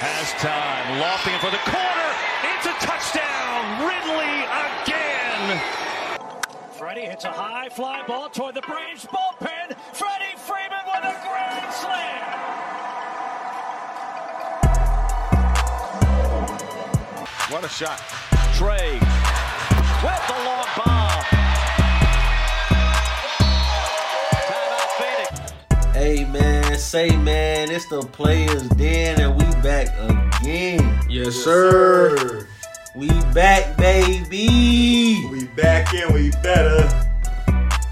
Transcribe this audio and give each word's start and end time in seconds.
Has 0.00 0.32
time. 0.40 0.98
Lofting 0.98 1.34
it 1.34 1.40
for 1.44 1.50
the 1.50 1.60
corner. 1.68 2.10
It's 2.56 2.64
a 2.64 2.72
touchdown. 2.80 3.84
Ridley 3.84 4.48
again. 4.48 5.60
Freddie 6.72 7.04
hits 7.04 7.24
a 7.24 7.30
high 7.30 7.68
fly 7.68 8.02
ball 8.06 8.30
toward 8.30 8.54
the 8.54 8.62
Braves 8.62 9.04
bullpen. 9.04 9.76
Freddie 9.92 10.36
Freeman 10.40 10.88
with 10.88 11.04
a 11.04 11.12
grand 11.20 11.68
slam. 11.74 12.40
What 17.52 17.64
a 17.64 17.68
shot. 17.68 17.98
Trae 18.56 18.96
with 20.00 20.22
the 20.32 20.38
long 20.48 20.64
ball. 20.80 21.12
Timeout 24.48 24.90
Phoenix. 24.96 25.28
Hey 25.92 26.24
man, 26.24 26.59
say 26.80 27.14
man, 27.14 27.70
it's 27.70 27.86
the 27.88 28.00
players 28.00 28.68
den 28.70 29.20
and 29.20 29.36
we 29.36 29.44
back 29.62 29.88
again. 30.10 30.98
Yes, 31.08 31.34
sir. 31.34 32.46
We 32.96 33.08
back, 33.34 33.76
baby. 33.76 35.26
We 35.30 35.44
back 35.56 35.92
in, 35.94 36.12
we 36.12 36.30
better. 36.42 36.88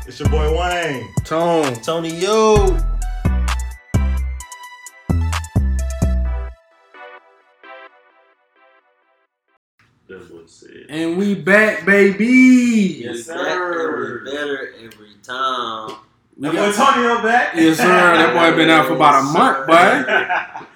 It's 0.06 0.18
your 0.18 0.30
boy 0.30 0.58
Wayne. 0.58 1.08
Tone. 1.24 1.74
Tony 1.82 2.14
Yo. 2.18 2.76
That's 10.08 10.30
what 10.30 10.44
it 10.44 10.50
said. 10.50 10.86
And 10.88 11.18
we 11.18 11.34
back, 11.34 11.84
baby. 11.84 13.02
Yes, 13.04 13.26
sir. 13.26 13.34
and 13.36 14.24
we 14.24 14.32
better 14.32 14.72
every 14.82 15.14
time. 15.22 15.97
We 16.38 16.44
That 16.48 16.52
boy 16.52 16.56
got- 16.56 16.68
Antonio 16.68 17.22
back. 17.22 17.54
Yes, 17.56 17.76
sir. 17.78 17.84
That 17.86 18.32
boy 18.34 18.56
been 18.56 18.70
out 18.70 18.86
for 18.86 18.94
about 18.94 19.20
a 19.20 19.24
month, 19.24 19.56
sir. 19.58 19.66
boy. 19.66 19.72
That 19.74 20.66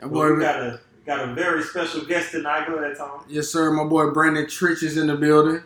Well, 0.00 0.10
boy, 0.10 0.34
we 0.34 0.40
got 0.40 0.56
a 0.60 0.80
got 1.04 1.28
a 1.28 1.34
very 1.34 1.62
special 1.62 2.04
guest 2.06 2.30
tonight. 2.32 2.66
Go 2.66 2.76
ahead, 2.76 2.96
Tom. 2.96 3.24
yes, 3.28 3.48
sir. 3.48 3.70
My 3.70 3.84
boy 3.84 4.10
Brandon 4.12 4.46
Trich 4.46 4.82
is 4.82 4.96
in 4.96 5.06
the 5.08 5.16
building. 5.16 5.62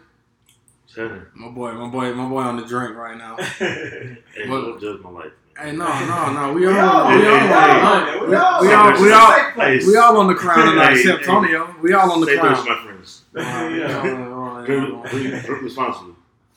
Shannon, 0.93 1.27
My 1.35 1.49
boy, 1.49 1.73
my 1.73 1.89
boy, 1.89 2.13
my 2.15 2.29
boy 2.29 2.41
on 2.43 2.57
the 2.57 2.65
drink 2.67 2.97
right 2.97 3.17
now. 3.17 3.37
hey, 3.59 4.17
What- 4.47 4.61
don't 4.63 4.81
judge 4.81 5.01
my 5.03 5.11
life. 5.11 5.33
Hey, 5.57 5.71
no, 5.71 5.87
no, 5.87 6.33
no. 6.33 6.53
We 6.53 6.63
We 6.63 6.67
all, 6.79 6.89
all, 6.91 7.11
we 7.15 7.21
we 7.21 7.27
all, 7.29 7.37
all, 7.37 8.21
we 8.23 8.29
we 8.29 8.35
all, 8.37 8.61
we 8.63 8.73
all, 8.73 8.93
we 9.01 9.13
all, 9.13 9.87
we 9.87 9.97
all 9.97 10.17
on 10.17 10.27
the 10.27 10.35
crown 10.35 10.67
tonight, 10.69 10.95
Hey, 10.95 11.01
except 11.01 11.21
hey. 11.21 11.27
Tonio. 11.27 11.77
We 11.81 11.93
all 11.93 12.11
on 12.11 12.21
the 12.21 12.27
Say 12.27 12.33
this, 12.33 12.41
crown. 12.41 12.67
my 12.67 12.83
friends. 12.85 13.23
Yeah. 13.37 14.65
Responsibly. 15.63 16.15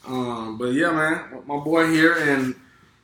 Um, 0.07 0.57
but 0.57 0.73
yeah, 0.73 0.91
man, 0.91 1.25
my 1.45 1.57
boy 1.59 1.91
here, 1.91 2.13
and 2.13 2.55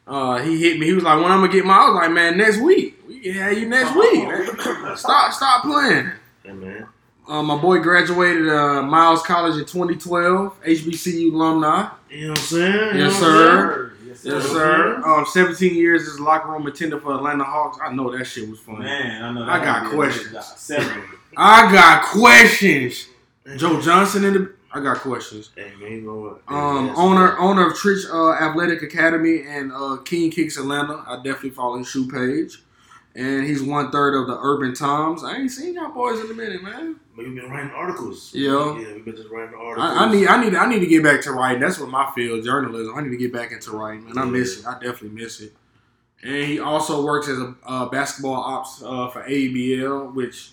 uh, 0.08 0.40
he 0.42 0.58
hit 0.58 0.80
me. 0.80 0.86
He 0.88 0.94
was 0.94 1.04
like, 1.04 1.22
"When 1.22 1.32
I'm 1.32 1.40
gonna 1.42 1.52
get 1.52 1.66
my?" 1.66 1.74
I 1.78 1.86
was 1.90 1.96
like, 1.96 2.12
"Man, 2.12 2.38
next 2.38 2.58
week. 2.60 3.02
We 3.08 3.20
can 3.20 3.34
have 3.34 3.58
you 3.58 3.68
next 3.68 3.96
week. 3.96 4.28
Man. 4.28 4.98
Stop, 4.98 5.34
stop 5.34 5.64
playing." 5.64 6.12
Hey, 6.44 6.52
man. 6.54 6.88
Uh, 7.28 7.42
my 7.42 7.56
boy 7.58 7.80
graduated 7.80 8.50
uh, 8.50 8.82
Miles 8.82 9.22
College 9.24 9.54
in 9.58 9.66
2012, 9.66 10.62
HBCU 10.62 11.34
alumni. 11.34 11.90
You 12.10 12.22
know 12.26 12.30
what 12.32 12.40
I'm 12.40 12.46
saying? 12.46 12.74
You 12.74 13.04
know 13.04 13.06
Yes, 13.06 13.20
sir. 13.20 13.94
Yes, 14.06 14.26
Yes, 14.26 14.44
sir. 14.52 15.02
Um, 15.06 15.26
17 15.26 15.74
years 15.74 16.08
as 16.08 16.18
a 16.18 16.24
locker 16.24 16.52
room 16.52 16.68
attendant 16.68 17.02
for 17.02 17.14
Atlanta 17.16 17.46
Hawks. 17.46 17.78
I 17.82 17.94
know 17.94 18.16
that 18.16 18.26
shit 18.26 18.50
was 18.50 18.60
fun. 18.60 18.80
Man, 18.80 19.24
I 19.24 19.32
know. 19.32 19.46
That 19.46 19.62
I 19.62 19.64
got 19.64 19.84
would 19.84 19.90
be 19.90 19.96
a 19.96 19.98
questions. 19.98 20.28
good 20.28 20.34
job. 20.34 20.44
Several. 20.44 21.04
I 21.38 21.72
got 21.72 22.04
questions. 22.06 23.08
Joe 23.56 23.82
Johnson 23.82 24.26
in 24.26 24.34
the. 24.34 24.54
I 24.74 24.80
got 24.80 24.98
questions. 24.98 25.52
Hey, 25.56 25.72
man, 25.80 26.02
you? 26.04 26.40
Um, 26.48 26.88
Yes, 26.88 26.98
owner 26.98 27.38
owner 27.38 27.68
of 27.68 27.74
Trich 27.74 28.10
uh, 28.12 28.44
Athletic 28.44 28.82
Academy 28.82 29.44
and 29.48 29.72
uh, 29.72 29.98
King 30.04 30.32
Kicks 30.32 30.58
Atlanta. 30.58 31.04
I 31.08 31.18
definitely 31.18 31.52
follow 31.52 31.78
his 31.78 31.88
shoe 31.88 32.08
page, 32.10 32.64
and 33.16 33.46
he's 33.46 33.62
one 33.62 33.92
third 33.92 34.16
of 34.20 34.28
the 34.28 34.38
Urban 34.42 34.74
Times. 34.74 35.24
I 35.24 35.36
ain't 35.36 35.52
seen 35.52 35.76
y'all 35.76 35.92
boys 35.94 36.20
in 36.20 36.32
a 36.32 36.34
minute, 36.34 36.64
man. 36.64 36.96
We've 37.16 37.36
been 37.36 37.50
writing 37.52 37.70
articles. 37.72 38.32
Yeah. 38.34 38.80
Yeah, 38.80 38.94
we've 38.96 39.06
been 39.06 39.16
just 39.16 39.30
writing 39.30 39.54
articles. 39.54 39.92
I, 39.92 40.06
I 40.06 40.12
need 40.12 40.28
I 40.28 40.44
need 40.44 40.56
I 40.56 40.68
need 40.68 40.80
to 40.80 40.88
get 40.88 41.04
back 41.04 41.22
to 41.22 41.32
writing. 41.32 41.62
That's 41.62 41.78
what 41.80 41.90
my 41.90 42.12
field 42.16 42.44
journalism. 42.44 42.96
I 42.98 43.02
need 43.02 43.12
to 43.12 43.18
get 43.18 43.32
back 43.32 43.52
into 43.52 43.72
writing, 43.72 44.06
man. 44.06 44.18
I 44.18 44.26
miss 44.26 44.60
it. 44.60 44.66
I 44.66 44.74
definitely 44.74 45.10
miss 45.10 45.40
it. 45.40 45.54
And 46.24 46.46
he 46.46 46.60
also 46.60 47.04
works 47.06 47.28
as 47.28 47.38
a 47.38 47.54
uh, 47.66 47.86
basketball 47.90 48.36
ops 48.42 48.82
uh, 48.82 49.10
for 49.10 49.22
ABL, 49.24 50.14
which 50.16 50.52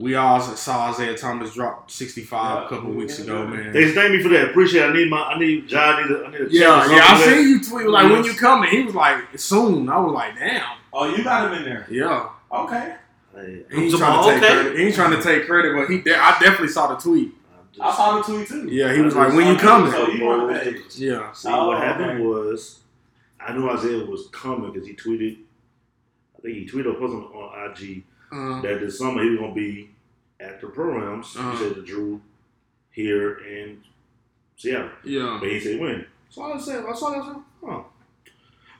we 0.00 0.14
all 0.14 0.40
saw 0.40 0.88
Isaiah 0.90 1.14
Thomas 1.16 1.52
drop 1.52 1.90
65 1.90 2.64
a 2.64 2.68
couple 2.68 2.90
weeks 2.92 3.18
ago, 3.18 3.46
man. 3.46 3.70
They 3.72 3.92
thank 3.92 4.12
me 4.12 4.22
for 4.22 4.30
that. 4.30 4.48
Appreciate 4.50 4.82
it. 4.86 4.90
I 4.90 4.92
need 4.94 5.10
my, 5.10 5.18
I 5.22 5.38
need, 5.38 5.68
John, 5.68 5.96
I 5.96 6.02
need 6.02 6.10
a, 6.16 6.24
I 6.24 6.30
need 6.30 6.40
a 6.40 6.44
Yeah, 6.50 6.90
yeah. 6.90 7.04
I 7.06 7.18
for 7.22 7.30
seen 7.30 7.48
you 7.48 7.62
tweet 7.62 7.86
like 7.88 8.10
when 8.10 8.24
you 8.24 8.32
coming. 8.32 8.70
He 8.70 8.82
was 8.82 8.94
like 8.94 9.38
soon. 9.38 9.90
I 9.90 9.98
was 10.00 10.14
like, 10.14 10.36
damn. 10.38 10.62
Oh, 10.92 11.14
you 11.14 11.22
got 11.22 11.52
him 11.52 11.58
in 11.58 11.64
there. 11.64 11.86
Yeah. 11.90 12.30
Okay. 12.50 12.94
Hey, 13.34 13.62
He 13.70 13.84
ain't 13.84 13.96
trying 13.96 14.24
to 14.24 14.30
take 14.30 14.42
okay. 14.42 14.54
credit. 14.54 14.78
He 14.78 14.84
ain't 14.86 14.94
trying 14.94 15.10
to 15.16 15.22
take 15.22 15.46
credit, 15.46 15.76
but 15.76 15.88
he. 15.90 16.00
De- 16.00 16.16
I 16.18 16.30
definitely 16.40 16.68
saw 16.68 16.94
the 16.94 16.96
tweet. 17.00 17.32
I'm 17.52 17.68
just- 17.72 17.80
I 17.82 17.94
saw 17.96 18.16
the 18.18 18.22
tweet 18.24 18.48
too. 18.48 18.68
Yeah, 18.68 18.92
he 18.94 19.02
was 19.02 19.14
like, 19.14 19.34
when 19.34 19.46
you 19.48 19.56
coming? 19.56 19.92
So 19.92 20.08
you 20.08 20.26
on 20.30 20.52
the 20.52 20.58
page. 20.58 20.96
Yeah. 20.96 21.30
See, 21.32 21.48
Oh, 21.48 21.68
what 21.68 21.78
happened 21.82 22.12
okay. 22.12 22.20
was, 22.22 22.80
I 23.38 23.52
knew 23.52 23.68
Isaiah 23.70 24.04
was 24.06 24.28
coming 24.32 24.72
because 24.72 24.88
he 24.88 24.94
tweeted, 24.94 25.36
I 26.38 26.40
think 26.42 26.56
he 26.56 26.66
tweeted 26.66 26.86
or 26.86 26.94
posted 26.94 27.20
on 27.20 27.70
IG 27.70 28.04
Uh, 28.32 28.60
that 28.62 28.80
this 28.80 28.98
summer 28.98 29.22
he 29.22 29.30
was 29.30 29.38
going 29.40 29.54
to 29.54 29.60
be 29.60 29.90
at 30.38 30.60
the 30.60 30.68
programs. 30.68 31.36
Uh-huh. 31.36 31.50
He 31.52 31.58
said 31.58 31.74
to 31.74 31.82
Drew 31.82 32.20
here 32.92 33.38
in 33.46 33.82
Seattle. 34.56 34.90
yeah. 35.04 35.38
But 35.40 35.48
he 35.50 35.60
said 35.60 35.80
when. 35.80 36.06
So 36.28 36.42
I 36.42 36.58
said, 36.58 36.84
I 36.88 36.94
saw 36.94 37.10
that. 37.10 37.22
I 37.22 37.26
said, 37.26 37.36
oh. 37.64 37.86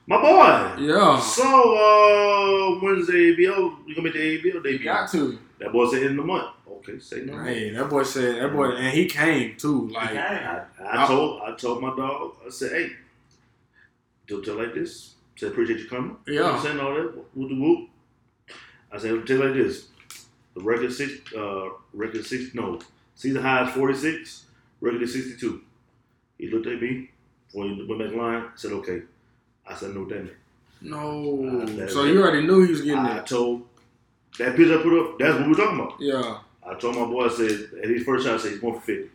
My 0.07 0.21
boy. 0.21 0.83
Yeah. 0.83 1.21
So, 1.21 1.45
uh, 1.45 2.81
when's 2.81 3.07
the 3.07 3.13
ABL? 3.13 3.87
You 3.87 3.95
gonna 3.95 4.05
make 4.05 4.15
the 4.15 4.39
ABL 4.39 4.45
You 4.55 4.63
debut? 4.63 4.85
got 4.85 5.11
to. 5.13 5.39
That 5.61 5.73
boy 5.73 5.89
said 5.91 6.03
in 6.05 6.17
the 6.17 6.23
month. 6.23 6.49
Okay, 6.69 6.99
say 6.99 7.21
no. 7.23 7.43
Hey, 7.45 7.71
that 7.71 7.89
boy 7.91 8.03
said 8.03 8.43
that 8.43 8.53
boy, 8.53 8.71
and 8.71 8.97
he 8.97 9.05
came 9.07 9.57
too. 9.57 9.89
Like, 9.89 10.15
Dang. 10.15 10.65
I, 10.83 11.05
I 11.05 11.07
told 11.07 11.43
I 11.43 11.55
told 11.55 11.83
my 11.83 11.95
dog, 11.95 12.33
I 12.47 12.51
said, 12.51 12.73
hey, 12.73 12.91
don't 14.27 14.43
tell 14.45 14.57
like 14.57 14.75
this. 14.75 15.15
Said 15.37 15.53
appreciate 15.53 15.81
you 15.81 15.89
coming. 15.89 16.17
Yeah. 16.27 16.33
You 16.33 16.41
know 16.41 16.53
I'm 16.55 16.63
saying 16.63 16.81
all 16.81 16.95
that. 16.95 17.15
Whoop 17.35 17.49
the 17.51 17.61
whoop. 17.61 17.89
I 18.93 18.99
said, 18.99 19.27
tell 19.27 19.39
like 19.39 19.55
this. 19.55 19.87
The 20.55 20.63
record 20.63 20.93
six 20.93 21.13
uh 21.35 21.69
record 21.93 22.25
six 22.27 22.55
no. 22.55 22.81
Season 23.15 23.43
high 23.43 23.69
is 23.69 23.75
forty 23.75 23.95
six, 23.95 24.47
record 24.81 25.03
is 25.03 25.13
sixty 25.13 25.37
two. 25.37 25.63
He 26.39 26.49
looked 26.49 26.67
at 26.67 26.81
me 26.81 27.11
he 27.53 27.59
went 27.59 27.99
back 27.99 28.13
in 28.13 28.19
line, 28.19 28.45
said, 28.55 28.73
okay. 28.73 29.03
I 29.67 29.75
said, 29.75 29.95
no 29.95 30.05
damn 30.05 30.27
it. 30.27 30.37
no. 30.81 31.65
Uh, 31.85 31.89
so 31.89 32.05
you 32.05 32.23
already 32.23 32.47
knew 32.47 32.63
he 32.65 32.71
was 32.71 32.83
getting 32.83 33.03
that. 33.03 33.23
I 33.23 33.25
told 33.25 33.63
that 34.39 34.57
picture 34.57 34.79
I 34.79 34.83
put 34.83 35.01
up, 35.01 35.19
that's 35.19 35.39
what 35.39 35.49
we're 35.49 35.55
talking 35.55 35.81
about. 35.81 36.01
Yeah. 36.01 36.39
I 36.67 36.75
told 36.75 36.97
my 36.97 37.05
boy, 37.05 37.27
I 37.27 37.31
said, 37.31 37.71
at 37.83 37.91
his 37.91 38.05
first 38.05 38.25
shot, 38.27 38.35
I 38.35 38.39
said 38.39 38.53
he's 38.53 38.61
going 38.61 38.75
for 38.75 38.81
50. 38.81 39.11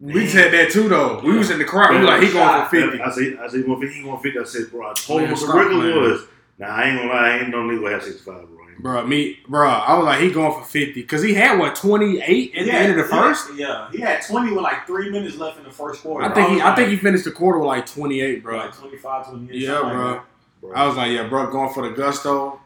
We 0.00 0.28
said 0.28 0.52
that 0.52 0.70
too 0.70 0.88
though. 0.88 1.20
We 1.24 1.36
was 1.36 1.50
in 1.50 1.58
the 1.58 1.64
crowd. 1.64 1.90
We 2.00 2.06
like, 2.06 2.22
he 2.22 2.32
going 2.32 2.64
for 2.64 2.70
fifty. 2.70 3.00
I 3.00 3.10
said, 3.10 3.38
I 3.40 3.48
said, 3.48 3.56
he's 3.56 3.66
going 3.66 3.80
for 3.80 3.86
50. 3.86 3.96
He 3.96 4.02
going 4.04 4.16
for 4.16 4.22
50. 4.22 4.38
I 4.38 4.44
said, 4.44 4.70
bro, 4.70 4.90
I 4.90 4.94
told 4.94 5.22
him 5.22 5.30
what 5.32 5.40
the 5.40 5.46
record 5.52 5.94
was. 5.96 6.20
Nah, 6.58 6.66
I 6.68 6.84
ain't 6.84 6.98
gonna 6.98 7.12
lie, 7.12 7.28
I 7.30 7.38
ain't 7.38 7.48
no 7.50 7.58
nigga 7.64 7.90
have 7.92 8.02
65, 8.04 8.46
bro. 8.48 8.67
Bro, 8.80 9.06
me, 9.06 9.40
bro, 9.48 9.68
I 9.68 9.96
was 9.96 10.04
like, 10.04 10.20
he 10.20 10.30
going 10.30 10.52
for 10.52 10.64
fifty 10.64 11.02
because 11.02 11.22
he 11.22 11.34
had 11.34 11.58
what 11.58 11.74
twenty 11.74 12.20
eight 12.20 12.54
at 12.54 12.66
the 12.66 12.72
end 12.72 12.92
of 12.92 12.98
the 12.98 13.04
first. 13.04 13.52
Yeah, 13.56 13.90
he 13.90 14.00
had 14.00 14.22
20 14.22 14.52
with 14.52 14.62
like 14.62 14.86
three 14.86 15.10
minutes 15.10 15.36
left 15.36 15.58
in 15.58 15.64
the 15.64 15.70
first 15.70 16.02
quarter. 16.02 16.24
I 16.24 16.32
think 16.32 16.48
he, 16.48 16.54
was 16.56 16.62
I 16.62 16.74
think 16.76 16.90
he 16.90 16.96
finished 16.96 17.24
the 17.24 17.32
quarter 17.32 17.58
with 17.58 17.66
like 17.66 17.86
twenty 17.86 18.20
eight, 18.20 18.42
bro. 18.42 18.56
like 18.58 18.76
25, 18.76 19.30
28. 19.30 19.60
Yeah, 19.60 19.80
bro. 19.80 20.12
Like 20.12 20.22
bro. 20.60 20.72
I 20.74 20.86
was 20.86 20.96
like, 20.96 21.10
yeah, 21.10 21.28
bro, 21.28 21.50
going 21.50 21.72
for 21.74 21.88
the 21.88 21.94
gusto. 21.94 22.60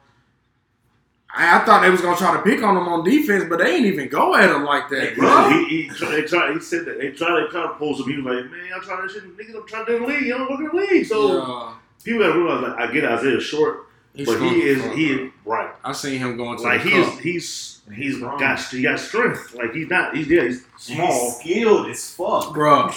I, 1.34 1.61
I 1.61 1.65
thought 1.65 1.81
they 1.81 1.91
was 1.91 2.00
gonna 2.00 2.17
try 2.17 2.37
to 2.37 2.43
pick 2.43 2.62
on 2.62 2.77
him 2.77 2.89
on 2.89 3.05
defense, 3.05 3.44
but 3.49 3.59
they 3.59 3.77
ain't 3.77 3.87
even 3.87 4.09
go 4.09 4.34
at 4.34 4.50
him 4.50 4.65
like 4.65 4.91
that, 4.91 5.11
He, 5.11 5.15
bro. 5.15 5.49
he, 5.49 5.83
he, 5.84 5.89
tried, 5.89 6.11
they 6.11 6.23
tried, 6.23 6.53
he 6.55 6.61
said 6.61 6.84
that 6.84 6.99
they 6.99 7.11
tried 7.11 7.41
to 7.41 7.49
kind 7.50 7.71
of 7.71 7.79
post 7.79 8.00
him. 8.00 8.12
He 8.12 8.21
was 8.21 8.37
like, 8.37 8.50
man, 8.50 8.69
I'm 8.75 8.83
trying 8.83 9.09
to 9.09 9.12
shit. 9.12 9.25
Niggas, 9.37 9.56
I'm 9.56 9.67
trying 9.67 9.87
to 9.87 9.93
do 9.93 9.99
the 10.00 10.06
league. 10.06 10.33
I 10.33 10.39
don't 10.39 10.50
work 10.50 10.61
in 10.61 10.67
the 10.67 10.75
league. 10.75 11.06
So 11.06 11.39
yeah, 11.39 11.75
people 12.05 12.21
gotta 12.21 12.39
realize, 12.39 12.62
like, 12.62 12.79
I 12.79 12.93
get 12.93 13.05
Isaiah 13.06 13.41
short, 13.41 13.89
he's 14.15 14.27
but 14.28 14.41
he 14.41 14.62
is, 14.62 14.83
fuck, 14.83 14.93
he 14.95 15.12
is, 15.12 15.33
right. 15.45 15.71
I 15.84 15.93
seen 15.93 16.19
him 16.19 16.37
going 16.37 16.59
to 16.59 16.62
Like, 16.65 16.83
the 16.83 16.91
he 16.91 17.03
cup. 17.03 17.15
is, 17.15 17.19
he's, 17.21 17.81
he's 17.95 18.17
strong. 18.17 18.39
got, 18.39 18.61
he 18.61 18.82
got 18.82 18.99
strength. 19.00 19.55
Like, 19.55 19.73
he's 19.75 19.88
not, 19.88 20.17
he's, 20.17 20.29
yeah, 20.29 20.43
he's 20.44 20.62
that. 20.62 20.81
small. 20.81 21.31
He's 21.31 21.37
skilled 21.38 21.91
as 21.91 22.14
fuck. 22.14 22.53
bro, 22.55 22.91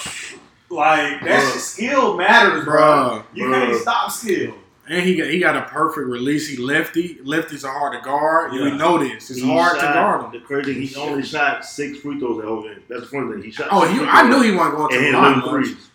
Like, 0.70 1.22
that 1.24 1.42
Bruh. 1.44 1.58
skill 1.60 2.18
matters, 2.18 2.64
bro. 2.66 3.24
bro. 3.24 3.24
You 3.34 3.46
Bruh. 3.46 3.66
can't 3.68 3.82
stop 3.82 4.12
skill. 4.12 4.56
And 4.88 5.04
he 5.04 5.16
got 5.16 5.28
he 5.30 5.40
got 5.40 5.56
a 5.56 5.64
perfect 5.64 6.08
release. 6.08 6.48
He 6.48 6.58
lefty. 6.58 7.16
Lefties 7.24 7.66
are 7.68 7.72
hard 7.72 7.94
to 7.94 8.02
guard. 8.06 8.52
We 8.52 8.70
know 8.70 9.00
this. 9.00 9.32
It's 9.32 9.40
He 9.40 9.48
hard 9.48 9.80
to 9.80 9.82
guard 9.82 10.26
him. 10.26 10.32
The 10.32 10.40
crazy 10.46 10.74
thing, 10.76 10.84
he 10.84 10.96
only 10.96 11.24
shot 11.24 11.66
six 11.66 11.98
free 12.02 12.20
throws 12.20 12.38
that 12.40 12.48
whole 12.48 12.62
game. 12.62 12.84
That's 12.88 13.02
the 13.02 13.08
funny 13.08 13.34
thing. 13.34 13.42
He 13.44 13.50
shot. 13.50 13.70
Oh, 13.72 13.82
six 13.82 13.94
he, 13.94 13.98
free 13.98 14.08
I 14.08 14.30
knew 14.30 14.42
he 14.44 14.52
wasn't 14.52 14.76
going 14.78 14.90
to 14.92 14.96
and 14.96 15.04
the 15.06 15.08
hit 15.08 15.14
line. 15.16 15.34
eleven 15.40 15.40
much. 15.40 15.66
threes. 15.66 15.90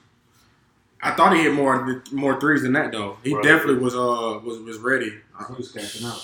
I 1.02 1.12
thought 1.12 1.34
he 1.34 1.42
hit 1.42 1.54
more 1.54 2.02
more 2.12 2.38
threes 2.40 2.62
than 2.62 2.72
that 2.74 2.92
though. 2.92 3.16
He 3.24 3.34
Right. 3.34 3.42
definitely 3.44 3.82
was 3.82 3.94
uh 3.94 4.40
was 4.44 4.58
was 4.60 4.78
ready. 4.78 5.10
He 5.48 5.54
was 5.56 5.72
catching 5.72 6.06
up. 6.06 6.18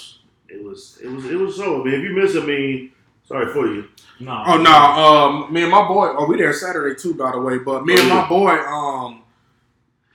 It 0.48 0.62
was, 0.62 0.98
it 1.02 1.08
was, 1.08 1.24
it 1.24 1.34
was 1.34 1.56
so. 1.56 1.80
I 1.80 1.84
mean, 1.84 1.94
if 1.94 2.02
you 2.02 2.10
miss, 2.14 2.34
it, 2.36 2.44
I 2.44 2.46
mean, 2.46 2.92
sorry 3.24 3.52
for 3.52 3.66
you. 3.66 3.88
No. 4.20 4.42
Oh 4.46 4.56
no, 4.58 4.70
um, 4.72 5.52
me 5.52 5.62
and 5.62 5.70
my 5.72 5.86
boy. 5.88 6.08
Oh, 6.16 6.26
we 6.26 6.36
there 6.36 6.52
Saturday 6.52 6.94
too, 6.94 7.14
by 7.14 7.32
the 7.32 7.40
way. 7.40 7.58
But 7.58 7.84
me 7.84 7.94
Oh, 7.94 7.98
and 7.98 8.08
yeah. 8.08 8.14
my 8.22 8.28
boy, 8.28 8.50
um, 8.50 9.22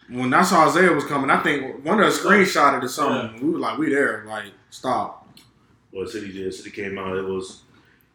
when 0.10 0.34
I 0.34 0.42
saw 0.42 0.68
Isaiah 0.68 0.92
was 0.94 1.04
coming, 1.06 1.30
I 1.30 1.42
think 1.44 1.84
one 1.86 2.00
of 2.00 2.06
us 2.06 2.19
screenshotted 2.19 2.81
or 2.84 2.88
something. 2.88 3.42
We 3.46 3.52
were 3.54 3.60
like, 3.60 3.78
we 3.78 3.90
there, 3.90 4.24
like 4.28 4.46
stop. 4.69 5.28
Well, 5.92 6.08
City 6.08 6.31
did. 6.31 6.54
City 6.54 6.69
came 6.72 6.98
out. 6.98 7.18
It 7.18 7.25
was 7.25 7.63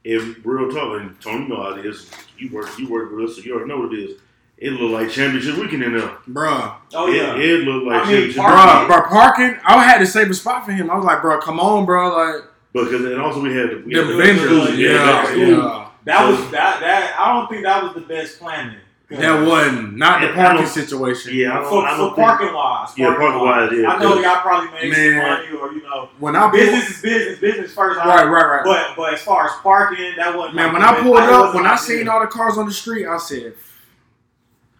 if 0.05 0.39
real 0.45 0.71
talk, 0.71 1.01
and 1.01 1.21
Tony 1.21 1.49
know 1.49 1.63
how 1.63 1.75
it 1.75 1.85
is. 1.85 2.11
You 2.39 2.51
work, 2.55 2.69
you 2.79 2.89
work 2.89 3.13
with 3.13 3.29
us, 3.31 3.37
so 3.37 3.43
you 3.43 3.55
already 3.55 3.69
know 3.69 3.81
what 3.81 3.93
it 3.93 3.99
is. 3.99 4.21
It 4.59 4.71
looked 4.73 4.95
like 4.95 5.11
championship 5.11 5.57
weekend 5.59 5.83
in 5.83 5.99
there. 5.99 6.09
Bruh. 6.29 6.77
Oh 6.95 7.09
yeah. 7.09 7.37
It, 7.37 7.45
it 7.45 7.59
looked 7.65 7.87
like 7.87 8.03
I 8.03 8.11
mean, 8.11 8.33
championship. 8.33 8.41
Park- 8.43 8.89
Bruh, 8.91 9.05
bruh, 9.05 9.09
parking. 9.09 9.57
I 9.67 9.85
had 9.85 9.99
to 9.99 10.07
save 10.07 10.31
a 10.31 10.35
spot 10.35 10.65
for 10.65 10.73
him. 10.73 10.91
I 10.91 10.97
was 10.97 11.05
like, 11.05 11.19
bruh, 11.19 11.41
come 11.43 11.61
on, 11.61 11.87
bruh. 11.87 12.35
Like, 12.35 12.45
because 12.73 13.05
and 13.05 13.21
also 13.21 13.41
we 13.41 13.55
had 13.55 13.71
the, 13.71 13.83
we 13.87 13.95
the 13.95 14.01
had 14.03 14.09
the 14.09 14.17
vendors. 14.17 14.79
Yeah, 14.79 14.89
Yeah, 14.89 15.35
yeah. 15.35 15.47
yeah. 15.49 15.89
That 16.05 16.29
was 16.31 16.51
that 16.53 16.81
that 16.81 17.17
I 17.19 17.35
don't 17.35 17.49
think 17.51 17.65
that 17.65 17.83
was 17.83 17.95
the 17.95 18.01
best 18.01 18.39
planning. 18.39 18.79
That 19.09 19.47
wasn't. 19.47 19.97
Not 19.97 20.21
the 20.21 20.33
parking 20.35 20.67
situation. 20.67 21.35
Yeah, 21.35 21.53
I 21.59 21.61
don't, 21.61 21.69
for, 21.71 21.87
I 21.87 21.91
for 21.93 21.97
don't 21.99 22.15
think, 22.17 22.27
parking 22.27 22.53
wise. 22.55 22.89
Yeah, 22.99 23.15
parking-wise, 23.15 23.71
yeah. 23.73 23.89
I 23.89 23.99
know 24.01 24.19
y'all 24.21 24.41
probably 24.41 24.71
made 24.73 24.93
some 24.95 25.17
money 25.17 25.49
or 25.57 25.73
you 25.73 25.83
know 25.83 26.09
When 26.19 26.35
I 26.35 26.41
pulled, 26.51 26.53
business 26.55 26.91
is 26.97 27.03
business, 27.03 27.39
business 27.39 27.73
first. 27.73 27.99
right, 28.01 28.25
right, 28.25 28.31
right. 28.31 28.65
But 28.65 28.97
but 28.97 29.15
as 29.15 29.23
far 29.23 29.45
as 29.47 29.53
parking, 29.63 30.15
that 30.17 30.37
wasn't 30.37 30.57
Man, 30.57 30.73
when 30.73 30.83
I 30.83 31.01
pulled 31.01 31.19
up, 31.19 31.55
when 31.55 31.67
I 31.67 31.77
seen 31.77 32.09
all 32.09 32.21
the 32.21 32.27
cars 32.27 32.59
on 32.59 32.67
the 32.67 32.73
street, 32.73 33.07
I 33.07 33.19
said, 33.19 33.55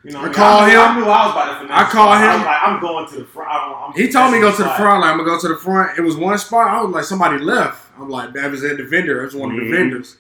you 0.07 0.13
know, 0.13 0.21
I 0.21 0.25
mean, 0.25 0.33
called 0.35 0.67
knew, 0.67 0.73
him. 0.73 0.81
I 0.81 0.95
knew 0.99 1.05
I 1.05 1.27
was 1.27 1.33
about 1.33 1.53
to 1.53 1.59
finesse. 1.61 1.79
I 1.79 1.91
called 1.91 2.09
I 2.11 2.23
him. 2.25 2.39
was 2.41 2.47
like, 2.47 2.63
I'm 2.63 2.81
going 2.81 3.09
to 3.09 3.17
the 3.17 3.25
front. 3.25 3.51
I 3.51 3.69
don't, 3.69 3.91
I'm 3.91 3.93
he 4.01 4.13
told 4.13 4.33
me 4.33 4.39
to 4.39 4.43
go 4.43 4.57
to 4.57 4.63
the 4.63 4.69
front 4.71 5.01
line. 5.01 5.11
I'm 5.11 5.19
gonna 5.19 5.31
go 5.31 5.41
to 5.41 5.49
the 5.49 5.57
front. 5.57 5.99
It 5.99 6.03
was 6.03 6.17
one 6.17 6.39
spot. 6.39 6.69
I 6.69 6.81
was 6.83 6.93
like, 6.95 7.05
somebody 7.05 7.39
left. 7.39 7.91
I'm 7.99 8.09
like, 8.09 8.33
that 8.35 8.51
was 8.51 8.63
at 8.65 8.77
the 8.77 8.85
vendor. 8.85 9.21
It 9.23 9.27
was 9.27 9.35
one 9.37 9.51
of 9.51 9.57
the 9.57 9.63
Mhm. 9.63 9.71
vendors. 9.71 10.17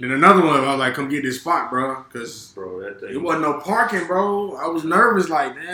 Then 0.00 0.12
another 0.12 0.40
one, 0.42 0.64
I 0.64 0.70
was 0.70 0.78
like, 0.78 0.94
come 0.94 1.10
get 1.10 1.22
this 1.24 1.40
spot, 1.42 1.68
bro, 1.70 2.04
because 2.10 2.52
bro, 2.54 2.80
that 2.80 3.00
thing. 3.00 3.10
it 3.10 3.18
wasn't 3.20 3.42
no 3.42 3.60
parking, 3.60 4.06
bro. 4.06 4.56
I 4.56 4.66
was 4.66 4.82
nervous, 4.82 5.28
like, 5.28 5.54
damn. 5.54 5.66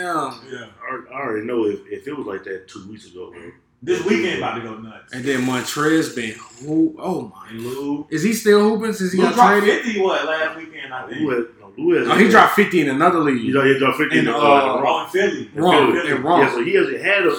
Yeah. 0.51 0.65
I, 0.83 1.01
I 1.13 1.21
already 1.21 1.45
know 1.47 1.65
if, 1.65 1.79
if 1.89 2.05
it 2.07 2.17
was 2.17 2.27
like 2.27 2.43
that 2.43 2.67
two 2.67 2.85
weeks 2.89 3.07
ago, 3.07 3.31
bro. 3.31 3.51
This 3.81 4.03
weekend 4.03 4.39
about 4.39 4.55
to 4.55 4.61
go 4.63 4.75
nuts. 4.79 5.13
And 5.13 5.23
then 5.23 5.41
Montrez 5.45 6.13
been 6.13 6.33
hoop. 6.33 6.95
Oh 6.99 7.31
my, 7.33 7.51
Lou, 7.57 8.05
is 8.09 8.21
he 8.23 8.33
still 8.33 8.59
hooping 8.67 8.91
since 8.93 9.11
he 9.13 9.19
Lou 9.19 9.25
got 9.25 9.35
dropped 9.35 9.63
traded? 9.63 9.83
50 9.85 10.01
what 10.01 10.25
last 10.25 10.57
weekend 10.57 10.93
I 10.93 11.07
think. 11.07 11.21
Lou 11.21 11.29
had, 11.29 11.45
no, 11.77 11.97
has, 11.97 12.07
Oh, 12.07 12.15
he 12.15 12.27
dropped 12.29 12.55
50 12.55 12.81
in 12.81 12.89
another 12.89 13.19
league. 13.19 13.41
You 13.43 13.53
know, 13.53 13.63
he 13.63 13.77
dropped 13.77 13.97
50 13.97 14.17
in 14.19 14.27
And, 14.27 14.35
uh, 14.35 14.39
uh, 14.77 14.81
Raw 14.81 15.03
in 15.05 15.09
Philly. 15.11 15.49
Wrong, 15.53 15.93
Philly. 15.93 16.11
and 16.11 16.23
wrong. 16.23 16.41
Yeah, 16.41 16.51
so 16.51 16.63
he 16.63 16.73
hasn't 16.75 17.01
had 17.01 17.25
a. 17.27 17.35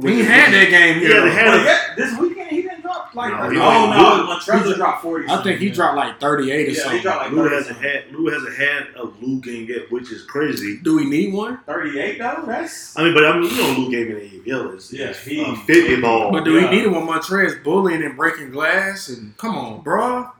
He 0.00 0.08
ain't 0.08 0.26
had 0.26 0.54
that 0.54 0.70
game 0.70 1.00
He 1.00 1.04
hasn't 1.04 1.32
had 1.34 1.44
But 1.44 1.60
a. 1.60 1.64
yeah, 1.64 1.78
this 1.98 2.18
weekend 2.18 2.48
he 2.48 2.62
didn't 2.62 2.80
drop 2.80 3.14
like. 3.14 3.30
No, 3.30 3.40
oh 3.42 3.50
he 3.50 3.56
no, 3.58 4.16
didn't. 4.16 4.26
Montrezl 4.70 4.76
dropped 4.76 5.02
40. 5.02 5.28
I 5.28 5.42
think 5.42 5.60
he 5.60 5.66
something. 5.66 5.72
dropped 5.74 5.96
like 5.98 6.18
38 6.20 6.54
or 6.68 6.70
Yeah, 6.70 6.80
something. 6.80 6.96
he 6.96 7.02
dropped 7.02 7.22
like 7.24 7.32
Lou 7.32 7.48
hasn't 7.50 7.76
had. 7.76 8.04
Lou 8.10 8.26
hasn't 8.30 8.56
had 8.56 8.86
a 8.96 9.04
Lou 9.04 9.38
game 9.42 9.66
yet, 9.68 9.92
which 9.92 10.10
is 10.10 10.24
crazy. 10.24 10.78
Do 10.82 10.96
we 10.96 11.04
need 11.04 11.34
one? 11.34 11.58
38 11.66 12.18
though. 12.18 12.44
That's 12.46 12.98
I 12.98 13.04
mean, 13.04 13.12
but 13.12 13.26
I 13.26 13.38
mean, 13.38 13.50
you 13.50 13.56
know, 13.58 13.80
Lou 13.80 13.90
game 13.90 14.08
in 14.12 14.14
the 14.44 14.50
ABL 14.50 14.74
is 14.78 14.90
Yeah, 14.90 15.12
he- 15.12 15.42
a 15.42 15.54
fifty 15.56 16.00
ball. 16.00 16.32
But 16.32 16.44
do 16.44 16.54
Yeah. 16.58 16.70
we 16.70 16.76
need 16.76 16.84
it 16.84 16.90
when 16.90 17.06
Montrez 17.06 17.62
bullying 17.62 18.02
and 18.02 18.16
breaking 18.16 18.50
glass? 18.50 19.10
And 19.10 19.36
come 19.36 19.58
on, 19.58 19.82
bro. 19.82 20.30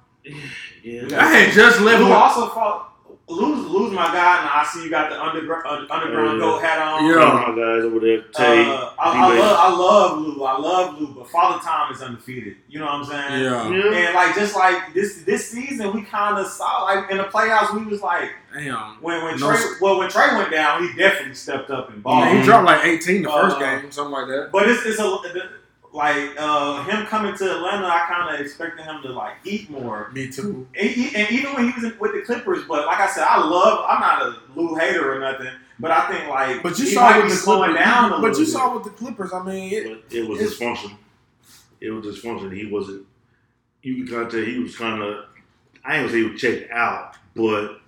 yeah, 0.82 1.02
I 1.20 1.26
had 1.28 1.52
just 1.52 1.78
left. 1.82 2.00
Lou 2.02 2.10
also 2.10 2.48
fought. 2.48 2.88
Lose, 3.28 3.66
lose 3.70 3.92
my 3.92 4.06
guy, 4.12 4.40
and 4.40 4.48
I 4.50 4.66
see 4.70 4.82
you 4.84 4.90
got 4.90 5.08
the 5.08 5.22
underground 5.22 5.64
uh, 5.64 5.94
underground 5.94 6.38
Yeah. 6.38 6.44
goat 6.44 6.60
hat 6.60 6.78
on. 6.80 7.06
Yeah. 7.06 7.14
All 7.22 7.34
my 7.34 7.56
guys 7.62 7.84
over 7.84 8.00
there, 8.00 8.20
Tay. 8.34 8.68
Uh, 8.68 8.90
I, 8.98 9.10
I 9.10 9.28
D-Wade. 9.28 9.38
love, 9.40 9.56
I 9.58 9.76
love 9.76 10.18
Lou. 10.18 10.44
I 10.44 10.58
love 10.58 11.00
Lou, 11.00 11.06
but 11.14 11.30
Father 11.30 11.62
Time 11.64 11.92
is 11.94 12.02
undefeated. 12.02 12.56
You 12.68 12.80
know 12.80 12.86
what 12.86 12.94
I'm 12.94 13.04
saying? 13.04 13.42
Yeah. 13.44 13.70
yeah. 13.70 14.06
And 14.06 14.14
like 14.14 14.34
just 14.34 14.54
like 14.56 14.92
this 14.92 15.22
this 15.22 15.48
season, 15.48 15.94
we 15.94 16.02
kind 16.02 16.36
of 16.36 16.46
saw 16.48 16.82
like 16.82 17.10
in 17.10 17.16
the 17.16 17.24
playoffs, 17.24 17.72
we 17.74 17.86
was 17.86 18.02
like 18.02 18.28
Damn. 18.52 19.00
when 19.00 19.24
when 19.24 19.38
No 19.38 19.46
Trae 19.50 19.80
well 19.80 19.98
when 19.98 20.10
Trae 20.10 20.36
went 20.36 20.50
down, 20.50 20.82
he 20.86 20.92
definitely 20.96 21.34
stepped 21.34 21.70
up 21.70 21.90
and 21.90 22.02
balled. 22.02 22.24
Yeah, 22.24 22.38
he 22.38 22.42
dropped 22.44 22.66
like 22.66 22.84
18 22.84 23.22
the 23.22 23.30
first 23.30 23.56
Uh, 23.56 23.60
game, 23.60 23.90
something 23.92 24.12
like 24.12 24.26
that. 24.26 24.50
But 24.52 24.68
it's, 24.68 24.84
it's 24.84 24.98
a 24.98 25.04
like 25.92 26.30
uh, 26.38 26.82
him 26.84 27.06
coming 27.06 27.36
to 27.36 27.56
Atlanta. 27.56 27.86
I 27.86 28.06
kind 28.08 28.34
of 28.34 28.40
expected 28.40 28.84
him 28.84 29.02
to 29.02 29.12
like 29.12 29.34
eat 29.44 29.68
more. 29.70 30.10
Me 30.12 30.28
too. 30.30 30.66
And, 30.78 30.88
he- 30.90 31.14
and 31.14 31.30
even 31.30 31.52
when 31.54 31.68
he 31.68 31.72
was 31.74 31.84
in, 31.92 31.98
with 31.98 32.12
the 32.12 32.22
Clippers, 32.22 32.64
but 32.66 32.86
like 32.86 32.98
I 33.00 33.06
said, 33.08 33.24
I 33.24 33.38
love. 33.44 33.84
I'm 33.88 34.00
not 34.00 34.22
a 34.22 34.36
Lou 34.58 34.74
hater 34.74 35.14
or 35.14 35.20
nothing, 35.20 35.48
but 35.78 35.90
I 35.90 36.08
think 36.08 36.28
like 36.28 36.62
But 36.62 36.78
you 36.78 36.86
he 36.86 36.92
saw 36.94 37.10
might 37.10 37.16
with 37.18 37.26
be 37.26 37.30
the 37.32 37.36
slowing 37.36 37.70
Clippers. 37.70 37.84
down 37.84 38.12
a 38.12 38.20
but 38.20 38.32
you 38.38 38.44
bit. 38.44 38.52
saw 38.52 38.74
with 38.74 38.84
the 38.84 38.90
Clippers. 38.90 39.32
I 39.32 39.42
mean, 39.44 39.72
it, 39.72 40.04
it 40.10 40.28
was 40.28 40.40
It's- 40.40 40.58
dysfunction. 40.58 40.96
It 41.80 41.90
was 41.90 42.06
dysfunction. 42.06 42.56
He 42.56 42.66
wasn't. 42.66 43.06
You 43.82 43.96
can 43.96 44.06
kind 44.06 44.26
of 44.26 44.30
tell 44.32 44.40
he 44.40 44.58
was 44.60 44.76
kind 44.76 45.02
of. 45.02 45.24
I 45.84 45.96
ain't 45.96 46.02
gonna 46.06 46.10
say 46.12 46.18
he 46.24 46.30
was 46.30 46.40
checked 46.40 46.70
out, 46.70 47.16
but 47.34 47.80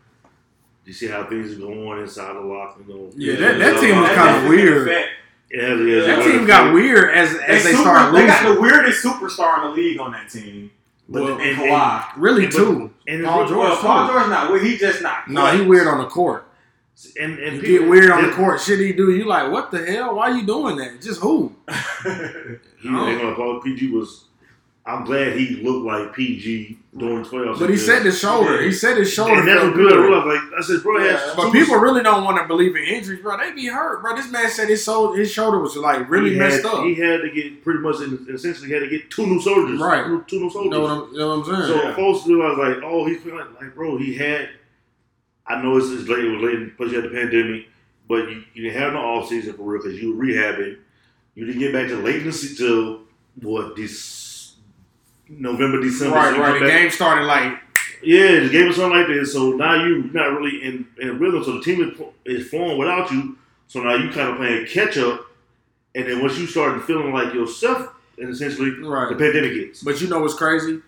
you 0.85 0.93
see 0.93 1.07
how 1.07 1.25
things 1.25 1.53
are 1.53 1.61
going 1.61 2.01
inside 2.01 2.35
the 2.35 2.41
locker 2.41 2.83
room. 2.83 3.13
Yeah, 3.17 3.37
that- 3.37 3.59
that 3.61 3.75
So, 3.77 3.81
team 3.81 4.01
was 4.01 4.09
kinda 4.09 4.25
definitely 4.25 4.57
weird. 4.57 5.07
Affect- 5.59 5.63
It 5.63 5.69
has, 5.71 5.81
it 5.81 5.89
has 5.97 6.07
that 6.07 6.19
a- 6.27 6.33
team 6.33 6.47
got 6.47 6.75
weird 6.75 7.15
as 7.15 7.35
as 7.37 7.65
they 7.65 7.71
super- 7.73 7.83
started 7.83 8.15
They 8.19 8.27
got 8.27 8.55
the 8.55 8.61
weirdest 8.61 9.05
superstar 9.05 9.59
in 9.65 9.71
the 9.71 9.77
league 9.77 10.01
on 10.01 10.13
that 10.13 10.29
team. 10.29 10.71
Well, 11.09 11.33
and 11.35 11.41
and- 11.43 11.59
Kawhi. 11.59 12.05
really, 12.17 12.47
but- 12.47 12.53
too. 12.55 12.91
And 13.07 13.21
it's 13.21 13.29
Paul 13.29 13.47
George. 13.47 13.59
Well, 13.69 13.77
Paul 13.77 14.07
too. 14.07 14.13
George 14.15 14.29
not. 14.31 14.51
Well, 14.51 14.61
he 14.61 14.77
just 14.79 15.03
not. 15.03 15.29
No, 15.29 15.47
he 15.47 15.61
weird 15.63 15.87
on 15.87 15.99
the 15.99 16.07
court. 16.07 16.47
and, 17.21 17.39
and 17.41 17.57
You 17.57 17.63
people- 17.63 17.79
get 17.87 17.89
weird 17.91 18.11
on 18.11 18.23
the 18.27 18.33
court. 18.33 18.61
Shit, 18.61 18.79
he 18.79 18.93
do. 18.93 19.11
You 19.13 19.25
like, 19.25 19.51
what 19.51 19.71
the 19.71 19.85
hell? 19.85 20.15
Why 20.17 20.31
you 20.31 20.47
doing 20.47 20.77
that? 20.77 21.03
Just 21.03 21.21
who? 21.21 21.53
He, 22.85 22.91
they 22.91 23.17
gonna 23.17 23.35
call 23.35 23.61
PG 23.63 23.91
was. 23.91 24.25
I'm 24.87 25.05
glad 25.07 25.35
he 25.39 25.57
looked 25.63 25.87
like 25.87 26.13
PG 26.13 26.77
during 26.95 27.25
12. 27.25 27.59
But 27.59 27.71
he 27.71 27.77
said 27.79 28.05
his 28.05 28.19
shoulder. 28.19 28.61
He 28.61 28.71
said 28.71 28.99
his 28.99 29.11
shoulder. 29.11 29.39
And 29.41 29.49
that's 29.49 29.61
felt 29.61 29.71
what 29.71 29.77
good. 29.77 29.93
I 29.93 29.97
good. 29.97 30.27
like 30.27 30.59
I 30.59 30.63
said, 30.63 30.83
bro, 30.83 31.01
he 31.01 31.07
Yeah. 31.07 31.33
But 31.35 31.53
people 31.53 31.77
really 31.77 32.03
don't 32.03 32.23
want 32.23 32.37
to 32.37 32.47
believe 32.47 32.77
in 32.77 32.85
injuries, 32.85 33.23
bro. 33.23 33.39
They 33.39 33.53
be 33.53 33.67
hurt, 33.69 34.03
bro. 34.03 34.15
This 34.15 34.31
man 34.31 34.51
said 34.51 34.69
his 34.69 34.85
soul, 34.85 35.15
his 35.15 35.31
shoulder 35.33 35.59
was 35.59 35.75
like 35.77 36.11
really 36.11 36.33
he 36.35 36.39
messed 36.39 36.65
had, 36.65 36.67
up. 36.67 36.85
He 36.85 36.95
had 36.97 37.23
to 37.23 37.31
get 37.31 37.65
pretty 37.65 37.79
much, 37.81 37.97
in, 38.03 38.27
essentially, 38.31 38.71
had 38.71 38.81
to 38.81 38.89
get 38.89 39.11
two 39.11 39.27
new 39.27 39.41
soldiers. 39.41 39.81
Right. 39.81 40.05
Two, 40.05 40.23
two 40.29 40.37
new 40.41 40.45
you 40.45 40.51
soldiers. 40.51 40.71
know 40.73 40.81
what 40.83 40.91
I'm, 40.91 41.13
you 41.13 41.19
know 41.19 41.39
what 41.39 41.49
I'm 41.49 41.55
saying? 41.67 41.67
So 41.81 41.83
Yeah. 41.83 41.97
folks 41.97 42.27
realized 42.27 42.59
like, 42.59 42.77
oh, 42.85 43.07
he's 43.07 43.23
feeling 43.23 43.39
like, 43.39 43.61
like, 43.63 43.75
bro, 43.75 43.97
he 43.97 44.15
had. 44.17 44.51
I 45.47 45.63
know 45.63 45.79
it's, 45.79 45.89
it's 45.91 46.09
late. 46.09 46.25
It 46.25 46.31
was 46.31 46.43
late, 46.43 46.77
plus 46.77 46.91
you 46.91 47.01
had 47.01 47.11
the 47.11 47.15
pandemic, 47.15 47.69
but 48.07 48.29
you, 48.31 48.45
you 48.53 48.63
didn't 48.65 48.81
have 48.83 48.93
no 48.93 49.01
off 49.01 49.29
season 49.31 49.55
for 49.55 49.63
real 49.63 49.83
because 49.83 49.99
you 49.99 50.15
were 50.15 50.25
rehabbing. 50.25 50.77
You 51.35 51.47
didn't 51.47 51.61
get 51.61 51.73
back 51.73 51.89
to 51.89 51.97
late 51.97 52.17
in 52.17 52.27
the 52.27 52.33
season 52.33 52.67
till 52.67 53.01
what 53.41 53.77
this 53.77 54.01
November, 55.29 55.81
December. 55.81 56.17
right, 56.17 56.35
So 56.35 56.41
right. 56.41 56.53
The 56.55 56.67
back- 56.67 56.81
game 56.83 56.91
started 56.91 57.25
like 57.27 57.59
Yeah, 58.03 58.41
the 58.41 58.49
game 58.51 58.69
was 58.69 58.77
something 58.77 58.99
like 58.99 59.09
this. 59.09 59.33
So 59.33 59.53
now 59.53 59.85
you're 59.85 60.05
not 60.05 60.39
really 60.39 60.63
in, 60.63 60.87
in 61.01 61.19
rhythm. 61.19 61.43
So 61.45 61.59
the 61.59 61.63
team 61.63 61.83
is, 61.83 62.01
is 62.25 62.49
flowing 62.49 62.79
without 62.79 63.11
you. 63.11 63.39
So 63.69 63.83
now 63.83 63.95
you 63.95 64.11
kind 64.11 64.31
of 64.31 64.37
playing 64.37 64.67
catch 64.67 64.99
up. 64.99 65.27
And 65.95 66.07
then 66.07 66.21
once 66.21 66.39
you 66.39 66.47
start 66.47 66.83
feeling 66.85 67.13
like 67.13 67.33
yourself, 67.33 67.95
and 68.19 68.29
essentially 68.31 68.71
right. 68.81 69.09
the 69.09 69.17
pandemic 69.17 69.53
hits. 69.53 69.83
But 69.83 70.01
you 70.01 70.09
know 70.09 70.21
what's 70.21 70.35
crazy? 70.35 70.81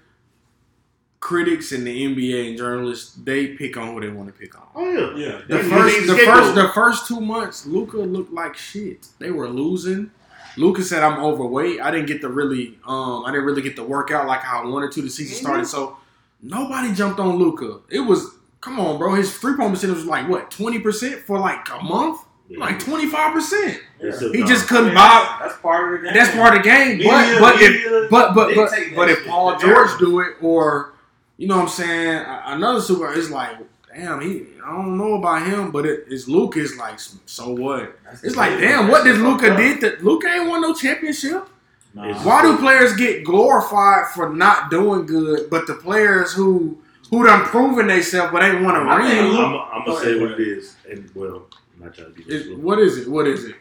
Critics 1.20 1.72
and 1.72 1.86
the 1.86 2.14
NBA 2.14 2.50
and 2.50 2.58
journalists 2.58 3.14
they 3.14 3.48
pick 3.48 3.76
on 3.76 3.94
who 3.94 4.00
they 4.00 4.08
want 4.10 4.28
to 4.28 4.32
pick 4.32 4.56
on. 4.56 4.66
Oh 4.74 5.16
yeah. 5.16 5.16
yeah. 5.16 5.40
The 5.48 5.58
first, 5.64 6.06
the 6.06 6.18
first, 6.18 6.54
the 6.54 6.68
first 6.68 7.06
two 7.08 7.20
months, 7.20 7.66
Luka 7.66 7.96
looked 7.96 8.32
like 8.32 8.56
shit. 8.56 9.08
They 9.18 9.30
were 9.30 9.48
losing. 9.48 10.10
Luka 10.56 10.82
said, 10.82 11.02
"I'm 11.02 11.22
overweight. 11.22 11.80
I 11.80 11.90
didn't 11.90 12.06
get 12.06 12.20
to 12.22 12.28
really, 12.28 12.78
um, 12.86 13.24
I 13.24 13.30
didn't 13.30 13.46
really 13.46 13.62
get 13.62 13.76
to 13.76 13.82
work 13.84 14.10
out 14.10 14.26
like 14.26 14.40
how 14.40 14.62
I 14.62 14.66
wanted 14.66 14.92
to. 14.92 15.02
The 15.02 15.10
season 15.10 15.36
Mm-hmm. 15.36 15.44
started, 15.46 15.66
so 15.66 15.96
nobody 16.42 16.92
jumped 16.94 17.20
on 17.20 17.36
Luka. 17.36 17.80
It 17.90 18.00
was, 18.00 18.30
come 18.60 18.78
on, 18.80 18.98
bro. 18.98 19.14
His 19.14 19.36
three 19.36 19.56
point 19.56 19.72
percentage 19.72 19.96
was 19.96 20.06
like 20.06 20.28
what, 20.28 20.50
twenty 20.50 20.78
percent 20.78 21.20
for 21.22 21.38
like 21.38 21.68
a 21.70 21.82
month, 21.82 22.20
Yeah. 22.48 22.58
like 22.60 22.78
twenty 22.80 23.06
five 23.06 23.32
percent. 23.34 23.80
He 24.00 24.42
just 24.44 24.68
couldn't 24.68 24.86
mean, 24.86 24.94
buy. 24.94 25.36
that's, 25.40 25.52
that's 25.54 25.62
part 25.62 25.94
of 25.94 26.00
the 26.00 26.06
game. 26.06 26.14
That's 26.14 26.34
part 26.36 26.56
of 26.56 26.62
the 26.62 26.68
game. 26.68 26.98
But 27.04 27.26
Media- 27.26 27.40
but 27.40 27.54
if 27.60 27.70
media 27.84 28.06
but 28.10 28.34
but 28.34 28.54
but, 28.54 28.70
but 28.94 29.08
if. 29.10 29.26
Paul 29.26 29.58
George 29.58 29.98
do 29.98 30.20
it, 30.20 30.36
or 30.42 30.94
you 31.38 31.48
know 31.48 31.56
what 31.56 31.62
I'm 31.64 31.68
saying, 31.68 32.24
another 32.46 32.80
super, 32.80 33.12
is 33.12 33.30
like, 33.30 33.58
damn, 33.96 34.20
he. 34.20 34.46
I 34.64 34.70
don't 34.70 34.98
know 34.98 35.14
about 35.14 35.46
him, 35.46 35.70
but 35.70 35.86
it, 35.86 36.04
it's 36.08 36.28
Luka's 36.28 36.76
like, 36.76 36.98
so 37.26 37.50
what? 37.50 37.98
That's 38.04 38.24
It's 38.24 38.36
like, 38.36 38.58
damn, 38.58 38.88
what 38.88 39.04
did 39.04 39.18
Luka 39.18 39.56
did? 39.56 39.80
That 39.80 40.04
Luka 40.04 40.28
ain't 40.28 40.48
won 40.48 40.60
no 40.62 40.74
championship. 40.74 41.48
Nah. 41.94 42.14
Why 42.24 42.42
do 42.42 42.58
players 42.58 42.94
get 42.96 43.24
glorified 43.24 44.08
for 44.14 44.28
not 44.34 44.70
doing 44.70 45.06
good, 45.06 45.48
but 45.48 45.66
the 45.66 45.74
players 45.74 46.32
who 46.32 46.78
who 47.10 47.24
done 47.24 47.44
proven 47.44 47.86
themselves 47.86 48.32
but 48.32 48.42
ain't 48.42 48.62
won 48.62 48.74
a 48.76 48.80
I 48.80 49.08
think 49.08 49.32
ring? 49.32 49.36
I'm, 49.38 49.54
I'm 49.72 49.86
gonna 49.86 50.00
say 50.00 50.20
what 50.20 50.32
it 50.32 50.40
is, 50.40 50.76
and 50.90 51.10
well, 51.14 51.46
I'm 51.76 51.84
not 51.86 51.94
trying 51.94 52.12
to 52.12 52.22
be 52.22 52.22
It- 52.34 52.58
what 52.58 52.78
is 52.78 52.98
it? 52.98 53.08
What 53.08 53.26
is 53.26 53.44
it? 53.44 53.56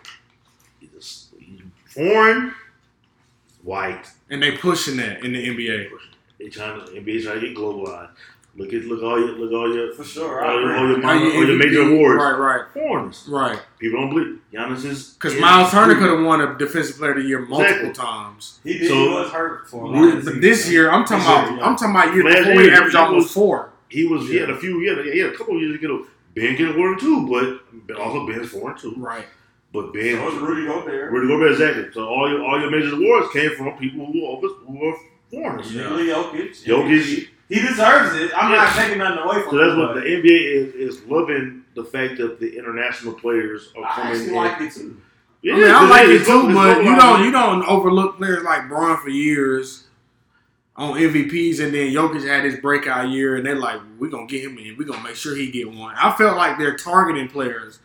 He's 0.79 1.29
foreign, 1.85 2.53
white. 3.63 4.05
And 4.29 4.41
they 4.41 4.57
pushing 4.57 4.97
that 4.97 5.23
in 5.23 5.33
the 5.33 5.47
NBA. 5.47 5.89
They 6.39 6.49
trying 6.49 6.85
to 6.85 6.91
NBA 6.91 7.23
trying 7.23 7.39
to 7.39 7.47
get 7.47 7.55
globalized. 7.57 8.09
Look 8.57 8.71
at 8.71 8.83
look 8.85 9.03
all 9.03 9.19
your 9.19 9.31
look 9.37 9.51
all 9.51 9.75
your 9.75 9.93
For 9.93 10.05
sure, 10.05 10.43
all, 10.45 10.49
I 10.49 10.53
your, 10.61 10.77
all 10.77 10.87
your, 10.87 11.05
Are 11.05 11.15
you 11.17 11.33
all 11.35 11.45
your 11.45 11.57
major 11.57 11.81
awards. 11.81 12.23
Right, 12.23 12.37
right, 12.39 12.61
Foreigners. 12.73 13.25
right. 13.29 13.59
People 13.79 13.99
don't 13.99 14.09
believe 14.11 14.39
Giannis 14.53 14.85
is 14.85 15.09
Because 15.09 15.37
Miles 15.41 15.71
Turner 15.71 15.95
could 15.95 16.09
have 16.09 16.23
won 16.25 16.39
a 16.39 16.57
Defensive 16.57 16.95
Player 16.97 17.11
of 17.11 17.17
the 17.17 17.23
Year 17.27 17.39
multiple 17.39 17.89
Exactly. 17.89 17.93
times. 17.93 18.59
He 18.63 18.77
did. 18.79 18.87
So- 18.87 18.95
he 18.95 19.09
was 19.09 19.29
hurt 19.31 19.67
for 19.69 19.83
a 19.83 19.87
lot 19.89 20.03
of 20.07 20.13
But 20.15 20.23
season. 20.23 20.39
this 20.39 20.69
year, 20.71 20.89
I'm 20.89 21.03
talking 21.03 21.17
This 21.17 21.27
year, 21.27 21.37
about. 21.47 21.57
yeah. 21.57 21.65
I'm 21.67 21.75
talking 21.75 21.95
about 21.95 22.15
year 22.15 22.23
Last 22.23 22.37
before 22.37 22.53
year, 22.53 22.61
he 22.63 22.69
he 22.69 22.75
averaged 22.75 22.95
was- 22.95 23.03
almost 23.09 23.33
four. 23.33 23.69
He 23.89 24.05
was 24.07 24.29
he 24.29 24.37
had 24.37 24.49
a 24.49 24.57
few 24.57 24.79
he 24.79 24.87
had, 24.87 25.05
he 25.05 25.19
had 25.19 25.33
a 25.33 25.37
couple 25.37 25.55
of 25.57 25.61
years 25.61 25.73
to 25.75 25.79
get 25.79 25.91
a 25.91 26.03
Ben 26.33 26.55
get 26.55 26.75
awarded 26.75 26.99
too, 26.99 27.27
but 27.29 27.87
but 27.87 27.97
also 27.97 28.25
Ben's 28.25 28.49
foreign 28.49 28.77
too. 28.77 28.93
Right. 28.97 29.25
But 29.73 29.91
Ben 29.93 30.15
So 30.15 30.25
was 30.25 30.35
Rudy 30.35 30.65
Gobert. 30.65 31.11
Rudy 31.11 31.27
Gobert 31.27 31.51
exactly. 31.51 31.87
So 31.93 32.05
all 32.07 32.29
your 32.29 32.41
all 32.43 32.59
your 32.59 32.71
major 32.71 32.93
awards 32.95 33.31
came 33.33 33.51
from 33.51 33.73
people 33.77 34.05
who 34.05 34.21
were 34.25 34.49
who 34.65 34.79
were 34.79 34.95
foreigners. 35.29 35.75
Nikola 35.75 36.01
Jokic. 36.01 36.63
Jokic, 36.65 37.27
He 37.49 37.59
deserves 37.61 38.15
it. 38.15 38.31
I'm 38.35 38.51
not 38.51 38.73
taking 38.75 38.97
nothing 38.97 39.19
away 39.23 39.35
from 39.43 39.43
him. 39.43 39.49
So 39.51 39.57
that's 39.57 39.71
him. 39.73 39.79
what 39.79 39.93
the 39.95 40.01
NBA 40.01 40.53
is, 40.53 40.73
is 40.73 41.03
loving 41.05 41.63
the 41.75 41.83
fact 41.83 42.17
that 42.17 42.39
the 42.39 42.57
international 42.57 43.13
players 43.13 43.71
are 43.77 43.85
I 43.85 43.91
coming 43.95 44.11
actually 44.13 44.27
in. 44.29 44.35
like 44.35 44.61
it 44.61 44.73
too. 44.73 45.01
Yeah, 45.41 45.53
I 45.53 45.57
mean, 45.57 45.69
I 45.71 45.89
like 45.89 46.03
it 46.07 46.11
it's 46.15 46.25
too, 46.27 46.45
it's 46.47 46.53
but 46.55 46.83
you 46.83 46.95
don't 46.95 47.23
you 47.23 47.31
don't 47.31 47.63
overlook 47.65 48.17
players 48.17 48.43
like 48.43 48.67
Bron 48.67 48.97
for 48.97 49.09
years 49.09 49.83
on 50.75 50.93
MVPs, 50.99 51.59
and 51.63 51.73
then 51.73 51.91
Jokic 51.93 52.25
had 52.27 52.43
his 52.43 52.59
breakout 52.59 53.09
year, 53.09 53.35
and 53.35 53.45
they're 53.45 53.55
like, 53.55 53.79
"We're 53.99 54.09
gonna 54.09 54.25
get 54.25 54.43
him 54.43 54.57
in. 54.57 54.75
We're 54.77 54.87
gonna 54.87 55.03
make 55.03 55.15
sure 55.15 55.35
he 55.35 55.51
get 55.51 55.71
one." 55.71 55.93
I 55.95 56.11
felt 56.17 56.35
like 56.35 56.57
they're 56.57 56.75
targeting 56.77 57.27
players. 57.27 57.79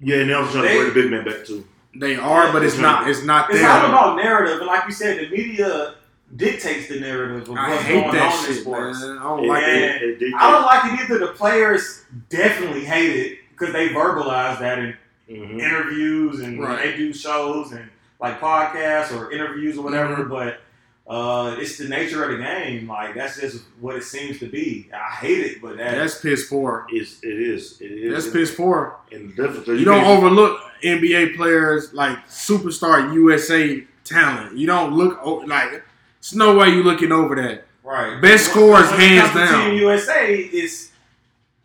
Yeah, 0.00 0.16
and 0.20 0.30
they 0.30 0.34
also 0.34 0.62
trying 0.62 0.68
to 0.68 0.74
bring 0.74 0.88
the 0.88 1.02
big 1.02 1.10
man 1.10 1.24
back 1.24 1.44
too. 1.46 1.66
They 1.94 2.16
are, 2.16 2.50
but 2.52 2.62
it's 2.62 2.78
not. 2.78 3.08
It's 3.08 3.22
not 3.22 3.50
It's 3.50 3.58
there. 3.60 3.68
all 3.70 3.86
about 3.88 4.16
narrative, 4.16 4.58
and 4.58 4.66
like 4.66 4.86
you 4.86 4.92
said, 4.92 5.18
the 5.18 5.28
media 5.30 5.94
dictates 6.34 6.88
the 6.88 6.98
narrative 7.00 7.48
of 7.48 7.56
I 7.56 7.70
what's 7.70 7.86
going 7.88 8.12
that 8.12 8.32
on 8.32 8.46
in 8.50 8.54
sports. 8.60 9.00
man. 9.00 9.18
I 9.18 9.22
don't 9.22 9.46
like 9.46 9.62
Yeah. 9.62 9.68
it. 9.68 10.18
They- 10.20 10.26
they- 10.26 10.32
I 10.36 10.50
don't 10.50 10.62
like 10.66 10.92
it 10.92 11.00
either. 11.04 11.18
The 11.18 11.32
players 11.32 12.04
definitely 12.28 12.84
hate 12.84 13.10
it 13.16 13.38
because 13.50 13.72
they 13.72 13.90
verbalize 13.90 14.58
that 14.58 14.78
in 14.78 14.94
Mhm. 15.30 15.60
interviews 15.60 16.40
and 16.40 16.60
Right. 16.60 16.82
they 16.82 16.96
do 16.96 17.12
shows 17.12 17.72
and 17.72 17.88
like 18.20 18.40
podcasts 18.40 19.16
or 19.16 19.30
interviews 19.30 19.78
or 19.78 19.84
whatever. 19.84 20.16
Mhm. 20.24 20.28
But 20.28 20.60
uh, 21.08 21.54
it's 21.60 21.78
the 21.78 21.88
nature 21.88 22.24
of 22.24 22.32
the 22.36 22.42
game. 22.44 22.88
Like 22.88 23.14
that's 23.14 23.40
just 23.40 23.62
what 23.80 23.94
it 23.94 24.02
seems 24.02 24.40
to 24.40 24.46
be. 24.46 24.90
I 24.92 25.14
hate 25.14 25.38
it, 25.44 25.62
but 25.62 25.76
that, 25.76 25.94
That's 25.96 26.20
piss 26.20 26.48
poor. 26.48 26.84
It's, 26.90 27.22
it 27.22 27.38
is. 27.40 27.78
It 27.80 27.92
is. 27.92 28.12
That's 28.12 28.34
piss 28.34 28.52
poor. 28.54 28.96
And 29.12 29.34
definitely, 29.36 29.78
You 29.78 29.84
don't 29.84 30.04
overlook 30.04 30.60
NBA 30.82 31.36
players 31.36 31.94
like 31.94 32.26
superstar 32.28 33.14
USA 33.14 33.84
talent. 34.04 34.56
You 34.56 34.66
don't 34.66 34.94
look 34.94 35.20
like. 35.46 35.84
It's 36.18 36.34
no 36.34 36.56
way 36.56 36.70
you 36.70 36.82
looking 36.82 37.12
over 37.12 37.34
that. 37.36 37.64
right. 37.82 38.20
Best 38.20 38.54
When- 38.54 38.64
scores, 38.64 38.90
hands 38.90 39.34
down. 39.34 39.70
Team 39.70 39.78
USA 39.78 40.34
is 40.34 40.90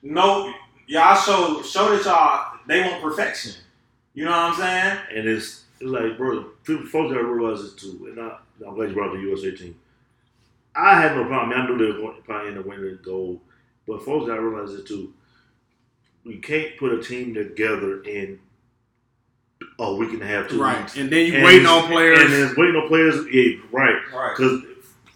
no. 0.02 0.54
Y'all 0.88 1.16
show 1.16 1.62
show 1.62 1.96
that 1.96 2.06
y'all 2.06 2.60
they 2.68 2.82
want 2.82 3.02
perfection. 3.02 3.54
You 4.14 4.26
know 4.26 4.32
what 4.32 4.40
I'm 4.40 4.56
saying? 4.56 4.98
And 5.16 5.28
it's, 5.28 5.64
it's 5.80 5.90
like, 5.90 6.18
bro, 6.18 6.44
people, 6.66 6.86
folks 6.88 7.14
gotta 7.14 7.26
realize 7.26 7.62
this 7.64 7.74
too. 7.76 8.08
And 8.10 8.20
I, 8.20 8.38
I'm 8.68 8.76
glad 8.76 8.90
you 8.90 8.96
brought 8.96 9.10
up 9.10 9.16
the 9.16 9.22
USA 9.22 9.52
team. 9.52 9.76
I 10.76 11.00
had 11.02 11.16
no 11.16 11.26
problem. 11.26 11.52
I, 11.52 11.56
mean, 11.56 11.66
I 11.66 11.68
knew 11.70 11.78
they 11.78 11.92
were 11.92 11.98
going 12.06 12.16
to 12.18 12.22
probably 12.24 12.50
end 12.50 12.58
up 12.60 12.66
winning 12.66 13.00
gold, 13.04 13.40
but 13.88 14.04
folks 14.04 14.28
gotta 14.28 14.42
realize 14.42 14.76
this 14.76 14.88
too. 14.88 15.14
You 16.24 16.40
can't 16.40 16.78
put 16.78 16.94
a 16.94 17.02
team 17.02 17.34
together 17.34 18.04
in 18.04 18.40
Oh, 19.84 19.96
a 19.96 19.98
week 19.98 20.14
and 20.14 20.22
a 20.22 20.28
half, 20.28 20.48
two 20.48 20.62
Right. 20.62 20.78
weeks. 20.80 20.96
And 20.96 21.10
then 21.10 21.26
you 21.26 21.34
And 21.34 21.44
waiting 21.44 21.66
on 21.66 21.88
players. 21.88 22.20
And 22.22 22.32
then 22.32 22.54
waiting 22.56 22.76
on 22.76 22.88
players. 22.88 23.16
Yeah, 23.32 23.54
right. 23.72 23.96
Right. 24.14 24.34
Because 24.38 24.62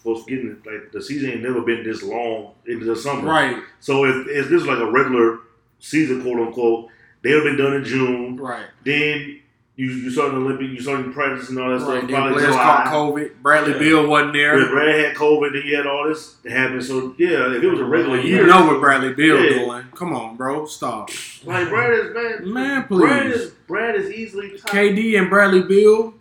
folks 0.04 0.26
getting 0.28 0.58
like 0.66 0.92
the 0.92 1.02
season 1.02 1.30
ain't 1.32 1.44
never 1.44 1.62
been 1.62 1.84
this 1.84 2.02
long 2.02 2.54
into 2.66 2.86
the 2.86 2.96
summer. 2.96 3.30
right. 3.30 3.58
So 3.80 4.06
if, 4.06 4.28
if 4.28 4.50
this 4.50 4.62
is 4.62 4.68
like 4.68 4.80
a 4.80 4.90
regular 4.90 5.40
season, 5.80 6.24
quote 6.24 6.40
unquote, 6.48 6.90
they 7.22 7.30
have 7.32 7.44
been 7.44 7.58
done 7.58 7.74
in 7.76 7.84
June. 7.84 8.38
Right. 8.38 8.66
Then 8.84 9.40
you 9.78 9.88
you 9.88 10.10
start 10.10 10.32
the 10.32 10.38
Olympic, 10.38 10.70
you 10.70 10.82
start 10.82 11.12
practice 11.14 11.50
and 11.50 11.60
all 11.60 11.68
that 11.70 11.74
Right. 11.76 11.82
stuff. 11.82 12.02
Then 12.02 12.10
Probably 12.10 12.34
players 12.34 12.48
July. 12.50 12.64
caught 12.64 12.86
COVID. 12.94 13.32
Bradley 13.42 13.72
Yeah. 13.74 13.80
Bill 13.80 14.08
wasn't 14.08 14.32
But 14.34 14.38
there. 14.38 14.70
Brad 14.70 14.96
had 15.06 15.16
COVID, 15.16 15.54
then 15.54 15.62
you 15.66 15.76
had 15.76 15.86
all 15.88 16.08
this 16.08 16.36
happen. 16.48 16.82
So 16.82 17.14
yeah, 17.18 17.54
if 17.56 17.62
it 17.64 17.68
was 17.70 17.80
a 17.82 17.84
regular 17.86 18.16
year, 18.18 18.26
You 18.26 18.36
year, 18.36 18.48
know 18.48 18.66
what 18.68 18.80
Bradley 18.80 19.14
Beal 19.14 19.38
Yeah. 19.44 19.50
doing. 19.66 19.84
Come 19.94 20.14
on, 20.14 20.38
bro. 20.38 20.66
Stop. 20.66 21.10
like 21.44 21.68
Brad 21.70 21.92
is 21.94 22.14
man, 22.14 22.54
Man, 22.54 22.86
Brad 22.90 23.32
please. 23.32 23.36
is 23.42 23.52
Brad 23.68 23.96
is 23.96 24.12
easily 24.12 24.58
top, 24.58 24.72
KD 24.72 25.18
and 25.18 25.30
Bradley 25.30 25.62
Beal. 25.64 26.14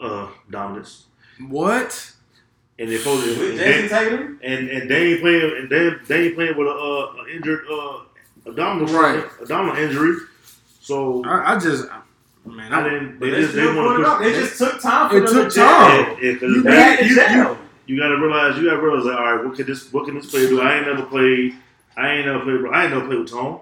uh 0.00 0.28
dominance. 0.50 1.04
What? 1.48 2.12
And 2.78 2.90
if 2.90 3.04
folks- 3.04 3.26
With 3.26 3.50
and, 3.50 3.58
Jayson 3.58 3.88
Tatum. 3.88 4.38
and 4.42 4.68
and 4.68 4.90
they 4.90 5.12
ain't 5.12 5.20
playing 5.20 5.56
and 5.58 5.70
they 5.70 5.90
they 6.06 6.24
ain't 6.26 6.34
playing 6.34 6.56
with 6.56 6.66
a 6.66 6.70
uh, 6.70 7.22
a 7.24 7.28
injured 7.34 7.64
uh 7.70 7.98
abdominal 8.46 8.94
Right. 8.94 9.24
abdominal 9.40 9.76
injury. 9.76 10.16
So 10.80 11.24
I, 11.24 11.54
I 11.54 11.58
just, 11.58 11.86
man, 12.46 12.72
I 12.72 12.80
I, 12.80 12.84
didn't. 12.90 13.18
But 13.18 13.26
They 13.26 13.30
they 13.32 13.40
just 13.42 13.54
they 13.54 13.62
still 13.62 13.76
want 13.76 13.88
put 13.88 13.96
to 13.96 14.00
it 14.02 14.06
up. 14.06 14.18
push. 14.18 14.26
It 14.26 14.34
just 14.40 14.58
took 14.58 14.80
time 14.80 15.10
for 15.10 15.16
It 15.16 15.20
them 15.26 15.32
took 15.34 15.48
to 15.50 15.54
gel. 15.54 15.66
time. 15.66 15.90
Yeah, 16.22 16.30
yeah, 16.30 16.32
'cause 16.38 16.42
You 16.50 16.62
they- 16.62 16.70
They 16.70 16.96
to 16.96 17.04
You- 17.06 17.14
you- 17.42 17.56
you 17.86 18.00
gotta 18.00 18.16
realize, 18.18 18.56
you 18.58 18.64
gotta 18.68 18.80
realize, 18.82 19.04
like, 19.04 19.16
all 19.18 19.36
right, 19.36 19.44
what 19.44 19.54
can 19.56 19.66
this, 19.66 19.92
what 19.92 20.06
can 20.06 20.14
this 20.16 20.30
player 20.30 20.48
do? 20.48 20.60
I 20.60 20.76
ain't 20.78 20.86
never 20.86 21.02
played, 21.02 21.54
I 21.96 22.08
ain't 22.14 22.26
never 22.26 22.40
played, 22.40 22.72
I 22.72 22.82
ain't 22.84 22.92
never 22.94 23.06
played 23.06 23.18
with 23.20 23.30
Tom. 23.30 23.60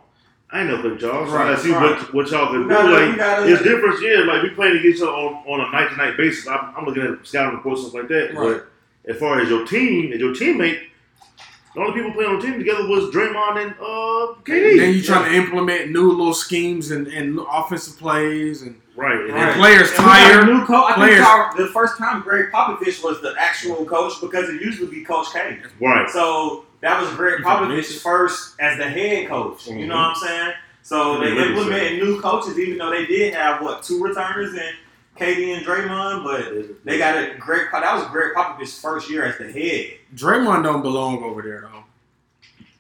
I 0.51 0.61
ain't 0.61 0.71
never 0.71 0.83
played 0.83 0.93
with 0.95 1.03
y'all. 1.03 1.27
So 1.27 1.33
I 1.33 1.37
Right, 1.37 1.45
gotta 1.51 1.61
see 1.63 1.73
right. 1.73 1.83
what, 1.83 2.15
what 2.15 2.31
y'all 2.31 2.47
can 2.47 2.57
You 2.63 2.63
do. 2.65 2.69
gotta- 2.71 2.89
like, 2.93 3.11
you 3.11 3.17
gotta- 3.17 3.53
it's 3.53 3.63
different, 3.63 4.01
yeah. 4.03 4.21
Like 4.25 4.43
we 4.43 4.51
playing 4.51 4.79
against 4.79 4.99
each 4.99 5.03
other 5.03 5.13
on, 5.13 5.35
on 5.47 5.61
a 5.61 5.73
night 5.73 5.91
to 5.91 5.97
night 5.97 6.17
basis. 6.17 6.47
I'm, 6.49 6.61
I'm 6.77 6.85
looking 6.87 7.03
at 7.03 7.27
scouting 7.27 7.57
reports 7.57 7.83
stuff 7.83 7.95
like 7.95 8.09
that. 8.09 8.35
Right. 8.35 8.61
But 9.05 9.11
as 9.13 9.19
far 9.19 9.41
as 9.41 9.49
your 9.51 9.67
team 9.67 10.13
and 10.13 10.21
your 10.21 10.33
teammate, 10.33 10.79
the 11.75 11.81
only 11.81 11.93
people 11.95 12.13
playing 12.13 12.31
on 12.31 12.37
the 12.41 12.47
team 12.47 12.59
together 12.59 12.87
was 12.89 13.13
Draymond 13.15 13.63
and 13.63 13.73
uh, 13.73 14.35
KD. 14.45 14.79
then 14.79 14.95
you 14.95 15.03
trying 15.03 15.31
to 15.31 15.37
implement 15.37 15.91
new 15.91 16.11
little 16.11 16.35
schemes 16.35 16.91
and, 16.91 17.07
and 17.09 17.39
offensive 17.53 17.99
plays 17.99 18.63
and, 18.63 18.81
right, 18.97 19.13
and 19.19 19.31
and 19.31 19.37
then- 19.37 19.59
players 19.59 19.89
And 19.91 19.99
we 19.99 20.05
got 20.05 20.31
a 20.31 20.35
tired. 20.35 20.47
new 20.47 20.65
coach. 20.67 20.85
I 20.91 20.95
Players- 20.95 21.27
think 21.57 21.57
the 21.67 21.73
first 21.73 21.99
time 21.99 22.23
Gregg 22.23 22.51
Popovich 22.53 23.03
was 23.03 23.21
the 23.23 23.35
actual 23.39 23.85
coach 23.85 24.21
because 24.21 24.49
it 24.49 24.61
used 24.61 24.79
to 24.79 24.87
be 24.89 25.03
Coach 25.05 25.33
K. 25.33 25.59
right. 25.81 26.09
So 26.11 26.65
that 26.81 27.01
was 27.01 27.11
Gregg 27.15 27.39
You 27.41 27.45
can 27.45 27.69
Popovich 27.69 28.01
first 28.01 28.55
as 28.61 28.79
the 28.79 28.85
head 28.89 29.29
coach. 29.29 29.67
You 29.67 29.87
know 29.87 29.97
what 29.97 30.09
I'm 30.11 30.15
saying? 30.17 30.53
So 30.83 31.19
they 31.19 31.35
Yeah, 31.35 31.47
implemented 31.47 32.03
new 32.03 32.21
coaches, 32.21 32.59
even 32.59 32.77
though 32.79 32.91
they 32.91 33.07
did 33.07 33.33
have 33.35 33.63
what 33.63 33.83
two 33.83 34.03
returners 34.05 34.53
and 34.53 34.77
KD 35.19 35.57
and 35.57 35.65
Draymond, 35.67 36.25
but 36.25 36.85
they 36.85 36.99
got 36.99 37.17
a 37.17 37.37
great. 37.39 37.69
That 37.73 37.95
was 37.95 38.05
Gregg 38.11 38.35
Popovich's 38.35 38.79
first 38.81 39.09
year 39.11 39.25
as 39.25 39.39
the 39.39 39.51
head. 39.53 39.99
Draymond 40.15 40.65
don't 40.65 40.83
belong 40.83 41.23
over 41.23 41.41
there 41.43 41.69
though. 41.73 41.85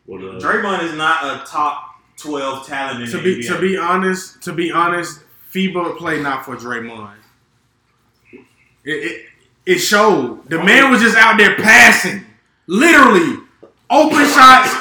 Well, 0.07 0.37
uh, 0.37 0.41
Draymond 0.41 0.83
is 0.83 0.95
not 0.95 1.25
a 1.25 1.45
top 1.47 1.95
twelve 2.17 2.67
talent 2.67 3.03
in 3.05 3.11
To 3.11 3.19
the 3.19 3.23
be 3.23 3.43
NBA. 3.43 3.47
to 3.55 3.61
be 3.61 3.76
honest, 3.76 4.43
to 4.43 4.53
be 4.53 4.73
honest, 4.73 5.21
FIBA 5.53 5.97
play 5.97 6.21
not 6.21 6.45
for 6.45 6.57
Draymond. 6.57 7.14
It, 8.33 8.41
it 8.85 9.26
it 9.67 9.79
showed. 9.79 10.49
The 10.50 10.62
man 10.62 10.91
was 10.91 11.00
just 11.00 11.17
out 11.17 11.38
there 11.38 11.57
passing, 11.57 12.25
literally 12.67 13.38
open 13.88 14.26
shots, 14.26 14.75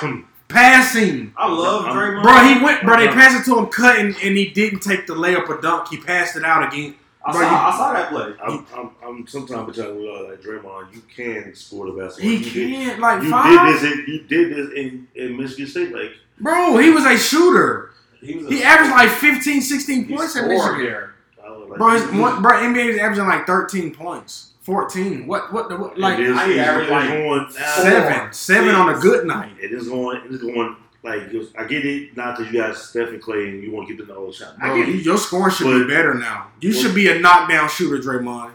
passing. 0.50 1.34
I 1.38 1.50
love 1.52 1.86
I'm- 1.86 1.96
Draymond. 1.96 2.24
Bro, 2.24 2.44
he 2.56 2.64
went. 2.64 2.84
Bro, 2.84 2.98
they 2.98 3.08
passed 3.10 3.40
it 3.48 3.52
to 3.52 3.60
him 3.60 3.68
cutting, 3.68 4.08
and 4.24 4.36
he 4.38 4.50
didn't 4.50 4.80
take 4.82 5.08
the 5.08 5.14
layup 5.14 5.48
or 5.48 5.62
dunk. 5.62 5.88
He 5.90 5.98
passed 5.98 6.36
it 6.36 6.44
out 6.44 6.74
again. 6.74 6.96
I 7.26 7.32
bro, 7.32 7.42
saw, 7.42 7.50
you- 7.50 7.56
I 7.56 7.78
saw 7.78 7.94
that 7.94 8.10
play. 8.10 8.34
I'm, 8.44 8.66
I'm, 8.76 8.90
I'm 9.06 9.28
sometimes 9.28 9.76
trying 9.76 9.88
to 9.88 9.94
realize 9.94 10.30
like 10.32 10.42
Draymond, 10.42 10.94
you 10.94 11.02
can 11.16 11.56
score 11.56 11.86
the 11.86 11.94
basketball. 11.94 12.30
He 12.32 12.38
You 12.38 12.76
can't 12.86 13.00
like 13.00 13.24
You 13.24 13.30
five. 13.30 13.68
did 13.68 13.76
this. 13.76 13.84
In, 14.00 14.06
you 14.14 14.20
did 14.24 14.56
this 14.56 14.74
in, 14.78 15.08
in 15.16 15.38
Michigan 15.38 15.68
State. 15.68 15.94
Like 15.94 16.12
Bro, 16.40 16.78
he 16.80 16.90
was 16.90 17.06
a 17.06 17.18
shooter. 17.18 17.92
He 18.20 18.36
was. 18.36 18.48
A, 18.48 18.50
He 18.50 18.64
averaged 18.64 18.92
like 18.92 19.10
15, 19.10 19.62
16 19.62 20.06
he 20.06 20.16
points 20.16 20.36
in 20.36 20.44
scored 20.44 20.50
Michigan. 20.50 20.86
there. 20.86 21.14
I 21.46 21.50
was 21.52 21.70
like, 21.70 21.78
Bro, 21.80 21.90
his, 21.92 22.04
one, 22.22 22.42
bro, 22.42 22.52
NBA 22.54 22.86
is 22.94 22.98
averaging 23.00 23.26
like 23.28 23.46
13 23.48 23.94
points, 23.96 24.52
14. 24.62 25.28
What, 25.28 25.52
what, 25.54 25.70
the, 25.70 25.78
what 25.78 25.98
like 25.98 26.20
it 26.20 26.28
is, 26.28 26.38
I 26.38 26.50
it's 26.50 26.60
average 26.60 26.90
like 26.90 27.10
going 27.10 27.50
seven, 27.52 28.34
seven 28.34 28.76
on 28.76 28.96
a 28.96 29.00
good 29.00 29.26
night. 29.28 29.54
It 29.62 29.72
is 29.72 29.88
going. 29.90 30.22
It 30.26 30.32
is 30.32 30.42
going. 30.42 30.76
Like 31.04 31.24
I 31.58 31.66
get 31.66 31.86
it. 31.86 32.16
Not 32.16 32.38
because 32.38 32.54
you 32.54 32.60
got 32.62 32.78
Steph 32.78 33.10
and 33.10 33.22
Clay 33.22 33.50
and 33.50 33.62
you 33.62 33.72
want 33.72 33.88
to 33.90 33.96
get 33.96 34.08
the 34.08 34.16
all 34.16 34.28
the 34.28 34.34
shot. 34.34 34.56
I 34.62 34.68
Bro, 34.70 34.78
get 34.78 34.88
you, 34.88 34.94
it. 34.96 35.06
your 35.06 35.18
score 35.18 35.52
should 35.52 35.66
But- 35.66 35.80
be 35.88 35.94
better 35.94 36.14
now. 36.14 36.48
You 36.62 36.72
Well- 36.72 36.80
should 36.82 36.96
be 36.96 37.10
a 37.10 37.20
knockdown 37.20 37.68
shooter, 37.70 37.98
Draymond. 37.98 38.52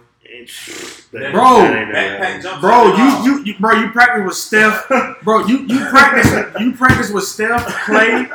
That- 1.13 1.33
Bro, 1.33 1.43
that 1.59 1.77
ain't 1.77 1.93
never 1.93 1.93
Backpack 1.93 2.19
happened. 2.19 2.43
jump 2.43 2.61
Bro, 2.61 2.71
shot 2.71 2.95
and 3.01 3.03
all. 3.03 3.25
you, 3.27 3.33
you, 3.39 3.45
you, 3.45 3.55
bro, 3.59 3.73
you 3.81 3.91
practice 3.91 4.25
with 4.25 4.35
Steph. 4.35 4.89
Bro, 5.23 5.47
you, 5.47 5.59
you 5.61 5.85
practice, 5.87 6.61
you 6.61 6.73
practice 6.73 7.11
with 7.11 7.25
Steph, 7.25 7.67
Clay, 7.85 8.29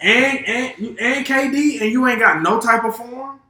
and 0.00 0.38
and 0.46 0.72
you- 0.78 0.96
and 1.00 1.24
KD, 1.26 1.80
and 1.80 1.90
you 1.90 2.06
ain't 2.06 2.20
got 2.20 2.42
no 2.42 2.60
type 2.60 2.84
of 2.84 2.96
form. 2.96 3.40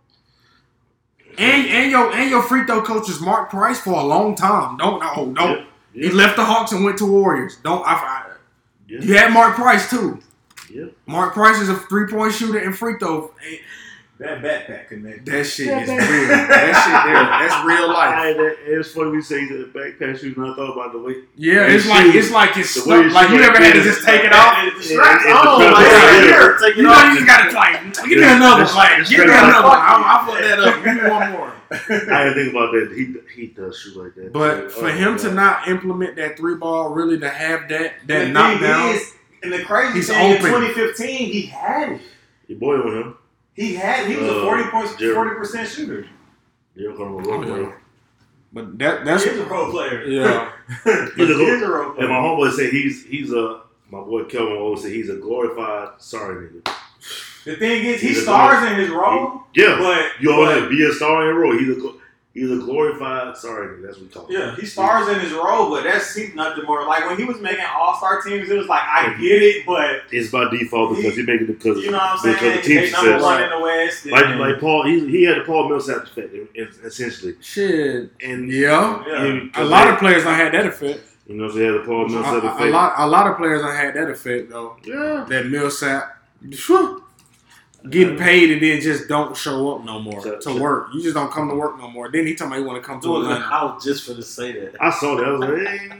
And 1.39 1.67
and 1.67 1.91
your 1.91 2.11
and 2.13 2.31
your 2.31 2.43
free 2.43 2.65
throw 2.65 2.81
coach 2.83 3.11
is 3.11 3.21
Mark 3.21 3.51
Price 3.51 3.81
for 3.81 3.91
a 3.93 4.03
long 4.05 4.35
time. 4.35 4.77
Don't 4.79 5.01
no, 5.01 5.33
don't. 5.35 5.59
Yep, 5.59 5.67
He 5.95 6.09
left 6.11 6.37
the 6.37 6.45
Hawks 6.45 6.73
and 6.73 6.85
went 6.85 6.97
to 6.99 7.07
Warriors. 7.07 7.57
Don't 7.63 7.85
I? 7.87 8.26
I 8.89 8.93
yep, 8.93 9.03
you 9.05 9.15
had 9.17 9.33
Mark 9.33 9.55
Price 9.57 9.89
too. 9.91 10.21
yep. 10.71 10.93
Mark 11.07 11.35
Price 11.35 11.61
is 11.61 11.69
a 11.69 11.77
three 11.77 12.07
point 12.09 12.33
shooter 12.33 12.59
and 12.59 12.77
free 12.77 12.99
throw. 12.99 13.33
That 14.19 14.41
backpack 14.41 14.89
connect. 14.89 15.27
That 15.27 15.45
shit 15.45 15.69
is 15.69 15.89
real. 15.91 15.99
That 15.99 16.73
shit 16.73 16.97
there. 17.05 17.21
That's 17.21 17.53
real 17.69 17.89
life. 17.93 18.15
I, 18.17 18.33
that, 18.33 18.57
it's 18.65 18.93
funny 18.93 19.11
we 19.11 19.21
say 19.21 19.45
that 19.45 19.75
backpack 19.75 20.19
shooting. 20.19 20.43
I 20.43 20.55
thought 20.57 20.73
about 20.73 20.93
the 20.93 20.99
way. 21.01 21.17
Yeah, 21.37 21.69
Hey, 21.69 21.75
it's 21.77 21.87
like 21.87 22.15
it's 22.15 22.31
like 22.31 22.57
it's 22.57 22.73
The 22.75 22.81
stuck. 22.81 23.05
way 23.05 23.11
Like 23.11 23.29
you 23.29 23.37
never 23.45 23.59
had 23.61 23.75
to 23.75 23.83
just 23.83 24.05
take 24.07 24.25
it 24.25 24.33
off. 24.33 24.57
The 24.79 24.83
straps 24.83 25.21
Yeah, 25.27 25.37
on, 25.37 25.61
it's 25.61 25.69
like, 25.69 25.69
oh, 25.69 25.69
the 25.69 25.69
right 25.77 26.17
yeah. 26.17 26.33
here. 26.33 26.57
Take 26.57 26.71
it 26.71 26.77
You 26.79 26.83
know 26.85 26.93
off. 26.97 27.13
you 27.13 27.15
just 27.21 27.27
gotta 27.29 27.53
like 27.53 27.93
give 28.09 28.17
me 28.17 28.25
another 28.25 28.63
it's- 28.65 28.75
like 28.75 28.93
it's 29.01 29.11
give 29.11 29.19
me 29.21 29.25
another 29.37 29.69
one. 29.69 29.79
I'm, 29.85 30.01
I'll 30.01 30.25
put 30.25 30.41
that 30.41 30.59
up. 30.65 30.81
Give 30.81 30.95
me 30.97 31.11
one 31.11 31.33
more. 31.37 31.53
I 31.71 32.25
didn't 32.25 32.35
think 32.35 32.51
about 32.51 32.73
that. 32.73 32.93
He 32.95 33.15
he 33.41 33.47
does 33.49 33.79
shoot 33.79 33.97
like 33.97 34.15
that. 34.15 34.33
But 34.33 34.71
So, 34.73 34.81
for 34.81 34.87
oh, 34.87 34.93
him 34.93 35.19
to 35.19 35.33
not 35.33 35.69
implement 35.69 36.17
that 36.17 36.37
three 36.37 36.57
ball, 36.57 36.91
really 36.91 37.19
to 37.21 37.29
have 37.29 37.69
that 37.69 37.95
that 38.07 38.25
thing 38.25 38.33
knockdown, 38.33 38.95
is, 38.95 39.13
and 39.43 39.53
the 39.53 39.63
crazy 39.65 39.95
He's 39.95 40.09
thing 40.09 40.37
open. 40.37 40.47
in 40.47 40.53
2015, 40.53 41.29
he 41.33 41.43
had 41.47 41.93
it. 41.93 42.01
your 42.49 42.59
boy 42.59 42.77
on 42.77 42.97
him. 42.97 43.19
He 43.55 43.75
had. 43.75 44.07
He 44.09 44.17
was 44.17 44.29
a 44.29 44.39
Uh, 44.41 44.45
40 44.45 44.63
points, 44.71 44.97
Jerry. 44.97 45.15
40 45.15 45.31
percent 45.37 45.69
shooter. 45.69 46.07
You're 46.75 46.95
going 46.97 47.23
to 47.25 47.31
Oh, 47.31 47.33
roll 47.33 47.47
yeah. 47.47 47.55
away. 47.65 47.73
But 48.53 48.79
that 48.79 49.05
that's 49.05 49.25
He's 49.25 49.39
a 49.39 49.45
role 49.47 49.71
player. 49.71 50.05
yeah. 50.05 50.53
He's 50.85 50.93
a 50.95 51.07
He's 51.17 51.27
good- 51.37 51.63
a 51.63 51.69
role 51.69 51.97
And 51.99 52.09
my 52.09 52.15
homeboy 52.17 52.53
said 52.53 52.71
he's 52.71 53.05
he's 53.05 53.33
a 53.33 53.63
my 53.91 54.01
boy 54.01 54.25
Kelvin 54.25 54.57
always 54.57 54.83
said 54.83 54.93
he's 54.93 55.09
a 55.11 55.17
glorified 55.17 56.01
sorry 56.01 56.49
nigga. 56.49 56.75
The 57.47 57.57
thing 57.57 57.85
is, 57.85 58.01
he 58.01 58.09
He's 58.09 58.19
a 58.19 58.23
stars 58.23 58.71
in 58.71 58.77
his 58.79 58.91
role, 58.91 59.43
Yeah, 59.55 59.79
but 59.79 60.21
you 60.21 60.33
always 60.33 60.61
but- 60.63 60.69
be 60.71 60.85
a 60.85 60.93
star 60.93 61.23
in 61.23 61.29
your 61.29 61.39
role. 61.41 61.57
He's 61.59 61.69
a 61.77 61.91
he's 62.35 62.51
a 62.51 62.57
glorified 62.57 63.35
sorry. 63.37 63.81
That's 63.83 63.97
what 63.97 64.03
we 64.09 64.13
call 64.13 64.27
him. 64.27 64.33
Yeah, 64.39 64.57
he 64.57 64.67
stars 64.67 65.09
in 65.09 65.21
his 65.21 65.33
role, 65.33 65.71
but 65.71 65.85
that's 65.85 66.13
he's 66.15 66.35
nothing 66.35 66.65
more. 66.65 66.85
Like 66.85 67.07
when 67.07 67.17
he 67.17 67.25
was 67.25 67.41
making 67.41 67.65
All 67.75 67.97
Star 67.97 68.21
teams, 68.21 68.51
it 68.51 68.59
was 68.59 68.67
like 68.67 68.83
I 68.83 69.05
mm-hmm. 69.11 69.23
get 69.23 69.43
it, 69.43 69.65
but 69.65 70.03
It's 70.11 70.31
by 70.33 70.51
default 70.51 70.97
because 70.97 71.15
he, 71.17 71.23
making 71.23 71.49
it 71.49 71.59
because 71.63 71.83
you 71.85 71.93
know 71.93 71.99
what 71.99 72.11
I'm 72.11 72.19
saying? 72.19 72.35
because 72.35 72.57
the 72.57 72.63
team 72.69 72.77
They 72.85 72.91
number 72.91 73.13
success. 73.13 73.23
one 73.23 73.43
in 73.45 73.51
the 73.51 73.61
West. 73.61 74.07
Like 74.07 74.25
and- 74.27 74.41
like 74.41 74.59
Paul, 74.61 74.85
he, 74.85 75.09
he 75.09 75.23
had 75.25 75.37
the 75.39 75.45
Paul 75.45 75.69
Millsap 75.69 76.03
effect 76.03 76.35
in- 76.35 76.49
in- 76.57 76.69
essentially, 76.85 77.37
Shit. 77.41 78.11
and 78.21 78.51
Yeah. 78.51 79.03
yeah. 79.07 79.25
he- 79.25 79.51
A 79.55 79.65
lot 79.65 79.87
of 79.89 79.99
players 80.01 80.25
don't 80.25 80.35
had 80.35 80.53
that 80.53 80.67
effect. 80.67 81.01
you 81.29 81.37
know, 81.37 81.49
so 81.49 81.57
he 81.59 81.65
had 81.65 81.75
the 81.75 81.85
Paul 81.87 82.07
A, 82.07 82.09
Millsap 82.09 82.43
a- 82.43 82.47
effect. 82.49 82.61
a 82.61 82.67
lot 82.71 82.93
a 82.99 83.07
lot 83.07 83.27
of 83.31 83.37
players 83.39 83.63
don't 83.63 83.75
had 83.75 83.95
that 83.95 84.11
effect 84.11 84.51
though. 84.51 84.77
Yeah, 84.85 85.25
That 85.29 85.47
Millsap 85.47 86.13
phew, 86.53 87.03
getting 87.91 88.17
paid 88.19 88.51
and 88.51 88.63
then 88.63 88.81
just 88.81 89.09
don't 89.09 89.37
show 89.37 89.75
up 89.77 89.85
no 89.85 89.99
more 90.01 90.23
So- 90.23 90.39
to 90.39 90.61
work. 90.61 90.89
You 90.95 91.03
just 91.03 91.15
don't 91.15 91.31
come 91.31 91.49
to 91.49 91.55
work 91.55 91.79
no 91.79 91.89
more. 91.91 92.11
Then 92.11 92.27
he 92.27 92.35
told 92.35 92.51
me 92.51 92.59
he 92.59 92.63
want 92.65 92.83
to 92.83 92.87
come 92.87 93.01
to 93.01 93.17
Atlanta. 93.17 93.45
I 93.45 93.65
was 93.65 93.85
just 93.85 94.05
for 94.07 94.15
to 94.15 94.23
say 94.23 94.53
that. 94.53 94.77
I 94.81 94.91
saw 94.91 95.17
that. 95.17 95.25
I 95.27 95.31
was 95.33 95.41
like, 95.41 95.69
hey. 95.69 95.91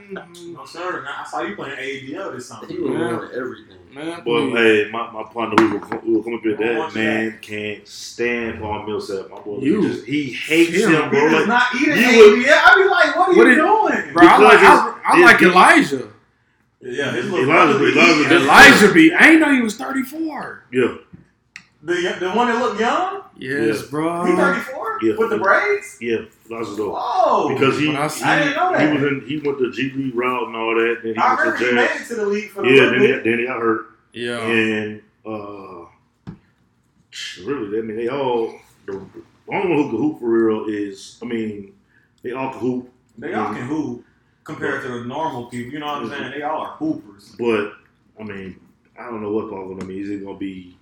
No, 0.53 0.65
sir. 0.65 1.05
I 1.07 1.23
saw 1.25 1.41
you 1.41 1.55
playing 1.55 1.77
ABL 1.77 2.33
this 2.33 2.47
summer. 2.47 2.65
He 2.67 2.77
was 2.79 2.91
Yeah. 2.93 2.97
doing 3.09 3.29
everything. 3.35 3.77
Man, 3.93 4.09
but 4.17 4.23
please. 4.23 4.53
hey, 4.53 4.89
my, 4.91 5.09
my 5.11 5.23
partner, 5.23 5.55
we 5.63 5.77
will, 5.77 5.99
we 6.03 6.11
will 6.13 6.23
come 6.23 6.35
up 6.35 6.41
here. 6.41 6.55
That 6.55 6.77
want 6.77 6.93
you 6.95 7.01
man 7.01 7.39
can't 7.41 7.87
stand 7.87 8.59
Paul 8.61 8.85
Millsap. 8.85 9.29
My 9.31 9.39
boy, 9.39 9.59
You. 9.59 9.81
he, 9.81 9.87
just, 9.87 10.05
he 10.05 10.23
hates 10.33 10.83
Him. 10.83 10.91
him, 10.93 11.03
He 11.05 11.09
bro. 11.09 11.29
does 11.29 11.33
Like, 11.33 11.47
not 11.47 11.75
eat 11.75 11.87
an 11.87 11.97
you 11.97 12.17
would- 12.17 12.45
ABL. 12.45 12.61
I 12.63 12.75
be 12.83 12.89
like, 12.89 13.15
what 13.15 13.29
are 13.29 13.35
What 13.35 13.47
you 13.47 13.51
is- 13.53 13.57
doing? 13.57 14.13
Bro, 14.13 14.27
I 14.27 14.37
like, 14.37 14.59
because 14.59 14.79
I, 14.79 15.01
I 15.03 15.17
it's- 15.17 15.25
like 15.25 15.35
it's- 15.41 15.51
Elijah. 15.55 16.09
Yeah, 16.79 17.11
his 17.11 17.25
little 17.31 17.49
Elijah- 17.49 17.73
brother 17.73 17.79
be 17.79 17.91
Elijah- 17.99 18.21
eating. 18.21 18.37
Elijah 18.43 18.93
B. 18.93 19.13
I 19.13 19.29
ain't 19.31 19.39
know 19.39 19.51
he 19.51 19.61
was 19.61 19.75
34. 19.77 20.63
yeah, 20.71 20.95
The, 21.83 22.15
the 22.19 22.31
one 22.31 22.47
that 22.47 22.59
looked 22.59 22.79
young? 22.79 23.21
Yes, 23.37 23.81
Yeah. 23.83 23.89
bro. 23.91 24.25
He 24.25 24.35
34? 24.35 24.99
Yeah. 25.03 25.13
With 25.17 25.29
the 25.29 25.37
braids? 25.37 25.97
yeah, 26.01 26.17
Elijah 26.49 26.75
though. 26.75 26.95
Whoa. 26.97 27.49
Because 27.49 27.77
he, 27.77 27.87
When 27.87 27.97
I 27.97 28.03
he, 28.03 28.09
see- 28.09 28.23
I 28.25 28.39
didn't 28.39 28.55
know 28.55 28.69
he 28.73 28.85
that. 28.85 28.93
was 28.95 29.03
in, 29.03 29.21
he 29.27 29.37
went 29.37 29.59
the 29.59 29.71
G 29.71 29.91
League 29.91 30.15
route 30.15 30.47
and 30.47 30.55
all 30.55 30.73
that. 30.75 30.99
Then 31.03 31.13
he 31.13 31.19
I 31.19 31.35
went 31.35 31.57
to 31.59 31.65
he 31.65 31.71
made 31.73 31.89
it 32.01 32.07
to 32.07 32.15
the 32.15 32.25
league 32.25 32.49
for 32.49 32.63
the 32.63 32.69
Yeah, 32.69 32.81
little 32.83 32.99
then 32.99 33.23
he, 33.23 33.29
then 33.29 33.39
he 33.39 33.45
got 33.45 33.59
hurt. 33.61 33.85
Yeah. 34.13 34.39
And 34.39 35.01
uh, 35.23 35.85
really, 37.45 37.77
I 37.77 37.81
mean, 37.81 37.95
they 37.97 38.07
all 38.07 38.59
the, 38.85 38.93
the 38.93 39.53
only 39.53 39.69
one 39.69 39.77
who 39.83 39.89
can 39.89 39.97
hoop 39.99 40.19
for 40.19 40.29
real 40.29 40.65
is, 40.67 41.19
I 41.21 41.25
mean, 41.25 41.73
they 42.23 42.31
all 42.31 42.51
can 42.51 42.59
hoop, 42.59 42.91
They 43.17 43.33
all 43.33 43.53
can 43.53 43.67
hoop 43.67 44.03
compared 44.43 44.81
to 44.83 44.87
the 44.99 45.05
normal 45.05 45.45
people. 45.47 45.73
You 45.73 45.79
know 45.79 45.85
what 45.87 45.95
I'm 46.03 46.09
saying? 46.09 46.31
They 46.31 46.41
all 46.41 46.61
are 46.61 46.75
hoopers. 46.77 47.35
but 47.37 47.73
I 48.19 48.23
mean, 48.23 48.59
I 48.99 49.03
don't 49.05 49.21
know 49.21 49.31
what's 49.31 49.49
Paul 49.49 49.69
gonna 49.69 49.85
mean. 49.85 50.01
Is 50.01 50.09
he 50.09 50.17
gonna 50.19 50.37
be? 50.37 50.76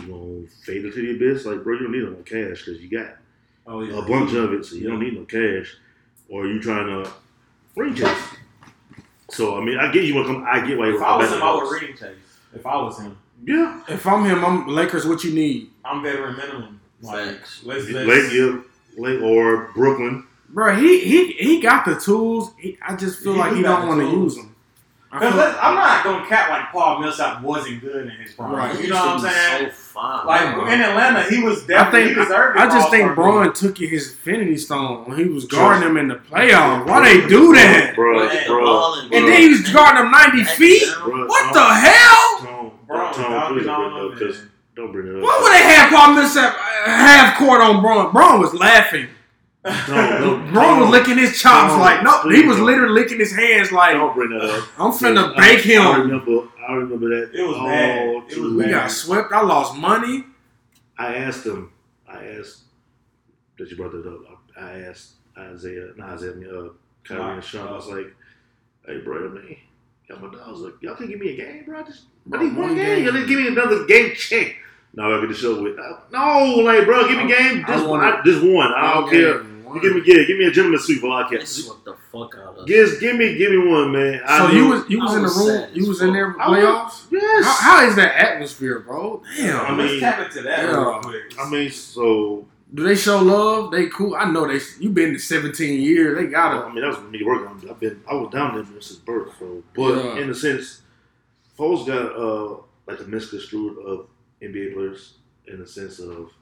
He 0.00 0.06
gonna 0.06 0.46
fade 0.64 0.84
into 0.84 1.00
the 1.02 1.10
abyss? 1.16 1.44
Like, 1.46 1.62
bro, 1.64 1.74
you 1.74 1.80
don't 1.84 1.92
need 1.92 2.02
no 2.04 2.22
cash 2.22 2.64
because 2.64 2.80
you 2.80 2.88
got 2.90 3.16
Oh, 3.66 3.82
yeah. 3.82 3.98
a 3.98 4.02
bunch 4.02 4.32
of 4.34 4.52
it, 4.52 4.64
so 4.64 4.76
you 4.76 4.88
don't 4.88 5.00
need 5.00 5.14
no 5.14 5.24
cash. 5.24 5.74
Or 6.28 6.44
are 6.44 6.48
you 6.48 6.60
trying 6.60 6.86
to 6.86 7.10
ring 7.76 7.94
chase? 7.94 8.16
So 9.30 9.60
I 9.60 9.64
mean, 9.64 9.78
I 9.78 9.90
get 9.92 10.04
you 10.04 10.14
want 10.14 10.26
to 10.28 10.34
come. 10.34 10.44
I 10.48 10.64
get 10.66 10.78
why 10.78 10.88
you 10.88 10.96
If 10.96 11.02
I 11.02 11.10
want 11.16 11.20
was 11.22 11.30
to 11.30 11.36
him, 11.36 11.42
I 11.42 11.52
back. 11.52 11.62
would 11.62 11.82
ring 11.82 11.96
chase. 11.96 12.38
If 12.54 12.66
I 12.66 12.76
was 12.76 12.98
him, 13.00 13.18
Yeah, 13.44 13.82
If 13.88 14.06
I'm 14.06 14.24
him, 14.24 14.44
I'm 14.44 14.66
Lakers. 14.68 15.06
What 15.06 15.24
you 15.24 15.32
need, 15.34 15.70
I'm 15.84 16.02
veteran 16.02 16.36
minimum. 16.36 16.80
Like, 17.02 17.36
Facts. 17.38 17.62
let's, 17.64 17.88
let's 17.90 18.08
Lake, 18.08 18.32
yeah, 18.32 18.60
Lake 18.96 19.20
or 19.22 19.70
Brooklyn. 19.74 20.26
bro? 20.48 20.74
He 20.76 21.00
he 21.00 21.32
he 21.32 21.60
got 21.60 21.84
the 21.84 21.96
tools. 22.00 22.52
He, 22.58 22.78
I 22.86 22.96
just 22.96 23.18
feel 23.20 23.34
He 23.34 23.38
like 23.38 23.50
do 23.50 23.56
he 23.56 23.62
don't 23.62 23.86
want 23.88 24.00
to 24.00 24.06
use 24.10 24.36
them. 24.36 24.54
I 25.16 25.18
Because 25.20 25.34
feel- 25.52 25.58
I'm 25.62 25.74
not 25.74 26.04
gonna 26.04 26.26
cap 26.28 26.50
like 26.50 26.70
Paul 26.72 26.98
Millsap 27.00 27.42
wasn't 27.42 27.80
good 27.80 28.06
in 28.06 28.10
his 28.10 28.32
prime. 28.34 28.52
Right. 28.52 28.80
You 28.80 28.88
know 28.90 28.96
what 28.96 29.08
I'm 29.08 29.20
saying? 29.20 29.68
So 29.70 30.00
fine. 30.00 30.26
like 30.26 30.72
in 30.72 30.80
Atlanta, 30.82 31.22
he 31.24 31.42
was 31.42 31.64
I 31.64 31.66
definitely 31.68 32.00
think 32.08 32.18
he 32.18 32.22
deserved. 32.24 32.58
I 32.58 32.66
just 32.66 32.90
think 32.90 33.04
All-Star 33.08 33.14
Bron 33.14 33.52
took 33.54 33.78
his 33.78 34.10
Infinity 34.12 34.56
Stone 34.58 35.04
when 35.08 35.18
he 35.18 35.24
was 35.24 35.46
guarding 35.46 35.88
him 35.88 35.96
in 35.96 36.08
the 36.08 36.16
playoffs. 36.16 36.86
Why 36.86 37.02
they 37.20 37.26
do 37.26 37.54
that? 37.54 37.94
bro? 37.94 38.18
But 38.26 38.32
hey, 38.32 38.46
bro, 38.46 38.94
And 39.00 39.10
bro. 39.10 39.20
then 39.20 39.40
he 39.40 39.48
was 39.48 39.72
guarding 39.72 40.04
him 40.04 40.10
90 40.10 40.44
feet. 40.44 40.84
bro, 41.02 41.26
What 41.26 41.44
don't- 41.44 41.54
the 41.54 41.74
hell? 41.74 42.38
Tone, 42.40 42.70
Bron, 42.86 43.14
Tone, 43.14 43.30
dog, 43.30 43.48
don't 43.48 43.54
bring 43.54 43.64
it 43.64 43.70
up, 43.70 44.18
'cause- 44.18 44.36
man. 44.38 44.50
don't 44.76 44.92
bring 44.92 45.06
it 45.08 45.16
up. 45.16 45.22
Why 45.22 45.38
would 45.42 45.52
they 45.52 45.62
have 45.62 45.90
Paul 45.92 46.12
Millsap 46.14 46.54
uh, 46.54 46.90
half 46.90 47.38
court 47.38 47.60
on 47.62 47.80
Bron? 47.80 48.12
Bron 48.12 48.40
was 48.40 48.52
laughing. 48.54 49.08
Don't, 49.86 50.52
Bron 50.52 50.80
was 50.80 50.90
licking 50.90 51.18
his 51.18 51.38
chops 51.40 51.72
Don't. 51.72 51.80
like 51.80 52.02
no. 52.02 52.22
He 52.30 52.42
was 52.46 52.58
literally 52.58 52.94
licking 53.00 53.18
his 53.18 53.34
hands 53.34 53.72
like 53.72 53.92
Don't 53.94 54.14
bring 54.14 54.30
that 54.30 54.42
up. 54.42 54.68
I'm 54.78 54.92
finna 54.92 55.32
I- 55.34 55.36
bake 55.36 55.66
I 55.66 55.92
him. 55.94 56.00
remember. 56.02 56.48
I 56.68 56.72
remember 56.74 57.08
that. 57.10 57.30
It 57.34 57.46
was 57.46 57.56
all 57.56 57.66
bad. 57.66 58.08
It 58.08 58.28
too 58.30 58.42
was 58.42 58.52
We 58.54 58.62
bad. 58.64 58.70
got 58.70 58.90
swept. 58.90 59.32
I 59.32 59.40
lost 59.42 59.76
money. 59.76 60.24
I 60.98 61.14
asked 61.16 61.44
him. 61.46 61.70
I 62.08 62.24
asked 62.38 62.62
that 63.58 63.70
you 63.70 63.76
brought 63.76 63.92
that 63.92 64.06
up. 64.06 64.20
I 64.60 64.80
asked 64.82 65.12
Isaiah, 65.38 65.88
not 65.96 66.10
Isaiah, 66.10 66.32
I 66.32 66.34
mean, 66.34 66.48
uh, 66.50 66.68
Kyrie 67.04 67.20
Nah, 67.20 67.34
and 67.34 67.44
Sean. 67.44 67.68
I 67.68 67.72
was 67.72 67.86
like, 67.88 68.14
"Hey, 68.86 68.98
bro, 69.00 69.28
man, 69.30 69.56
y'all 70.08 70.18
my 70.20 70.30
dogs. 70.34 70.60
Like, 70.60 70.74
y'all 70.80 70.94
can 70.96 71.08
give 71.08 71.20
me 71.20 71.30
a 71.34 71.36
game, 71.36 71.64
bro. 71.66 71.80
I 71.80 71.82
just, 71.82 72.04
I 72.32 72.42
need 72.42 72.56
one 72.56 72.68
one 72.68 72.74
game. 72.76 72.86
game. 72.86 73.04
Y'all 73.04 73.12
didn't 73.12 73.28
give 73.28 73.40
me 73.40 73.48
another 73.48 73.84
game 73.84 74.14
check. 74.14 74.56
Now 74.94 75.14
I 75.14 75.20
get 75.20 75.28
the 75.28 75.34
show 75.34 75.62
with. 75.62 75.78
Uh, 75.78 75.98
no, 76.10 76.62
like, 76.62 76.86
bro, 76.86 77.06
give 77.06 77.18
me 77.18 77.24
I- 77.24 77.38
game. 77.38 77.64
I 77.66 77.72
Just 77.74 77.86
want 77.86 78.02
one. 78.02 78.14
it. 78.14 78.24
Just 78.24 78.42
one. 78.44 78.72
I 78.72 78.94
don't 78.94 79.10
care. 79.10 79.42
You 79.76 79.82
give 79.82 79.94
me, 79.94 80.02
yeah, 80.04 80.24
give 80.26 80.38
me 80.38 80.44
a 80.46 80.50
gentleman 80.50 80.80
suite 80.80 81.00
for 81.00 81.08
all 81.08 81.24
I 81.24 81.28
care. 81.28 81.38
What 81.40 81.84
the 81.84 81.94
fuck 82.12 82.34
out 82.42 82.56
of. 82.58 82.66
Just 82.66 83.00
give 83.00 83.16
me, 83.16 83.36
give 83.36 83.50
me 83.52 83.58
one, 83.58 83.92
man. 83.92 84.20
I 84.26 84.38
So 84.38 84.48
know- 84.48 84.54
you 84.54 84.68
was 84.68 84.90
you 84.90 85.00
was 85.00 85.12
I 85.12 85.16
in 85.16 85.22
the 85.22 85.28
room. 85.28 85.46
sad 85.46 85.70
You 85.76 85.82
as 85.82 85.88
was 85.88 86.00
in 86.00 86.06
fuck. 86.08 86.14
there 86.14 86.32
for 86.32 86.40
I 86.42 86.48
was- 86.48 86.58
playoffs. 86.58 87.06
yes. 87.12 87.44
How, 87.44 87.52
how 87.76 87.86
is 87.88 87.96
that 87.96 88.16
atmosphere, 88.16 88.80
bro? 88.80 89.22
Damn. 89.36 89.60
I 89.66 89.70
mean- 89.76 89.78
Let's 89.86 90.00
tap 90.00 90.26
into 90.26 90.42
that 90.42 90.58
Yeah. 90.64 90.70
real 90.76 91.00
quick. 91.00 91.22
I 91.40 91.50
mean, 91.50 91.70
so 91.70 92.46
Do 92.74 92.82
they 92.82 92.96
show 92.96 93.20
love? 93.22 93.70
They 93.70 93.86
cool. 93.86 94.16
I 94.16 94.28
know 94.30 94.46
they. 94.48 94.58
You 94.80 94.90
been 94.90 95.12
to 95.12 95.18
17 95.20 95.80
years. 95.80 96.18
They 96.18 96.24
I 96.24 96.30
gotta. 96.30 96.64
I 96.66 96.72
mean, 96.72 96.82
that 96.82 96.88
was 97.00 97.10
me 97.12 97.22
working 97.24 97.46
on. 97.46 97.62
I've 97.70 97.78
been, 97.78 98.02
I 98.10 98.14
was 98.14 98.32
down 98.32 98.54
there 98.56 98.64
since 98.80 98.96
birth. 98.98 99.30
So, 99.38 99.62
but 99.74 100.04
Yeah. 100.04 100.18
in 100.22 100.30
a 100.30 100.34
sense, 100.34 100.82
folks 101.56 101.86
got 101.88 102.16
uh 102.16 102.56
like 102.88 103.00
a 103.00 103.04
misconstrued 103.04 103.78
of 103.86 104.06
NBA 104.42 104.74
players 104.74 105.14
in 105.46 105.60
the 105.60 105.66
sense 105.66 106.00
of, 106.00 106.32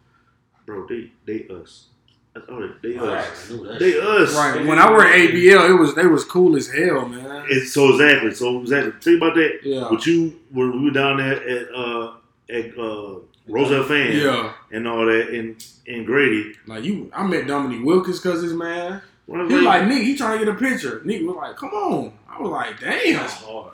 bro, 0.66 0.86
they 0.86 1.12
they 1.26 1.46
us. 1.48 1.88
That's 2.34 2.46
they, 2.82 2.88
they 2.92 2.98
us. 2.98 3.50
I 3.50 3.54
knew 3.54 3.66
that 3.66 3.78
They 3.78 3.98
us. 3.98 4.34
Right. 4.34 4.66
When 4.66 4.78
I 4.78 4.90
worked 4.90 5.14
ABL, 5.14 5.70
it 5.70 5.74
was 5.80 5.94
they 5.94 6.06
was 6.06 6.24
cool 6.24 6.56
as 6.56 6.68
hell, 6.70 7.06
man. 7.08 7.44
It's 7.48 7.72
so 7.72 7.90
exactly. 7.92 8.34
So 8.34 8.60
exactly. 8.60 8.92
Think 9.00 9.22
about 9.22 9.34
that. 9.36 9.60
Yeah. 9.62 9.86
But 9.90 10.04
you, 10.06 10.40
when 10.50 10.72
we 10.72 10.84
were 10.86 10.90
down 10.90 11.18
there 11.18 11.48
at 11.48 11.68
uh 11.74 12.12
at 12.50 12.78
uh 12.78 13.18
Roselle 13.46 13.84
Fan 13.84 14.16
Yeah. 14.16 14.52
and 14.72 14.88
all 14.88 15.06
that 15.06 15.28
in 15.28 15.56
in 15.86 16.04
Grady. 16.04 16.54
Like 16.66 16.82
you, 16.84 17.10
I 17.14 17.24
met 17.26 17.46
Dominique 17.46 17.84
Wilkins 17.84 18.18
because 18.20 18.42
his 18.42 18.52
man. 18.54 19.00
When 19.26 19.46
He 19.48 19.54
was 19.54 19.64
like, 19.64 19.80
like 19.82 19.88
Nick. 19.88 20.02
He 20.02 20.16
trying 20.16 20.38
to 20.38 20.44
get 20.44 20.54
a 20.54 20.58
picture. 20.58 21.00
Nick 21.04 21.22
was 21.26 21.36
like, 21.36 21.56
"Come 21.56 21.70
on." 21.70 22.12
I 22.28 22.40
was 22.42 22.50
like, 22.50 22.80
"Damn." 22.80 23.14
That's 23.14 23.32
hard. 23.34 23.72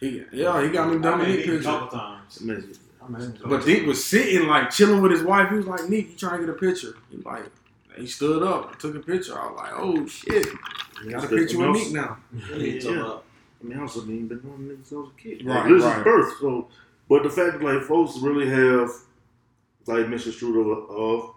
He, 0.00 0.22
yeah, 0.32 0.62
he 0.62 0.68
got 0.70 0.90
me 0.92 0.98
Dominique 0.98 1.28
met 1.28 1.28
Nick 1.28 1.46
a 1.46 1.50
picture. 1.52 1.62
couple 1.62 1.98
times. 1.98 2.38
I 2.42 2.44
met 2.44 2.56
him 2.58 2.70
a 3.10 3.32
couple 3.38 3.48
But 3.48 3.66
Nick 3.66 3.86
was 3.86 4.04
sitting 4.04 4.46
like 4.48 4.70
chilling 4.70 5.00
with 5.00 5.12
his 5.12 5.22
wife. 5.22 5.48
He 5.50 5.56
was 5.56 5.66
like, 5.66 5.88
"Nick, 5.88 6.10
you 6.10 6.16
trying 6.16 6.40
to 6.40 6.46
get 6.46 6.54
a 6.54 6.58
picture?" 6.58 6.94
He 7.10 7.16
like, 7.18 7.44
he 7.96 8.06
stood 8.06 8.42
up, 8.42 8.78
took 8.78 8.94
a 8.94 9.00
picture. 9.00 9.38
I 9.38 9.46
was 9.50 9.56
like, 9.56 9.72
"Oh 9.76 10.06
shit, 10.06 10.48
got 11.10 11.24
a 11.24 11.28
picture 11.28 11.58
with 11.58 11.70
Nick 11.82 11.92
now." 11.92 12.18
What 12.32 12.60
are 12.60 12.64
Yeah. 12.66 13.18
I 13.62 13.64
mean, 13.64 13.78
I 13.78 13.80
also 13.82 14.00
ain't 14.02 14.28
been 14.28 14.40
knowing 14.44 14.68
niggas 14.68 14.86
since 14.88 14.92
I 14.92 14.96
was 14.96 15.10
a 15.18 15.20
kid. 15.22 15.46
Right, 15.46 15.60
Like, 15.64 15.68
this 15.72 15.82
right. 15.82 15.98
is 15.98 16.04
birth. 16.04 16.34
So, 16.40 16.68
but 17.08 17.22
the 17.22 17.30
fact 17.30 17.52
that 17.58 17.62
like 17.62 17.82
folks 17.82 18.18
really 18.18 18.48
have 18.50 18.90
like 19.86 20.08
misconstrued 20.08 20.56
of, 20.66 20.90
of 20.90 21.34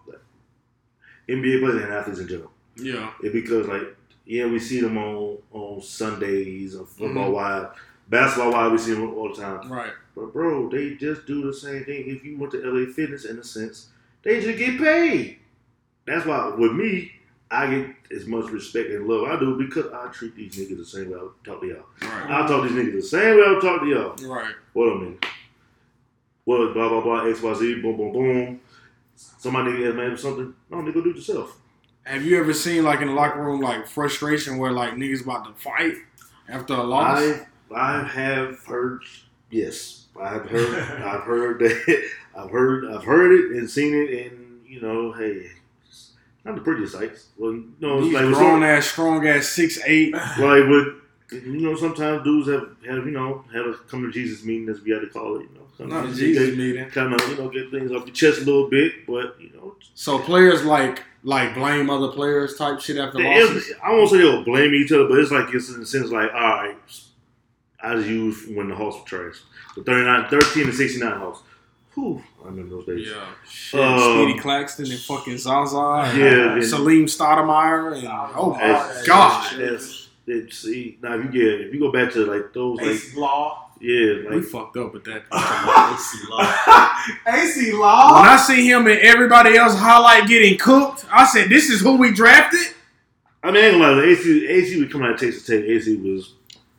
NBA 1.27 1.59
players 1.61 1.83
and 1.83 1.93
athletes 1.93 2.19
in 2.19 2.27
general, 2.27 2.51
Yeah, 2.75 3.11
it 3.23 3.33
because 3.33 3.67
like 3.67 3.95
yeah, 4.25 4.45
we 4.45 4.59
see 4.59 4.81
them 4.81 4.97
on 4.97 5.37
on 5.51 5.81
Sundays 5.81 6.75
or 6.75 6.85
football 6.85 7.25
Mm-hmm. 7.25 7.33
wide, 7.33 7.67
basketball 8.09 8.51
wide, 8.51 8.71
we 8.71 8.77
see 8.77 8.93
them 8.93 9.13
all 9.13 9.33
the 9.33 9.41
time. 9.41 9.71
right. 9.71 9.93
But 10.15 10.33
bro, 10.33 10.69
they 10.69 10.95
just 10.95 11.25
do 11.25 11.43
the 11.45 11.53
same 11.53 11.85
thing. 11.85 12.03
If 12.07 12.23
you 12.25 12.37
went 12.37 12.51
to 12.53 12.59
LA 12.63 12.91
Fitness, 12.91 13.25
in 13.25 13.37
a 13.39 13.43
sense, 13.43 13.89
they 14.23 14.41
just 14.41 14.57
get 14.57 14.77
paid. 14.79 15.37
That's 16.09 16.25
why 16.25 16.49
with 16.57 16.71
me, 16.71 17.11
I 17.51 17.69
get 17.69 17.95
as 18.15 18.25
much 18.25 18.49
respect 18.49 18.89
and 18.89 19.07
love 19.07 19.25
I 19.29 19.39
do 19.39 19.55
because 19.55 19.91
I 19.93 20.07
treat 20.07 20.35
these 20.35 20.55
niggas 20.55 20.77
the 20.77 20.85
same 20.85 21.11
way 21.11 21.17
I 21.17 21.27
talk 21.45 21.61
to 21.61 21.67
y'all. 21.67 21.85
Right. 22.01 22.31
I 22.31 22.47
talk 22.47 22.67
to 22.67 22.69
these 22.69 22.83
niggas 22.83 22.93
the 22.93 23.01
same 23.01 23.37
way 23.37 23.43
I 23.43 23.59
talk 23.61 23.81
to 23.81 23.87
y'all. 23.87 24.15
Right. 24.27 24.55
What 24.73 24.85
a 24.85 24.95
minute. 24.95 25.23
What 26.45 26.73
blah 26.73 26.89
blah 26.89 27.01
blah 27.01 27.27
X 27.27 27.43
Y 27.43 27.53
Z 27.53 27.81
boom 27.81 27.97
boom 27.97 28.11
boom. 28.11 28.61
Somebody 29.15 29.71
nigga 29.71 29.95
made 29.95 30.11
up 30.13 30.17
something. 30.17 30.53
No, 30.71 30.77
nigga, 30.77 30.95
do 30.95 31.11
it 31.11 31.17
yourself. 31.17 31.57
Have 32.05 32.25
you 32.25 32.39
ever 32.39 32.53
seen 32.53 32.83
like 32.83 33.01
in 33.01 33.09
the 33.09 33.13
locker 33.13 33.43
room 33.43 33.61
like 33.61 33.87
frustration 33.87 34.57
where 34.57 34.71
like 34.71 34.93
niggas 34.93 35.23
about 35.23 35.45
to 35.45 35.53
fight 35.61 35.93
after 36.47 36.73
a 36.73 36.83
loss? 36.83 37.19
I 37.19 37.45
I 37.75 38.03
have 38.03 38.63
heard 38.63 39.03
yes. 39.51 40.07
I've 40.19 40.49
heard 40.49 40.73
I've 41.03 41.21
heard 41.21 41.59
that 41.59 42.09
I've 42.35 42.49
heard 42.49 42.85
I've 42.91 43.03
heard 43.03 43.31
it 43.31 43.57
and 43.57 43.69
seen 43.69 43.93
it 43.93 44.31
and 44.31 44.61
you 44.65 44.81
know 44.81 45.11
hey 45.11 45.51
not 46.45 46.55
the 46.55 46.61
prettiest 46.61 46.93
sights. 46.93 47.27
Well, 47.37 47.61
no, 47.79 47.97
it's 47.99 48.05
These 48.07 48.13
like 48.13 48.25
grown 48.33 48.63
ass, 48.63 48.87
strong 48.87 49.27
ass, 49.27 49.47
six 49.47 49.79
eight. 49.85 50.13
like 50.13 50.67
with 50.67 50.87
you 51.31 51.59
know 51.61 51.75
sometimes 51.75 52.23
dudes 52.23 52.49
have 52.49 52.69
have 52.87 53.05
you 53.05 53.11
know 53.11 53.43
have 53.53 53.65
a 53.67 53.73
come 53.89 54.01
to 54.03 54.11
Jesus 54.11 54.43
meeting 54.43 54.67
as 54.69 54.81
we 54.81 54.91
had 54.91 55.01
to 55.01 55.07
call 55.07 55.35
it. 55.37 55.43
You 55.43 55.85
know, 55.85 55.85
Not 55.85 56.05
a 56.09 56.13
Jesus 56.13 56.57
meeting. 56.57 56.89
kind 56.89 57.13
of 57.13 57.27
you 57.29 57.35
know 57.37 57.49
get 57.49 57.69
things 57.71 57.91
off 57.91 58.05
your 58.05 58.15
chest 58.15 58.41
a 58.41 58.45
little 58.45 58.69
bit, 58.69 59.05
but 59.05 59.35
you 59.39 59.51
know 59.53 59.75
So 59.93 60.17
players 60.19 60.63
like 60.63 61.03
like 61.23 61.53
blame 61.53 61.89
other 61.89 62.07
players 62.13 62.55
type 62.55 62.79
shit 62.79 62.97
after 62.97 63.19
losses. 63.19 63.71
I 63.83 63.91
won't 63.91 64.09
say 64.09 64.17
they'll 64.19 64.43
blame 64.43 64.73
each 64.73 64.91
other, 64.91 65.07
but 65.07 65.19
it's 65.19 65.31
like 65.31 65.53
it's 65.53 65.69
in 65.69 65.81
the 65.81 65.85
sense 65.85 66.09
like, 66.09 66.31
all 66.33 66.39
right, 66.39 66.77
I 67.83 67.95
just 67.95 68.07
used 68.07 68.55
when 68.55 68.69
the 68.69 68.75
Hawks 68.75 68.97
were 68.99 69.05
trash. 69.29 69.41
The 69.75 69.83
39, 69.83 70.29
13 70.29 70.63
and 70.63 70.73
69 70.73 71.11
Hawks. 71.19 71.39
Whew, 71.95 72.21
I 72.43 72.47
remember 72.47 72.75
those 72.75 72.85
days. 72.85 73.07
Yeah, 73.09 73.25
shit. 73.49 73.79
Um, 73.79 73.99
Speedy 73.99 74.39
Claxton 74.39 74.91
and 74.91 74.99
fucking 74.99 75.37
Zaza. 75.37 75.77
and 75.77 76.17
Yeah, 76.19 76.55
yeah. 76.55 76.61
Salim 76.61 77.05
Stoudemire 77.05 77.97
and 77.97 78.07
oh 78.35 78.51
my 78.51 78.63
It's- 78.69 79.07
gosh, 79.07 79.57
It's, 79.57 80.09
it's, 80.27 80.59
see, 80.59 80.97
now 81.01 81.17
if 81.17 81.25
you 81.25 81.31
get, 81.31 81.61
if 81.67 81.73
you 81.73 81.79
go 81.79 81.91
back 81.91 82.11
to 82.13 82.25
like 82.25 82.53
those, 82.53 82.77
like, 82.77 82.87
Acie 82.91 83.17
Law. 83.17 83.71
yeah, 83.81 84.29
we 84.29 84.41
fucked 84.41 84.77
up 84.77 84.93
with 84.93 85.03
that. 85.05 85.23
Acie 85.31 86.27
when 87.71 87.75
Law. 87.79 88.19
When 88.21 88.29
I 88.29 88.37
see 88.37 88.69
him 88.69 88.87
and 88.87 88.99
everybody 88.99 89.57
else 89.57 89.75
highlight 89.75 90.27
getting 90.27 90.57
cooked, 90.57 91.05
I 91.11 91.25
said, 91.25 91.49
"This 91.49 91.69
is 91.69 91.81
who 91.81 91.97
we 91.97 92.11
drafted." 92.11 92.75
I 93.41 93.51
mean, 93.51 93.63
I 93.63 93.67
ain't 93.69 93.81
gonna 93.81 93.95
lie, 93.95 94.05
Acie, 94.07 94.47
Acie 94.47 94.79
would 94.79 94.91
come 94.91 95.01
out 95.03 95.11
of 95.13 95.19
Texas 95.19 95.45
Tech. 95.45 95.63
Acie 95.63 95.95
was, 96.01 96.33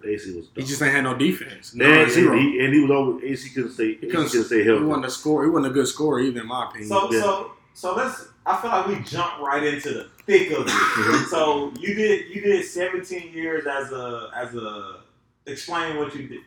Acie 0.04 0.34
was. 0.36 0.48
He 0.56 0.62
just 0.62 0.80
ain't 0.82 0.94
had 0.94 1.04
no 1.04 1.14
defense. 1.14 1.74
No, 1.74 1.84
and, 1.84 2.10
zero. 2.10 2.32
and, 2.32 2.40
he, 2.40 2.64
and 2.64 2.74
he 2.74 2.80
was 2.80 2.90
always 2.90 3.22
Acie 3.24 3.54
couldn't 3.54 3.72
stay. 3.72 3.88
He 3.88 4.06
couldn't- 4.06 4.28
couldn't 4.28 4.44
stay 4.44 4.64
He 4.64 4.70
wasn't 4.70 5.04
a 5.04 5.10
score. 5.10 5.44
He 5.44 5.50
wasn't 5.50 5.72
a 5.72 5.74
good 5.74 5.86
scorer, 5.88 6.20
even 6.20 6.42
in 6.42 6.46
my 6.48 6.68
opinion. 6.68 6.88
So 6.88 7.12
Yeah. 7.12 7.20
so 7.20 7.52
so 7.74 7.94
let's. 7.94 8.28
I 8.46 8.56
feel 8.60 8.70
like 8.70 8.86
we 8.86 8.98
jump 9.04 9.38
right 9.40 9.62
into 9.62 9.90
the 9.92 10.08
thick 10.26 10.50
of 10.52 10.64
it. 10.66 11.26
so 11.30 11.72
you 11.78 11.94
did 11.94 12.34
you 12.34 12.40
did 12.40 12.64
17 12.64 13.32
years 13.32 13.66
as 13.66 13.92
a 13.92 14.30
as 14.34 14.54
a. 14.54 15.00
Explain 15.46 15.96
what 15.96 16.14
you 16.14 16.26
did. 16.28 16.40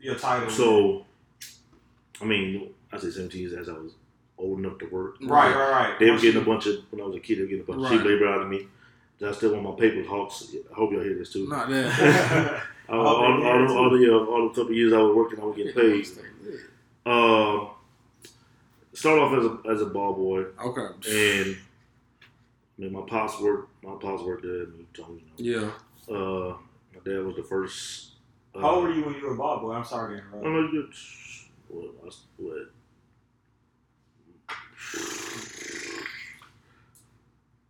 Your 0.00 0.14
title. 0.16 0.50
So, 0.50 1.06
I 2.20 2.24
mean, 2.24 2.70
I 2.92 2.98
say 2.98 3.10
17 3.10 3.40
years 3.40 3.52
as 3.54 3.68
I 3.68 3.72
was 3.72 3.92
old 4.38 4.58
enough 4.58 4.78
to 4.78 4.86
work. 4.86 5.16
right, 5.22 5.54
right, 5.54 5.70
right. 5.70 5.98
They 5.98 6.10
were 6.10 6.18
getting 6.18 6.40
a 6.42 6.44
bunch 6.44 6.66
of 6.66 6.76
when 6.90 7.00
I 7.00 7.04
was 7.06 7.16
a 7.16 7.20
kid. 7.20 7.38
They 7.38 7.42
were 7.42 7.48
getting 7.48 7.64
a 7.64 7.66
bunch 7.66 7.82
Right. 7.82 7.92
of 7.92 7.98
cheap 8.00 8.06
labor 8.06 8.28
out 8.28 8.42
of 8.42 8.48
me. 8.48 8.68
I 9.24 9.32
still 9.32 9.52
want 9.52 9.62
my 9.64 9.74
paper 9.88 10.06
Hawks. 10.06 10.54
I 10.70 10.74
hope 10.74 10.92
y'all 10.92 11.02
hear 11.02 11.14
this 11.14 11.32
too. 11.32 11.48
not 11.48 11.68
that. 11.70 12.62
all, 12.88 13.00
all, 13.06 13.16
all, 13.16 13.42
all, 13.46 13.66
the- 13.66 13.74
all 13.74 13.90
the 13.90 14.14
uh, 14.14 14.24
all 14.26 14.42
the 14.48 14.54
couple 14.54 14.70
of 14.70 14.76
years 14.76 14.92
I 14.92 14.98
was 14.98 15.14
working, 15.16 15.40
I 15.40 15.44
was 15.44 15.56
getting 15.56 15.72
paid. 15.74 16.06
Uh, 17.06 17.66
started 18.92 19.20
off 19.22 19.38
as 19.38 19.44
a 19.44 19.58
as 19.74 19.82
a 19.82 19.86
ball 19.86 20.14
boy, 20.14 20.44
Okay. 20.64 20.86
and 21.10 21.56
I 21.56 22.82
mean, 22.82 22.92
my 22.92 23.02
pops 23.02 23.40
worked. 23.40 23.68
My 23.84 23.94
pops 24.00 24.22
worked 24.22 24.42
there. 24.42 24.66
Told 24.94 25.16
me, 25.16 25.22
Yeah. 25.36 25.70
know, 26.08 26.52
uh, 26.52 26.56
my 26.94 27.00
dad 27.04 27.24
was 27.24 27.36
the 27.36 27.42
first. 27.42 28.12
Uh, 28.54 28.60
How 28.60 28.74
old 28.76 28.84
were 28.84 28.92
you 28.92 29.04
when 29.04 29.14
you 29.14 29.26
were 29.26 29.34
a 29.34 29.36
ball 29.36 29.60
boy? 29.60 29.72
I'm 29.72 29.84
sorry 29.84 30.16
to 30.20 30.22
interrupt. 30.26 30.44
know. 30.44 30.60
You 30.72 30.88
what? 31.68 32.14
What? 32.38 32.68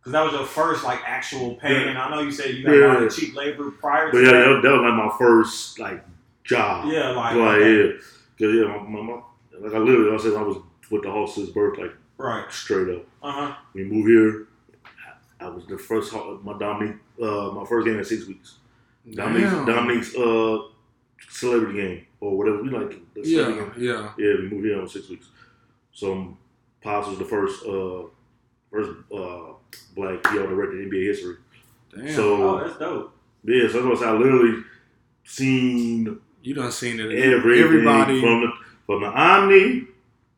Because 0.05 0.11
that 0.13 0.23
was 0.23 0.33
your 0.33 0.45
first 0.45 0.83
like 0.83 0.99
actual 1.03 1.55
pay, 1.55 1.73
Yeah. 1.73 1.89
and 1.89 1.97
I 1.97 2.09
know 2.11 2.21
you 2.21 2.31
said 2.31 2.53
you 2.53 2.63
got 2.63 2.75
a 2.75 2.87
lot 2.87 3.03
of 3.03 3.15
cheap 3.15 3.35
labor 3.35 3.71
prior 3.71 4.11
But 4.11 4.19
to 4.19 4.23
yeah, 4.23 4.31
that. 4.33 4.37
that, 4.37 4.61
that 4.61 4.71
was 4.73 4.81
like 4.81 4.93
my 4.93 5.15
first 5.17 5.79
like 5.79 6.05
job. 6.43 6.85
Yeah, 6.93 7.09
like, 7.09 7.35
like 7.35 7.57
okay. 7.57 7.87
yeah, 7.87 7.91
because 8.37 8.55
yeah, 8.55 8.63
my, 8.67 8.77
my, 8.83 9.01
my 9.01 9.21
like 9.59 9.73
I 9.73 9.77
literally 9.79 10.13
I 10.13 10.17
said 10.21 10.35
I 10.35 10.43
was 10.43 10.57
with 10.91 11.01
the 11.01 11.09
Hawks 11.11 11.33
since 11.33 11.49
birth, 11.49 11.79
like 11.79 11.91
right. 12.19 12.45
straight 12.51 12.95
up. 12.95 13.03
Uh 13.23 13.31
huh. 13.31 13.55
We 13.73 13.83
moved 13.85 14.07
here. 14.07 14.47
I 15.39 15.49
was 15.49 15.65
the 15.65 15.77
first 15.79 16.13
my 16.13 16.55
Dominique 16.59 16.97
uh 17.19 17.49
my 17.51 17.65
first 17.65 17.87
game 17.87 17.97
in 17.97 18.05
six 18.05 18.27
weeks. 18.27 18.57
Dominique's 19.11 19.51
Damn. 19.53 19.65
Dominique's 19.65 20.15
uh 20.15 20.59
celebrity 21.29 21.81
game 21.81 22.05
or 22.19 22.37
whatever 22.37 22.61
we 22.61 22.69
like. 22.69 22.91
it, 22.91 23.13
the 23.15 23.23
celebrity 23.25 23.81
Yeah. 23.87 23.93
game. 23.93 24.13
Yeah. 24.17 24.27
yeah. 24.27 24.33
We 24.39 24.49
moved 24.49 24.65
here 24.67 24.79
in 24.79 24.87
six 24.87 25.09
weeks. 25.09 25.29
So 25.93 26.37
Pops 26.81 27.07
was 27.07 27.17
the 27.17 27.25
first 27.25 27.65
uh 27.65 28.03
first 28.75 28.91
uh 29.13 29.53
black 29.95 30.23
yellow 30.33 30.47
director 30.47 30.81
in 30.81 30.89
NBA 30.89 31.03
history. 31.07 31.35
Damn. 31.95 32.13
So 32.13 32.43
Oh, 32.59 32.63
that's 32.63 32.77
dope. 32.79 33.15
yeah, 33.45 33.67
so 33.69 33.81
that's 33.87 34.01
what 34.01 34.09
I 34.09 34.13
literally 34.13 34.63
seen 35.23 36.19
you 36.43 36.53
done 36.53 36.71
seen 36.71 36.99
it. 36.99 37.11
everything 37.11 37.63
Everybody. 37.63 38.21
from 38.21 38.41
the 38.41 38.47
from 38.85 39.01
the 39.01 39.07
Omni. 39.07 39.87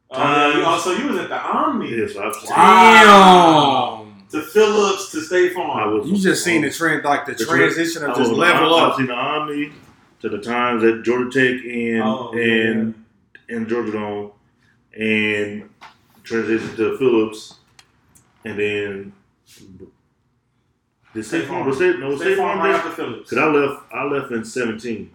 Oh, 0.10 0.50
you- 0.50 0.64
Um, 0.64 0.64
oh, 0.66 0.80
so 0.82 0.92
you 0.94 1.08
was 1.10 1.18
at 1.18 1.28
the 1.30 1.36
Omni. 1.38 1.90
Yes, 1.98 2.16
I've 2.16 2.34
seen. 2.36 2.50
Damn. 2.50 4.08
To 4.30 4.42
Phillips 4.42 5.12
to 5.12 5.22
State 5.22 5.52
I 5.52 5.54
Farm. 5.54 6.00
was, 6.00 6.10
You 6.10 6.18
just 6.18 6.44
seen 6.44 6.62
the 6.62 6.70
trend, 6.70 7.04
like 7.04 7.26
the, 7.26 7.34
The 7.34 7.46
transition 7.46 8.04
of 8.04 8.16
just 8.18 8.32
level 8.32 8.74
I've 8.76 8.96
seen 8.98 9.08
the 9.08 9.14
Omni 9.14 9.72
to 10.22 10.30
the 10.30 10.38
times 10.40 10.84
at 10.84 11.04
Georgia 11.04 11.30
Tech 11.32 11.66
and 11.66 12.02
Oh, 12.04 12.32
and 12.34 12.94
and 13.50 13.68
Georgia 13.70 13.92
Dome, 13.94 14.32
and 14.98 15.70
transition 16.24 16.76
to 16.78 16.98
Phillips, 16.98 17.56
and 18.46 18.60
then 18.60 19.14
the 21.14 21.24
State 21.24 21.46
Farm. 21.46 21.66
Was 21.68 21.78
State, 21.78 22.00
no, 22.00 22.16
State 22.16 22.26
State 22.26 22.38
Farm 22.38 22.58
Farm. 22.60 22.70
right 22.72 22.76
after 22.76 22.92
Phillips. 22.92 23.30
Cause 23.30 23.40
I 23.40 23.46
left. 23.48 23.94
I 23.94 24.04
left 24.06 24.32
in 24.32 24.46
seventeen. 24.46 25.12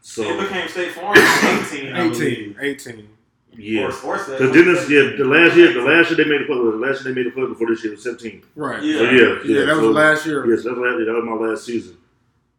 So 0.00 0.22
it 0.24 0.40
became 0.40 0.68
State 0.68 0.92
Farm 0.92 1.16
in 1.16 1.22
18. 1.92 1.92
I 1.94 2.00
18. 2.06 2.10
believe. 2.10 2.56
18. 2.60 3.08
yeah. 3.56 3.82
Or, 3.82 3.86
or 4.04 4.18
said- 4.18 4.38
Cause 4.38 4.52
then 4.52 4.64
this, 4.66 4.90
yeah, 4.90 5.16
the 5.16 5.24
last 5.24 5.56
year, 5.56 5.72
the 5.72 5.80
last 5.82 6.10
year 6.10 6.16
they 6.24 6.30
made 6.30 6.40
the 6.42 6.46
play. 6.46 6.56
The 6.56 6.62
last 6.86 7.04
year 7.04 7.14
they 7.14 7.22
made 7.22 7.30
the 7.30 7.34
play 7.34 7.46
before 7.46 7.68
this 7.68 7.82
year 7.84 7.92
was 7.92 8.02
seventeen. 8.02 8.42
Right. 8.56 8.82
Yeah. 8.82 8.98
So 8.98 9.02
yeah, 9.04 9.38
Yeah, 9.44 9.64
that 9.66 9.76
was 9.76 9.84
so- 9.84 9.90
last 9.90 10.26
year. 10.26 10.46
Yes, 10.54 10.64
that's 10.64 10.76
last, 10.76 10.98
that 11.06 11.14
was 11.14 11.24
my 11.24 11.46
last 11.46 11.64
season. 11.64 11.96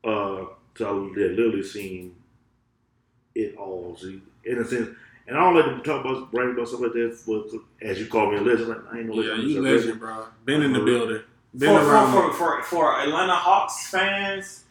Uh, 0.03 0.45
so 0.75 1.13
I 1.15 1.19
yeah, 1.19 1.27
literally 1.27 1.63
seen 1.63 2.15
it 3.35 3.55
all. 3.57 3.95
See, 3.99 4.21
in 4.45 4.57
a 4.59 4.65
sense, 4.65 4.89
and 5.27 5.37
I 5.37 5.39
don't 5.41 5.55
like 5.55 5.65
to 5.83 5.89
talk 5.89 6.03
about 6.05 6.31
brag 6.31 6.49
about 6.49 6.67
stuff 6.67 6.81
like 6.81 6.93
that. 6.93 7.17
But 7.27 7.87
as 7.87 7.99
you 7.99 8.07
call 8.07 8.31
me 8.31 8.37
a 8.37 8.41
legend, 8.41 8.69
like 8.69 8.77
I 8.93 8.97
ain't 8.99 9.07
no 9.07 9.13
legend. 9.15 9.37
Yeah, 9.43 9.47
you 9.49 9.57
I'm 9.59 9.63
just 9.65 9.85
a 9.85 9.87
legend, 9.87 9.99
bro. 9.99 10.25
Been 10.45 10.61
in 10.63 10.73
the 10.73 10.79
building. 10.81 11.21
Been 11.57 11.69
For, 11.69 11.89
around. 11.91 12.11
for, 12.13 12.33
for, 12.33 12.61
for, 12.61 12.63
for 12.63 12.99
Atlanta 12.99 13.35
Hawks 13.35 13.87
fans, 13.89 14.63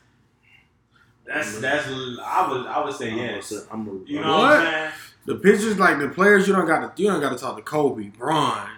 that's 1.24 1.58
that's 1.60 1.86
I 1.88 2.48
would 2.50 2.66
I 2.66 2.84
would 2.84 2.94
say 2.94 3.12
I'm 3.12 3.18
a- 3.18 3.22
yes. 3.22 3.52
I'm 3.70 3.86
a, 3.88 4.10
You 4.10 4.20
know 4.20 4.28
what, 4.32 4.38
What? 4.40 4.60
I'm 4.60 4.72
saying? 4.72 4.90
the 5.26 5.34
pictures, 5.36 5.78
like 5.78 5.98
the 6.00 6.08
players, 6.08 6.48
you 6.48 6.54
don't 6.54 6.66
got 6.66 6.96
to. 6.96 7.02
You 7.02 7.08
don't 7.10 7.20
got 7.20 7.30
to 7.30 7.38
talk 7.38 7.56
to 7.56 7.62
Kobe, 7.62 8.08
Bron, 8.08 8.68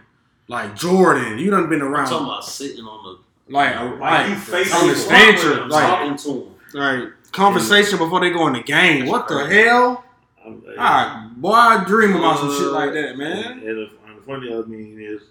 like 0.48 0.76
Jordan. 0.76 1.38
You 1.38 1.50
done 1.50 1.68
been 1.70 1.80
I'm 1.80 1.88
around. 1.94 2.08
talking 2.08 2.26
about 2.26 2.44
sitting 2.44 2.84
on 2.84 3.18
like, 3.48 3.74
Like, 3.74 3.98
like, 4.00 4.28
you 4.28 4.36
face 4.36 4.74
on 4.74 4.86
the 4.86 4.92
it, 4.92 4.96
stanchion, 4.96 5.50
the 5.50 5.74
like, 5.74 5.86
talking 5.86 6.16
to 6.18 6.30
him. 6.30 6.54
like 6.74 7.32
conversation 7.32 7.96
before 7.98 8.20
they 8.20 8.30
go 8.30 8.46
in 8.48 8.52
the 8.52 8.62
game. 8.62 9.06
What 9.06 9.26
the 9.28 9.46
hell? 9.46 10.03
I'm, 10.44 10.62
All 10.66 10.74
right, 10.74 11.30
boy, 11.36 11.52
I 11.52 11.84
dream 11.84 12.16
about 12.16 12.38
some 12.38 12.50
shit 12.52 12.68
like 12.68 12.92
that, 12.92 13.16
man. 13.16 13.58
and, 13.58 13.62
the, 13.62 13.90
and 14.06 14.18
the 14.18 14.22
funny 14.26 14.52
I 14.52 14.60
mean 14.62 15.00
is, 15.00 15.22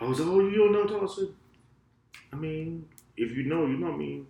I 0.00 0.04
was 0.04 0.20
like, 0.20 0.28
oh, 0.28 0.40
you 0.40 0.56
don't 0.58 0.72
know 0.72 0.80
what 0.82 0.90
I'm 0.90 1.00
talking? 1.00 1.08
I 1.08 1.12
said, 1.14 1.34
I 2.32 2.36
mean, 2.36 2.88
if 3.16 3.36
you 3.36 3.44
know, 3.44 3.66
you 3.66 3.76
know. 3.76 3.92
I 3.92 3.96
mean, 3.96 4.26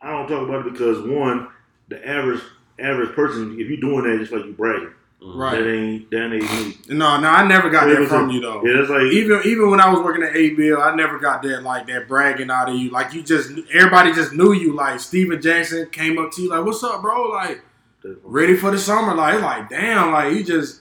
I 0.00 0.10
don't 0.12 0.28
talk 0.28 0.48
about 0.48 0.66
it 0.66 0.72
because 0.72 1.00
one, 1.06 1.48
the 1.88 2.06
average 2.06 2.40
average 2.78 3.12
person, 3.14 3.58
if 3.58 3.68
you're 3.68 3.80
doing 3.80 4.04
that, 4.10 4.18
just 4.18 4.32
like 4.32 4.44
you 4.44 4.52
bragging. 4.52 4.92
Mm-hmm. 5.22 5.38
Right. 5.38 5.58
That 5.58 5.68
ain't 5.70 6.10
that 6.12 6.32
ain't 6.32 6.88
me. 6.88 6.96
No, 6.96 7.20
no, 7.20 7.28
I 7.28 7.46
never 7.46 7.68
got 7.68 7.86
that 7.86 8.08
from 8.08 8.30
a- 8.30 8.32
you 8.32 8.40
though. 8.40 8.64
Yeah, 8.64 8.78
that's 8.78 8.88
like 8.88 9.02
Even 9.12 9.42
even 9.44 9.70
when 9.70 9.80
I 9.80 9.90
was 9.92 10.00
working 10.02 10.22
at 10.22 10.32
ABL, 10.32 10.80
I 10.80 10.94
never 10.94 11.18
got 11.18 11.42
that 11.42 11.62
like 11.62 11.86
that 11.88 12.08
bragging 12.08 12.50
out 12.50 12.70
of 12.70 12.76
you. 12.76 12.90
Like 12.90 13.12
you 13.12 13.22
just 13.22 13.50
everybody 13.74 14.14
just 14.14 14.32
knew 14.32 14.52
you. 14.52 14.74
Like 14.74 14.98
Steven 15.00 15.40
Jackson 15.42 15.90
came 15.90 16.16
up 16.18 16.32
to 16.32 16.42
you 16.42 16.48
like, 16.48 16.64
"What's 16.64 16.82
up, 16.82 17.02
bro?" 17.02 17.24
Like 17.24 17.60
ready 18.24 18.56
for 18.56 18.70
the 18.70 18.78
summer. 18.78 19.14
Like 19.14 19.34
it's 19.34 19.42
like 19.42 19.68
damn. 19.68 20.12
Like 20.12 20.34
you 20.34 20.44
just 20.44 20.80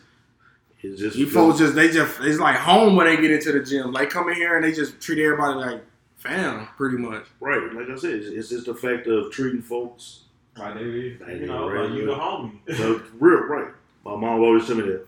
It's 0.82 1.00
just 1.00 1.18
you 1.18 1.30
folks 1.30 1.60
just 1.60 1.76
they 1.76 1.90
just 1.90 2.20
it's 2.22 2.40
like 2.40 2.56
home 2.58 2.96
when 2.96 3.08
they 3.08 3.18
get 3.22 3.32
into 3.32 3.52
the 3.52 3.64
gym. 3.64 3.92
Like 3.92 4.10
come 4.10 4.30
in 4.30 4.36
here 4.36 4.56
and 4.56 4.64
they 4.64 4.72
just 4.72 5.00
treat 5.02 5.20
everybody 5.24 5.58
like 5.60 5.84
fam, 6.18 6.68
pretty 6.78 6.98
much. 6.98 7.26
right. 7.40 7.74
Like 7.74 7.90
I 7.90 7.96
said, 7.96 8.12
it's, 8.16 8.28
it's 8.28 8.50
just 8.50 8.66
the 8.66 8.76
fact 8.76 9.08
of 9.08 9.32
treating 9.32 9.62
folks. 9.62 10.22
Like 10.58 10.74
they, 10.76 11.18
Like, 11.20 11.40
you 11.40 11.46
know, 11.46 11.70
right, 11.70 11.90
like 11.90 11.98
you 11.98 12.06
the 12.06 12.12
right. 12.12 12.20
homie. 12.22 12.76
So, 12.76 13.02
real 13.20 13.44
right. 13.46 13.72
My 14.04 14.12
mom 14.16 14.42
always 14.42 14.66
tell 14.68 14.76
me 14.76 14.84
that. 14.84 15.06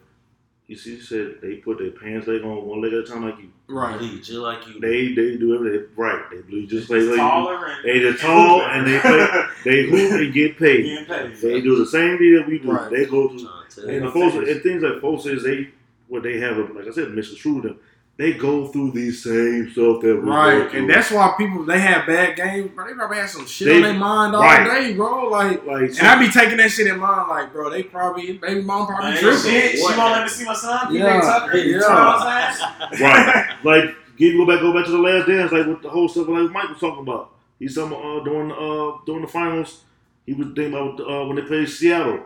You 0.71 0.77
see, 0.77 0.97
she 0.97 1.05
said 1.05 1.35
they 1.41 1.55
put 1.55 1.79
their 1.79 1.91
pants 1.91 2.27
leg 2.27 2.43
on 2.43 2.65
one 2.65 2.81
leg 2.81 2.93
at 2.93 2.99
a 2.99 3.03
time 3.03 3.25
like 3.25 3.37
you. 3.39 3.51
Right. 3.67 3.99
Bleed 3.99 4.23
just 4.23 4.39
like 4.39 4.65
you. 4.69 4.79
They 4.79 5.09
they 5.09 5.35
do 5.35 5.53
everything 5.53 5.89
right. 5.97 6.23
They 6.31 6.37
bleed 6.37 6.69
just 6.69 6.89
like, 6.89 7.01
like 7.01 7.09
you. 7.09 7.17
taller 7.17 7.65
and 7.65 7.83
They 7.83 7.99
the 7.99 8.13
tall 8.13 8.61
and 8.61 8.87
they 8.87 8.97
play. 9.01 9.43
They 9.65 9.83
hoop 9.89 10.11
and 10.13 10.33
get 10.33 10.57
paid. 10.57 10.85
Getting 10.85 11.05
paid. 11.07 11.35
They 11.35 11.59
do 11.59 11.75
the 11.75 11.85
same 11.85 12.17
thing 12.17 12.35
that 12.35 12.47
we 12.47 12.59
do. 12.59 12.71
Right. 12.71 12.89
They 12.89 13.05
go 13.05 13.27
to 13.27 13.37
Trying 13.37 13.69
to 13.69 13.81
tell 13.81 13.89
and 13.89 14.07
the 14.07 14.11
folks 14.11 14.35
and 14.49 14.63
things 14.63 14.81
like 14.81 15.01
folks 15.01 15.25
is 15.25 15.43
they 15.43 15.67
what 16.07 16.23
they 16.23 16.39
have 16.39 16.57
like 16.73 16.87
I 16.87 16.91
said 16.91 17.11
misconstrued 17.11 17.63
them. 17.63 17.79
They 18.21 18.33
go 18.33 18.67
through 18.67 18.91
these 18.91 19.23
same 19.23 19.71
stuff 19.71 19.99
that 20.01 20.15
we 20.15 20.21
go 20.21 20.29
Right, 20.29 20.71
and 20.75 20.87
that's 20.87 21.09
why 21.09 21.33
people 21.39 21.65
they 21.65 21.79
have 21.79 22.05
bad 22.05 22.35
games, 22.35 22.69
but 22.75 22.85
they 22.85 22.93
probably 22.93 23.17
have 23.17 23.31
some 23.31 23.47
shit 23.47 23.67
They- 23.67 23.75
on 23.77 23.81
their 23.81 23.93
mind 23.95 24.35
all 24.35 24.43
right. 24.43 24.63
day, 24.63 24.93
bro. 24.93 25.27
Like, 25.29 25.65
like 25.65 25.89
and 25.89 26.01
I 26.07 26.19
be 26.19 26.29
taking 26.29 26.57
that 26.57 26.69
shit 26.69 26.85
in 26.85 26.99
mind, 26.99 27.27
like, 27.29 27.51
bro, 27.51 27.71
they 27.71 27.81
probably 27.81 28.33
baby 28.33 28.61
mom 28.61 28.85
probably 28.85 29.09
Man, 29.13 29.19
tripping. 29.19 29.39
shit, 29.41 29.71
she 29.77 29.81
What 29.81 29.97
won't 29.97 30.11
let 30.11 30.21
me 30.23 30.29
see 30.29 30.45
my 30.45 30.53
son. 30.53 30.93
Yeah, 30.93 31.19
PJ 31.19 31.21
Tucker. 31.23 31.57
You 31.57 31.71
yeah. 31.71 31.77
know 31.79 31.87
what 31.87 31.97
I'm 32.27 32.53
saying? 32.53 33.01
right. 33.01 33.45
Like 33.63 33.95
you 34.17 34.37
go 34.37 34.45
back, 34.45 34.61
go 34.61 34.71
back 34.71 34.85
to 34.85 34.91
the 34.91 34.99
last 34.99 35.25
dance, 35.25 35.51
like 35.51 35.65
with 35.65 35.81
the 35.81 35.89
whole 35.89 36.07
stuff 36.07 36.27
like 36.27 36.51
Mike 36.51 36.69
was 36.69 36.79
talking 36.79 37.01
about. 37.01 37.31
He's 37.57 37.73
talking 37.73 37.93
about 37.97 38.21
uh, 38.21 38.23
during 38.23 38.51
uh 38.51 38.97
during 39.07 39.23
the 39.23 39.27
finals. 39.31 39.81
He 40.27 40.33
was 40.33 40.45
thinking 40.55 40.75
about 40.75 40.99
uh, 41.01 41.25
when 41.25 41.37
they 41.37 41.41
played 41.41 41.67
Seattle. 41.67 42.19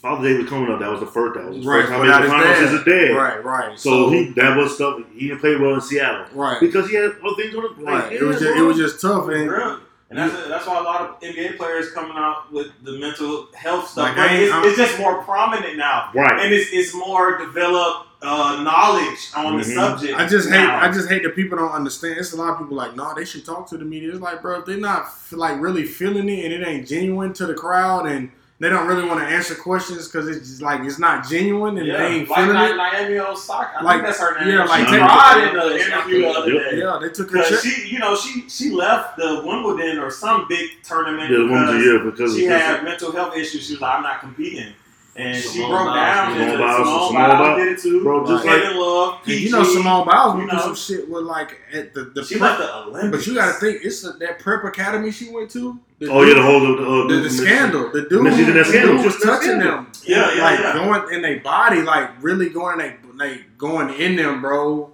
Father 0.00 0.28
Day 0.28 0.38
was 0.38 0.48
coming 0.48 0.70
up. 0.72 0.80
That 0.80 0.90
was 0.90 1.00
the 1.00 1.06
first. 1.06 1.34
That 1.38 1.46
was 1.48 1.56
his 1.58 1.66
Right, 1.66 1.80
first 1.80 1.90
time 1.92 2.00
without 2.00 2.22
in 2.24 2.28
the 2.30 2.34
his 2.36 2.42
finals 2.42 2.58
dad. 2.58 2.64
as 2.64 2.70
his 2.72 2.84
dad. 2.84 3.16
Right, 3.16 3.44
right. 3.44 3.78
So, 3.78 4.10
he 4.10 4.30
that 4.36 4.56
was 4.56 4.74
stuff. 4.74 5.00
He 5.14 5.28
didn't 5.28 5.40
play 5.40 5.56
well 5.56 5.74
in 5.74 5.80
Seattle 5.80 6.24
right, 6.34 6.58
because 6.60 6.88
he 6.88 6.96
had 6.96 7.04
other 7.24 7.34
things 7.36 7.54
on 7.54 7.62
the 7.78 7.84
right. 7.84 8.12
It 8.12 8.22
was 8.22 8.40
just, 8.40 8.56
it 8.56 8.62
was 8.62 8.76
just 8.78 9.00
tough, 9.00 9.28
and 9.28 9.50
Real. 9.50 9.80
And 10.08 10.18
that's, 10.18 10.48
that's 10.48 10.66
why 10.66 10.76
a 10.76 10.82
lot 10.82 11.02
of 11.02 11.20
NBA 11.20 11.56
players 11.56 11.92
coming 11.92 12.16
out 12.16 12.52
with 12.52 12.66
the 12.82 12.98
mental 12.98 13.46
health 13.54 13.90
stuff. 13.90 14.08
Like, 14.08 14.16
But 14.16 14.32
it's, 14.32 14.52
it's 14.66 14.76
just 14.76 14.98
more 14.98 15.22
prominent 15.22 15.76
now, 15.76 16.10
right. 16.14 16.40
and 16.40 16.52
it's 16.52 16.70
it's 16.72 16.92
more 16.94 17.38
developed 17.38 18.08
uh, 18.22 18.60
knowledge 18.62 19.18
on 19.36 19.56
the 19.58 19.62
Mhm. 19.62 19.74
subject. 19.74 20.18
I 20.18 20.26
just 20.26 20.48
hate. 20.50 20.58
I 20.68 20.90
just 20.90 21.08
hate 21.08 21.22
that 21.22 21.36
people 21.36 21.58
don't 21.58 21.70
understand. 21.72 22.18
It's 22.18 22.32
a 22.32 22.36
lot 22.36 22.50
of 22.54 22.58
people 22.58 22.76
like, 22.76 22.96
no, 22.96 23.14
they 23.14 23.24
should 23.24 23.44
talk 23.46 23.68
to 23.68 23.76
the 23.78 23.84
media. 23.84 24.10
It's 24.10 24.20
like, 24.20 24.42
bro, 24.42 24.58
if 24.60 24.66
they're 24.66 24.78
not 24.78 25.06
like 25.30 25.60
really 25.60 25.84
feeling 25.84 26.28
it 26.28 26.44
and 26.44 26.52
it 26.54 26.66
ain't 26.66 26.88
genuine 26.88 27.32
to 27.34 27.46
the 27.46 27.54
crowd, 27.54 28.06
and 28.06 28.32
they 28.60 28.68
don't 28.68 28.86
really 28.86 29.08
want 29.08 29.18
to 29.20 29.26
answer 29.26 29.54
questions 29.54 30.06
because 30.06 30.28
it's 30.28 30.46
just 30.48 30.62
like 30.62 30.80
it's 30.82 30.98
not 30.98 31.26
genuine 31.26 31.78
and 31.78 31.86
yeah, 31.86 31.96
they 31.96 32.06
ain't 32.08 32.28
like 32.28 32.40
feeling 32.44 32.56
Ni- 32.62 32.70
it. 32.70 32.76
Naomi 32.76 33.18
Osaka. 33.18 33.78
I 33.78 33.82
Like, 33.82 33.94
think 33.96 34.06
that's 34.06 34.20
her 34.20 34.38
name. 34.38 34.54
yeah, 34.54 34.64
like 34.64 34.86
she 34.86 34.92
take- 34.96 35.00
cried 35.02 35.48
in 35.48 35.54
the 35.56 35.84
interview 35.86 36.20
the 36.20 36.28
other 36.28 36.52
day. 36.52 36.78
Yeah, 36.78 36.98
they 37.00 37.08
took 37.08 37.30
her 37.30 37.42
she, 37.60 37.88
you 37.88 37.98
know, 37.98 38.14
she 38.14 38.48
she 38.48 38.70
left 38.70 39.16
the 39.16 39.42
Wimbledon 39.44 39.98
or 39.98 40.10
some 40.10 40.46
big 40.48 40.68
tournament 40.84 41.30
Yeah, 41.30 41.38
the 41.38 41.46
woman's 41.46 41.70
a 41.70 41.72
because 41.72 41.84
year 41.84 41.98
because 42.04 42.34
she 42.36 42.42
because- 42.42 42.62
had 42.62 42.84
mental 42.84 43.12
health 43.12 43.34
issues. 43.36 43.66
She 43.66 43.72
was 43.72 43.80
like, 43.80 43.94
I'm 43.96 44.02
not 44.02 44.20
competing. 44.20 44.72
And 45.20 45.36
she 45.36 45.42
Simone 45.48 45.70
broke 45.70 45.86
Biles 45.86 45.96
down. 45.96 46.32
did 46.38 46.40
and 46.42 46.52
it. 46.52 46.56
Simone, 46.56 46.84
Simone 46.84 47.12
Biles, 47.14 47.38
Biles- 47.38 47.58
did 47.58 47.68
it 47.72 47.78
too. 47.82 48.02
Bro, 48.02 48.26
just 48.26 48.44
Kevin 48.44 48.76
Love, 48.80 49.14
And 49.14 49.24
PG. 49.24 49.44
you 49.46 49.50
know, 49.52 49.62
Simone 49.64 50.06
Biles 50.06 50.32
you 50.34 50.38
went 50.38 50.50
through 50.50 50.58
know. 50.58 50.64
some 50.66 50.74
shit 50.74 51.10
with 51.10 51.24
like 51.24 51.60
at 51.72 51.94
the 51.94 52.04
the 52.14 52.24
She 52.24 52.38
prep- 52.38 52.58
left 52.58 52.60
the 52.60 52.76
Olympics. 52.90 53.24
But 53.24 53.26
you 53.26 53.34
got 53.38 53.46
to 53.46 53.52
think, 53.60 53.84
it's 53.84 54.04
a, 54.04 54.12
that 54.14 54.38
prep 54.38 54.64
academy 54.64 55.10
she 55.10 55.30
went 55.30 55.50
to. 55.52 55.78
The 55.98 56.10
Oh 56.10 56.22
yeah, 56.22 56.34
the 56.34 56.42
whole 56.42 56.60
the, 56.60 56.72
uh, 56.82 57.06
the, 57.08 57.14
the 57.22 57.30
scandal. 57.30 57.90
The 57.92 58.02
dude, 58.08 58.22
Miss- 58.22 58.36
she's 58.36 58.46
the 58.46 58.64
scandal. 58.64 58.96
dude 58.96 59.04
was 59.04 59.14
She's 59.14 59.22
touching 59.24 59.42
scandal. 59.60 59.70
them. 59.70 59.92
Yeah, 60.06 60.34
yeah, 60.34 60.42
like 60.42 60.58
yeah. 60.60 60.72
going 60.72 61.14
in 61.14 61.22
their 61.22 61.40
body, 61.40 61.82
like 61.82 62.22
really 62.22 62.48
going 62.48 62.80
in 62.80 62.96
they 63.18 63.26
like 63.32 63.58
going 63.58 63.90
in 63.94 64.16
them, 64.16 64.40
bro. 64.40 64.92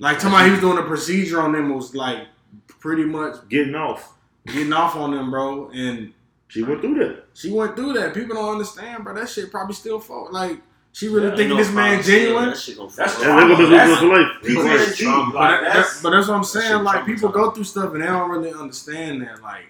Like 0.00 0.16
talking 0.18 0.30
about 0.30 0.44
he 0.46 0.50
was 0.52 0.60
doing 0.60 0.78
a 0.78 0.82
procedure 0.82 1.40
on 1.40 1.52
them 1.52 1.74
was 1.74 1.94
like 1.94 2.26
pretty 2.66 3.04
much 3.04 3.36
getting 3.48 3.74
off. 3.74 4.14
getting 4.46 4.72
off 4.72 4.96
on 4.96 5.12
them, 5.12 5.30
bro. 5.30 5.70
And 5.70 6.12
She 6.48 6.62
went 6.62 6.80
through 6.80 6.94
that. 6.96 7.24
she 7.34 7.50
went 7.52 7.76
through 7.76 7.92
that. 7.94 8.14
People 8.14 8.36
don't 8.36 8.52
understand, 8.52 9.04
bro. 9.04 9.14
That 9.14 9.28
shit 9.28 9.50
probably 9.50 9.74
still 9.74 10.00
fault. 10.00 10.32
Like 10.32 10.60
she 10.92 11.08
really 11.08 11.28
Yeah, 11.28 11.36
thinking 11.36 11.56
this 11.58 11.70
man 11.70 12.02
genuine. 12.02 12.46
That 12.50 12.58
shit 12.58 12.76
gonna 12.78 12.90
That's 12.96 13.14
fall. 13.14 13.24
And 13.24 13.38
they're 13.50 13.56
gonna 13.56 13.68
be 13.68 13.76
That's- 13.76 13.98
for 13.98 14.06
life. 14.06 14.26
PTSD. 14.42 15.04
Trauma. 15.04 15.32
But, 15.32 15.60
that's, 15.72 16.02
but 16.02 16.10
that's 16.10 16.28
what 16.28 16.34
I'm 16.36 16.44
saying. 16.44 16.82
Like 16.84 17.04
people 17.06 17.28
go 17.28 17.50
through 17.50 17.64
stuff 17.64 17.92
and 17.92 18.02
they 18.02 18.06
don't 18.06 18.30
really 18.30 18.52
understand 18.52 19.22
that. 19.22 19.42
Like, 19.42 19.66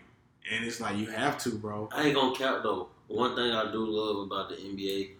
and 0.51 0.65
it's 0.65 0.81
like 0.81 0.97
you 0.97 1.07
have 1.07 1.37
to, 1.39 1.51
bro. 1.51 1.89
I 1.93 2.05
ain't 2.07 2.15
gonna 2.15 2.35
count 2.37 2.63
though. 2.63 2.89
One 3.09 3.35
thing 3.35 3.51
I 3.53 3.71
do 3.73 3.85
love 3.87 4.19
about 4.27 4.49
the 4.51 4.57
NBA, 4.57 5.11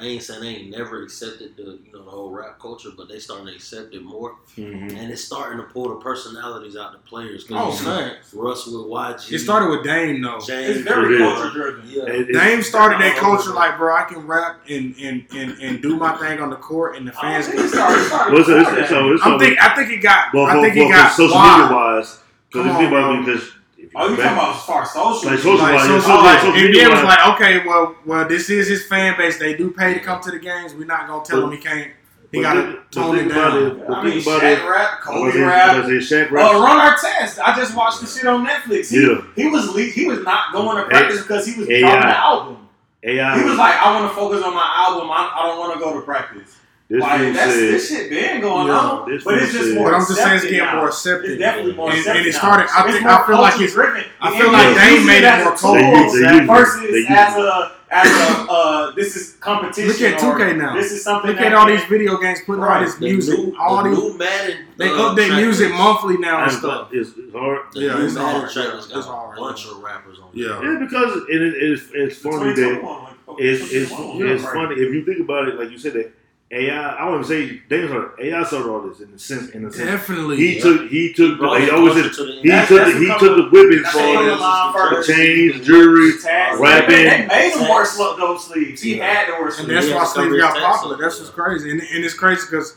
I 0.00 0.06
ain't 0.06 0.22
saying 0.22 0.40
they 0.40 0.48
ain't 0.48 0.70
never 0.76 1.02
accepted 1.02 1.56
the 1.56 1.78
you 1.84 1.92
know 1.92 2.04
the 2.04 2.10
whole 2.10 2.30
rap 2.30 2.58
culture, 2.60 2.90
but 2.96 3.08
they 3.08 3.18
starting 3.18 3.46
to 3.46 3.52
accept 3.54 3.94
it 3.94 4.02
more, 4.02 4.36
Mhm. 4.56 4.96
and 4.96 5.10
it's 5.10 5.24
starting 5.24 5.58
to 5.58 5.64
pull 5.64 5.88
the 5.88 5.96
personalities 5.96 6.76
out 6.76 6.92
the 6.92 6.98
players. 6.98 7.44
Oh 7.50 7.76
you 7.78 7.84
man, 7.84 8.16
Russ 8.32 8.66
with 8.66 8.74
YG. 8.86 9.32
it 9.34 9.38
started 9.40 9.70
with 9.70 9.84
Dame 9.84 10.20
though. 10.22 10.38
James. 10.40 10.76
it's 10.76 10.88
very 10.88 11.18
culture 11.18 11.50
driven. 11.50 11.82
Yeah. 11.88 12.02
It- 12.04 12.32
Dame 12.32 12.62
started 12.62 13.00
that 13.00 13.16
culture 13.16 13.52
like, 13.52 13.76
bro, 13.78 13.94
I 13.96 14.02
can 14.04 14.26
rap 14.26 14.60
and 14.68 14.94
and, 15.00 15.24
and, 15.34 15.52
and 15.60 15.82
do 15.82 15.96
my 15.96 16.16
thing 16.16 16.40
on 16.40 16.50
the 16.50 16.56
court, 16.56 16.96
and 16.96 17.06
the 17.06 17.12
fans. 17.12 17.48
It 17.48 17.68
started, 17.68 18.04
started 18.06 18.32
Well, 18.32 18.40
it's, 18.40 18.48
it's, 18.50 18.78
it's, 18.78 18.90
that. 18.90 19.06
it's, 19.06 19.22
I'm 19.26 19.38
think 19.38 19.58
I 19.62 19.74
think 19.74 19.90
it 19.90 20.02
got. 20.02 20.32
well, 20.34 20.46
I 20.46 20.60
think 20.60 20.74
for, 20.74 20.80
it 20.80 20.90
got 20.90 21.12
social 21.12 21.38
media 21.38 21.74
wise, 21.74 22.18
because 22.52 23.52
Come 23.96 24.16
think 24.16 24.26
on, 24.26 24.32
about 24.34 24.36
bro. 24.36 24.36
it, 24.36 24.36
because 24.36 24.36
if 24.36 24.36
Oh, 24.36 24.36
you 24.36 24.36
talking 24.36 24.38
about 24.38 24.56
as 24.56 24.62
far 24.62 24.82
as 24.82 24.90
social? 24.92 25.30
Like 25.30 25.38
social- 25.38 25.56
Like, 25.58 25.72
Like, 25.74 25.80
so, 25.86 26.00
social- 26.00 26.16
like, 26.22 26.40
social 26.40 26.52
media 26.54 26.88
was 26.90 27.02
like, 27.02 27.26
okay, 27.34 27.66
well, 27.66 27.94
well, 28.04 28.28
this 28.28 28.50
is 28.50 28.68
his 28.68 28.86
fan 28.86 29.16
base. 29.16 29.38
They 29.38 29.54
do 29.56 29.70
pay 29.70 29.94
to 29.94 30.00
come 30.00 30.20
to 30.22 30.30
the 30.30 30.38
games. 30.38 30.74
We're 30.74 30.84
not 30.86 31.06
gonna 31.08 31.24
tell 31.24 31.40
But- 31.40 31.46
him 31.46 31.52
he 31.52 31.58
can't. 31.58 31.90
He 32.32 32.42
gotta 32.42 32.80
tone 32.90 33.16
it 33.18 33.28
down. 33.28 33.56
it. 33.56 33.84
I 33.88 34.02
mean, 34.02 34.20
think 34.20 34.24
Shaq 34.24 34.42
it. 34.42 34.68
rap, 34.68 35.00
Kobe 35.00 35.20
was 35.26 35.32
saying- 35.34 35.44
I 35.44 35.48
rap. 35.48 35.76
was 35.86 36.08
saying 36.08 36.26
Shaq 36.26 36.30
Uh, 36.32 36.34
rap. 36.34 36.52
Ron 36.52 36.92
Artest. 36.92 37.38
I 37.42 37.56
just 37.56 37.74
watched 37.74 38.00
the 38.00 38.06
shit 38.06 38.26
on 38.26 38.44
Netflix. 38.46 38.90
He, 38.90 39.00
Yeah. 39.00 39.18
he 39.36 39.46
was 39.48 39.68
le- 39.74 39.80
he 39.82 40.06
was 40.06 40.22
not 40.24 40.52
going 40.52 40.76
to 40.76 40.82
practice 40.90 41.22
because 41.22 41.46
he 41.46 41.54
was 41.58 41.66
dropping 41.68 41.80
the 42.08 42.16
album. 42.18 42.56
AI. 43.04 43.38
He 43.38 43.44
was 43.44 43.56
like, 43.56 43.76
I 43.80 43.92
want 43.98 44.10
to 44.10 44.14
focus 44.16 44.42
on 44.44 44.52
my 44.52 44.70
album. 44.86 45.08
I, 45.10 45.30
I 45.38 45.46
don't 45.46 45.58
want 45.60 45.72
to 45.74 45.78
go 45.78 45.94
to 45.94 46.00
practice. 46.00 46.56
This 46.88 47.00
like 47.02 47.20
that's 47.34 47.52
said, 47.52 47.62
this 47.74 47.88
shit 47.88 48.10
been 48.10 48.40
going 48.40 48.68
Yeah, 48.68 48.74
on, 48.78 49.10
this 49.10 49.24
but 49.24 49.34
it's 49.38 49.52
just 49.52 49.64
said- 49.64 49.74
more. 49.74 49.90
But 49.90 49.94
I'm 49.96 50.06
just 50.06 50.14
saying 50.16 50.36
it's 50.36 50.44
accepted 50.44 50.50
getting 50.50 50.66
now. 50.66 50.76
more 50.76 50.88
accepted. 50.88 51.30
It's 51.30 51.40
definitely 51.40 51.72
more 51.74 51.90
And- 51.90 51.98
accepted 51.98 52.18
and 52.20 52.26
it 52.28 52.32
now. 52.32 52.38
started- 52.38 52.68
I 52.70 52.84
It's 52.86 52.92
think- 52.96 53.06
I 53.06 53.26
feel 53.26 53.40
like 53.40 53.54
it's- 53.60 53.74
culture-driven. 53.74 54.04
I 54.20 54.38
feel 54.38 54.52
like 54.52 54.74
Dame 54.76 54.92
uses 54.92 55.06
made 55.06 55.18
it 55.18 55.24
as 55.24 55.40
a 55.40 55.44
more 55.44 55.56
tool 55.56 55.74
They 55.74 55.80
use- 55.80 56.12
they 56.12 56.18
use 56.20 56.36
it. 56.36 56.46
versus 56.46 56.80
They 56.80 56.98
use 56.98 57.06
as 57.10 57.36
a 57.36 57.72
as 57.88 58.06
a 58.10 58.50
uh, 58.50 58.90
this 58.96 59.14
is 59.14 59.36
competition. 59.40 59.88
Look 59.88 60.00
at 60.02 60.18
2K 60.18 60.56
now. 60.56 60.74
This 60.74 60.90
is 60.90 61.04
something. 61.04 61.30
Look 61.30 61.40
at 61.40 61.54
all 61.54 61.66
these 61.68 61.84
video 61.84 62.16
games 62.18 62.40
putting 62.44 62.62
all 62.62 62.68
Right. 62.68 62.84
this 62.84 62.98
music, 63.00 63.38
new, 63.38 63.54
all 63.60 63.82
the 63.84 63.90
these. 63.90 63.98
new 63.98 64.18
Madden. 64.18 64.56
They 64.76 64.88
uh, 64.88 64.92
update 64.92 65.26
track 65.28 65.40
music 65.40 65.72
monthly 65.72 66.16
now 66.18 66.38
and 66.42 66.50
And 66.50 66.58
stuff. 66.60 66.88
it's, 66.92 67.10
it's 67.16 67.32
hard. 67.32 67.60
The 67.72 67.80
Yeah, 67.80 67.94
new 67.98 68.04
it's 68.06 68.14
Madden 68.14 68.40
hard. 68.40 68.52
track 68.52 68.66
Yeah, 68.68 68.96
list 68.96 69.08
hard, 69.08 69.38
a 69.38 69.40
bunch 69.40 69.66
of 69.66 69.82
rappers 69.82 70.18
on 70.20 70.28
Yeah. 70.34 70.60
Yeah, 70.62 70.76
because 70.80 71.16
it, 71.28 71.42
it, 71.42 71.54
it's 71.62 71.82
it's 71.94 72.18
funny 72.18 72.52
that 72.54 73.06
it's 73.38 73.72
it's, 73.72 73.92
it's 73.92 74.44
funny 74.44 74.74
if 74.76 74.92
you 74.92 75.04
think 75.04 75.20
about 75.20 75.46
it. 75.48 75.58
Like 75.58 75.70
you 75.70 75.78
said, 75.78 75.92
that 75.94 76.12
AI. 76.52 76.92
I 76.94 77.04
wouldn't 77.10 77.26
say 77.26 77.60
Dame 77.68 77.88
started 77.88 78.10
AI 78.24 78.44
started 78.44 78.68
all 78.70 78.80
this 78.88 79.00
in 79.00 79.10
the 79.10 79.18
sense 79.18 79.50
in 79.50 79.64
the 79.64 79.72
sense 79.72 79.90
Definitely. 79.90 80.36
he 80.36 80.60
took 80.60 80.88
he 80.88 81.12
took 81.12 81.38
Brought 81.38 81.58
he 81.60 81.66
the 81.66 81.74
always 81.74 81.94
said 81.94 82.12
to 82.12 82.24
the 82.24 82.32
he 82.40 82.48
That's- 82.48 82.68
took 82.68 82.78
that's 82.78 82.92
the, 82.92 82.98
he 83.00 83.08
what 83.08 83.18
took 83.20 83.36
the 83.36 83.42
whippings 83.50 83.82
That's 83.82 83.94
for 83.96 84.02
what 84.06 84.40
all 84.40 84.72
this 84.72 84.80
first. 84.96 85.08
the 85.08 85.14
chains, 85.14 85.66
jewelry, 85.66 86.12
Tags. 86.22 86.60
rapping. 86.60 86.96
They 86.96 87.26
made 87.26 87.52
him 87.52 87.60
wear 87.68 87.84
Tags. 87.84 87.98
those 87.98 88.44
sleeves. 88.46 88.80
He 88.82 88.96
had 88.98 89.26
to 89.26 89.32
wear 89.32 89.46
And 89.46 89.54
sleeves. 89.54 89.88
that's 89.88 90.14
why 90.16 90.22
sleeves 90.22 90.36
got 90.38 90.56
popular. 90.56 90.96
That's 90.98 91.16
on 91.18 91.22
what's 91.24 91.34
crazy. 91.34 91.70
And, 91.72 91.80
and 91.80 92.04
it's 92.04 92.14
crazy 92.14 92.42
because 92.48 92.76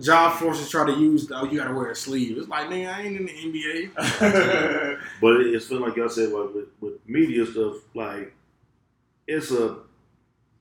job 0.00 0.38
forces 0.38 0.70
try 0.70 0.86
to 0.86 0.92
use, 0.92 1.30
oh, 1.34 1.44
you 1.44 1.58
got 1.58 1.68
to 1.68 1.74
wear 1.74 1.90
a 1.90 1.94
sleeve. 1.94 2.38
It's 2.38 2.48
like, 2.48 2.68
nigga, 2.70 2.94
I 2.94 3.02
ain't 3.02 3.16
in 3.18 3.26
the 3.26 3.92
NBA. 3.92 4.98
But 5.20 5.40
it's 5.42 5.66
feeling 5.66 5.84
like 5.84 5.96
y'all 5.96 6.08
said 6.08 6.30
like 6.30 6.54
with, 6.54 6.68
with 6.80 6.94
media 7.06 7.44
stuff, 7.44 7.74
like 7.94 8.34
it's 9.28 9.50
a 9.50 9.76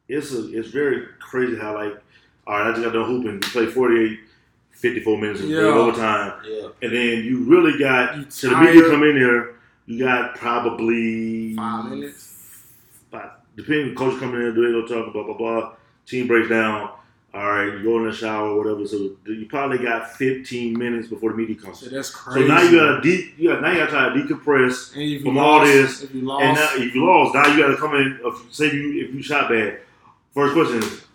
it's 0.10 0.34
a 0.34 0.52
it's 0.58 0.68
very 0.68 1.08
crazy 1.20 1.58
how 1.58 1.76
like 1.76 1.94
all 2.48 2.58
right, 2.58 2.68
I 2.68 2.72
just 2.72 2.84
got 2.84 2.94
done 2.94 3.06
hooping, 3.06 3.34
we 3.34 3.40
played 3.40 3.70
48, 3.72 4.20
54 4.72 5.18
minutes 5.20 5.40
of 5.42 5.50
Yeah. 5.50 5.60
overtime. 5.60 6.34
Yeah. 6.48 6.68
And 6.82 6.92
then 6.92 7.24
you 7.24 7.40
really 7.44 7.78
got 7.78 8.18
You 8.18 8.24
to 8.26 8.50
the 8.50 8.58
media 8.58 8.82
come 8.90 9.04
in 9.04 9.20
there, 9.20 9.56
you 9.86 10.00
got 10.00 10.36
probably 10.36 11.56
Five 11.56 11.86
minutes. 11.92 12.28
Five, 13.12 13.30
depending 13.56 13.94
coach 13.96 14.20
coming 14.20 14.42
in, 14.42 14.56
do 14.56 14.66
they 14.66 14.72
go 14.72 14.86
talk 15.04 15.14
blah 15.14 15.24
blah 15.24 15.38
blah. 15.38 15.74
Team 16.06 16.28
breaks 16.28 16.50
down. 16.50 16.90
All 17.34 17.50
right, 17.50 17.66
you 17.78 17.84
go 17.84 17.98
in 18.00 18.10
the 18.10 18.14
shower 18.14 18.50
or 18.50 18.58
whatever. 18.58 18.86
So 18.86 19.12
you 19.26 19.46
probably 19.48 19.78
got 19.78 20.12
15 20.18 20.78
minutes 20.78 21.08
before 21.08 21.32
the 21.32 21.38
media 21.38 21.56
comes. 21.56 21.80
So 21.80 21.90
that's 21.90 22.10
So 22.14 22.42
now 22.46 22.62
you 22.62 22.72
got 22.78 22.96
to 22.96 23.02
de- 23.02 23.34
you 23.38 23.50
got 23.50 23.62
now 23.62 23.72
you 23.72 23.78
got 23.78 23.86
to 23.86 23.92
try 23.92 24.10
to 24.10 24.20
decompress. 24.20 24.94
and 24.94 25.04
if 25.04 25.10
you 25.10 25.20
from 25.22 25.38
all 25.38 25.64
this, 25.66 26.04
if 26.04 26.14
you 26.14 26.22
lost, 26.24 26.44
And 26.44 26.56
now 26.58 26.70
if 26.76 26.94
you 26.96 27.06
lost, 27.06 27.34
now 27.36 27.48
you 27.48 27.62
got 27.64 27.70
to 27.70 27.78
come 27.78 27.96
in. 27.96 28.20
Uh, 28.26 28.30
if, 28.30 28.54
say 28.54 28.66
you 28.74 29.06
if 29.06 29.14
you 29.16 29.22
shot 29.22 29.48
bad. 29.50 29.80
First 30.34 30.54
question 30.54 30.78
is, 30.80 31.06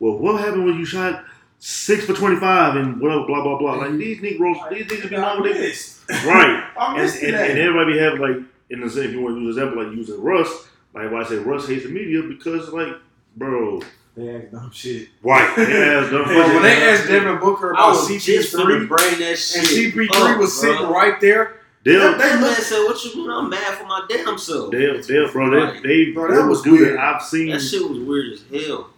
well, 0.00 0.18
what 0.18 0.40
happened 0.40 0.64
when 0.66 0.78
you 0.78 0.84
shot 0.84 1.24
six 1.58 2.04
for 2.04 2.12
25 2.12 2.76
and 2.76 3.00
whatever 3.00 3.26
blah 3.26 3.42
blah 3.42 3.58
blah? 3.58 3.74
Like 3.74 3.96
these 3.98 4.20
Negroes, 4.20 4.56
these 4.70 4.86
niggas 4.86 5.10
be 5.10 5.16
I 5.16 5.20
knowing 5.20 5.40
what 5.40 5.52
they 5.54 5.60
missed. 5.60 6.00
right. 6.10 6.70
I 6.78 6.92
and, 6.94 7.02
missed 7.02 7.16
and, 7.22 7.32
today. 7.32 7.50
and 7.50 7.58
everybody 7.60 7.98
have 7.98 8.18
like 8.18 8.36
in 8.70 8.80
the 8.80 8.90
same 8.90 9.04
if 9.04 9.12
you 9.12 9.20
want 9.22 9.36
to 9.36 9.40
use 9.40 9.56
an 9.56 9.62
example 9.64 9.84
like 9.86 9.96
using 9.96 10.20
Russ, 10.22 10.68
like 10.94 11.10
why 11.10 11.20
I 11.20 11.24
say 11.24 11.36
Russ 11.36 11.68
hates 11.68 11.84
the 11.84 11.90
media 11.90 12.22
because 12.22 12.68
like 12.70 12.88
bro, 13.36 13.80
They 14.16 14.34
act 14.36 14.52
dumb 14.52 14.70
shit. 14.72 15.08
right? 15.22 15.52
Yeah, 15.58 16.00
dumb 16.10 16.24
Bro, 16.24 16.46
when 16.54 16.62
they 16.62 16.82
asked 16.90 17.06
Devin 17.08 17.38
Booker 17.38 17.70
about 17.72 17.88
was 17.90 18.08
just 18.24 18.54
finna 18.54 18.86
CP3, 18.86 18.88
bring 18.88 19.18
that 19.20 19.36
shit. 19.38 19.58
and 19.58 19.94
CP3 20.08 20.32
up, 20.34 20.38
was 20.38 20.58
sitting 20.60 20.86
right 20.88 21.20
there, 21.20 21.60
They'll, 21.84 22.18
That 22.18 22.40
man 22.40 22.54
said, 22.56 22.80
"What 22.82 23.04
you 23.04 23.14
mean? 23.16 23.30
I'm 23.30 23.48
mad 23.48 23.74
for 23.78 23.84
my 23.86 24.04
damn 24.08 24.36
self." 24.38 24.72
they'll, 24.72 25.00
they'll, 25.02 25.30
bro, 25.30 25.70
they, 25.72 25.80
they, 26.06 26.10
Bro, 26.10 26.34
that 26.34 26.40
will 26.42 26.48
was 26.48 26.62
do 26.62 26.72
weird. 26.72 26.96
that. 26.96 26.98
I've 26.98 27.22
seen, 27.22 27.50
That 27.50 27.60
shit 27.60 27.88
was 27.88 28.00
weird 28.00 28.32
as 28.32 28.42
hell. 28.66 28.90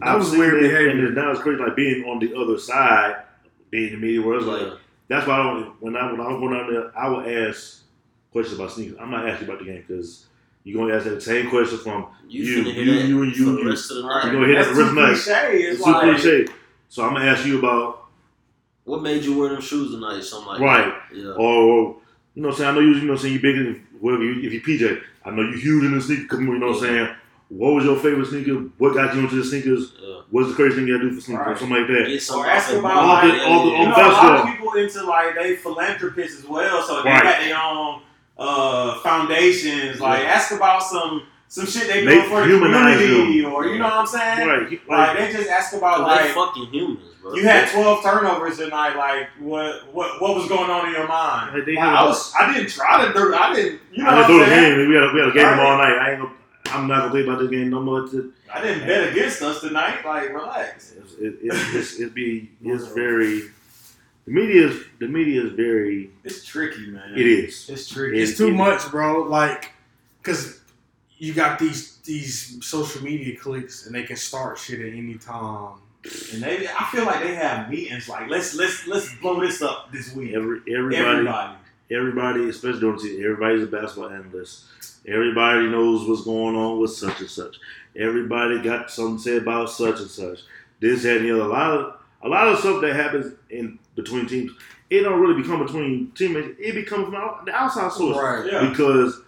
That 0.00 0.08
I've 0.08 0.18
was 0.18 0.30
weird 0.32 0.54
that, 0.62 0.68
behavior. 0.68 1.06
And 1.06 1.14
now 1.14 1.30
it's 1.30 1.40
crazy, 1.40 1.62
like 1.62 1.76
being 1.76 2.04
on 2.04 2.18
the 2.18 2.34
other 2.36 2.58
side, 2.58 3.22
being 3.70 3.94
in 3.94 4.00
the 4.00 4.06
media, 4.06 4.22
where 4.22 4.36
it's 4.38 4.46
like, 4.46 4.62
Yeah. 4.62 4.74
that's 5.08 5.26
why 5.26 5.34
I 5.38 5.42
don't, 5.42 5.82
when 5.82 5.96
I 5.96 6.10
when 6.12 6.20
I 6.20 6.28
was 6.28 6.38
going 6.40 6.54
out 6.54 6.70
there, 6.70 6.98
I 6.98 7.08
would 7.08 7.26
ask 7.48 7.82
questions 8.32 8.58
about 8.58 8.72
sneakers. 8.72 8.96
I'm 9.00 9.10
not 9.10 9.28
asking 9.28 9.48
about 9.48 9.60
the 9.60 9.64
game 9.66 9.84
because 9.86 10.26
you're 10.64 10.78
gonna 10.82 10.94
ask 10.96 11.06
that 11.06 11.22
same 11.22 11.48
question 11.48 11.78
from 11.78 12.06
You, 12.28 12.42
You- 12.44 12.64
finna 12.64 12.72
hear 12.74 12.84
you- 12.84 12.92
you 13.06 13.22
and 13.22 13.36
you- 13.36 13.58
you. 13.60 13.68
rest 13.70 13.90
of 13.90 13.98
the 13.98 14.02
Right. 14.04 14.24
night. 14.24 14.26
You 14.26 14.32
gonna 14.32 14.46
hear 14.46 14.56
that 14.56 14.64
That's 14.64 14.76
the 14.76 14.82
rest 14.84 14.94
too 14.94 15.00
of 15.00 15.04
the 15.06 15.12
night. 15.12 15.14
cliche. 15.48 15.62
It's 15.62 15.74
It's 15.76 15.84
too 15.84 15.90
like, 15.92 16.02
cliche. 16.20 16.46
So 16.88 17.02
I'm 17.04 17.12
gonna 17.14 17.24
ask 17.26 17.46
you 17.46 17.58
about 17.58 18.02
What 18.84 19.02
made 19.02 19.24
you 19.24 19.36
wear 19.36 19.48
them 19.48 19.60
shoes 19.60 19.90
tonight? 19.90 20.22
Something 20.22 20.46
like 20.48 20.60
right. 20.60 20.94
that. 21.10 21.16
Yeah. 21.16 21.30
Or 21.32 21.96
you 22.36 22.42
know, 22.42 22.48
what 22.48 22.54
I'm 22.54 22.58
saying 22.58 22.70
I 22.70 22.74
know 22.74 22.80
you. 22.80 22.88
You 22.94 23.00
know, 23.02 23.06
what 23.08 23.12
I'm 23.14 23.18
saying 23.18 23.34
you 23.34 23.40
bigger 23.40 23.64
than 23.64 23.86
whoever. 24.00 24.22
You, 24.22 24.46
if 24.46 24.52
you 24.52 24.60
PJ, 24.60 25.00
I 25.24 25.30
know 25.32 25.42
you 25.42 25.56
huge 25.56 25.84
in 25.84 25.92
the 25.94 26.00
sneaker. 26.00 26.26
community, 26.36 26.54
You 26.54 26.60
know, 26.60 26.66
what 26.72 26.76
I'm 26.76 26.82
saying. 26.82 27.08
What 27.48 27.74
was 27.74 27.84
your 27.84 27.96
favorite 27.96 28.26
sneaker? 28.26 28.54
What 28.78 28.94
got 28.94 29.14
you 29.14 29.20
into 29.20 29.36
the 29.36 29.44
sneakers? 29.44 29.92
Yeah. 30.00 30.20
What's 30.30 30.48
the 30.48 30.54
craziest 30.54 30.78
thing 30.78 30.88
you 30.88 30.96
gotta 30.96 31.08
do 31.10 31.14
for 31.14 31.20
sneakers? 31.20 31.46
Right. 31.46 31.58
Something 31.58 31.76
like 31.78 31.86
that. 31.88 32.08
Get 32.08 32.22
some 32.22 32.40
Or 32.40 32.46
ask 32.46 32.70
off 32.72 32.78
about, 32.80 33.22
the- 33.22 33.28
like, 33.28 33.38
yeah, 33.38 33.44
all 33.46 33.64
the- 33.64 33.70
yeah, 33.72 33.80
You 33.82 33.86
know, 33.88 33.94
a 33.94 34.08
lot 34.10 34.40
of 34.40 34.46
people 34.46 34.72
into 34.74 35.02
like 35.04 35.34
they 35.36 35.56
philanthropists 35.56 36.38
as 36.40 36.48
well, 36.48 36.82
so 36.82 37.02
they 37.02 37.10
Right. 37.10 37.22
got 37.22 37.38
their 37.40 37.56
own 37.56 38.00
uh, 38.38 38.94
foundations. 39.00 40.00
Like 40.00 40.22
Yeah. 40.22 40.28
ask 40.30 40.52
about 40.52 40.82
some 40.82 41.22
some 41.48 41.64
shit 41.64 41.86
they 41.86 42.04
They 42.04 42.16
doing 42.16 42.28
for 42.28 42.40
the 42.44 42.58
community, 42.58 43.40
them. 43.40 43.52
or 43.52 43.66
you 43.66 43.78
know 43.78 43.84
what 43.84 43.92
I'm 43.94 44.06
saying? 44.06 44.48
Right. 44.48 44.68
Like 44.70 44.88
Like, 44.88 45.16
they 45.18 45.32
just 45.32 45.48
ask 45.48 45.72
about 45.74 45.98
Cause 45.98 46.06
like 46.08 46.30
fucking 46.34 46.66
humans, 46.72 47.14
bro. 47.22 47.34
you 47.36 47.44
had 47.44 47.68
12 47.70 48.02
turnovers 48.02 48.58
tonight. 48.58 48.96
Like 48.96 49.28
what 49.38 49.94
what 49.94 50.20
what 50.20 50.34
was 50.34 50.48
going 50.48 50.68
on 50.70 50.88
in 50.88 50.92
your 50.92 51.06
mind? 51.06 51.54
Like, 51.54 51.64
they 51.64 51.76
Like, 51.76 51.84
have 51.84 51.94
I 51.94 52.02
a- 52.02 52.06
was 52.06 52.34
I 52.38 52.52
didn't 52.52 52.68
try 52.70 53.06
to 53.06 53.12
do 53.14 53.32
I 53.34 53.54
didn't 53.54 53.80
you 53.92 54.02
know 54.02 54.10
I 54.10 54.14
what 54.20 54.26
didn't 54.26 54.26
I'm 54.26 54.28
do 54.32 54.38
the 54.38 54.46
saying? 54.56 54.76
game. 54.78 54.88
We 54.88 54.94
had 54.96 55.04
a, 55.04 55.12
we 55.14 55.20
had 55.20 55.28
a 55.28 55.32
game 55.32 55.46
Right. 55.46 55.60
all 55.60 55.78
night. 55.78 55.98
I 55.98 56.10
ain't 56.10 56.20
gonna, 56.22 56.34
I'm 56.72 56.86
not 56.88 57.00
gonna 57.00 57.12
think 57.12 57.26
about 57.26 57.40
this 57.40 57.50
game 57.50 57.70
no 57.70 57.80
more. 57.80 58.04
It's, 58.04 58.14
I 58.52 58.62
didn't 58.62 58.86
bet 58.86 59.12
against 59.12 59.42
us 59.42 59.60
tonight. 59.60 60.04
Like 60.04 60.30
relax. 60.32 60.92
it, 60.92 61.04
it, 61.20 61.38
it's, 61.42 61.98
it's 61.98 62.12
be 62.12 62.50
it's 62.62 62.86
very 62.88 63.42
the 64.26 64.32
media 64.32 64.68
is 64.68 64.82
the 64.98 65.08
media 65.08 65.42
is 65.44 65.52
very 65.52 66.10
It's 66.24 66.44
tricky, 66.44 66.86
man. 66.88 67.12
it 67.16 67.26
is. 67.26 67.68
It's 67.70 67.88
tricky. 67.88 68.20
It's 68.20 68.36
too 68.36 68.52
much, 68.52 68.90
bro. 68.90 69.22
Like, 69.22 69.72
cause 70.22 70.60
you 71.18 71.32
got 71.32 71.58
these 71.58 71.98
these 71.98 72.64
social 72.64 73.02
media 73.02 73.36
clicks, 73.38 73.86
and 73.86 73.94
they 73.94 74.02
can 74.02 74.16
start 74.16 74.58
shit 74.58 74.80
at 74.80 74.92
any 74.92 75.14
time. 75.14 75.74
And 76.32 76.42
they, 76.42 76.68
I 76.68 76.88
feel 76.92 77.04
like 77.04 77.20
they 77.22 77.34
have 77.34 77.68
meetings 77.68 78.08
like 78.08 78.28
let's 78.28 78.54
let's 78.54 78.86
let's 78.86 79.12
blow 79.16 79.40
this 79.40 79.60
up 79.62 79.90
this 79.92 80.14
week. 80.14 80.34
Every 80.34 80.60
everybody 80.72 81.04
Everybody. 81.04 81.54
everybody, 81.90 82.48
especially 82.48 82.80
during 82.80 82.96
the 82.96 83.02
season, 83.02 83.24
everybody's 83.24 83.62
a 83.64 83.66
basketball 83.66 84.10
analyst. 84.10 84.64
Everybody 85.06 85.68
knows 85.68 86.08
what's 86.08 86.24
going 86.24 86.56
on 86.56 86.80
with 86.80 86.92
such 86.92 87.20
and 87.20 87.30
such. 87.30 87.56
Everybody 87.96 88.60
got 88.60 88.90
something 88.90 89.16
to 89.18 89.22
say 89.22 89.36
about 89.36 89.70
such 89.70 90.00
and 90.00 90.10
such. 90.10 90.40
This 90.80 91.04
that, 91.04 91.18
and 91.18 91.26
the 91.26 91.32
other. 91.32 91.44
A 91.44 91.48
lot 91.48 91.70
of 91.72 91.94
a 92.22 92.28
lot 92.28 92.48
of 92.48 92.58
stuff 92.58 92.80
that 92.82 92.96
happens 92.96 93.34
in 93.50 93.78
between 93.94 94.26
teams, 94.26 94.52
it 94.90 95.02
don't 95.02 95.20
really 95.20 95.40
become 95.40 95.64
between 95.64 96.10
teammates. 96.12 96.56
It 96.58 96.74
becomes 96.74 97.04
from 97.04 97.44
the 97.44 97.52
outside 97.52 97.92
source. 97.92 98.16
Right. 98.16 98.52
Yeah. 98.52 98.68
Because, 98.68 99.20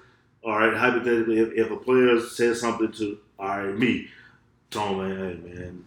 all 0.42 0.58
right, 0.58 0.74
hypothetically, 0.76 1.38
if, 1.38 1.52
if 1.52 1.70
a 1.70 1.76
player 1.76 2.20
says 2.20 2.60
something 2.60 2.92
to, 2.92 3.18
all 3.38 3.48
right, 3.48 3.76
me, 3.76 4.08
Tom, 4.70 4.98
man, 4.98 5.16
hey, 5.16 5.54
man, 5.54 5.84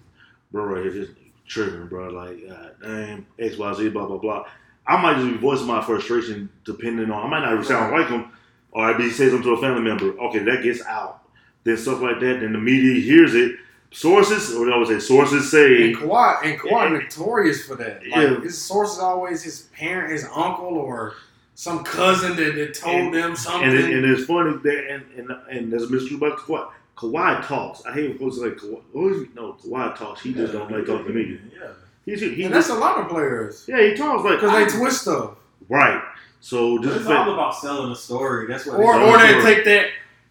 bro, 0.52 0.66
right 0.66 0.84
here, 0.84 1.06
just 1.06 1.12
triggering, 1.48 1.90
bro, 1.90 2.10
like, 2.10 2.48
God 2.48 2.76
damn, 2.82 3.28
X, 3.40 3.58
Y, 3.58 3.74
Z, 3.74 3.90
blah, 3.90 4.06
blah, 4.06 4.18
blah. 4.18 4.46
I 4.88 5.02
might 5.02 5.16
just 5.16 5.28
be 5.28 5.38
voicing 5.38 5.68
my 5.68 5.84
frustration 5.84 6.50
depending 6.66 7.12
on, 7.12 7.26
I 7.26 7.30
might 7.30 7.46
not 7.46 7.54
even 7.54 7.66
sound 7.66 7.92
like 7.92 8.08
him, 8.08 8.32
or 8.72 8.86
I 8.86 8.98
be 8.98 9.10
say 9.10 9.30
something 9.30 9.44
to 9.44 9.54
a 9.54 9.62
family 9.62 9.82
member. 9.82 10.18
Okay, 10.20 10.40
that 10.40 10.64
gets 10.64 10.84
out. 10.86 11.24
Then 11.64 11.78
stuff 11.78 12.02
like 12.02 12.20
that, 12.20 12.40
then 12.42 12.54
the 12.54 12.60
media 12.60 13.02
hears 13.02 13.36
it. 13.36 13.56
Sources, 13.94 14.56
or 14.56 14.66
they 14.66 14.72
always 14.72 14.88
say, 14.88 15.00
sources 15.00 15.52
say, 15.52 15.90
And 15.90 15.98
Kawhi, 15.98 16.46
and 16.46 16.60
Kawhi 16.60 16.92
notorious 16.94 17.66
for 17.66 17.76
that. 17.76 17.96
Like 18.08 18.10
Yeah. 18.10 18.40
his 18.40 18.58
source 18.60 18.94
is 18.94 19.00
always 19.00 19.44
his 19.44 19.64
parent, 19.76 20.14
his 20.14 20.24
uncle, 20.34 20.66
or 20.78 21.16
some 21.56 21.84
cousin 21.84 22.38
that, 22.38 22.56
that 22.56 22.74
told 22.74 22.96
And- 22.96 23.14
them 23.14 23.36
something. 23.36 23.68
And, 23.70 23.78
it, 23.78 23.94
and 23.94 24.06
it's 24.06 24.24
funny 24.26 24.58
that 24.64 24.88
and 24.90 25.04
and, 25.18 25.30
and 25.50 25.72
there's 25.74 25.84
a 25.84 25.90
mystery 25.90 26.16
about 26.16 26.38
Kawhi. 26.40 26.70
Kawhi 26.96 27.46
talks. 27.46 27.86
I 27.86 27.92
hate 27.94 28.10
when 28.10 28.18
folks 28.20 28.38
like 28.38 28.54
Kawhi. 28.54 29.36
No, 29.36 29.54
Kawhi 29.54 29.98
talks. 29.98 30.22
He 30.22 30.34
just 30.34 30.54
don't 30.54 30.72
like 30.72 30.86
talking 30.86 31.08
to 31.08 31.14
me. 31.14 31.40
Yeah. 31.54 31.68
He's 32.06 32.22
he, 32.22 32.44
and 32.46 32.54
that's 32.56 32.70
a 32.70 32.76
lot 32.76 32.98
of 32.98 33.10
players 33.10 33.66
yeah. 33.68 33.82
He 33.82 33.94
talks 33.96 34.24
like 34.24 34.40
because 34.40 34.72
they 34.72 34.80
twist 34.80 35.02
stuff, 35.02 35.32
right. 35.70 36.02
So 36.42 36.78
But 36.78 36.84
just 36.86 36.96
it's 36.98 37.06
the 37.06 37.18
all 37.18 37.34
about 37.34 37.56
selling 37.56 37.92
a 37.92 37.96
story. 37.96 38.48
That's 38.48 38.66
what. 38.66 38.80
or 38.80 39.00
it's 39.00 39.08
or 39.08 39.18
they 39.20 39.42
take 39.56 39.66
that 39.66 39.86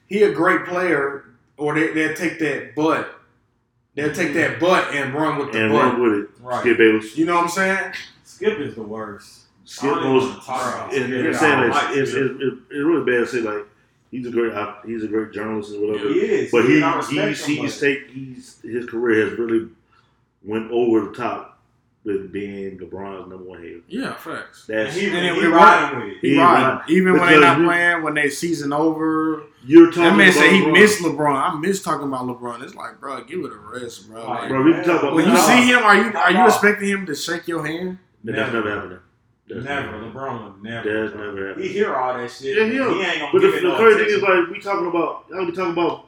he 0.06 0.24
a 0.24 0.32
great 0.32 0.66
player, 0.66 1.24
or 1.56 1.74
they 1.74 1.92
they 1.92 2.12
take 2.14 2.40
that 2.40 2.74
butt, 2.74 3.14
they'll 3.94 4.12
take 4.12 4.34
that 4.34 4.58
mm-hmm. 4.58 4.60
butt 4.60 4.92
and 4.92 5.14
run 5.14 5.38
with 5.38 5.52
the 5.52 5.62
and 5.62 5.72
butt. 5.72 5.84
run 5.84 6.02
with 6.02 6.24
it. 6.24 6.30
Right. 6.40 6.60
Skip 6.60 6.78
Bayless. 6.78 7.16
You 7.16 7.26
know 7.26 7.36
what 7.36 7.44
I'm 7.44 7.50
saying? 7.50 7.92
Skip 8.24 8.58
is 8.58 8.74
the 8.74 8.82
worst. 8.82 9.42
Skip 9.64 9.92
I 9.92 9.94
don't 9.94 10.02
even 10.02 10.14
was 10.14 10.24
wanna 10.24 10.40
talk 10.40 10.74
about 10.74 10.94
and, 10.94 11.04
Skip. 11.04 11.26
and 11.26 11.28
I 11.28 11.38
saying 11.38 11.60
that 11.60 11.70
like 11.70 11.96
it's, 11.96 12.10
it's, 12.10 12.16
it's, 12.16 12.56
it's 12.70 12.72
really 12.72 13.04
bad 13.04 13.18
to 13.20 13.26
say 13.28 13.38
like 13.38 13.66
he's 14.10 14.26
a 14.26 14.30
great 14.30 14.52
he's 14.84 15.04
a 15.04 15.08
great 15.08 15.32
journalist 15.32 15.72
and 15.72 15.80
whatever. 15.80 16.08
He 16.08 16.20
is. 16.20 16.50
But 16.50 16.64
He 16.64 16.72
he 16.72 16.76
is. 16.78 16.82
I 16.82 16.96
respect 16.96 17.28
he's 17.28 17.44
he's 17.46 17.80
take 17.80 18.10
he's 18.10 18.60
his 18.62 18.86
career 18.86 19.30
has 19.30 19.38
really 19.38 19.68
went 20.42 20.72
over 20.72 21.06
the 21.06 21.12
top 21.14 21.59
with 22.02 22.32
being 22.32 22.78
LeBron's 22.78 23.28
number 23.28 23.44
one 23.44 23.60
hater. 23.62 23.80
Yeah, 23.86 24.14
facts. 24.14 24.68
And 24.68 24.78
That's 24.78 24.96
he, 24.96 25.06
And 25.06 25.16
he 25.18 25.26
it- 25.28 25.44
it 25.44 25.48
riding 25.50 25.98
with 26.00 26.08
it. 26.08 26.18
He 26.22 26.30
He 26.30 26.38
right. 26.38 26.74
right. 26.78 26.82
Even 26.90 27.12
when 27.14 27.20
they 27.26 27.34
Because 27.38 27.58
not 27.58 27.66
playing, 27.66 28.02
when 28.02 28.14
they 28.14 28.30
season 28.30 28.72
over, 28.72 29.42
you're 29.66 29.88
talking 29.88 30.04
that 30.04 30.16
man 30.16 30.28
about 30.30 30.40
say 30.40 30.54
he 30.56 30.62
LeBron. 30.62 30.72
missed 30.72 31.02
LeBron. 31.02 31.36
I 31.36 31.58
miss 31.60 31.82
talking 31.82 32.06
about 32.08 32.26
LeBron. 32.26 32.62
It's 32.62 32.74
like, 32.74 32.98
bro, 33.00 33.22
give 33.24 33.40
it 33.40 33.52
a 33.52 33.56
rest, 33.80 34.08
bro. 34.10 34.20
Like, 34.26 34.40
Like, 34.40 34.48
Bro, 34.48 34.62
we 34.62 34.72
can 34.72 34.84
talk 34.84 35.02
about 35.02 35.14
when 35.14 35.26
you 35.26 35.32
No. 35.34 35.40
see 35.40 35.62
him, 35.66 35.78
are 35.82 35.94
you 35.96 36.12
are 36.16 36.30
you 36.30 36.38
No. 36.38 36.46
expecting 36.46 36.88
him 36.88 37.04
to 37.06 37.14
shake 37.14 37.46
your 37.46 37.66
hand? 37.66 37.98
That's 38.24 38.36
Never. 38.38 38.52
never 38.52 38.74
happening. 38.74 38.98
That's 39.48 39.64
Never. 39.64 39.88
LeBron 39.98 40.44
would 40.44 40.62
never. 40.62 41.02
That's 41.02 41.14
never 41.14 41.48
happened. 41.48 41.64
He 41.66 41.72
hear 41.72 41.94
all 41.94 42.14
that 42.16 42.30
shit. 42.30 42.56
Yeah, 42.56 42.64
he 42.64 42.72
he, 42.72 42.80
will. 42.80 43.02
ain't 43.02 43.18
gonna 43.20 43.32
But 43.32 43.42
the, 43.42 43.48
it 43.56 43.62
the 43.62 43.76
crazy 43.76 43.98
thing 44.04 44.16
is 44.16 44.22
like 44.22 44.48
we 44.50 44.60
talking 44.60 44.86
about 44.86 45.24
I 45.36 45.40
we 45.40 45.52
talking 45.52 45.72
about 45.72 46.06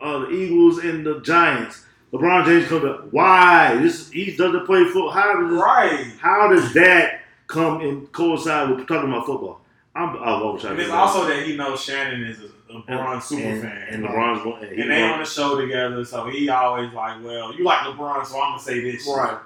uh, 0.00 0.18
the 0.20 0.30
Eagles 0.30 0.78
and 0.78 1.06
the 1.06 1.20
Giants. 1.20 1.84
LeBron 2.12 2.44
James 2.44 2.68
comes 2.68 2.84
up. 2.84 3.12
Why? 3.12 3.76
This 3.80 4.10
he 4.10 4.36
doesn't 4.36 4.66
play 4.66 4.84
football. 4.84 5.10
How 5.10 5.40
does 5.40 5.50
Right. 5.52 6.12
how 6.20 6.48
does 6.48 6.72
that 6.74 7.20
come 7.46 7.80
and 7.80 8.10
coincide 8.12 8.68
with 8.70 8.86
talking 8.86 9.08
about 9.10 9.26
football? 9.26 9.60
I'm 9.94 10.10
I've 10.16 10.42
always 10.42 10.62
tried 10.62 10.72
And 10.72 10.80
it's 10.80 10.90
do 10.90 10.94
also 10.94 11.26
that 11.26 11.44
he 11.46 11.56
knows 11.56 11.82
Shannon 11.82 12.22
is 12.24 12.38
a 12.40 12.48
LeBron 12.72 13.12
and, 13.14 13.22
super 13.22 13.42
and, 13.42 13.62
fan. 13.62 13.86
and 13.90 14.04
LeBron's 14.04 14.42
going. 14.42 14.62
And 14.64 14.72
he 14.74 14.80
and 14.82 14.90
they 14.90 14.98
going- 15.00 15.10
on 15.12 15.18
the 15.20 15.24
show 15.26 15.60
together, 15.60 16.04
so 16.04 16.28
he 16.28 16.48
always 16.48 16.92
like, 16.92 17.22
well, 17.22 17.54
you 17.54 17.64
like 17.64 17.80
LeBron, 17.80 18.24
so 18.26 18.40
I'm 18.40 18.52
gonna 18.52 18.62
say 18.62 18.80
this. 18.80 19.06
Right. 19.06 19.38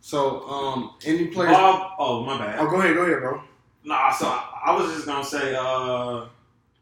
So, 0.00 0.46
um, 0.48 0.90
any 1.06 1.28
players? 1.28 1.52
Bob, 1.52 1.92
oh 1.98 2.24
my 2.24 2.36
bad. 2.36 2.58
oh, 2.60 2.68
go 2.68 2.76
ahead, 2.80 2.94
go 2.94 3.02
ahead, 3.06 3.20
bro. 3.20 3.42
Nah, 3.84 4.10
so 4.12 4.26
I, 4.26 4.48
I 4.66 4.76
was 4.76 4.92
just 4.92 5.06
gonna 5.06 5.24
say, 5.24 5.54
uh, 5.58 6.26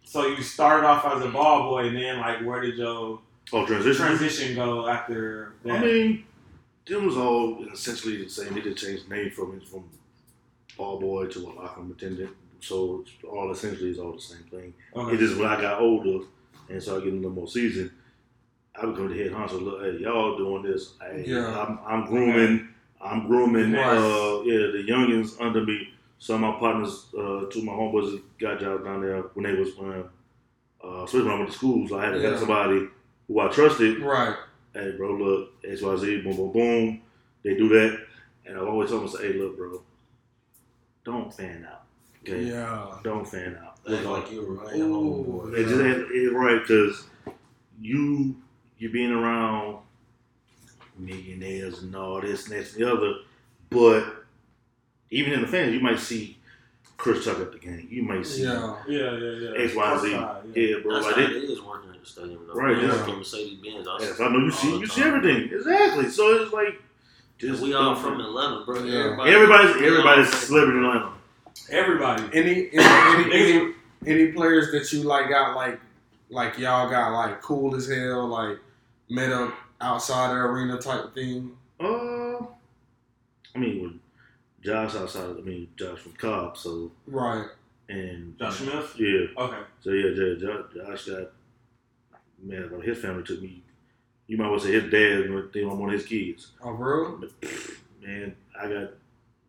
so 0.04 0.26
you 0.26 0.42
started 0.42 0.84
off 0.86 1.04
as 1.06 1.22
a 1.24 1.28
ball 1.28 1.70
boy, 1.70 1.86
and 1.86 1.96
then 1.96 2.18
like, 2.18 2.40
where 2.44 2.60
did 2.60 2.76
your 2.76 3.20
oh 3.52 3.66
transition. 3.66 4.04
transition 4.06 4.54
go 4.56 4.88
after 4.88 5.52
that? 5.64 5.72
I 5.78 5.80
mean, 5.80 6.24
them 6.86 7.06
was 7.06 7.16
all 7.16 7.64
essentially 7.72 8.22
the 8.22 8.28
same. 8.28 8.54
They 8.54 8.60
just 8.60 8.84
changed 8.84 9.08
the 9.08 9.14
name 9.14 9.30
from 9.30 9.56
it 9.56 9.66
from 9.68 9.84
ball 10.76 10.98
boy 10.98 11.26
to 11.26 11.38
a 11.40 11.50
locker 11.50 11.80
room 11.80 11.92
attendant. 11.96 12.30
So 12.60 13.04
all 13.28 13.50
essentially 13.50 13.90
is 13.90 13.98
all 13.98 14.12
the 14.12 14.20
same 14.20 14.44
thing. 14.50 14.74
okay. 14.94 15.14
It 15.14 15.18
just 15.18 15.36
when 15.36 15.48
I 15.48 15.60
got 15.60 15.80
older 15.80 16.24
and 16.68 16.82
started 16.82 17.04
getting 17.04 17.18
a 17.18 17.22
little 17.22 17.36
more 17.36 17.48
seasoned, 17.48 17.90
I 18.74 18.86
become 18.86 19.08
the 19.08 19.22
head 19.22 19.32
honcho. 19.32 19.60
Look, 19.60 19.82
hey, 19.82 19.98
y'all 19.98 20.36
doing 20.38 20.62
this? 20.62 20.94
Hey, 21.00 21.24
Yeah. 21.26 21.60
I'm, 21.60 21.78
I'm 21.86 22.06
grooming. 22.06 22.68
I'm 23.00 23.26
grooming. 23.26 23.74
Uh, 23.74 24.42
yeah, 24.44 24.68
the 24.70 24.84
youngins 24.88 25.40
under 25.40 25.64
me. 25.64 25.88
Some 26.20 26.44
of 26.44 26.54
my 26.54 26.60
partners, 26.60 27.06
uh, 27.18 27.46
two 27.50 27.58
of 27.58 27.64
my 27.64 27.72
homeboys 27.72 28.22
got 28.38 28.60
jobs 28.60 28.84
down 28.84 29.02
there 29.02 29.22
when 29.34 29.44
they 29.44 29.58
was 29.58 29.70
playing. 29.70 30.04
Uh, 30.84 31.02
especially 31.02 31.26
when 31.26 31.34
I 31.34 31.38
went 31.40 31.50
to 31.50 31.56
school, 31.56 31.88
so 31.88 31.98
I 31.98 32.04
had 32.04 32.12
to 32.12 32.20
Yeah. 32.20 32.30
have 32.30 32.38
somebody 32.38 32.86
who 33.32 33.40
I 33.40 33.48
trusted 33.48 33.98
Right. 34.00 34.36
hey, 34.74 34.92
bro, 34.96 35.14
look, 35.14 35.50
X, 35.66 35.82
Y, 35.82 35.96
Z, 35.96 36.20
boom, 36.22 36.36
boom, 36.36 36.52
boom. 36.52 37.02
They 37.42 37.54
do 37.56 37.68
that. 37.70 37.98
And 38.46 38.56
I've 38.58 38.66
always 38.68 38.90
told 38.90 39.02
them, 39.02 39.08
say, 39.08 39.32
hey, 39.32 39.38
look, 39.38 39.56
bro, 39.56 39.82
don't 41.04 41.32
fan 41.32 41.66
out. 41.70 41.84
Okay? 42.22 42.44
Yeah. 42.44 42.98
Don't 43.02 43.26
fan 43.26 43.58
out. 43.62 43.78
Act 43.78 43.88
Look, 43.88 44.04
like 44.24 44.30
you 44.32 44.42
were 44.46 44.54
right, 44.54 44.76
Ooh. 44.76 45.50
homeboy. 45.50 45.54
it 45.58 45.64
just 45.68 45.80
ain't 45.80 46.10
it 46.12 46.32
right 46.32 46.60
because 46.62 47.04
you 47.80 48.36
you're 48.78 48.92
being 48.92 49.10
around 49.10 49.78
millionaires 50.98 51.82
and 51.82 51.94
all 51.96 52.20
this 52.20 52.48
and 52.48 52.58
that 52.60 52.72
and 52.74 52.84
the 52.84 52.92
other, 52.92 53.14
but 53.70 54.24
even 55.10 55.32
in 55.32 55.40
the 55.42 55.48
fans, 55.48 55.74
you 55.74 55.80
might 55.80 55.98
see 55.98 56.38
Chris 56.96 57.24
Tucker 57.24 57.42
at 57.42 57.52
the 57.52 57.58
game. 57.58 57.88
You 57.90 58.02
might 58.04 58.24
see 58.26 58.44
Yeah. 58.44 58.76
yeah, 58.86 59.16
yeah, 59.16 59.30
yeah. 59.50 59.64
X, 59.64 59.74
Y, 59.74 59.98
Z. 59.98 60.08
Courtside, 60.08 60.42
Yeah, 60.54 60.76
bro. 60.82 60.94
That's 60.94 61.06
Like 61.06 61.14
how 61.16 61.20
they, 61.22 61.26
it 61.26 61.44
is 61.50 61.60
working 61.62 61.90
at 61.90 61.91
the 62.02 62.08
stadium, 62.08 62.46
though. 62.46 62.54
Right, 62.54 62.74
Right, 62.76 62.82
yeah. 62.84 63.04
from 63.04 63.18
Mercedes 63.18 63.58
Benz. 63.60 63.86
yes, 64.00 64.20
I 64.20 64.28
know 64.28 64.38
you 64.38 64.50
see 64.50 64.78
you 64.78 64.86
see 64.86 65.02
everything 65.02 65.50
exactly. 65.52 66.08
So 66.10 66.42
it's 66.42 66.52
like 66.52 66.80
just 67.38 67.62
we 67.62 67.74
all 67.74 67.94
don't- 67.94 68.02
from 68.02 68.20
Atlanta, 68.20 68.64
bro. 68.64 68.82
Yeah. 68.82 68.98
Everybody, 69.00 69.30
everybody's 69.32 69.76
we 69.76 69.86
everybody's 69.86 70.28
from- 70.28 70.38
celebrity 70.40 70.78
in 70.78 70.84
Atlanta. 70.84 71.12
Everybody. 71.70 72.22
Any 72.32 72.70
any, 72.72 72.84
any 72.84 73.32
any 73.34 73.74
any 74.06 74.32
players 74.32 74.70
that 74.72 74.92
you 74.92 75.02
like 75.04 75.28
got 75.28 75.54
like 75.56 75.80
like 76.30 76.58
y'all 76.58 76.88
got 76.90 77.12
like 77.12 77.40
cool 77.42 77.74
as 77.76 77.88
hell 77.88 78.26
like 78.26 78.58
met 79.08 79.30
up 79.32 79.52
outside 79.80 80.30
the 80.30 80.36
arena 80.36 80.78
type 80.78 81.14
thing. 81.14 81.56
Uh, 81.80 82.38
I 83.54 83.58
mean, 83.58 83.82
with 83.82 83.92
Josh 84.64 84.94
outside, 84.94 85.36
I 85.36 85.40
mean, 85.40 85.68
Josh 85.76 85.98
from 85.98 86.12
Cobb, 86.12 86.56
so, 86.56 86.90
Right. 87.08 87.46
and, 87.88 88.38
Josh 88.38 88.58
Smith. 88.58 88.94
yeah, 88.96 89.26
Okay. 89.36 89.58
so 89.82 89.90
yeah, 89.90 90.14
Josh, 90.14 90.40
Josh, 90.40 90.64
Josh 90.74 91.04
got, 91.06 91.32
man, 92.42 92.70
his 92.84 92.98
family 92.98 93.22
took 93.22 93.40
me, 93.40 93.62
you 94.26 94.36
might 94.36 94.48
well 94.50 94.60
say 94.60 94.72
his 94.72 94.84
dad, 94.90 95.50
they 95.52 95.64
want 95.64 95.78
one 95.78 95.90
of 95.90 95.98
his 95.98 96.06
kids. 96.06 96.52
Oh, 96.62 96.74
bro. 96.74 97.18
But, 97.18 97.30
man, 98.04 98.34
I 98.60 98.68
got, 98.68 98.90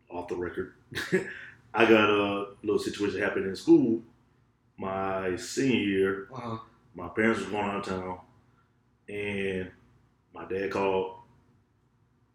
off 0.09 0.27
the 0.27 0.35
record, 0.35 0.73
I 1.73 1.85
got 1.85 2.09
a 2.09 2.47
little 2.61 2.79
situation 2.79 3.19
that 3.19 3.25
happened 3.25 3.47
in 3.47 3.55
school 3.55 4.01
my 4.77 5.35
senior 5.37 5.79
year. 5.79 6.27
Uh, 6.33 6.57
My 6.95 7.07
parents 7.09 7.39
was 7.41 7.49
going 7.49 7.65
out 7.65 7.77
of 7.77 7.85
town. 7.85 8.19
and 9.09 9.71
my 10.33 10.45
dad 10.45 10.71
called 10.71 11.15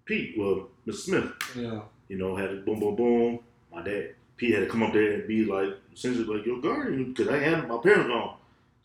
Pete, 0.05 0.35
well, 0.39 0.69
Mr. 0.87 0.95
Smith. 0.95 1.33
Yeah. 1.57 1.81
You 2.09 2.17
know, 2.17 2.35
had 2.37 2.51
a 2.51 2.57
boom, 2.57 2.81
boom, 2.81 2.97
boom. 2.97 3.39
My 3.73 3.83
dad, 3.83 4.15
Pete, 4.37 4.55
had 4.55 4.61
to 4.65 4.67
come 4.71 4.83
up 4.83 4.93
there 4.93 5.13
and 5.13 5.29
be 5.29 5.45
like, 5.45 5.75
essentially 5.95 6.25
like 6.25 6.47
your 6.47 6.61
guardian, 6.61 7.13
because 7.13 7.29
I 7.29 7.39
had 7.39 7.69
my 7.69 7.79
parents 7.79 8.09
gone. 8.09 8.37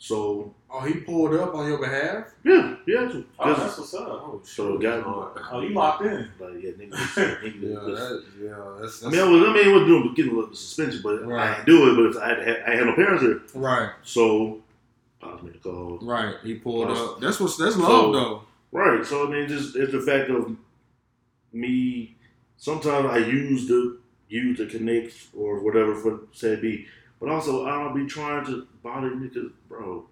So 0.08 0.54
Oh, 0.70 0.82
he 0.82 0.96
pulled 0.96 1.34
up 1.36 1.54
on 1.56 1.68
your 1.68 1.78
behalf. 1.78 2.26
yeah, 2.44 2.76
yeah. 2.86 3.10
Oh, 3.40 3.54
that's 3.54 3.78
what's 3.78 3.94
up. 3.94 4.08
Oh, 4.08 4.42
so 4.44 4.78
got 4.78 5.02
Oh, 5.06 5.62
you 5.62 5.70
oh, 5.70 5.80
locked 5.80 6.04
in. 6.04 6.30
like 6.40 6.54
yeah, 6.62 6.72
nigga, 6.72 6.92
nigga, 7.42 7.62
Yeah, 7.62 7.94
that, 7.96 8.24
yeah, 8.42 8.82
that's, 8.82 9.06
I 9.06 9.10
mean, 9.10 9.20
I 9.22 9.24
was, 9.24 9.44
I 9.50 9.54
mean, 9.54 9.68
I 9.70 9.72
was 9.72 9.88
doing 9.88 10.14
getting 10.16 10.32
a 10.34 10.36
little 10.36 10.56
suspension, 10.56 11.00
but 11.04 11.24
I 11.24 11.26
Right. 11.26 11.66
didn't 11.66 11.66
do 11.68 11.90
it. 11.90 11.96
But 11.96 12.06
if 12.18 12.18
I 12.18 12.44
had, 12.44 12.64
I 12.68 12.76
had 12.76 12.86
no 12.88 12.96
parents 12.96 13.24
there, 13.24 13.40
right, 13.62 13.92
so 14.04 14.62
Pops 15.22 15.42
made 15.44 15.56
a 15.56 15.60
call. 15.60 16.00
right. 16.02 16.36
He 16.44 16.56
pulled 16.56 16.90
up. 16.92 17.22
That's 17.22 17.40
what's 17.40 17.56
that's 17.56 17.76
So- 17.76 17.82
love 18.10 18.14
though. 18.14 18.42
Right. 18.74 19.06
So 19.06 19.28
I 19.28 19.30
mean, 19.32 19.48
just 19.48 19.76
it's 19.78 19.94
the 19.94 20.02
fact 20.02 20.30
of 20.32 20.54
me. 21.54 22.16
Sometimes 22.58 23.06
I 23.06 23.18
use 23.20 23.68
the 23.68 24.00
use 24.28 24.58
the 24.58 24.66
connect 24.66 25.14
or 25.38 25.60
whatever 25.62 25.96
for 25.96 26.22
said 26.34 26.62
be, 26.62 26.88
but 27.24 27.32
also 27.32 27.66
I 27.66 27.82
don't 27.82 27.96
be 27.96 28.06
trying 28.06 28.46
to 28.48 28.68
bother 28.84 29.12
niggas, 29.12 29.52
bro. 29.70 30.06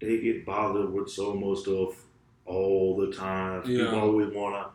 They 0.00 0.20
get 0.20 0.46
bothered 0.46 0.90
with 0.92 1.10
so 1.10 1.34
much 1.34 1.58
stuff 1.60 2.02
all 2.46 2.96
the 2.96 3.12
time. 3.14 3.62
Yeah. 3.66 3.84
People 3.84 4.00
always 4.00 4.34
want 4.34 4.54
to 4.54 4.70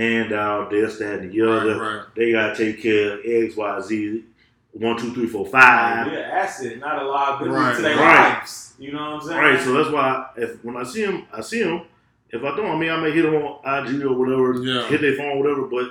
hand 0.00 0.32
out 0.32 0.70
this, 0.70 0.98
that, 0.98 1.20
and 1.20 1.32
the 1.32 1.40
other. 1.42 1.76
right. 1.80 2.04
They 2.16 2.32
gotta 2.32 2.54
take 2.56 2.80
care 2.82 3.14
of 3.14 3.20
X, 3.24 3.56
Y, 3.56 3.80
Z, 3.80 4.24
one, 4.72 4.96
two, 4.96 5.12
three, 5.14 5.26
four, 5.26 5.46
five. 5.46 6.06
Be 6.10 6.16
an 6.16 6.22
asset, 6.22 6.78
not 6.78 7.02
a 7.02 7.06
liability 7.06 7.50
Right, 7.54 7.76
to 7.76 7.82
their 7.82 7.96
right. 7.96 8.34
lives. 8.38 8.74
You 8.78 8.92
know 8.92 8.98
what 9.16 9.22
I'm 9.22 9.28
saying? 9.28 9.40
Right, 9.40 9.60
so 9.60 9.72
that's 9.72 9.90
why 9.90 10.26
if 10.36 10.64
when 10.64 10.76
I 10.76 10.82
see 10.84 11.02
him, 11.04 11.26
I 11.32 11.40
see 11.40 11.60
him. 11.62 11.82
If 12.30 12.42
I 12.42 12.56
don't, 12.56 12.66
I 12.66 12.76
mean, 12.76 12.90
I 12.90 12.98
may 13.00 13.12
hit 13.12 13.22
them 13.22 13.34
on 13.36 13.60
IG 13.86 14.02
or 14.02 14.14
whatever, 14.18 14.60
Yeah. 14.64 14.88
hit 14.88 15.00
their 15.00 15.14
phone, 15.14 15.38
whatever. 15.38 15.62
But 15.68 15.86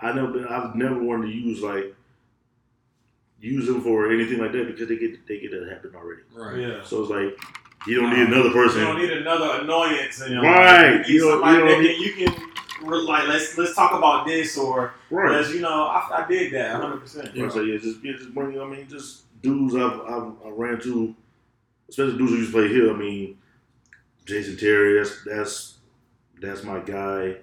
I 0.00 0.12
never, 0.12 0.28
been, 0.28 0.46
I've 0.46 0.74
never 0.74 1.02
wanted 1.02 1.26
to 1.26 1.32
use 1.34 1.60
like 1.60 1.94
use 3.42 3.66
them 3.66 3.82
for 3.82 4.10
anything 4.10 4.38
like 4.38 4.52
that 4.52 4.66
because 4.66 4.88
they 4.88 4.96
get 4.96 5.26
they 5.26 5.38
get 5.40 5.50
that 5.50 5.68
happen 5.68 5.92
already. 5.94 6.22
Right. 6.34 6.58
Yeah. 6.58 6.82
So 6.84 7.02
it's 7.02 7.10
like 7.10 7.38
you 7.86 8.00
don't 8.00 8.10
need 8.16 8.28
another 8.28 8.50
person. 8.52 8.80
You 8.80 8.86
don't 8.86 8.98
need 8.98 9.10
another 9.12 9.60
annoyance 9.62 10.22
in 10.22 10.32
your 10.32 10.42
Right. 10.42 10.96
life. 10.98 11.08
You 11.08 11.14
You 11.14 11.20
don't- 11.30 11.44
need 11.44 11.52
you 11.52 11.60
that 11.60 11.68
don't 11.68 11.84
can, 11.84 12.00
you 12.00 12.26
can 12.28 13.06
like 13.06 13.28
let's 13.28 13.56
let's 13.58 13.74
talk 13.76 13.92
about 13.92 14.26
this 14.26 14.56
or 14.58 14.94
right. 15.10 15.30
let's 15.32 15.52
you 15.52 15.60
know 15.60 15.84
I, 15.84 16.22
I 16.24 16.26
did 16.28 16.52
that 16.52 16.72
100. 16.80 17.00
percent 17.00 17.34
Yeah. 17.34 17.48
So 17.48 17.60
yeah, 17.62 17.76
just 17.78 18.02
yeah, 18.04 18.12
just 18.12 18.32
bring. 18.34 18.58
I 18.60 18.64
mean, 18.64 18.88
just 18.88 19.22
dudes 19.42 19.74
I've, 19.74 20.00
I've 20.00 20.32
I 20.44 20.48
ran 20.48 20.80
to, 20.80 21.14
especially 21.88 22.18
dudes 22.18 22.30
who 22.32 22.38
used 22.38 22.52
to 22.52 22.58
play 22.58 22.68
here. 22.68 22.92
I 22.92 22.96
mean, 22.96 23.38
Jason 24.24 24.56
Terry. 24.56 24.98
That's 24.98 25.22
that's 25.24 25.74
that's 26.40 26.62
my 26.64 26.80
guy. 26.80 27.36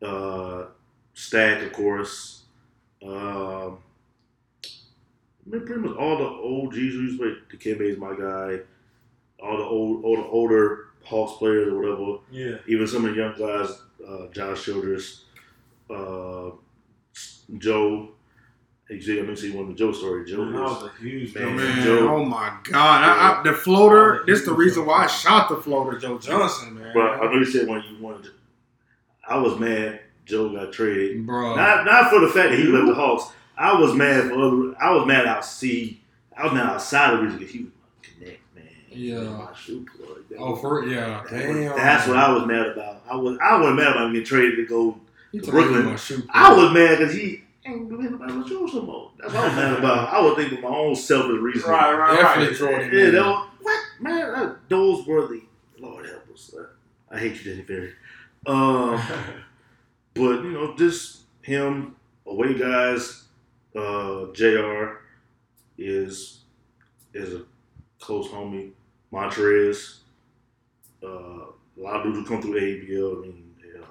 Uh, 0.00 0.66
Stack, 1.14 1.62
of 1.62 1.72
course. 1.74 2.44
Um, 3.06 3.78
I 5.46 5.50
mean, 5.56 5.66
pretty 5.66 5.80
much 5.82 5.96
all 5.96 6.18
the 6.18 6.24
old 6.24 6.72
G's 6.74 6.94
who 6.94 7.00
used 7.02 7.18
to 7.20 7.24
play. 7.24 7.58
Dikembe 7.74 7.80
is 7.82 7.98
my 7.98 8.14
guy. 8.16 8.60
All 9.42 9.56
the 9.56 9.64
old, 9.64 10.04
all 10.04 10.16
the 10.16 10.22
older 10.28 10.86
Hawks 11.04 11.38
players 11.38 11.68
or 11.68 11.78
whatever. 11.80 12.18
Yeah. 12.30 12.58
Even 12.68 12.86
some 12.86 13.04
of 13.04 13.14
the 13.14 13.20
young 13.20 13.34
guys, 13.36 13.82
uh, 14.08 14.28
Josh 14.32 14.64
Childress, 14.64 15.24
uh, 15.90 16.50
Joe. 17.58 18.10
You 18.88 19.00
see, 19.00 19.18
I'm 19.18 19.24
gonna 19.24 19.36
see 19.36 19.50
one 19.52 19.62
of 19.64 19.68
the 19.70 19.74
Joe 19.74 19.92
story. 19.92 20.24
Joe 20.30 20.44
That 20.44 20.60
was 20.60 20.82
was 20.82 20.90
a 20.92 21.02
huge 21.02 21.34
Man, 21.34 21.44
Oh, 21.44 21.50
man, 21.52 21.82
Joe- 21.84 22.08
oh 22.16 22.24
my 22.24 22.52
God! 22.64 23.02
I, 23.04 23.40
I, 23.40 23.42
the 23.42 23.52
floater. 23.54 24.22
This 24.26 24.40
is 24.40 24.44
the 24.44 24.52
reason 24.52 24.84
why 24.84 25.04
I 25.04 25.06
shot 25.06 25.48
the 25.48 25.56
floater, 25.56 25.98
Joe 25.98 26.18
Johnson, 26.18 26.74
man. 26.78 26.92
But 26.94 27.02
I 27.22 27.24
know 27.24 27.38
you 27.38 27.44
said 27.46 27.68
when 27.68 27.82
you 27.84 28.02
wanted. 28.02 28.24
To, 28.24 28.30
I 29.26 29.38
was 29.38 29.58
mad. 29.58 30.00
Joe 30.26 30.50
got 30.52 30.72
traded. 30.72 31.24
bro. 31.26 31.56
Not 31.56 31.86
not 31.86 32.10
for 32.10 32.20
the 32.20 32.28
fact 32.28 32.50
that 32.50 32.58
he 32.58 32.64
left 32.64 32.86
the 32.86 32.94
Hawks. 32.94 33.32
I 33.56 33.78
was 33.78 33.94
mad 33.94 34.24
for 34.28 34.34
other. 34.34 34.74
I 34.82 34.92
was 34.92 35.06
mad 35.06 35.26
out 35.26 35.44
see. 35.44 36.00
I 36.36 36.44
was 36.44 36.52
mad 36.52 36.66
outside 36.66 37.12
of 37.14 37.18
the 37.18 37.24
reason 37.24 37.38
because 37.38 37.52
he 37.54 37.58
was 37.64 37.72
my 37.80 38.08
connect 38.08 38.40
man. 38.54 38.64
Yeah. 38.90 39.20
My 39.20 39.54
shoe 39.54 39.86
plug. 39.96 40.28
That 40.30 40.38
oh, 40.38 40.52
was- 40.52 40.60
for 40.60 40.86
yeah, 40.86 41.22
that 41.30 41.48
was- 41.48 41.56
damn. 41.56 41.76
That's 41.76 42.08
what 42.08 42.16
I 42.16 42.32
was 42.32 42.46
mad 42.46 42.66
about. 42.68 43.02
I 43.10 43.16
was 43.16 43.38
I 43.42 43.58
wasn't 43.58 43.76
mad 43.76 43.88
about 43.88 44.06
him 44.06 44.12
getting 44.12 44.26
traded 44.26 44.56
to 44.56 44.66
go. 44.66 44.98
He 45.30 45.40
took 45.40 45.50
Brooklyn. 45.50 45.84
my 45.86 45.96
shoe. 45.96 46.22
I 46.30 46.52
was 46.54 46.72
mad 46.72 46.98
because 46.98 47.14
he 47.14 47.42
ain't 47.64 47.88
doing 47.88 48.10
nobody 48.10 48.32
with 48.34 48.48
Joe 48.48 48.66
some 48.66 48.86
more. 48.86 49.10
That's 49.18 49.32
what 49.32 49.44
I 49.44 49.46
was 49.46 49.56
mad 49.56 49.78
about. 49.78 50.12
I 50.12 50.20
was 50.20 50.36
thinking 50.36 50.58
of 50.58 50.64
my 50.64 50.70
own 50.76 50.94
selfish 50.96 51.40
reason. 51.40 51.70
Right, 51.70 51.92
right, 51.94 52.16
definitely 52.16 52.48
right. 52.48 52.56
throwing 52.56 52.92
Yeah, 52.92 53.06
in. 53.06 53.14
that 53.14 53.24
was, 53.24 53.48
what 53.60 53.80
man? 54.00 54.32
That, 54.32 54.56
those 54.68 55.06
were 55.06 55.26
the 55.28 55.42
Lord 55.78 56.06
help 56.06 56.30
us. 56.32 56.54
I 57.10 57.18
hate 57.18 57.42
you, 57.44 57.50
Danny 57.52 57.64
Ferry. 57.64 57.92
Um, 58.46 59.00
but 60.14 60.42
you 60.42 60.52
know, 60.52 60.74
just 60.76 61.20
him 61.42 61.96
away 62.26 62.54
guys. 62.54 63.24
Uh, 63.74 64.26
Jr. 64.32 64.96
is 65.78 66.40
is 67.14 67.34
a 67.34 67.42
close 68.00 68.28
homie. 68.28 68.72
Montrez. 69.12 69.98
Uh, 71.02 71.06
a 71.08 71.80
lot 71.80 71.96
of 71.96 72.04
dudes 72.04 72.18
who 72.18 72.24
come 72.26 72.42
through 72.42 72.60
ABL. 72.60 73.18
I 73.18 73.26
mean, 73.26 73.54
yeah, 73.64 73.84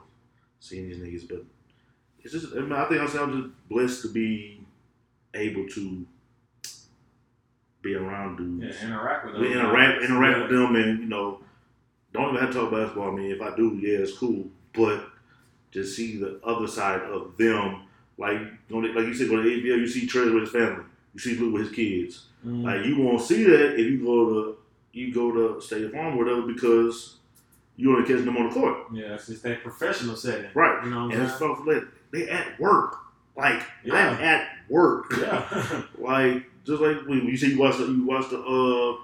seeing 0.60 0.88
these 0.88 0.98
niggas, 0.98 1.28
but 1.30 1.44
it's 2.24 2.34
just. 2.34 2.54
I, 2.56 2.60
mean, 2.60 2.72
I 2.74 2.86
think 2.86 3.02
I'm 3.02 3.08
just 3.42 3.70
blessed 3.70 4.02
to 4.04 4.08
be 4.10 4.66
able 5.34 5.68
to 5.70 6.06
be 7.82 7.96
around 7.96 8.38
dudes 8.38 8.78
Yeah, 8.82 8.88
interact 8.88 9.26
with 9.26 9.34
them. 9.34 9.42
we 9.42 9.54
interact 9.54 10.04
interact 10.04 10.40
with 10.42 10.52
them 10.52 10.76
and 10.76 11.00
you 11.00 11.06
know 11.08 11.40
don't 12.14 12.30
even 12.30 12.42
have 12.42 12.52
to 12.54 12.60
talk 12.60 12.72
basketball. 12.72 13.12
I 13.12 13.16
mean, 13.16 13.32
if 13.32 13.42
I 13.42 13.56
do, 13.56 13.80
yeah, 13.82 14.00
it's 14.00 14.18
cool. 14.18 14.46
But 14.74 15.06
to 15.72 15.84
see 15.86 16.18
the 16.18 16.40
other 16.44 16.68
side 16.68 17.02
of 17.02 17.38
them, 17.38 17.84
like 18.22 18.40
like 18.70 19.08
you 19.08 19.14
said, 19.14 19.30
go 19.30 19.42
to 19.42 19.50
ABL, 19.50 19.80
you 19.80 19.88
see 19.88 20.08
Trez 20.08 20.34
with 20.34 20.44
his 20.44 20.52
family, 20.52 20.84
you 21.14 21.20
see 21.20 21.36
Luke 21.38 21.54
with 21.54 21.64
his 21.68 21.72
kids. 21.76 22.28
Mhm. 22.46 22.64
Like 22.64 22.86
you 22.86 22.98
won't 23.02 23.22
see 23.22 23.44
that 23.44 23.74
if 23.80 23.86
you 23.92 24.04
go 24.04 24.30
to 24.30 24.58
you 24.94 25.14
go 25.14 25.32
to 25.32 25.62
State 25.62 25.92
Farm 25.92 26.16
or 26.16 26.24
whatever 26.24 26.42
because 26.44 27.18
you 27.78 27.92
only 27.96 28.08
catching 28.08 28.26
them 28.26 28.38
on 28.38 28.50
the 28.50 28.54
court, 28.54 28.78
Yeah, 28.94 29.14
it's 29.16 29.28
just 29.28 29.44
that 29.44 29.64
professional 29.64 30.16
setting. 30.16 30.52
right? 30.54 30.84
You 30.84 30.92
know 30.92 31.06
what 31.06 31.14
And 31.16 31.24
it's 31.24 31.36
stuff 31.36 31.60
like 31.66 31.84
they 32.12 32.30
at 32.30 32.60
work, 32.60 32.98
like 33.36 33.62
Yeah. 33.84 33.96
I'm 33.96 34.22
at 34.24 34.50
work. 34.70 35.06
Yeah. 35.20 35.82
Like 35.98 36.44
just 36.66 36.82
like 36.82 36.98
when 37.08 37.26
you 37.26 37.36
see 37.38 37.52
you 37.54 37.60
watch 37.60 37.78
the 37.78 37.86
you 37.86 38.06
watch 38.06 38.30
the 38.30 38.38
uh 38.40 38.98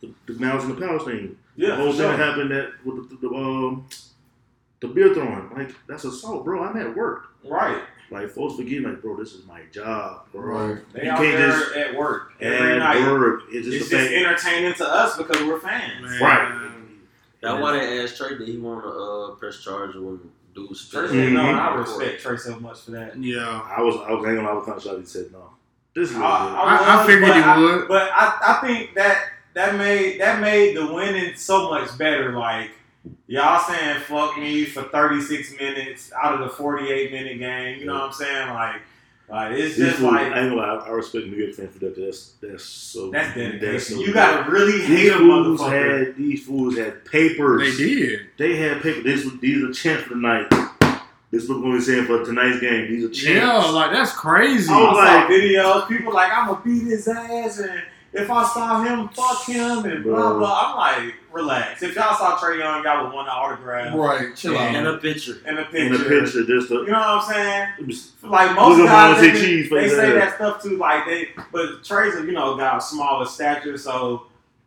the, 0.00 0.12
the 0.32 0.38
Malice 0.38 0.64
at 0.64 0.68
the 0.76 0.86
Palace 0.86 1.04
thing. 1.04 1.36
yeah, 1.56 1.70
the 1.70 1.76
whole 1.76 1.92
thing 1.92 2.00
sure. 2.02 2.16
happened 2.16 2.50
that 2.50 2.72
with 2.84 3.08
the, 3.08 3.16
the, 3.16 3.28
the 3.28 3.34
um 3.34 3.86
the 4.80 4.88
beer 4.88 5.14
throwing. 5.14 5.48
Like 5.56 5.74
that's 5.88 6.04
assault, 6.04 6.44
bro. 6.44 6.62
I'm 6.62 6.76
at 6.76 6.94
work. 6.96 7.28
Right. 7.44 7.82
Like 8.10 8.30
folks 8.30 8.56
forget, 8.56 8.82
like, 8.82 9.00
bro, 9.02 9.16
this 9.16 9.32
is 9.32 9.46
my 9.46 9.60
job, 9.72 10.26
bro. 10.32 10.74
Right. 10.74 10.92
They 10.92 11.04
You 11.04 11.10
out 11.10 11.18
can't 11.18 11.36
there 11.38 11.50
just 11.50 11.74
at 11.74 11.94
work 11.96 12.32
every 12.40 12.72
At 12.72 12.78
night. 12.78 13.00
work, 13.10 13.42
it's 13.50 13.66
just 13.66 13.80
It's 13.80 13.88
just 13.90 14.12
entertaining 14.12 14.74
to 14.74 14.86
us 14.86 15.16
because 15.16 15.42
we're 15.42 15.58
fans. 15.60 16.02
Man. 16.02 16.20
right? 16.20 16.70
That's 17.40 17.60
why 17.62 17.72
they 17.78 18.00
asked 18.02 18.20
Trae 18.20 18.38
that 18.38 18.46
he 18.48 18.56
want 18.58 18.84
to 18.84 18.88
uh, 18.90 19.30
press 19.36 19.62
charges 19.62 19.96
when 20.00 20.20
dudes. 20.54 20.88
Trae 20.90 21.06
spit 21.06 21.10
said 21.10 21.32
no, 21.32 21.40
and 21.40 21.58
I 21.58 21.74
respect 21.74 22.22
Trae 22.22 22.38
so 22.38 22.58
much 22.60 22.80
for 22.82 22.90
that. 22.92 23.16
Yeah. 23.18 23.60
I 23.64 23.82
was, 23.82 23.96
I 23.96 24.12
was 24.12 24.24
hanging 24.24 24.44
out 24.44 24.56
with 24.56 24.66
kind 24.66 24.76
of 24.78 24.82
shocked. 24.84 25.00
He 25.00 25.06
said 25.06 25.32
no. 25.32 25.50
This 25.94 26.10
is 26.10 26.16
I, 26.16 26.20
what 26.20 26.28
I- 26.28 27.02
I 27.02 27.06
figured 27.06 27.28
but 27.28 27.36
he 27.36 27.42
I- 27.42 27.58
would. 27.58 27.88
But 27.88 28.10
I, 28.12 28.38
I 28.60 28.66
think 28.66 28.94
that 28.94 29.24
that 29.54 29.76
made 29.76 30.20
that 30.20 30.40
made 30.40 30.76
the 30.76 30.92
winning 30.92 31.34
so 31.36 31.70
much 31.70 31.96
better. 31.98 32.32
Like 32.32 32.70
y'all 33.26 33.62
saying 33.66 34.00
"fuck 34.00 34.36
me" 34.38 34.64
for 34.64 34.82
36 34.84 35.56
minutes 35.58 36.12
out 36.12 36.34
of 36.34 36.40
the 36.40 36.48
48 36.56 37.12
minute 37.12 37.38
game. 37.38 37.80
You 37.80 37.86
know 37.86 37.94
what 37.94 38.02
I'm 38.04 38.12
saying? 38.12 38.48
Like, 38.50 38.80
like 39.28 39.52
it's 39.52 39.76
just 39.76 39.96
fools, 39.98 40.12
like 40.12 40.20
I 40.32 40.40
ain't 40.40 40.50
gonna 40.50 40.56
lie, 40.56 40.84
I 40.86 40.90
respect 40.90 41.26
New 41.26 41.36
York 41.36 41.54
fans 41.54 41.72
for 41.72 41.78
that. 41.80 41.96
That's 41.96 42.32
that's 42.42 42.64
so. 42.64 43.10
that's 43.10 43.34
dedication. 43.34 43.78
so 43.96 44.00
you 44.00 44.06
good. 44.06 44.14
gotta 44.14 44.50
really 44.50 44.80
hate 44.82 44.96
These 44.96 45.10
a 45.12 45.18
fools 45.18 45.60
motherfucker. 45.60 46.06
had 46.06 46.16
these 46.16 46.44
fools 46.46 46.76
had 46.76 47.04
papers. 47.06 47.78
They 47.78 47.84
did. 47.84 48.20
They 48.38 48.56
had 48.56 48.82
paper. 48.82 49.02
This 49.02 49.24
was 49.24 49.38
these 49.40 49.62
are 49.64 49.72
champs 49.72 50.04
for 50.04 50.10
tonight. 50.10 50.46
This 51.30 51.44
is 51.44 51.48
what 51.48 51.62
we're 51.64 51.80
saying 51.80 52.04
for 52.04 52.24
tonight's 52.24 52.60
game. 52.60 52.88
These 52.88 53.04
are 53.06 53.08
champs. 53.08 53.26
Yeah, 53.66 53.70
like 53.70 53.90
that's 53.92 54.12
crazy. 54.12 54.68
Oh, 54.72 54.86
I 54.88 54.92
saw 54.92 54.98
like- 55.20 55.28
videos. 55.28 55.88
People 55.88 56.12
like 56.12 56.30
I'm 56.32 56.48
gonna 56.48 56.60
beat 56.64 56.84
his 56.84 57.08
ass, 57.08 57.58
and 57.58 57.82
if 58.14 58.30
I 58.30 58.44
saw 58.46 58.82
him, 58.82 59.08
fuck 59.08 59.44
him, 59.46 59.84
and 59.84 60.04
blah 60.04 60.16
Bro. 60.30 60.38
blah. 60.38 60.62
I'm 60.64 61.04
like, 61.06 61.14
relax. 61.32 61.82
If 61.82 61.94
y'all 61.96 62.16
saw 62.16 62.36
Trae 62.38 62.58
Young, 62.58 62.84
y'all 62.84 63.04
would 63.04 63.12
want 63.12 63.26
an 63.28 63.34
autograph 63.34 63.94
right. 63.94 64.34
Chill 64.36 64.56
And 64.56 64.86
out. 64.86 64.94
a 64.94 64.98
picture. 64.98 65.38
in 65.46 65.58
a 65.58 65.64
picture. 65.64 65.78
in 65.78 65.94
a 65.94 65.98
picture, 65.98 66.44
just 66.44 66.70
You 66.70 66.86
know 66.86 66.92
what 66.92 66.94
I'm 66.94 67.32
saying? 67.32 67.68
it 67.80 67.86
was- 67.86 68.12
Like 68.22 68.54
most 68.54 68.78
Look 68.78 68.88
at 68.88 68.92
guys, 68.92 69.22
Monty 69.22 69.30
they, 69.32 69.40
Cheese 69.46 69.68
for 69.68 69.80
they 69.80 69.88
say 69.88 70.16
ass. 70.16 70.30
that 70.30 70.34
stuff 70.36 70.62
too. 70.62 70.76
Like 70.76 71.04
they, 71.06 71.28
but 71.52 71.82
Trae's 71.84 72.14
a 72.14 72.22
you 72.24 72.32
know 72.32 72.56
got 72.56 72.78
a 72.78 72.80
smaller 72.80 73.26
stature, 73.26 73.76
so 73.76 74.26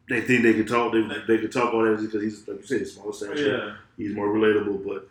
they 0.09 0.21
think 0.21 0.43
they 0.43 0.53
can 0.53 0.65
talk. 0.65 0.91
They, 0.91 1.01
they 1.27 1.37
can 1.39 1.49
talk 1.49 1.73
all 1.73 1.83
that 1.83 2.01
because 2.01 2.21
he's 2.21 2.47
like 2.47 2.59
you 2.59 2.65
said, 2.65 2.87
smaller 2.87 3.13
stature. 3.13 3.57
yeah. 3.67 3.75
He's 3.97 4.13
more 4.15 4.27
relatable. 4.27 4.85
But 4.85 5.07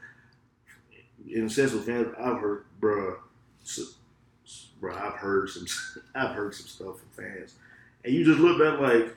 in 1.28 1.46
a 1.46 1.50
sense, 1.50 1.72
with 1.72 1.86
fans, 1.86 2.14
I've 2.18 2.38
heard, 2.38 2.64
bruh, 2.80 3.16
s- 3.64 3.96
s- 4.44 4.68
bruh, 4.80 4.96
I've 4.96 5.14
heard 5.14 5.48
some, 5.50 5.66
I've 6.14 6.34
heard 6.36 6.54
some 6.54 6.66
stuff 6.66 6.98
from 7.00 7.08
fans, 7.24 7.54
and 8.06 8.14
you 8.14 8.24
just 8.24 8.38
look 8.40 8.60
at 8.60 8.80
like, 8.80 9.14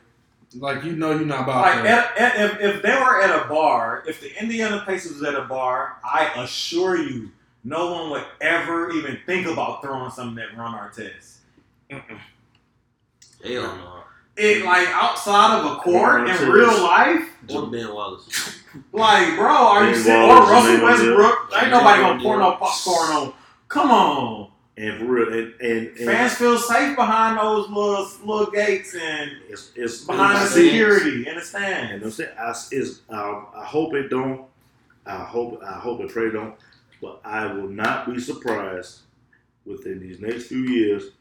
Like 0.55 0.83
you 0.83 0.93
know, 0.93 1.11
you're 1.11 1.25
not 1.25 1.43
about 1.43 1.61
Like 1.61 1.83
that. 1.83 2.17
at, 2.17 2.35
at, 2.35 2.51
if, 2.61 2.75
if 2.75 2.81
they 2.81 2.91
were 2.95 3.21
at 3.21 3.45
a 3.45 3.47
bar, 3.47 4.03
if 4.07 4.19
the 4.19 4.37
Indiana 4.41 4.83
Pacers 4.85 5.13
was 5.13 5.23
at 5.23 5.35
a 5.35 5.43
bar, 5.45 5.97
I 6.03 6.31
assure 6.43 6.97
you, 6.97 7.31
no 7.63 7.91
one 7.93 8.09
would 8.11 8.25
ever 8.41 8.91
even 8.91 9.19
think 9.25 9.45
about 9.47 9.81
throwing 9.83 10.09
something 10.11 10.43
at 10.43 10.57
Ron 10.57 10.73
Artest. 10.73 11.37
Hell 11.89 12.07
no. 13.63 13.95
It 14.37 14.63
like 14.63 14.87
outside 14.89 15.59
of 15.59 15.65
a 15.65 15.75
court 15.77 16.21
Ron 16.21 16.29
in 16.29 16.35
Artest. 16.35 16.53
real 16.53 16.83
life, 16.83 17.29
Just 17.45 17.71
Ben 17.71 17.93
Wallace. 17.93 18.59
like 18.93 19.35
bro, 19.35 19.47
are 19.47 19.83
you 19.85 19.91
Ben 19.93 20.01
serious? 20.03 20.29
Or 20.29 20.41
Russell 20.51 20.83
Westbrook? 20.83 21.51
Ain't 21.61 21.71
nobody 21.71 22.01
gonna 22.01 22.21
pour 22.23 22.37
no 22.37 22.43
Dillon. 22.45 22.57
popcorn 22.59 23.09
on. 23.11 23.33
Come 23.67 23.91
on, 23.91 24.51
And 24.79 24.97
for 24.97 25.05
real, 25.05 25.33
and 25.33 25.53
and, 25.59 25.87
and 25.87 25.97
fans 25.97 26.35
feel 26.35 26.57
safe 26.57 26.95
behind 26.95 27.37
those 27.37 27.67
little 27.69 28.07
little 28.23 28.49
gates 28.49 28.95
and 28.95 29.31
it's 29.49 29.71
it's 29.75 30.05
behind 30.05 30.37
the 30.37 30.49
security 30.49 31.17
in 31.17 31.23
the 31.25 31.31
And 31.31 31.43
stands. 31.43 32.05
I'm 32.05 32.11
saying, 32.11 32.29
I, 32.39 32.51
is, 32.71 33.01
I, 33.09 33.43
I 33.57 33.65
hope 33.65 33.93
it 33.93 34.09
don't. 34.09 34.45
I 35.05 35.17
hope 35.17 35.61
I 35.61 35.73
hope 35.73 35.99
and 35.99 36.09
pray 36.09 36.27
it 36.27 36.31
don't. 36.31 36.55
But 37.01 37.19
I 37.25 37.47
will 37.47 37.67
not 37.67 38.07
be 38.07 38.21
surprised 38.21 38.99
within 39.65 39.99
these 39.99 40.21
next 40.21 40.45
few 40.45 40.59
years. 40.59 41.11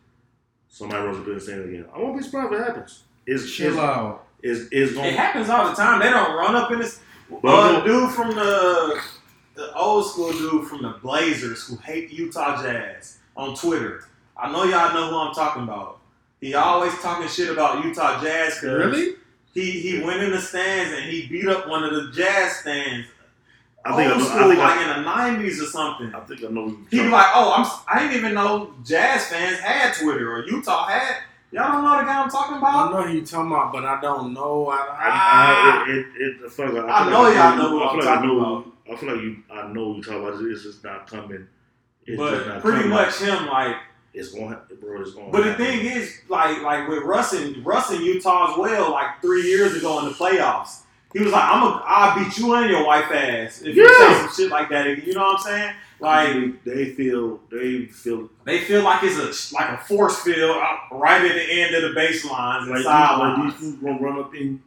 Somebody 0.68 1.04
runs 1.04 1.18
up 1.18 1.26
in 1.26 1.32
and 1.32 1.42
saying 1.42 1.60
it 1.60 1.68
again. 1.68 1.86
I 1.92 1.98
won't 1.98 2.16
be 2.16 2.22
surprised 2.22 2.52
if 2.52 2.60
it 2.60 2.64
happens. 2.64 3.02
It's 3.26 3.50
Chill 3.50 3.72
it's, 3.72 3.78
out. 3.78 4.26
it's, 4.40 4.68
it's 4.70 4.92
It 4.92 5.14
happens 5.14 5.48
all 5.48 5.68
the 5.68 5.74
time. 5.74 5.98
They 5.98 6.10
don't 6.10 6.36
run 6.36 6.54
up 6.54 6.70
in 6.70 6.78
this. 6.78 7.00
But 7.42 7.48
Uh, 7.48 7.84
dude 7.84 8.12
from 8.12 8.30
the 8.36 9.00
the 9.54 9.74
old 9.74 10.06
school 10.06 10.30
dude 10.30 10.68
from 10.68 10.82
the 10.82 10.90
Blazers 11.02 11.66
who 11.66 11.76
hate 11.78 12.12
Utah 12.12 12.62
Jazz 12.62 13.17
on 13.38 13.54
Twitter. 13.54 14.04
I 14.36 14.52
know 14.52 14.64
y'all 14.64 14.92
know 14.92 15.08
who 15.10 15.16
I'm 15.16 15.34
talking 15.34 15.62
about. 15.62 16.00
He 16.40 16.54
always 16.54 16.92
talking 17.00 17.26
shit 17.28 17.50
about 17.50 17.82
Utah 17.84 18.20
Jazz 18.22 18.54
because 18.60 18.64
Really? 18.86 19.14
he 19.54 19.70
he 19.70 20.00
went 20.02 20.22
in 20.22 20.30
the 20.30 20.40
stands 20.40 20.92
and 20.96 21.04
he 21.10 21.26
beat 21.26 21.48
up 21.48 21.66
one 21.68 21.82
of 21.84 21.94
the 21.94 22.12
Jazz 22.12 22.56
stands. 22.56 23.06
I 23.84 23.96
think 23.96 24.10
I 24.10 24.12
old 24.14 24.20
know. 24.20 24.26
school, 24.28 24.40
I 24.42 24.48
think 24.48 24.58
like 24.58 24.78
I, 24.78 24.96
in 24.98 25.02
the 25.04 25.10
'90s 25.10 25.62
or 25.62 25.66
something. 25.66 26.14
I 26.14 26.20
think 26.20 26.44
I 26.44 26.48
know. 26.48 26.76
He 26.90 26.96
you're 26.96 27.06
be 27.06 27.10
like, 27.10 27.26
"Oh, 27.34 27.54
I'm 27.56 27.62
s- 27.62 27.80
I 27.88 28.00
didn't 28.00 28.16
even 28.16 28.34
know 28.34 28.74
Jazz 28.84 29.26
fans 29.26 29.58
had 29.60 29.94
Twitter 29.94 30.30
or 30.32 30.44
Utah 30.46 30.86
had." 30.86 31.16
Y'all 31.50 31.72
don't 31.72 31.82
know 31.82 31.96
the 31.98 32.04
guy 32.04 32.22
I'm 32.22 32.28
talking 32.28 32.58
about. 32.58 32.74
I 32.74 32.90
know 32.92 33.02
who 33.06 33.14
you 33.14 33.24
talking 33.24 33.50
about, 33.50 33.72
but 33.72 33.84
I 33.86 34.00
don't 34.02 34.34
know. 34.34 34.68
I, 34.68 34.76
I. 34.76 35.84
I, 35.86 35.90
it, 35.90 35.96
it, 35.96 36.06
it, 36.20 36.36
I, 36.44 36.48
feel 36.50 36.66
like, 36.74 36.84
I 36.84 37.02
feel 37.04 37.10
know 37.10 37.22
like 37.22 37.34
y'all 37.36 37.56
know 37.56 37.68
who 37.70 37.80
I 37.82 37.86
I'm 37.86 37.90
feel 37.90 37.98
like 38.00 38.08
I 38.08 38.14
talking 38.16 38.28
know, 38.28 38.38
about. 38.38 38.66
I 38.92 38.96
feel 38.96 39.12
like 39.14 39.22
you. 39.22 39.36
I 39.50 39.72
know 39.72 39.88
what 39.88 39.96
you 39.96 40.02
talking 40.02 40.22
about. 40.28 40.42
It's 40.42 40.62
just 40.62 40.84
not 40.84 41.06
coming. 41.10 41.46
It's 42.08 42.16
But 42.16 42.46
not 42.46 42.62
pretty 42.62 42.82
coming. 42.82 42.90
much 42.90 43.18
him, 43.20 43.46
like. 43.46 43.76
It's 44.14 44.32
going, 44.32 44.56
bro. 44.80 45.00
It's 45.02 45.12
going. 45.12 45.30
But 45.30 45.44
the 45.44 45.54
thing 45.54 45.80
is, 45.86 46.22
like, 46.28 46.62
like 46.62 46.88
with 46.88 47.02
Russ 47.04 47.34
and 47.34 47.64
Russ 47.64 47.90
in 47.92 48.02
Utah 48.02 48.52
as 48.52 48.58
well, 48.58 48.90
like 48.90 49.20
three 49.20 49.42
years 49.42 49.76
ago 49.76 49.98
in 50.00 50.06
the 50.06 50.10
playoffs, 50.12 50.80
he 51.12 51.20
was 51.22 51.30
like, 51.32 51.44
"I'm 51.44 51.62
a, 51.62 51.82
I'll 51.86 52.18
beat 52.24 52.36
you 52.38 52.52
and 52.54 52.68
your 52.70 52.84
wife 52.86 53.10
ass 53.12 53.62
if 53.62 53.76
you 53.76 53.86
say 53.86 54.14
some 54.20 54.30
shit 54.34 54.50
like 54.50 54.70
that." 54.70 55.06
You 55.06 55.12
know 55.14 55.20
what 55.20 55.40
I'm 55.40 55.44
saying? 55.44 55.74
Like 56.00 56.64
they 56.64 56.86
feel, 56.94 57.38
they 57.50 57.84
feel 57.86 58.28
they 58.44 58.60
feel 58.60 58.82
like 58.82 59.02
it's 59.04 59.18
a 59.52 59.54
like 59.54 59.70
a 59.78 59.84
force 59.84 60.20
field 60.22 60.56
uh, 60.56 60.96
right 60.96 61.20
at 61.24 61.34
the 61.34 61.42
end 61.62 61.74
of 61.74 61.82
the 61.82 62.00
baselines 62.00 62.62
and 62.62 62.70
like, 62.70 62.78
these, 62.78 62.86
like 62.86 63.08
sidelines. 63.08 63.52
these 63.52 63.60
fools 63.60 63.82
gonna 63.82 64.00
run 64.00 64.18
up 64.20 64.34
in. 64.34 64.62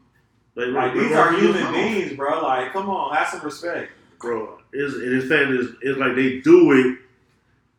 Like, 0.56 0.68
Like 0.68 0.94
these 0.94 1.12
are 1.14 1.30
up 1.30 1.34
in 1.34 1.44
your 1.44 1.54
human 1.54 1.74
beings, 1.74 2.14
bro. 2.14 2.42
Like, 2.44 2.74
come 2.74 2.90
on, 2.90 3.16
have 3.16 3.28
some 3.30 3.42
respect. 3.42 3.92
bro. 4.20 4.60
It's, 4.74 4.94
and 4.94 5.14
it's, 5.14 5.74
it's 5.82 5.98
like 5.98 6.16
they 6.16 6.40
do 6.42 6.72
it, 6.74 7.00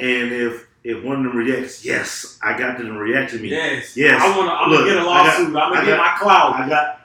and 0.03 0.33
if 0.33 0.67
if 0.85 1.03
one 1.05 1.19
of 1.19 1.23
them 1.33 1.37
reacts, 1.37 1.85
yes, 1.85 2.39
I 2.43 2.59
got 2.59 2.77
them 2.77 2.89
to 2.89 2.93
react 2.95 3.31
to 3.33 3.39
me. 3.39 3.49
Yes, 3.51 3.97
Yes. 3.97 4.21
I 4.21 4.37
want 4.37 4.49
to. 4.49 4.53
I'm 4.53 4.71
Look, 4.71 4.81
gonna 4.81 4.91
get 4.91 4.99
a 4.99 5.01
I 5.01 5.05
got- 5.05 5.25
lawsuit. 5.27 5.47
I'm 5.47 5.53
gonna 5.53 5.75
I 5.81 5.85
get 5.85 5.97
got- 5.97 5.99
my 6.13 6.19
clout. 6.19 6.55
I 6.57 6.69
got, 6.69 7.01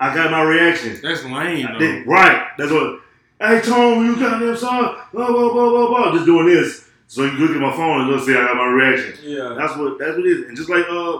I 0.00 0.14
got 0.14 0.30
my 0.30 0.42
reaction. 0.42 0.98
That's 1.02 1.22
lame. 1.24 1.68
Did- 1.78 2.06
right. 2.06 2.48
That's 2.58 2.72
what. 2.72 3.00
Hey 3.40 3.60
Tom, 3.60 4.06
you 4.06 4.16
got 4.18 4.38
them 4.40 4.56
son. 4.56 4.96
Blah 5.12 5.26
blah 5.26 5.52
blah 5.52 5.68
blah 5.70 5.88
blah. 5.88 6.12
Just 6.12 6.26
doing 6.26 6.46
this, 6.46 6.88
so 7.08 7.24
you 7.24 7.32
look 7.32 7.50
at 7.50 7.60
my 7.60 7.72
phone 7.72 8.00
and 8.02 8.10
look 8.10 8.24
see 8.24 8.32
I 8.34 8.46
got 8.46 8.56
my 8.56 8.66
reaction. 8.66 9.14
Yeah, 9.22 9.54
That's 9.58 9.76
what 9.76 9.98
that's 9.98 10.16
what 10.16 10.26
it 10.26 10.30
is. 10.38 10.46
And 10.48 10.56
just 10.56 10.70
like 10.70 10.86
uh 10.88 11.18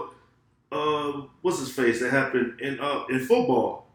uh 0.71 1.21
what's 1.41 1.59
his 1.59 1.71
face 1.71 1.99
that 1.99 2.11
happened 2.11 2.59
in 2.61 2.79
uh 2.79 3.03
in 3.09 3.19
football. 3.19 3.87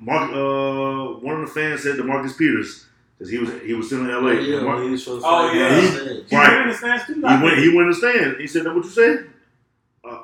Mark 0.00 0.30
uh 0.30 1.18
one 1.20 1.40
of 1.40 1.48
the 1.48 1.52
fans 1.52 1.82
said 1.82 1.96
to 1.96 2.04
Marcus 2.04 2.34
Peters 2.36 2.86
because 3.18 3.30
he 3.30 3.38
was 3.38 3.50
he 3.62 3.74
was 3.74 3.86
still 3.86 4.00
in 4.00 4.08
LA. 4.08 4.32
yeah, 4.32 4.60
Mark- 4.60 4.82
he 4.84 4.90
was 4.90 5.06
Oh, 5.08 5.20
fight 5.20 5.56
yeah. 5.56 5.80
He- 5.80 5.86
he 6.28 6.36
Right. 6.36 6.48
went 6.50 6.62
in 6.62 6.68
the 6.68 6.74
stands 6.74 7.06
too. 7.06 7.14
he 7.14 7.20
went 7.20 7.58
he 7.58 7.68
went 7.68 7.80
in 7.82 7.88
the 7.88 7.94
stand. 7.94 8.36
He 8.40 8.46
said 8.46 8.64
that 8.64 8.74
what 8.74 8.84
you 8.84 8.90
said? 8.90 9.30
Uh, 10.04 10.18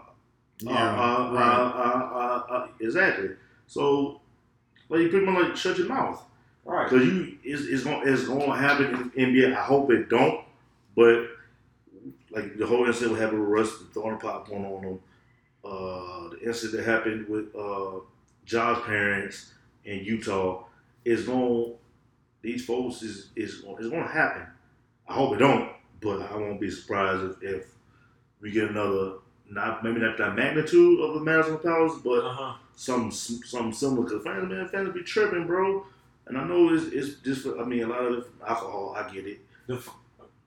Yeah, 0.60 0.72
uh, 0.72 0.76
uh, 0.76 1.32
right. 1.32 1.42
uh, 1.42 2.52
uh, 2.52 2.54
uh, 2.54 2.68
exactly. 2.80 3.30
So 3.66 4.20
like 4.88 5.00
you 5.02 5.08
pretty 5.08 5.26
much 5.26 5.44
like 5.48 5.56
shut 5.56 5.78
your 5.78 5.88
mouth. 5.88 6.22
right. 6.64 6.88
Because 6.90 7.06
you 7.06 7.38
it's, 7.44 7.62
it's 7.62 7.84
gonna 7.84 8.02
it's 8.04 8.26
gonna 8.26 8.56
happen 8.56 9.12
in 9.16 9.34
NBA. 9.34 9.56
I 9.56 9.62
hope 9.62 9.90
it 9.90 10.08
don't, 10.08 10.44
but 10.96 11.26
like 12.30 12.56
the 12.58 12.66
whole 12.66 12.84
incident 12.86 13.12
what 13.12 13.20
happened 13.20 13.40
with 13.40 13.48
Russ 13.48 13.72
throwing 13.94 14.18
popcorn 14.18 14.64
on 14.64 14.82
them, 14.82 14.98
uh, 15.64 16.28
the 16.30 16.40
incident 16.44 16.84
that 16.84 16.90
happened 16.90 17.28
with 17.28 17.54
uh, 17.56 18.00
Josh's 18.44 18.84
parents 18.84 19.52
in 19.84 20.00
Utah 20.04 20.64
is 21.04 21.24
going. 21.26 21.74
These 22.42 22.64
folks 22.64 23.02
is 23.02 23.28
is 23.36 23.56
gonna, 23.62 23.76
it's 23.76 23.88
gonna 23.88 24.06
happen. 24.08 24.42
I 25.08 25.14
hope 25.14 25.34
it 25.34 25.38
don't, 25.38 25.70
but 26.00 26.22
I 26.22 26.36
won't 26.36 26.60
be 26.60 26.70
surprised 26.70 27.22
if, 27.42 27.42
if 27.54 27.66
we 28.40 28.50
get 28.50 28.70
another 28.70 29.14
not 29.50 29.82
maybe 29.82 30.00
not 30.00 30.16
that 30.18 30.36
magnitude 30.36 31.00
of 31.00 31.14
the 31.14 31.20
Malice 31.20 31.46
at 31.48 31.52
the 31.62 31.68
Palace, 31.68 31.94
but 32.04 32.24
Uh-huh. 32.24 32.54
some 32.76 33.10
some 33.10 33.72
similar. 33.72 34.08
Cause 34.08 34.22
fans, 34.24 34.48
man, 34.48 34.68
fans 34.68 34.94
be 34.94 35.02
tripping, 35.02 35.46
bro. 35.46 35.84
And 36.26 36.38
I 36.38 36.44
know 36.44 36.72
it's, 36.72 36.84
it's 36.92 37.20
just. 37.20 37.42
For, 37.42 37.60
I 37.60 37.64
mean, 37.64 37.82
a 37.82 37.88
lot 37.88 38.02
of 38.04 38.18
it 38.18 38.24
alcohol. 38.46 38.94
I 38.96 39.12
get 39.12 39.26
it. 39.26 39.40
The 39.66 39.74
f- 39.74 39.90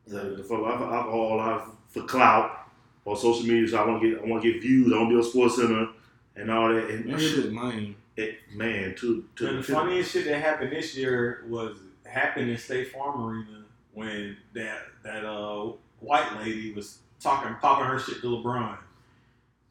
The, 0.07 0.19
the 0.37 0.43
for 0.43 0.65
alcohol, 0.65 1.33
a 1.33 1.35
lot 1.35 1.51
of 1.61 1.75
for 1.89 2.03
clout 2.03 2.69
on 3.05 3.17
social 3.17 3.43
media. 3.45 3.67
So 3.67 3.77
I 3.77 3.85
want 3.85 4.01
to 4.01 4.09
get. 4.09 4.21
I 4.23 4.25
want 4.25 4.41
to 4.43 4.51
get 4.53 4.61
views. 4.61 4.93
I 4.93 4.97
want 4.97 5.09
to 5.09 5.15
be 5.15 5.21
on 5.21 5.29
Sports 5.29 5.57
Center 5.57 5.89
and 6.37 6.49
all 6.49 6.69
that. 6.73 6.89
And 6.89 7.11
That 7.13 7.19
shit 7.19 7.51
lame. 7.53 7.95
It, 8.17 8.37
man, 8.53 8.95
to 8.97 9.25
to 9.37 9.47
And 9.47 9.59
the 9.59 9.63
to- 9.63 9.73
funniest 9.73 10.11
shit 10.13 10.25
that 10.25 10.39
happened 10.41 10.71
this 10.71 10.95
year 10.95 11.45
was 11.47 11.77
happened 12.05 12.49
in 12.49 12.57
State 12.57 12.91
Farm 12.91 13.23
Arena 13.25 13.63
when 13.93 14.37
that 14.53 14.79
that 15.03 15.25
uh 15.25 15.71
white 15.99 16.37
lady 16.39 16.73
was 16.73 16.99
talking, 17.19 17.55
popping 17.61 17.85
her 17.85 17.97
shit 17.99 18.21
to 18.21 18.27
LeBron, 18.27 18.77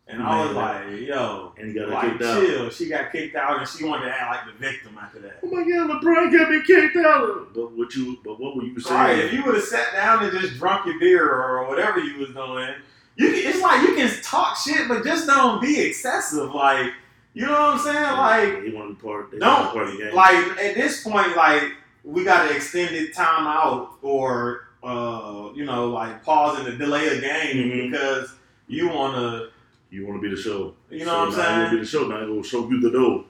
and 0.08 0.22
I 0.22 0.44
was 0.46 0.56
like, 0.56 1.00
"Yo, 1.00 1.52
and 1.58 1.68
he 1.68 1.74
got 1.74 1.88
like 1.90 2.12
kicked 2.12 2.22
out. 2.22 2.40
chill." 2.44 2.70
She 2.70 2.88
got 2.88 3.12
kicked 3.12 3.36
out, 3.36 3.58
and 3.58 3.68
she 3.68 3.84
wanted 3.84 4.06
to 4.06 4.12
act 4.12 4.46
like 4.46 4.54
the 4.54 4.58
victim 4.66 4.98
after 5.00 5.18
that. 5.20 5.38
Oh 5.42 5.48
my 5.48 5.62
God, 5.62 5.90
LeBron 6.02 6.36
got 6.36 6.50
me 6.50 6.62
kicked 6.66 6.96
out. 6.96 7.52
But 7.54 7.72
what 7.72 7.94
you? 7.94 8.18
But 8.24 8.40
what 8.40 8.56
were 8.56 8.64
you 8.64 8.78
saying? 8.80 8.96
Right? 9.00 9.18
If 9.18 9.32
you 9.32 9.44
would 9.44 9.54
have 9.54 9.64
sat 9.64 9.92
down 9.92 10.24
and 10.24 10.36
just 10.40 10.54
drunk 10.54 10.86
your 10.86 10.98
beer 10.98 11.30
or 11.30 11.68
whatever 11.68 12.00
you 12.00 12.18
was 12.18 12.30
doing, 12.30 12.74
you 13.16 13.28
can, 13.28 13.38
it's 13.52 13.60
like 13.60 13.86
you 13.86 13.94
can 13.94 14.10
talk 14.22 14.56
shit, 14.56 14.88
but 14.88 15.04
just 15.04 15.26
don't 15.26 15.60
be 15.60 15.80
excessive. 15.80 16.52
Like, 16.54 16.92
you 17.34 17.46
know 17.46 17.52
what 17.52 17.60
I'm 17.60 17.78
saying? 17.78 18.16
Like. 18.56 18.64
he 18.64 18.72
wanted 18.74 18.88
to 18.88 18.94
be 18.94 19.00
part. 19.02 19.38
Don't 19.38 19.74
wanted 19.74 19.90
to 19.90 19.96
be 19.96 19.98
part 19.98 19.98
the 19.98 20.04
game. 20.04 20.14
like 20.14 20.58
at 20.64 20.74
this 20.74 21.02
point, 21.02 21.36
like 21.36 21.62
we 22.04 22.24
got 22.24 22.48
to 22.48 22.54
extend 22.56 22.94
it 22.94 23.14
time 23.14 23.46
out 23.46 23.92
or 24.02 24.68
uh, 24.82 25.50
you 25.54 25.64
know, 25.64 25.88
like 25.90 26.22
pause 26.24 26.58
and 26.66 26.78
delay 26.78 27.06
a 27.06 27.20
game 27.20 27.56
Mhm. 27.56 27.90
because 27.90 28.34
you 28.66 28.88
want 28.88 29.14
to, 29.14 29.48
you 29.90 30.04
want 30.06 30.20
to 30.20 30.28
be 30.28 30.34
the 30.34 30.40
show. 30.40 30.74
you 30.90 31.04
know 31.04 31.04
So 31.04 31.18
what 31.20 31.28
I'm 31.28 31.36
now 31.36 31.36
You 31.36 31.36
want 31.36 31.36
to 31.36 31.42
saying? 31.42 31.70
be 31.70 31.78
the 31.78 31.86
show. 31.86 32.06
Now 32.08 32.20
you 32.20 32.26
gonna 32.28 32.42
show 32.44 32.68
you 32.68 32.80
the 32.80 32.90
door. 32.90 33.24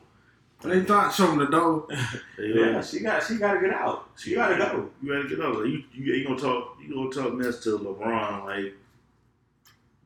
They 0.65 0.83
thought 0.85 1.13
showing 1.13 1.39
the 1.41 1.47
door. 1.47 1.87
There 2.37 2.47
you 2.47 2.55
go. 2.55 2.65
Yeah, 2.71 2.83
she 2.83 3.01
got 3.01 3.23
she 3.27 3.35
got 3.37 3.55
to 3.55 3.61
get 3.61 3.71
out. 3.75 4.09
She 4.17 4.35
got 4.37 4.49
to 4.49 4.57
go. 4.57 4.89
You 5.03 5.13
gotta 5.13 5.29
get 5.29 5.41
out. 5.45 5.57
Like, 5.57 5.67
you, 5.67 5.83
you 5.93 6.15
you 6.15 6.25
gonna 6.27 6.39
talk 6.41 6.79
you 6.81 6.95
gonna 6.95 7.11
talk 7.11 7.35
mess 7.35 7.63
to 7.65 7.79
LeBron 7.79 8.45
like, 8.47 8.75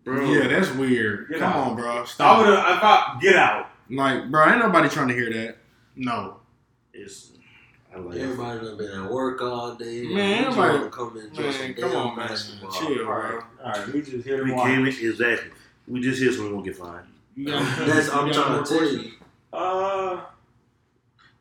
bro. 0.05 0.25
Yeah, 0.33 0.49
that's 0.49 0.71
weird. 0.73 1.29
Get 1.29 1.41
Come 1.41 1.53
out. 1.53 1.57
on, 1.69 1.77
bro. 1.77 1.91
I 1.91 1.99
would 2.01 2.09
Stop. 2.09 2.45
have. 2.47 2.55
I 2.59 2.81
thought 2.81 3.21
get 3.21 3.37
out. 3.37 3.69
Like, 3.91 4.31
bro, 4.31 4.49
ain't 4.49 4.59
nobody 4.59 4.89
trying 4.89 5.09
to 5.09 5.15
hear 5.15 5.31
that. 5.33 5.57
No. 5.95 6.39
it's 6.93 7.33
I 7.95 7.99
like 7.99 8.17
it. 8.17 8.23
Everybody 8.23 8.61
done 8.61 8.77
been 8.77 8.91
at 9.05 9.11
work 9.11 9.41
all 9.41 9.75
day. 9.75 10.03
Man, 10.05 10.39
You 10.39 10.45
just 10.45 10.59
everybody- 10.59 10.79
wanna 10.79 10.91
come 10.91 11.17
and 11.17 11.29
enjoy 11.29 11.43
Man, 11.43 11.53
some 11.53 11.75
come 11.75 11.97
on, 11.97 12.17
man. 12.17 12.29
basketball. 12.29 12.71
Chill, 12.73 13.07
All 13.07 13.13
right, 13.15 13.31
bro. 13.31 13.41
all 13.65 13.73
right. 13.73 13.89
We 13.93 14.03
just 14.03 14.27
here 14.27 14.37
to 14.39 14.43
We 14.45 14.51
came 14.51 14.81
in 14.81 14.89
exactly. 14.89 15.51
We 15.89 16.01
just 16.01 16.21
here 16.21 16.33
so 16.33 16.43
we 16.43 16.53
won't 16.53 16.65
get 16.65 16.77
fined. 16.77 17.07
You 17.37 17.47
got- 17.47 17.79
That's 17.87 18.09
I'm 18.11 18.31
trying 18.33 18.53
more 18.53 18.63
to 18.65 18.69
tell 18.69 18.79
questions? 18.79 19.05
you. 19.05 19.59
Uh, 19.59 20.21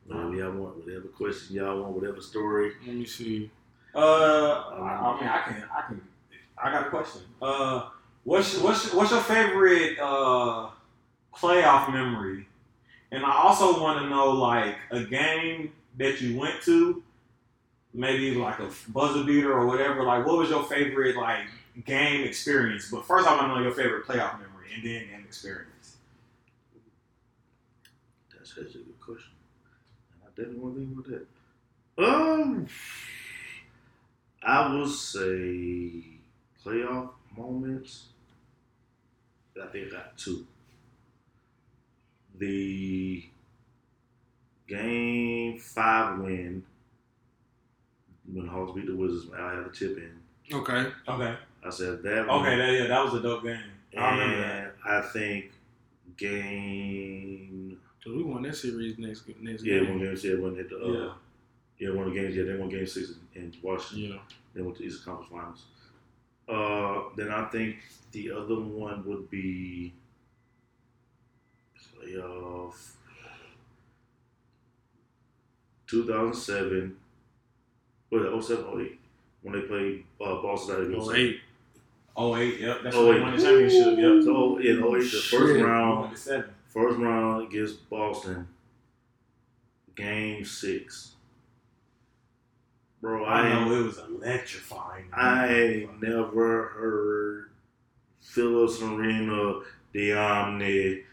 Whatever 0.08 0.36
y'all 0.36 0.52
want, 0.52 0.78
whatever 0.78 1.08
question 1.08 1.56
y'all 1.56 1.82
want, 1.82 1.94
whatever 1.96 2.22
story. 2.22 2.74
Let 2.86 2.96
me 2.96 3.06
see. 3.06 3.50
uh. 3.96 4.00
I, 4.00 5.16
I 5.18 5.20
mean, 5.20 5.30
I 5.30 5.42
can. 5.48 5.64
I 5.76 5.82
can. 5.88 6.02
I 6.58 6.72
got 6.72 6.88
a 6.88 6.90
question. 6.92 7.22
Uh, 7.42 7.90
what's 8.24 8.60
what's 8.60 8.94
what's 8.94 9.10
your 9.12 9.22
favorite 9.22 9.98
uh 10.00 10.70
playoff 11.38 11.92
memory? 11.92 12.48
And 13.12 13.24
I 13.26 13.34
also 13.34 13.82
want 13.82 14.00
to 14.02 14.10
know 14.10 14.32
like 14.32 14.76
a 14.92 15.04
game 15.04 15.72
that 15.98 16.22
you 16.22 16.38
went 16.38 16.62
to, 16.64 17.04
maybe 17.94 18.36
like 18.36 18.60
a 18.60 18.70
buzzer 18.90 19.24
beater 19.24 19.54
or 19.54 19.66
whatever. 19.66 20.04
Like, 20.04 20.26
what 20.26 20.38
was 20.38 20.50
your 20.50 20.64
favorite 20.64 21.16
like 21.16 21.46
game 21.86 22.26
experience? 22.26 22.90
But 22.92 23.06
first, 23.06 23.28
I 23.28 23.36
want 23.36 23.52
to 23.52 23.56
know 23.56 23.62
your 23.62 23.74
favorite 23.74 24.06
playoff 24.06 24.40
memory 24.40 24.74
and 24.76 24.84
then 24.84 25.08
game 25.08 25.24
experience. 25.26 25.98
That's 28.32 28.52
actually 28.52 28.82
a 28.82 28.86
good 28.86 29.00
question. 29.00 29.32
I 30.24 30.28
definitely 30.30 30.60
want 30.60 30.76
to 30.76 30.82
think 30.82 30.94
about 30.94 31.12
that. 31.12 31.28
Um, 31.98 32.68
I 34.44 34.76
would 34.76 34.90
say 34.90 36.04
playoff 36.64 37.10
moments. 37.38 38.08
I 39.62 39.68
think 39.68 39.88
I 39.88 39.92
got 39.92 40.18
two. 40.18 40.46
The 42.38 43.24
game 44.68 45.58
five 45.60 46.20
win 46.20 46.64
when 48.32 48.48
Hawks 48.48 48.72
beat 48.76 48.88
the 48.88 48.96
Wizards. 48.96 49.32
I 49.38 49.56
had 49.56 49.66
a 49.66 49.70
tip 49.70 49.98
in. 49.98 50.12
Okay. 50.56 50.88
Okay. 51.08 51.36
I 51.64 51.70
said 51.70 52.02
that. 52.04 52.28
one. 52.28 52.42
Okay. 52.42 52.56
That, 52.58 52.72
yeah, 52.74 52.88
that 52.88 53.04
was 53.06 53.14
a 53.16 53.22
dope 53.22 53.44
game. 53.44 53.60
I 53.98 54.12
remember 54.12 54.38
that. 54.42 54.76
And 54.86 54.94
I 54.94 55.02
think 55.02 55.52
game 56.18 57.78
So 58.04 58.12
we 58.16 58.24
won 58.24 58.44
that 58.44 58.56
series 58.56 58.98
next 58.98 59.24
next 59.42 59.64
yeah 59.64 59.80
game. 59.80 59.90
one 59.90 60.00
game 60.00 60.18
yeah 60.22 60.36
one 60.40 60.56
hit 60.56 60.70
the 60.70 60.78
uh, 60.78 60.88
Yeah. 60.88 61.10
yeah 61.80 61.96
one 61.96 62.08
of 62.08 62.14
the 62.14 62.20
games 62.20 62.36
yeah 62.36 62.44
they 62.44 62.56
won 62.56 62.70
game 62.70 62.86
six 62.88 63.12
in, 63.36 63.42
in 63.42 63.54
Washington 63.62 64.12
Yeah. 64.12 64.20
they 64.54 64.62
went 64.62 64.76
to 64.78 64.84
the 64.84 64.88
Eastern 64.90 65.06
Conference 65.16 65.32
Finals. 65.32 65.66
Uh, 66.48 67.10
then 67.16 67.32
I 67.32 67.46
think 67.46 67.78
the 68.12 68.32
other 68.32 68.60
one 68.60 69.04
would 69.06 69.30
be 69.30 69.94
playoff 71.98 72.74
2007. 75.88 76.96
Was 78.12 78.50
it 78.50 78.56
07, 78.58 78.82
08? 78.82 79.00
When 79.42 79.54
they 79.54 79.68
played 79.68 80.04
uh, 80.22 80.42
Boston 80.42 80.76
out 80.76 80.82
of 80.82 80.94
Oh 81.08 81.14
eight. 81.14 81.40
Oh 82.16 82.36
eight. 82.38 82.60
Yep. 82.60 82.78
That's 82.84 82.96
Oh, 82.96 83.08
when 83.08 83.16
they 83.18 83.22
won 83.22 83.36
the 83.38 83.42
championship. 83.44 83.98
Yep. 84.00 84.24
So 84.24 84.58
in 84.58 84.84
08, 84.84 84.92
the 84.92 85.00
first 85.02 85.32
Shit. 85.32 85.66
Round, 85.66 86.00
won 86.02 86.12
the 86.12 86.18
seven. 86.18 86.46
first 86.70 86.98
round 86.98 87.48
against 87.48 87.90
Boston, 87.90 88.48
game 89.96 90.44
six. 90.46 91.12
Bro, 93.02 93.26
I, 93.26 93.42
I 93.42 93.48
ain't- 93.60 93.70
know 93.70 93.80
it 93.82 93.84
was 93.84 93.98
electrifying. 94.00 95.06
I 95.14 95.48
ain't 95.54 96.02
never 96.02 96.70
heard 96.70 97.52
Philips 98.22 98.82
Arena, 98.82 99.60
Deomni, 99.94 101.04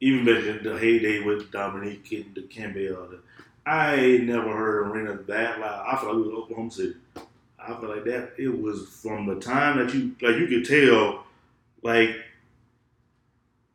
even 0.00 0.24
back 0.24 0.44
in 0.44 0.62
the 0.62 0.78
heyday 0.78 1.20
with 1.20 1.50
Dominique 1.50 2.10
and 2.12 2.34
the 2.34 2.42
Campbell. 2.42 3.08
I 3.64 3.94
ain't 3.96 4.24
never 4.24 4.56
heard 4.56 4.88
Arena 4.88 5.14
that 5.26 5.60
loud. 5.60 5.86
I 5.86 5.98
feel 5.98 6.08
like 6.10 6.16
we 6.16 6.22
was 6.32 6.42
Oklahoma 6.42 6.70
City. 6.70 6.94
I 7.58 7.80
feel 7.80 7.88
like 7.88 8.04
that 8.04 8.32
it 8.38 8.48
was 8.48 8.88
from 9.02 9.26
the 9.26 9.40
time 9.40 9.78
that 9.78 9.92
you 9.92 10.14
like 10.20 10.38
you 10.38 10.46
could 10.46 10.64
tell, 10.66 11.24
like. 11.82 12.16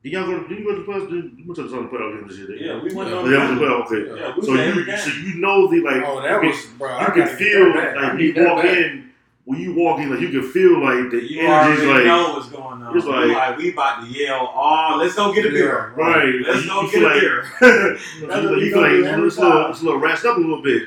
Did 0.03 0.13
y'all 0.13 0.25
go? 0.25 0.47
Did 0.47 0.57
you 0.59 0.65
go 0.65 0.75
to 0.75 0.81
the 0.81 0.87
playoffs? 0.91 1.09
Did 1.11 1.37
you 1.37 1.45
went 1.45 1.55
to 1.57 1.63
the 1.63 1.77
playoff 1.77 2.17
game 2.17 2.27
this 2.27 2.37
year? 2.37 2.47
didn't? 2.47 2.65
Yeah, 2.65 2.81
we 2.81 2.91
went 2.95 3.09
Yeah. 3.09 3.17
on 3.17 3.31
yeah, 3.31 3.53
the 3.53 3.61
playoff. 3.61 3.85
Okay. 3.85 4.19
Yeah, 4.19 4.35
we 4.35 4.41
So 4.43 4.51
was 4.53 4.59
at 4.61 4.67
every 4.67 4.91
you, 4.91 4.97
so 4.97 5.09
you 5.11 5.35
know 5.35 5.67
the 5.67 5.81
like. 5.81 6.03
Oh, 6.03 6.21
that 6.21 6.41
you 6.41 6.49
was 6.49 6.65
bro. 6.77 6.89
I 6.89 7.01
you 7.01 7.07
gotta 7.07 7.23
can 7.23 7.35
feel 7.37 7.73
that 7.73 7.95
like 7.97 8.15
need 8.15 8.35
you 8.35 8.45
walk 8.45 8.65
in 8.65 9.00
when 9.45 9.59
you 9.59 9.73
walk 9.73 9.99
in, 9.99 10.09
like 10.11 10.19
you 10.19 10.29
can 10.29 10.43
feel 10.51 10.79
like 10.83 11.09
the 11.11 11.23
You 11.23 11.41
energy's 11.41 11.83
already 11.83 11.87
like 11.87 12.05
know 12.05 12.33
what's 12.33 12.49
going 12.49 12.81
on. 12.83 12.95
it's 12.97 13.05
like- 13.07 13.27
like, 13.29 13.57
we 13.57 13.73
about 13.73 14.03
to 14.05 14.07
yell, 14.11 14.51
"Oh, 14.55 14.97
let's 14.99 15.15
go 15.15 15.33
get 15.33 15.45
a 15.45 15.49
beer! 15.49 15.93
Yeah, 15.97 16.03
right. 16.03 16.33
Let's 16.47 16.63
you, 16.63 16.69
go 16.69 16.81
you 16.83 16.91
get 16.91 16.99
feel 16.99 17.05
a 17.07 17.19
beer!" 17.19 17.43
You, 18.21 18.27
That's 18.27 18.41
feel 18.41 18.51
like 18.53 18.61
you 18.61 18.71
feel 18.71 18.81
like 18.81 18.91
it's 18.91 19.07
a 19.37 19.41
little, 19.41 19.61
time. 19.61 19.71
it's 19.71 19.81
a 19.81 19.85
little 19.85 19.99
ratchet 19.99 20.25
up 20.25 20.37
a 20.37 20.39
little 20.39 20.61
bit. 20.61 20.83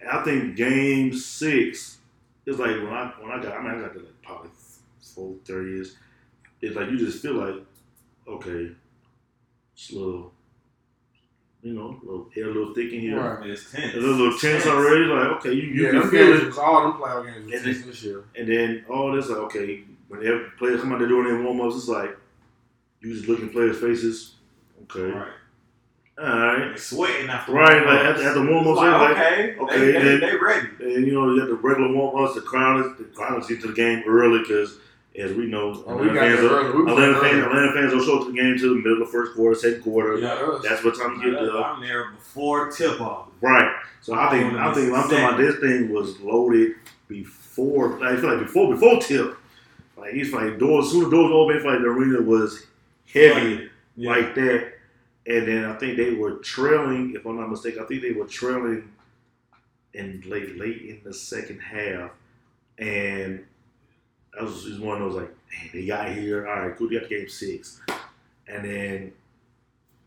And 0.00 0.10
I 0.10 0.22
think 0.22 0.56
Game 0.56 1.14
Six 1.14 1.98
is 2.46 2.58
like 2.58 2.76
when 2.76 2.88
I 2.92 3.12
when 3.20 3.30
I 3.32 3.42
got 3.42 3.54
I 3.56 3.62
mean 3.62 3.78
I 3.78 3.80
got 3.82 3.92
to 3.94 4.00
like 4.00 4.22
probably 4.22 4.50
four 5.14 5.34
thirty 5.44 5.70
years. 5.70 5.96
It's 6.60 6.74
like 6.76 6.90
you 6.90 6.98
just 6.98 7.22
feel 7.22 7.34
like 7.34 7.54
okay, 8.28 8.72
it's 9.74 9.92
a 9.92 9.94
little. 9.98 10.33
You 11.64 11.72
know, 11.72 11.98
a 12.02 12.04
little 12.04 12.30
air 12.36 12.44
a 12.44 12.52
little 12.52 12.74
thick 12.74 12.92
in 12.92 13.00
here. 13.00 13.18
Right. 13.18 13.48
It's 13.50 13.72
tense. 13.72 13.94
A 13.94 13.96
little, 13.96 14.16
little 14.16 14.38
tense 14.38 14.66
already. 14.66 15.04
Like, 15.06 15.28
okay, 15.38 15.52
you, 15.54 15.62
you 15.62 15.84
Yeah, 15.84 15.90
can 15.92 16.00
them 16.00 16.10
feel 16.10 16.32
it. 16.34 16.46
was 16.46 16.58
all 16.58 16.82
them 16.82 17.00
playoff 17.00 17.24
games 17.24 17.46
was 17.46 17.54
And 17.54 17.64
tense 17.64 17.86
this 17.86 18.02
year. 18.04 18.22
And 18.36 18.46
then 18.46 18.84
all 18.90 19.12
this, 19.12 19.28
like, 19.30 19.38
okay, 19.38 19.82
when 20.08 20.20
every 20.26 20.50
player 20.58 20.76
come 20.78 20.92
out 20.92 20.98
there 20.98 21.08
doing 21.08 21.24
their 21.24 21.42
warm 21.42 21.60
ups, 21.62 21.76
it's 21.76 21.88
like 21.88 22.16
you 23.00 23.14
just 23.14 23.26
looking 23.26 23.46
at 23.46 23.52
players' 23.52 23.78
faces. 23.80 24.34
Okay, 24.82 25.10
Right. 25.10 25.28
all 26.18 26.26
right. 26.26 26.72
They 26.72 26.76
sweating 26.78 27.30
after 27.30 27.52
Right, 27.52 27.76
like 27.78 27.86
warm-ups. 27.86 28.20
at, 28.20 28.26
at 28.26 28.34
the 28.34 28.42
warm 28.42 28.68
ups, 28.68 28.68
It's 28.68 28.80
like, 28.80 29.00
like, 29.00 29.10
okay, 29.16 29.56
okay, 29.58 29.78
they, 29.78 29.86
they, 29.92 30.02
then- 30.02 30.20
they 30.20 30.36
ready. 30.36 30.68
and 30.80 31.06
you 31.06 31.12
know, 31.14 31.32
you 31.32 31.40
have 31.40 31.48
the 31.48 31.54
regular 31.54 31.90
warm 31.94 32.22
ups. 32.22 32.34
The 32.34 32.42
crowd 32.42 32.84
is 32.84 32.98
the 32.98 33.04
crowd 33.04 33.40
is 33.40 33.46
get 33.48 33.62
to 33.62 33.68
the 33.68 33.72
game 33.72 34.02
early 34.06 34.40
because, 34.40 34.78
as 35.18 35.32
we 35.32 35.46
know, 35.46 35.84
Oh, 35.86 35.96
we 35.96 36.08
Atlanta 36.08 36.36
fans, 36.36 36.50
are, 36.50 36.70
Atlanta, 36.88 37.20
fans. 37.20 37.44
Atlanta 37.46 37.72
fans 37.72 37.92
don't 37.92 38.04
show 38.04 38.18
up 38.20 38.26
to 38.26 38.32
the 38.32 38.36
game 38.38 38.58
till 38.58 38.70
the 38.70 38.74
middle 38.76 38.94
of 38.94 38.98
the 39.00 39.12
first 39.12 39.34
quarter, 39.34 39.54
second 39.58 39.82
quarter. 39.82 40.18
Yeah. 40.18 40.58
That's 40.62 40.82
what 40.84 40.96
time 40.98 41.20
you 41.20 41.30
get 41.30 41.40
there. 41.40 41.56
I'm 41.56 41.80
there 41.80 42.10
before 42.10 42.70
tip 42.72 43.00
off. 43.00 43.28
Right. 43.40 43.74
So 44.00 44.14
I 44.14 44.30
think 44.30 44.52
Oh, 44.54 44.58
I 44.58 44.74
think 44.74 44.92
I'm 44.92 45.02
talking 45.04 45.18
about 45.18 45.38
this 45.38 45.56
thing 45.60 45.92
was 45.92 46.18
loaded 46.20 46.72
before. 47.08 48.04
I 48.04 48.16
feel 48.16 48.30
like 48.34 48.40
before 48.46 48.72
before 48.74 49.00
tip. 49.00 49.36
Like 49.96 50.12
he's 50.14 50.32
like 50.32 50.58
doors. 50.58 50.90
Soon 50.90 51.04
as 51.04 51.10
doors 51.10 51.30
open, 51.32 51.56
it's 51.56 51.64
like 51.64 51.78
the 51.78 51.86
arena 51.86 52.20
was 52.20 52.66
heavy 53.12 53.70
Yeah. 53.96 54.10
like 54.10 54.34
that. 54.34 54.72
And 55.26 55.48
then 55.48 55.64
I 55.64 55.74
think 55.74 55.96
they 55.96 56.14
were 56.14 56.32
trailing. 56.38 57.14
If 57.14 57.24
I'm 57.24 57.38
not 57.38 57.48
mistaken, 57.50 57.82
I 57.82 57.86
think 57.86 58.02
they 58.02 58.12
were 58.12 58.26
trailing 58.26 58.90
in 59.94 60.22
late 60.26 60.58
late 60.58 60.82
in 60.82 61.00
the 61.04 61.14
second 61.14 61.60
half. 61.60 62.10
And 62.78 63.44
that 64.34 64.44
was 64.44 64.64
just 64.64 64.80
one 64.80 65.00
of 65.00 65.12
those 65.12 65.22
like, 65.22 65.28
man, 65.30 65.70
they 65.72 65.86
got 65.86 66.08
here. 66.12 66.46
All 66.48 66.66
right, 66.66 66.76
cool. 66.76 66.88
They 66.88 66.98
got 66.98 67.08
game 67.08 67.28
six. 67.28 67.80
And 68.46 68.64
then 68.64 69.12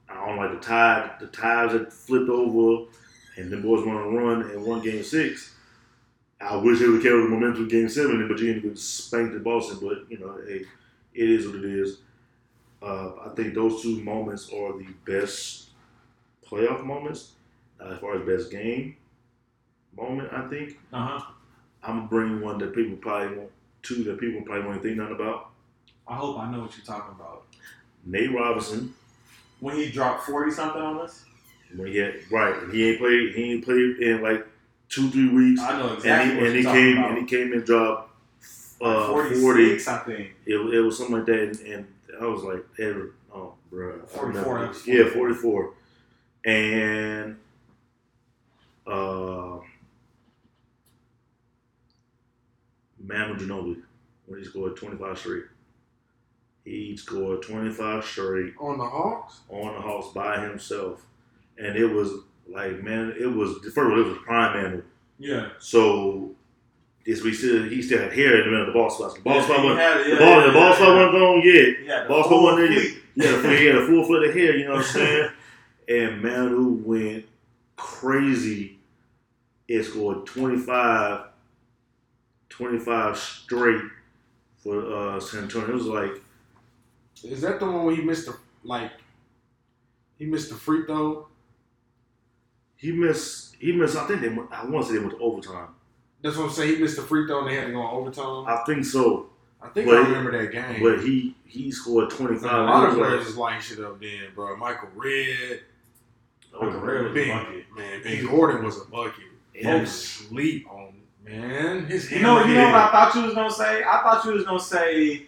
I 0.10 0.26
don't 0.26 0.38
like 0.38 0.52
the 0.52 0.66
tide. 0.66 1.12
The 1.20 1.28
tides 1.28 1.74
had 1.74 1.92
flipped 1.92 2.30
over, 2.30 2.90
and 3.36 3.50
the 3.52 3.58
boys 3.58 3.86
went 3.86 3.98
on 3.98 4.04
a 4.06 4.10
run 4.10 4.42
and 4.52 4.64
won 4.64 4.82
game 4.82 5.04
six. 5.04 5.54
I 6.40 6.56
wish 6.56 6.80
they 6.80 6.88
would 6.88 7.02
carry 7.02 7.22
the 7.24 7.30
momentum 7.30 7.68
game 7.68 7.90
seven, 7.90 8.20
and 8.20 8.28
Virginia 8.28 8.62
could 8.62 8.78
spank 8.78 9.34
the 9.34 9.40
Boston. 9.40 9.80
But 9.82 10.10
you 10.10 10.20
know, 10.20 10.38
hey, 10.48 10.66
it 11.14 11.30
is 11.30 11.48
what 11.48 11.56
it 11.56 11.66
is. 11.66 12.00
Uh, 12.82 13.14
I 13.26 13.30
think 13.36 13.56
those 13.56 13.82
two 13.82 14.04
moments 14.04 14.52
are 14.54 14.78
the 14.78 14.88
best 15.06 15.70
playoff 16.48 16.84
moments 16.86 17.32
uh, 17.82 17.90
as 17.90 18.00
far 18.00 18.16
as 18.16 18.26
best 18.28 18.52
game 18.52 18.96
moment. 19.98 20.32
I 20.32 20.48
think 20.48 20.78
Uh 20.94 21.08
huh. 21.20 21.32
I'm 21.84 21.96
gonna 21.98 22.08
bring 22.08 22.42
one 22.42 22.60
that 22.60 22.76
people 22.76 22.98
probably 22.98 23.36
won't, 23.38 23.52
two 23.88 24.04
that 24.04 24.20
people 24.20 24.42
probably 24.42 24.66
won't 24.68 24.82
think 24.84 24.98
nothing 24.98 25.16
about. 25.16 25.50
I 26.08 26.16
hope 26.16 26.40
I 26.40 26.52
know 26.52 26.62
what 26.62 26.76
you're 26.78 26.86
talking 26.86 27.16
about. 27.20 27.44
Nate 28.06 28.34
Robinson, 28.34 28.94
When 29.60 29.76
he 29.76 29.90
dropped 29.92 30.24
forty 30.26 30.52
something 30.52 30.82
on 30.82 31.00
us, 31.00 31.26
when 31.76 31.88
he 31.88 31.98
had 31.98 32.16
right, 32.32 32.56
he 32.72 32.90
ain't 32.90 33.00
played, 33.00 33.34
he 33.36 33.52
ain't 33.54 33.66
played 33.66 33.98
in 33.98 34.22
like 34.22 34.46
two 34.90 35.10
three 35.10 35.30
weeks, 35.30 35.62
I 35.62 35.78
know 35.80 35.88
and 35.90 35.98
exactly 35.98 36.32
he, 36.32 36.38
what 36.38 36.46
and 36.46 36.54
you're 36.54 36.58
he 36.58 36.64
talking 36.64 36.82
came 36.82 36.98
about. 36.98 37.10
and 37.12 37.18
he 37.20 37.26
came 37.36 37.54
and 37.54 37.66
dropped 37.66 38.12
uh, 38.82 39.08
Forty 39.08 39.74
I 39.74 39.98
think. 39.98 40.36
It, 40.46 40.56
it 40.56 40.82
was 40.82 40.98
something 40.98 41.16
like 41.18 41.26
that, 41.26 41.40
and, 41.42 41.60
and 41.62 41.88
I 42.22 42.26
was 42.26 42.44
like, 42.44 42.64
ever, 42.80 43.16
oh, 43.34 43.54
bro, 43.72 44.00
44, 44.06 44.60
that 44.60 44.70
was 44.70 44.88
Yeah, 44.88 45.10
forty-four, 45.10 45.74
and 46.46 47.38
uh, 48.86 49.58
Manu 53.08 53.36
Ginobili 53.38 53.82
when 54.26 54.40
he 54.40 54.46
scored 54.46 54.76
twenty-five 54.76 55.18
straight. 55.18 55.44
He 56.66 56.98
scored 56.98 57.42
twenty-five 57.44 58.04
straight 58.06 58.54
On 58.60 58.78
the 58.78 58.86
Hawks? 58.86 59.40
on 59.50 59.74
the 59.76 59.82
Hawks 59.82 60.14
by 60.14 60.40
himself, 60.46 61.06
and 61.58 61.76
it 61.78 61.86
was 61.86 62.12
like, 62.50 62.84
man, 62.84 63.14
it 63.20 63.26
was 63.28 63.58
first 63.64 63.78
of 63.78 63.88
all, 63.92 64.00
it 64.02 64.08
was 64.08 64.18
prime 64.26 64.62
Manu. 64.64 64.84
Yeah. 65.20 65.50
So. 65.60 66.32
This 67.06 67.24
we 67.24 67.32
still 67.34 67.64
he 67.64 67.82
still 67.82 68.00
had 68.02 68.12
hair 68.12 68.36
in 68.40 68.44
the 68.44 68.52
middle 68.52 68.62
of 68.64 68.68
the 68.68 68.74
ball 68.74 68.90
spot. 68.90 69.16
The 69.16 69.22
ball 69.22 69.36
Yeah, 69.38 69.44
spot 69.46 69.64
wasn't 69.64 69.80
had 69.80 70.02
it, 70.02 70.10
the 70.12 70.18
ball, 70.18 70.28
yeah, 70.42 70.46
the 70.48 70.52
ball 70.52 70.70
yeah, 70.70 70.76
spot 70.76 70.88
yeah. 70.90 70.96
wasn't 70.96 71.14
gone 71.14 71.42
yet. 71.46 71.76
Yeah, 71.86 72.08
Ball 72.10 72.24
full 72.24 72.32
spot 72.32 72.44
wasn't 72.44 72.70
there 72.70 72.84
yet. 72.84 72.98
He 73.16 73.24
had, 73.24 73.46
a, 73.46 73.58
he 73.58 73.66
had 73.66 73.76
a 73.76 73.88
full 73.88 74.04
foot 74.04 74.28
of 74.28 74.34
hair, 74.36 74.58
you 74.58 74.66
know 74.66 74.72
what 74.72 74.80
I'm 74.80 74.92
saying? 74.92 75.30
and 75.88 76.22
Manu 76.22 76.70
went 76.84 77.26
crazy. 77.78 78.80
It 79.70 79.84
scored 79.84 80.26
25, 80.26 81.27
25 82.50 83.18
straight 83.18 83.82
for 84.58 84.94
uh, 84.94 85.20
San 85.20 85.44
Antonio. 85.44 85.70
It 85.70 85.74
was 85.74 85.86
like, 85.86 86.12
Is 87.24 87.42
that 87.42 87.60
the 87.60 87.66
one 87.66 87.86
where 87.86 87.96
he 87.96 88.02
missed 88.02 88.26
the 88.28 88.38
like 88.64 88.92
he 90.18 90.26
missed 90.26 90.50
the 90.50 90.56
free 90.56 90.86
throw? 90.86 91.28
he 92.76 92.92
missed, 92.92 93.56
he 93.60 93.72
missed, 93.72 93.96
I 93.96 94.06
think 94.06 94.22
they, 94.22 94.28
I 94.56 94.64
want 94.66 94.86
to 94.86 94.92
say 94.92 94.94
they 94.94 95.00
went 95.00 95.18
to 95.18 95.20
overtime. 95.20 95.70
That's 96.22 96.38
what 96.38 96.44
I'm 96.46 96.52
saying. 96.52 96.76
He 96.76 96.82
missed 96.82 96.96
the 96.96 97.02
free 97.02 97.26
throw 97.26 97.40
and 97.40 97.48
they 97.48 97.56
had 97.56 97.66
to 97.68 97.72
go 97.74 97.82
on 97.82 97.96
overtime. 97.96 98.46
I 98.48 98.64
think 98.66 98.86
so. 98.86 99.30
I 99.62 99.70
think 99.70 99.88
but- 99.88 99.96
I 99.98 100.02
remember 100.08 100.32
that 100.38 100.52
game. 100.52 100.84
But 100.84 101.04
he 101.04 101.36
he 101.46 101.72
scored 101.72 102.10
25. 102.12 102.44
Man, 102.44 102.60
a 102.60 102.64
lot 102.66 102.90
of 102.90 102.96
players 102.96 103.20
like- 103.22 103.28
is 103.28 103.38
lighting 103.38 103.62
shit 103.62 103.80
up 103.84 104.00
then, 104.00 104.20
bro. 104.36 104.56
Michael 104.58 104.90
Redd, 104.96 105.62
oh, 106.54 106.66
Michael 106.66 106.82
Redd 106.82 107.04
was 107.04 107.18
a 107.18 107.34
bucket. 107.34 107.66
man, 107.76 108.04
Ben 108.04 108.26
Gordon 108.28 108.64
was 108.66 108.82
a 108.82 108.86
bucket. 108.86 109.24
Folks 109.64 109.92
sleep 109.92 110.70
on 110.70 110.94
man. 111.28 111.86
His 111.86 112.12
You 112.12 112.22
know, 112.22 112.44
you 112.46 112.56
know 112.56 112.66
what 112.68 112.76
I 112.76 112.92
thought 112.92 113.16
you 113.16 113.22
was 113.24 113.34
gonna 113.34 113.52
say? 113.52 113.84
I 113.84 114.02
thought 114.02 114.24
you 114.26 114.32
was 114.34 114.44
gonna 114.46 114.60
say 114.60 115.24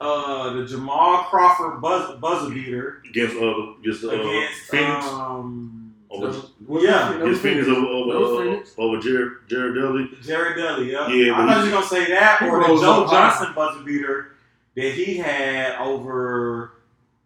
uh, 0.00 0.52
the 0.54 0.66
Jamal 0.66 1.24
Crawford 1.24 1.80
buzz, 1.80 2.18
buzzer 2.18 2.50
beater 2.52 3.02
against 3.08 3.36
uh 3.36 3.72
against 3.80 4.04
uh, 4.04 4.08
against 4.10 4.60
Phoenix. 4.70 5.06
um, 5.06 5.94
over, 6.10 6.26
Was 6.66 6.82
Yeah. 6.84 6.90
that- 6.92 7.18
that 7.18 7.22
against 7.22 7.42
Phoenix 7.42 7.68
over 7.68 7.86
over, 7.86 8.50
uh, 8.50 8.60
over 8.78 8.98
Jared 9.00 9.32
Jared 9.48 9.74
Dudley. 9.74 10.10
Jared 10.22 10.56
Dudley. 10.56 10.92
Yeah, 10.92 11.08
Yeah, 11.08 11.34
I 11.34 11.36
but 11.46 11.46
thought 11.52 11.56
he- 11.62 11.68
you 11.70 11.74
were 11.74 11.76
gonna 11.80 11.86
say 11.86 12.04
that 12.10 12.38
he 12.40 12.46
or 12.48 12.60
the 12.60 12.66
Joe 12.80 13.02
up 13.04 13.08
high. 13.08 13.28
Johnson 13.30 13.52
buzzer 13.54 13.82
beater 13.84 14.32
that 14.76 14.92
he 14.92 15.16
had 15.18 15.78
over 15.80 16.72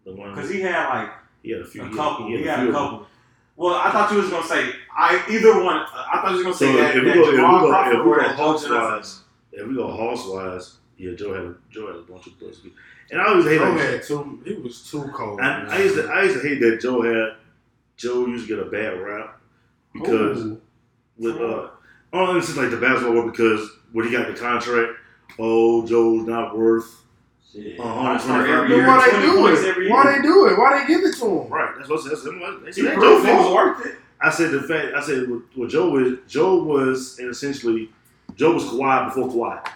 The 0.04 0.12
one 0.14 0.34
because 0.34 0.50
he 0.50 0.60
had 0.60 0.88
like 0.88 1.10
he 1.42 1.50
had 1.52 1.62
a 1.62 1.64
few. 1.64 1.82
a 1.82 1.84
he 1.84 1.90
had- 1.90 1.96
couple. 1.96 2.26
He 2.26 2.36
He 2.36 2.42
had, 2.44 2.58
had 2.58 2.58
a 2.58 2.62
a 2.62 2.72
few. 2.72 2.76
of 2.76 2.82
couple. 2.90 3.06
Well, 3.56 3.74
I 3.74 3.90
thought 3.90 4.10
you 4.12 4.18
was 4.18 4.30
gonna 4.30 4.46
say 4.46 4.72
I 4.94 5.22
either 5.30 5.62
one. 5.62 5.76
I 5.76 6.20
thought 6.22 6.30
you 6.32 6.36
was 6.36 6.42
gonna 6.44 6.54
say 6.56 6.72
So 6.72 6.76
that, 6.78 6.96
if 6.96 7.02
we 7.02 7.08
that 7.08 7.14
go 7.14 7.24
if 7.24 7.30
we 7.30 7.36
Jamal 7.36 7.60
go 7.60 7.68
Crawford 7.68 7.94
if 7.96 8.04
we 8.04 8.10
or 8.10 8.16
go 8.16 8.22
that 8.22 8.36
Joe 8.36 8.36
Hawks 8.36 8.62
Johnson. 8.62 8.74
wise, 8.74 9.20
if 9.52 9.68
we 9.68 9.74
go 9.74 9.90
Hawks 9.90 10.26
wise, 10.26 10.76
yeah, 10.98 11.14
Joe 11.14 11.34
had 11.34 11.44
a 11.44 11.54
Joe 11.70 11.86
had 11.86 11.96
a 11.96 12.02
bunch 12.02 12.26
of 12.26 12.38
plus. 12.38 12.60
And 13.10 13.20
I 13.20 13.28
always 13.28 13.44
hate 13.46 13.58
Joe 13.58 13.70
like 13.70 13.80
had 13.80 14.02
too. 14.02 14.42
He 14.44 14.54
was 14.54 14.90
too 14.90 15.10
cold. 15.14 15.40
I, 15.40 15.64
I 15.68 15.78
used 15.82 15.94
to 15.96 16.06
I 16.08 16.22
used 16.24 16.40
to 16.42 16.48
hate 16.48 16.60
that 16.60 16.80
Joe 16.80 17.02
had 17.02 17.36
Joe 17.96 18.26
used 18.26 18.48
to 18.48 18.56
get 18.56 18.66
a 18.66 18.70
bad 18.70 19.00
rap 19.00 19.40
because 19.92 20.42
Ooh. 20.42 20.60
with 21.18 21.36
uh 21.36 21.68
oh 22.12 22.36
it's 22.36 22.46
just 22.46 22.58
like 22.58 22.70
the 22.70 22.76
basketball 22.76 23.14
world 23.14 23.32
because 23.32 23.70
when 23.92 24.06
he 24.06 24.12
got 24.12 24.26
the 24.26 24.34
contract, 24.38 24.92
oh 25.38 25.86
Joe's 25.86 26.26
not 26.26 26.56
worth 26.58 27.05
Shit. 27.56 27.80
Uh, 27.80 28.12
every 28.12 28.76
year, 28.76 28.86
why 28.86 29.10
they 29.10 29.22
do 29.22 29.46
it? 29.46 29.64
every 29.64 29.90
Why 29.90 30.14
they 30.14 30.22
do 30.22 30.46
it? 30.46 30.58
Why 30.58 30.78
they 30.78 30.86
give 30.86 31.04
it 31.04 31.16
to 31.16 31.24
him? 31.24 31.48
right. 31.48 31.74
That's 31.76 31.88
what 31.88 32.04
that's, 32.04 32.24
what 32.24 32.64
they 32.64 32.72
said. 32.72 32.94
Joe 32.94 33.22
was 33.22 33.54
worth 33.54 33.86
it. 33.86 33.96
I 34.20 34.30
said 34.30 34.50
the 34.50 34.62
fact 34.62 34.94
I 34.94 35.00
said 35.02 35.28
what, 35.30 35.42
what 35.54 35.68
Joe 35.70 35.90
was 35.90 36.18
Joe 36.28 36.62
was 36.62 37.18
essentially 37.18 37.90
Joe 38.34 38.54
was 38.54 38.64
Kawhi 38.64 39.06
before 39.06 39.28
Kawhi. 39.28 39.70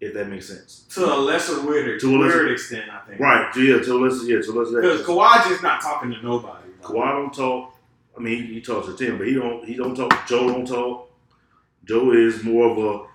If 0.00 0.14
that 0.14 0.28
makes 0.28 0.48
sense. 0.48 0.84
To 0.94 1.14
a 1.14 1.16
lesser 1.16 1.64
weird, 1.64 2.00
To 2.00 2.16
a 2.16 2.18
lesser- 2.18 2.38
weird 2.38 2.52
extent, 2.52 2.90
I 2.90 2.98
think. 3.06 3.20
Right, 3.20 3.54
yeah, 3.56 3.80
so 3.82 3.98
let's 3.98 4.26
yeah, 4.26 4.40
so 4.42 4.52
let's 4.52 4.72
Because 4.72 5.02
Kawhi 5.02 5.48
just 5.48 5.62
not 5.62 5.80
talking 5.80 6.10
to 6.10 6.22
nobody. 6.22 6.68
Kawhi 6.82 7.12
don't 7.12 7.34
talk. 7.34 7.76
I 8.16 8.20
mean, 8.20 8.46
he, 8.46 8.54
he 8.54 8.60
talks 8.60 8.88
to 8.88 8.96
Tim, 8.96 9.16
but 9.18 9.26
he 9.26 9.34
don't. 9.34 9.64
He 9.64 9.74
don't 9.74 9.94
talk. 9.94 10.26
Joe 10.26 10.48
don't 10.48 10.66
talk. 10.66 11.10
Joe 11.84 12.12
is 12.12 12.42
more 12.42 12.70
of 12.70 12.78
a. 12.78 13.11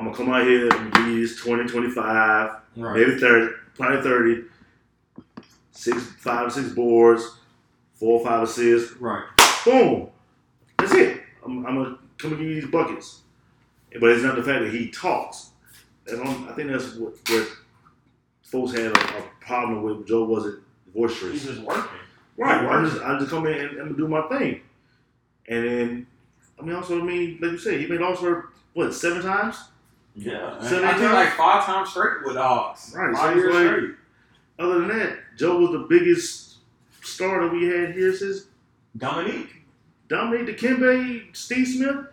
I'm 0.00 0.06
gonna 0.06 0.16
come 0.16 0.30
out 0.30 0.44
here 0.46 0.66
and 0.74 0.92
give 0.94 1.06
you 1.08 1.20
this 1.28 1.36
20, 1.36 1.68
25, 1.68 2.50
Right. 2.76 2.96
maybe 2.96 3.18
30, 3.20 3.54
probably 3.74 4.00
30, 4.00 4.44
six, 5.72 6.02
five, 6.18 6.50
six 6.50 6.70
boards, 6.70 7.36
four 7.96 8.18
or 8.18 8.24
five 8.24 8.44
assists. 8.44 8.96
Right. 8.96 9.24
Boom. 9.62 10.08
That's 10.78 10.94
it. 10.94 11.20
I'm, 11.44 11.66
I'm 11.66 11.74
gonna 11.76 11.98
come 12.16 12.30
and 12.32 12.40
give 12.40 12.48
you 12.48 12.60
these 12.62 12.70
buckets. 12.70 13.20
But 14.00 14.08
it's 14.10 14.22
not 14.22 14.36
the 14.36 14.42
fact 14.42 14.64
that 14.64 14.72
he 14.72 14.90
talks. 14.90 15.50
I 16.10 16.52
think 16.56 16.70
that's 16.70 16.94
what, 16.94 17.12
what 17.28 17.48
folks 18.42 18.72
had 18.72 18.86
a, 18.92 19.18
a 19.18 19.22
problem 19.40 19.82
with. 19.82 20.06
Joe 20.08 20.24
wasn't 20.24 20.60
boisterous. 20.94 21.32
He's 21.42 21.44
just 21.44 21.60
working. 21.60 21.84
Right. 22.38 22.64
I 22.64 22.82
just 22.84 23.02
I 23.02 23.18
just 23.18 23.30
come 23.30 23.46
in 23.46 23.52
and, 23.60 23.78
and 23.78 23.96
do 23.98 24.08
my 24.08 24.22
thing, 24.28 24.62
and 25.46 25.64
then 25.66 26.06
I 26.58 26.62
mean 26.62 26.74
also 26.74 26.98
I 26.98 27.02
mean 27.02 27.38
like 27.42 27.52
you 27.52 27.58
said 27.58 27.78
he 27.80 27.86
made 27.86 28.00
All 28.00 28.16
Star 28.16 28.46
what 28.72 28.94
seven 28.94 29.20
times. 29.20 29.56
Yeah. 30.14 30.60
Seven 30.62 30.84
I 30.84 30.94
think 30.98 31.12
like 31.12 31.30
five 31.30 31.64
times 31.64 31.90
straight 31.90 32.24
with 32.24 32.34
the 32.34 32.42
Hawks. 32.42 32.94
Right, 32.94 33.14
Five 33.16 33.34
so 33.34 33.34
years 33.36 33.54
like- 33.54 33.66
straight. 33.66 33.90
Other 34.58 34.78
than 34.80 34.88
that, 34.98 35.18
Joe 35.38 35.58
was 35.58 35.70
the 35.70 35.86
biggest 35.88 36.56
star 37.02 37.42
that 37.42 37.52
we 37.52 37.64
had 37.66 37.92
here 37.94 38.14
since 38.14 38.44
Dominique. 38.96 39.48
Dominic 40.08 40.58
Dikembe, 40.58 41.34
Steve 41.34 41.66
Smith. 41.66 42.06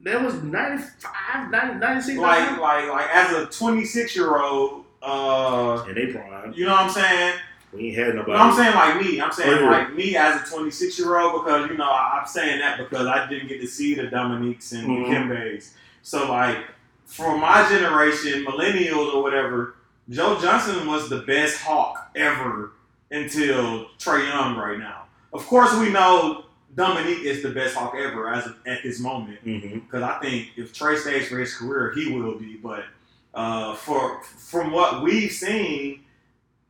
That 0.00 0.20
was 0.22 0.34
95, 0.42 1.50
90, 1.50 1.78
96. 1.78 2.18
Like, 2.18 2.58
like, 2.58 2.88
like, 2.88 3.06
as 3.14 3.32
a 3.36 3.46
26 3.46 4.16
year 4.16 4.36
old, 4.38 4.84
uh, 5.02 5.84
and 5.86 5.96
they 5.96 6.06
prime. 6.06 6.52
you 6.56 6.64
know 6.66 6.72
what 6.72 6.80
I'm 6.80 6.90
saying? 6.90 7.34
We 7.72 7.88
ain't 7.88 7.96
had 7.96 8.14
nobody. 8.16 8.32
No, 8.32 8.38
I'm 8.38 8.54
saying 8.56 8.74
like 8.74 9.00
me. 9.00 9.20
I'm 9.20 9.32
saying 9.32 9.62
Oh, 9.64 9.70
like 9.70 9.94
me 9.94 10.16
as 10.16 10.42
a 10.42 10.50
26 10.54 10.98
year 10.98 11.18
old 11.20 11.44
because 11.44 11.70
you 11.70 11.76
know 11.76 11.88
I, 11.88 12.18
I'm 12.20 12.26
saying 12.26 12.58
that 12.60 12.78
because 12.78 13.06
I 13.06 13.28
didn't 13.28 13.48
get 13.48 13.60
to 13.60 13.66
see 13.66 13.94
the 13.94 14.04
Dominiques 14.08 14.72
and 14.72 14.88
Mhm. 14.88 15.04
the 15.08 15.14
Kimbe's. 15.14 15.74
So 16.02 16.30
like 16.30 16.58
for 17.06 17.36
my 17.36 17.68
generation, 17.68 18.44
millennials 18.44 19.14
or 19.14 19.22
whatever, 19.22 19.76
Joe 20.08 20.38
Johnson 20.40 20.86
was 20.86 21.08
the 21.08 21.20
best 21.20 21.60
Hawk 21.60 22.10
ever 22.16 22.72
until 23.10 23.86
Trae 23.98 24.28
Young 24.28 24.56
right 24.56 24.78
now. 24.78 25.04
Of 25.32 25.46
course, 25.46 25.74
we 25.78 25.90
know 25.90 26.44
Dominique 26.74 27.24
is 27.24 27.42
the 27.42 27.50
best 27.50 27.76
Hawk 27.76 27.94
ever 27.96 28.32
as 28.32 28.46
of, 28.46 28.56
at 28.66 28.82
this 28.82 29.00
moment 29.00 29.38
because 29.44 30.02
I 30.02 30.18
think 30.20 30.50
if 30.56 30.72
Trae 30.72 30.98
stays 30.98 31.28
for 31.28 31.38
his 31.38 31.54
career, 31.54 31.92
he 31.94 32.12
will 32.12 32.38
be. 32.38 32.56
But 32.56 32.84
uh, 33.32 33.74
for 33.76 34.22
from 34.22 34.72
what 34.72 35.02
we've 35.02 35.30
seen, 35.30 36.00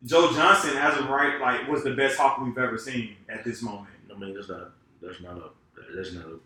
Joe 0.05 0.33
Johnson, 0.33 0.77
as 0.77 0.99
of 0.99 1.09
right, 1.09 1.41
like 1.41 1.69
was 1.69 1.83
the 1.83 1.95
best 1.95 2.19
Hawk 2.19 2.39
we've 2.39 2.57
ever 2.59 2.79
seen 2.79 3.17
at 3.29 3.45
this 3.45 3.63
moment. 3.63 3.89
I 4.15 4.19
mean 4.19 4.35
that's 4.35 4.49
not 4.49 4.73
that's 5.03 5.21
not 5.21 5.39
a 5.39 5.95
that's 5.95 6.13
not 6.13 6.27
a 6.27 6.39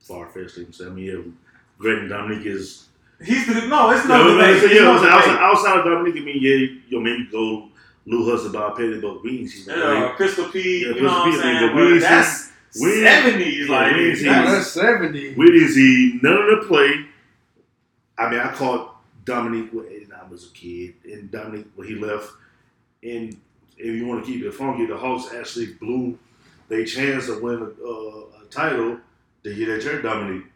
far 0.00 0.28
fetched 0.28 0.56
thing. 0.56 0.72
I 0.86 0.90
mean 0.90 1.04
yeah, 1.04 1.32
Greg 1.78 1.98
and 1.98 2.08
Dominique 2.08 2.46
is 2.46 2.88
He's 3.24 3.46
the 3.46 3.66
no, 3.66 3.90
it's 3.90 4.06
not. 4.06 4.18
no 4.18 4.24
no, 4.24 4.34
debate. 4.38 4.60
so, 4.60 4.66
It's 4.66 4.74
yeah, 4.74 4.80
no 4.82 4.92
outside, 4.92 5.38
outside, 5.38 5.78
of 5.78 5.84
Dominique, 5.86 6.22
I 6.22 6.24
mean, 6.24 6.38
yeah, 6.40 6.54
you 6.54 6.80
know, 6.90 7.00
maybe 7.00 7.26
go 7.30 7.68
Lou 8.06 8.30
Hudson 8.30 8.50
about 8.50 8.76
Petty, 8.76 9.00
but 9.00 9.22
we 9.22 9.40
ain't 9.40 9.50
seen 9.50 9.64
that. 9.66 9.78
Uh, 9.78 10.12
Pistol 10.16 10.48
Pete, 10.50 10.82
Yeah, 10.82 10.88
you 10.94 11.00
know 11.00 11.00
Crystal 11.00 11.18
what 11.20 11.26
I'm 11.26 11.32
P, 11.32 11.38
saying? 11.40 11.68
but 11.68 11.76
we 11.76 11.92
But 11.94 12.00
that's 12.00 12.52
we 12.80 12.92
ain't- 12.92 13.02
seventies, 13.06 13.68
yeah, 13.68 13.74
like 13.74 13.96
we 13.96 14.08
ain't 14.08 14.16
seen- 14.18 14.26
Yeah, 14.26 14.32
that's- 14.42 14.52
that's 14.56 14.70
seventy. 14.72 15.34
We 15.34 15.46
didn't 15.50 16.22
none 16.22 16.36
of 16.36 16.60
the 16.60 16.66
play. 16.68 17.06
I 18.18 18.30
mean, 18.30 18.40
I 18.40 18.52
caught 18.52 18.96
Dominique 19.24 19.70
when 19.72 19.86
I 20.14 20.28
was 20.30 20.50
a 20.50 20.52
kid, 20.52 20.94
and 21.04 21.30
Dominique 21.30 21.68
when 21.74 21.88
he 21.88 21.94
left. 21.96 22.30
And 23.02 23.36
if 23.78 23.94
you 23.94 24.06
want 24.06 24.24
to 24.24 24.30
keep 24.30 24.42
it 24.44 24.52
funky, 24.54 24.86
the 24.86 24.96
Hawks 24.96 25.32
actually 25.34 25.74
blew 25.74 26.18
their 26.68 26.84
chance 26.84 27.26
to 27.26 27.38
win 27.40 27.60
a, 27.60 27.84
uh, 27.84 28.42
a 28.42 28.44
title 28.50 28.98
the 29.42 29.52
year 29.54 29.76
they 29.78 29.82
turned 29.84 30.02
Dominique 30.02 30.46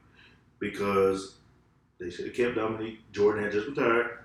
because 0.58 1.36
they 2.00 2.10
should 2.10 2.26
have 2.26 2.34
kept 2.34 2.56
Dominique. 2.56 3.00
Jordan 3.12 3.44
had 3.44 3.52
just 3.52 3.68
retired. 3.68 4.18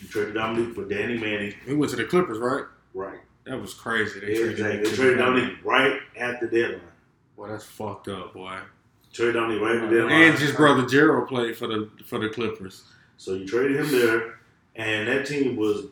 You 0.00 0.08
traded 0.08 0.34
Dominique 0.34 0.74
for 0.74 0.84
Danny 0.84 1.18
Manning. 1.18 1.54
He 1.66 1.74
went 1.74 1.90
to 1.90 1.96
the 1.96 2.04
Clippers, 2.04 2.38
right? 2.38 2.64
Right. 2.94 3.20
That 3.44 3.60
was 3.60 3.74
crazy. 3.74 4.20
They 4.20 4.32
Yeah, 4.32 4.34
traded 4.36 4.52
exactly. 4.52 4.90
They 4.90 4.96
traded 4.96 5.18
Dominique 5.18 5.64
right 5.64 6.00
at 6.16 6.40
the 6.40 6.46
deadline. 6.46 6.82
Boy, 7.36 7.48
that's 7.48 7.64
fucked 7.64 8.08
up, 8.08 8.34
boy. 8.34 8.58
Traded 9.12 9.34
Dominique 9.34 9.62
right 9.62 9.76
at 9.76 9.88
the 9.90 9.96
deadline. 9.96 10.22
And 10.22 10.38
his 10.38 10.52
brother 10.52 10.86
Gerald 10.86 11.28
played 11.28 11.56
for 11.56 11.66
the 11.66 11.90
for 12.04 12.18
the 12.18 12.28
Clippers. 12.28 12.84
So 13.16 13.34
you 13.34 13.46
traded 13.46 13.78
him 13.78 13.90
there, 13.90 14.38
and 14.76 15.08
that 15.08 15.26
team 15.26 15.56
was 15.56 15.86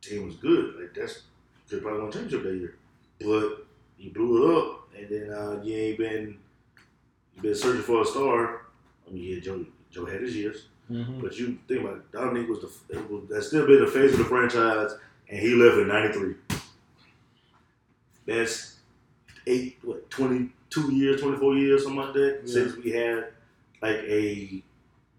team 0.00 0.26
was 0.26 0.36
good. 0.36 0.76
Like 0.78 0.94
that's 0.94 1.22
could 1.68 1.82
probably 1.82 2.02
won 2.02 2.12
championship 2.12 2.44
that 2.44 2.54
year, 2.54 2.76
but 3.20 3.66
you 3.98 4.10
blew 4.12 4.44
it 4.44 4.56
up, 4.56 4.88
and 4.96 5.08
then 5.08 5.30
uh, 5.32 5.60
you 5.62 5.74
ain't 5.76 5.98
been 5.98 6.38
you 7.34 7.42
been 7.42 7.54
searching 7.54 7.82
for 7.82 8.02
a 8.02 8.04
star. 8.04 8.66
I 9.06 9.10
mean, 9.12 9.22
you 9.22 9.34
yeah, 9.34 9.40
Joe 9.40 9.66
Joe 9.96 10.04
had 10.04 10.20
his 10.20 10.36
years, 10.36 10.66
Mhm. 10.90 11.22
but 11.22 11.38
you 11.38 11.58
think 11.66 11.80
about 11.80 11.96
it, 11.96 12.12
Dominique 12.12 12.48
was 12.50 12.60
the 12.60 12.70
it 12.98 13.10
was, 13.10 13.24
that's 13.30 13.46
still 13.48 13.66
been 13.66 13.80
the 13.80 13.90
face 13.90 14.12
of 14.12 14.18
the 14.18 14.24
franchise, 14.24 14.92
and 15.28 15.38
he 15.40 15.54
left 15.54 15.78
in 15.78 15.88
'93. 15.88 16.34
That's 18.26 18.76
eight, 19.46 19.78
what, 19.82 20.10
22 20.10 20.92
years, 20.92 21.20
24 21.20 21.56
years, 21.56 21.84
something 21.84 22.00
like 22.00 22.12
that, 22.14 22.40
Yeah. 22.44 22.52
since 22.52 22.76
we 22.76 22.90
had 22.90 23.32
like 23.80 23.96
a 24.04 24.62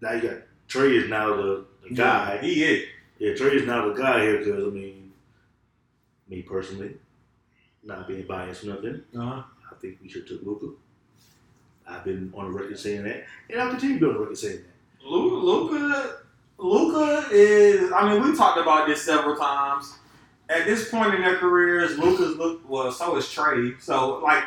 now 0.00 0.12
you 0.12 0.20
got 0.22 0.36
Trae 0.68 1.02
is 1.02 1.08
now 1.08 1.34
the, 1.34 1.64
the 1.82 1.94
guy. 1.94 2.38
He 2.38 2.62
it. 2.62 2.88
Yeah, 3.18 3.32
Trae 3.32 3.54
is 3.54 3.66
now 3.66 3.88
the 3.88 3.94
guy 3.94 4.20
here 4.20 4.38
because 4.38 4.64
I 4.64 4.70
mean, 4.70 5.12
me 6.28 6.42
personally, 6.42 6.98
not 7.82 8.06
being 8.06 8.26
biased 8.26 8.62
or 8.64 8.68
nothing, 8.68 9.02
Uh-huh. 9.16 9.42
I 9.70 9.74
think 9.80 9.98
we 10.02 10.08
should 10.08 10.26
took 10.26 10.42
Luka. 10.42 10.66
I've 11.88 12.04
been 12.04 12.32
on 12.36 12.52
the 12.52 12.58
record 12.58 12.78
saying 12.78 13.04
that, 13.04 13.24
and 13.50 13.60
I'll 13.60 13.70
continue 13.70 13.98
to 13.98 14.00
be 14.00 14.06
on 14.06 14.14
the 14.14 14.20
record 14.20 14.38
saying 14.38 14.58
that. 14.58 15.06
Luka, 15.06 16.18
Luka 16.58 17.28
is. 17.32 17.90
I 17.92 18.12
mean, 18.12 18.22
we 18.22 18.36
talked 18.36 18.58
about 18.58 18.86
this 18.86 19.02
several 19.02 19.36
times. 19.36 19.94
At 20.50 20.64
this 20.64 20.88
point 20.90 21.14
in 21.14 21.22
their 21.22 21.36
careers, 21.36 21.98
Luka's 21.98 22.36
look 22.36 22.68
well. 22.68 22.92
So 22.92 23.16
is 23.16 23.24
Trae. 23.26 23.80
So 23.80 24.18
like 24.18 24.44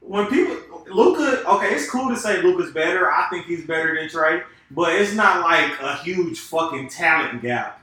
when 0.00 0.26
people 0.26 0.56
Luka, 0.90 1.48
okay, 1.48 1.74
it's 1.74 1.88
cool 1.88 2.08
to 2.08 2.16
say 2.16 2.42
Luka's 2.42 2.72
better. 2.72 3.10
I 3.10 3.28
think 3.30 3.46
he's 3.46 3.66
better 3.66 3.94
than 3.94 4.08
Trae, 4.08 4.44
but 4.70 4.94
it's 4.94 5.14
not 5.14 5.40
like 5.40 5.80
a 5.80 5.96
huge 5.98 6.40
fucking 6.40 6.88
talent 6.88 7.42
gap 7.42 7.80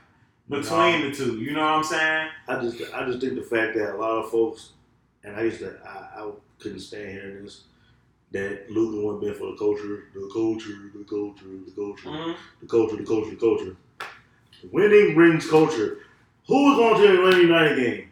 between 0.48 1.02
the 1.02 1.12
two. 1.12 1.38
You 1.38 1.52
know 1.52 1.62
what 1.62 1.74
I'm 1.74 1.84
saying? 1.84 2.28
I 2.48 2.60
just, 2.60 2.94
I 2.94 3.06
just 3.06 3.20
think 3.20 3.34
the 3.34 3.42
fact 3.42 3.74
that 3.76 3.94
a 3.94 3.96
lot 3.96 4.22
of 4.22 4.30
folks, 4.30 4.70
and 5.24 5.36
I 5.36 5.42
used 5.42 5.60
to, 5.60 5.78
I, 5.84 6.22
I 6.22 6.30
couldn't 6.58 6.80
stand 6.80 7.10
hearing 7.10 7.44
this, 7.44 7.62
that 8.32 8.70
Luka 8.70 8.96
wouldn't 9.04 9.20
been 9.22 9.34
for 9.34 9.50
the 9.52 9.56
culture, 9.58 10.04
the 10.14 10.28
culture, 10.32 10.90
the 10.94 11.04
culture, 11.04 11.44
the 11.66 11.72
culture. 11.74 12.08
Mhm. 12.08 12.36
the 12.60 12.66
culture, 12.66 12.96
the 12.96 13.04
culture, 13.04 13.30
the 13.30 13.36
culture. 13.36 13.76
Winning 14.70 15.14
brings 15.14 15.48
culture. 15.48 15.98
Who's 16.48 16.76
going 16.76 17.00
to 17.00 17.08
the 17.08 17.14
Atlanta 17.14 17.38
United 17.42 17.76
game? 17.76 18.10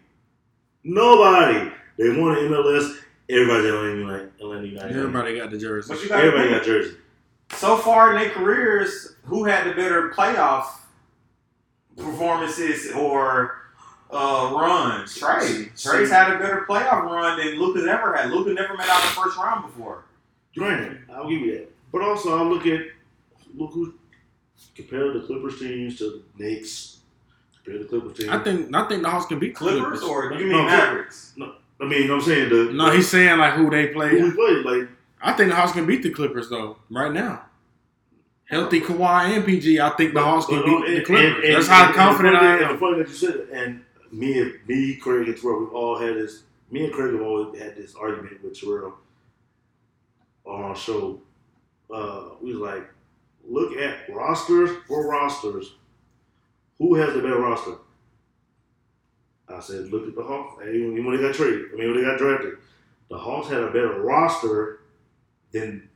Nobody. 0.85 1.73
They 1.97 2.11
won 2.11 2.35
the 2.35 2.41
MLS. 2.49 2.97
Everybody's 3.29 3.67
at 3.67 3.75
Atlanta 3.75 3.97
United. 3.99 4.33
Atlanta 4.41 4.67
United. 4.67 4.97
Everybody 4.97 5.37
got 5.39 5.51
the 5.51 5.59
jersey. 5.59 5.95
But 5.95 6.09
got 6.09 6.21
Everybody 6.21 6.51
got 6.51 6.65
jersey. 6.65 6.97
so 7.53 7.77
far 7.77 8.13
in 8.13 8.21
their 8.21 8.31
careers, 8.31 9.15
who 9.25 9.45
had 9.45 9.67
the 9.67 9.75
better 9.75 10.11
playoff 10.11 10.67
performances 11.97 12.91
or 12.93 13.57
uh, 14.11 14.51
runs. 14.53 15.17
Trae, 15.19 15.71
Trae's 15.81 16.11
had 16.11 16.33
a 16.35 16.39
better 16.39 16.65
playoff 16.69 17.05
run 17.05 17.39
than 17.39 17.59
Luka's 17.59 17.87
ever 17.87 18.15
had. 18.17 18.31
Luka 18.31 18.53
never 18.53 18.77
made 18.77 18.89
out 18.89 19.03
of 19.05 19.15
the 19.15 19.21
first 19.21 19.37
round 19.39 19.67
before. 19.67 20.05
Granted, 20.57 20.99
I'll 21.13 21.29
give 21.29 21.41
you 21.41 21.53
that. 21.59 21.73
But 21.93 22.03
also, 22.03 22.39
I 22.39 22.43
look 22.43 22.67
at 22.67 22.81
look 23.55 23.73
who 23.73 23.95
compare 24.75 25.13
the 25.13 25.21
Clippers 25.21 25.59
teams 25.59 25.99
to 25.99 26.23
the 26.39 26.45
Knicks. 26.45 26.99
Compare 27.63 27.83
the 27.83 27.89
Clippers 27.89 28.19
team. 28.19 28.31
I 28.31 28.39
think 28.43 28.75
I 28.75 28.89
think 28.89 29.03
the 29.03 29.11
Hawks 29.11 29.27
can 29.27 29.39
beat 29.39 29.55
the 29.55 29.59
Clippers, 29.59 30.03
or 30.03 30.33
you 30.33 30.41
mean 30.47 30.53
No, 30.53 30.65
Mavericks? 30.65 31.35
I 31.81 31.85
mean, 31.87 32.03
you 32.03 32.09
know 32.09 32.17
what 32.17 32.23
I'm 32.25 32.29
saying 32.29 32.49
the 32.51 32.73
No, 32.73 32.91
he's 32.91 33.09
saying 33.09 33.39
like 33.39 33.55
who 33.55 33.71
they 33.71 33.87
who 33.89 33.93
play. 33.95 34.23
we 34.23 34.31
played. 34.33 34.65
Like 34.65 34.89
I 35.23 35.33
think 35.33 35.51
the 35.51 35.57
Hawks 35.57 35.73
can 35.73 35.87
beat 35.87 36.03
the 36.03 36.11
Clippers 36.11 36.49
though 36.49 36.77
right 36.91 37.13
now. 37.13 37.45
Healthy 38.47 38.81
Kawhi 38.81 39.37
and 39.37 39.45
PG, 39.45 39.79
I 39.81 39.91
think 39.91 40.13
the 40.13 40.21
Hawks 40.23 40.47
can 40.47 40.65
beat 40.65 40.97
the 40.99 41.05
Clippers. 41.05 41.45
and- 41.45 41.55
That's 41.55 41.69
how 41.69 41.87
and 41.87 41.95
confident 41.95 42.35
the 42.35 42.39
funny, 42.41 42.49
I 42.49 42.55
And 42.57 42.65
am. 42.65 42.73
the 42.73 42.79
funny 42.79 42.99
that 43.03 43.09
you 43.09 43.15
said 43.15 43.35
it, 43.37 43.49
and 43.53 43.81
me, 44.11 44.41
and 44.41 44.55
me, 44.67 44.97
Craig, 44.97 45.29
and 45.29 45.41
Terrell, 45.41 45.61
we 45.61 45.67
all 45.67 45.97
had 45.99 46.17
this. 46.17 46.43
Me 46.73 46.85
and 46.85 46.93
Craig 46.93 47.13
have 47.13 47.23
always 47.23 47.61
had 47.61 47.77
this 47.77 47.95
argument 47.95 48.43
with 48.43 48.59
Terrell 48.61 48.95
on 50.45 50.63
our 50.63 50.77
show. 50.77 51.21
Uh, 51.93 52.31
we 52.41 52.55
was 52.55 52.61
like, 52.61 52.89
look 53.49 53.77
at 53.77 54.09
rosters 54.13 54.71
for 54.87 55.09
rosters. 55.09 55.75
Who 56.79 56.95
has 56.95 57.13
the 57.15 57.21
better 57.21 57.41
roster? 57.41 57.75
I 59.49 59.61
said, 59.61 59.91
look 59.91 60.07
at 60.07 60.15
the 60.15 60.23
Hawks. 60.23 60.63
Hey, 60.63 60.77
Even 60.77 61.05
when 61.05 61.17
they 61.17 61.23
got 61.23 61.35
traded, 61.35 61.67
I 61.73 61.77
mean, 61.77 61.89
when 61.91 61.97
they 61.97 62.09
got 62.09 62.19
drafted, 62.19 62.55
the 63.11 63.19
Hawks 63.19 63.49
had 63.49 63.63
a 63.63 63.67
better 63.67 64.01
roster 64.01 64.81
than 65.53 65.89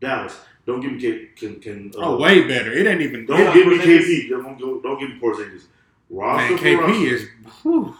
Dallas. 0.00 0.36
Don't 0.66 0.80
give 0.80 0.92
me 0.92 1.00
K, 1.00 1.26
can, 1.36 1.60
can 1.60 1.92
uh, 1.96 2.00
Oh, 2.00 2.16
way 2.18 2.48
better. 2.48 2.72
It 2.72 2.86
ain't 2.88 3.00
even. 3.00 3.24
don't 3.26 3.54
give 3.54 3.68
me 3.68 3.78
Porzingis. 3.78 4.24
KP. 4.24 4.28
Don't, 4.30 4.58
go, 4.60 4.80
don't 4.80 4.98
give 4.98 5.10
me 5.10 5.20
Porzingis. 5.20 5.62
Roster 6.10 6.48
Man, 6.54 6.58
for 6.58 6.64
KP 6.64 6.80
roster. 6.80 7.04
is 7.14 7.28
whew, 7.62 7.96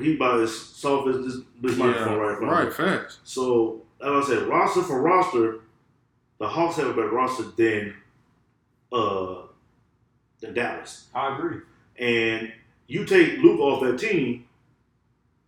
he 0.00 0.14
about 0.16 0.40
as 0.40 0.58
soft 0.58 1.08
as 1.08 1.24
this, 1.24 1.36
this 1.60 1.76
yeah, 1.76 1.84
microphone 1.86 2.18
right 2.18 2.38
in 2.42 2.48
right 2.48 2.64
me. 2.68 2.70
fast. 2.72 3.18
So, 3.24 3.82
as 3.82 3.82
I 4.02 4.22
said, 4.22 4.42
roster 4.48 4.82
for 4.82 5.00
roster, 5.02 5.60
the 6.38 6.48
Hawks 6.48 6.76
have 6.76 6.86
a 6.88 6.94
better 6.94 7.10
roster 7.10 7.44
than 7.56 7.94
uh 8.92 9.42
than 10.40 10.54
Dallas. 10.54 11.06
I 11.14 11.36
agree. 11.36 11.58
And 11.98 12.52
you 12.86 13.04
take 13.04 13.38
Luke 13.38 13.60
off 13.60 13.82
that 13.82 13.98
team, 13.98 14.46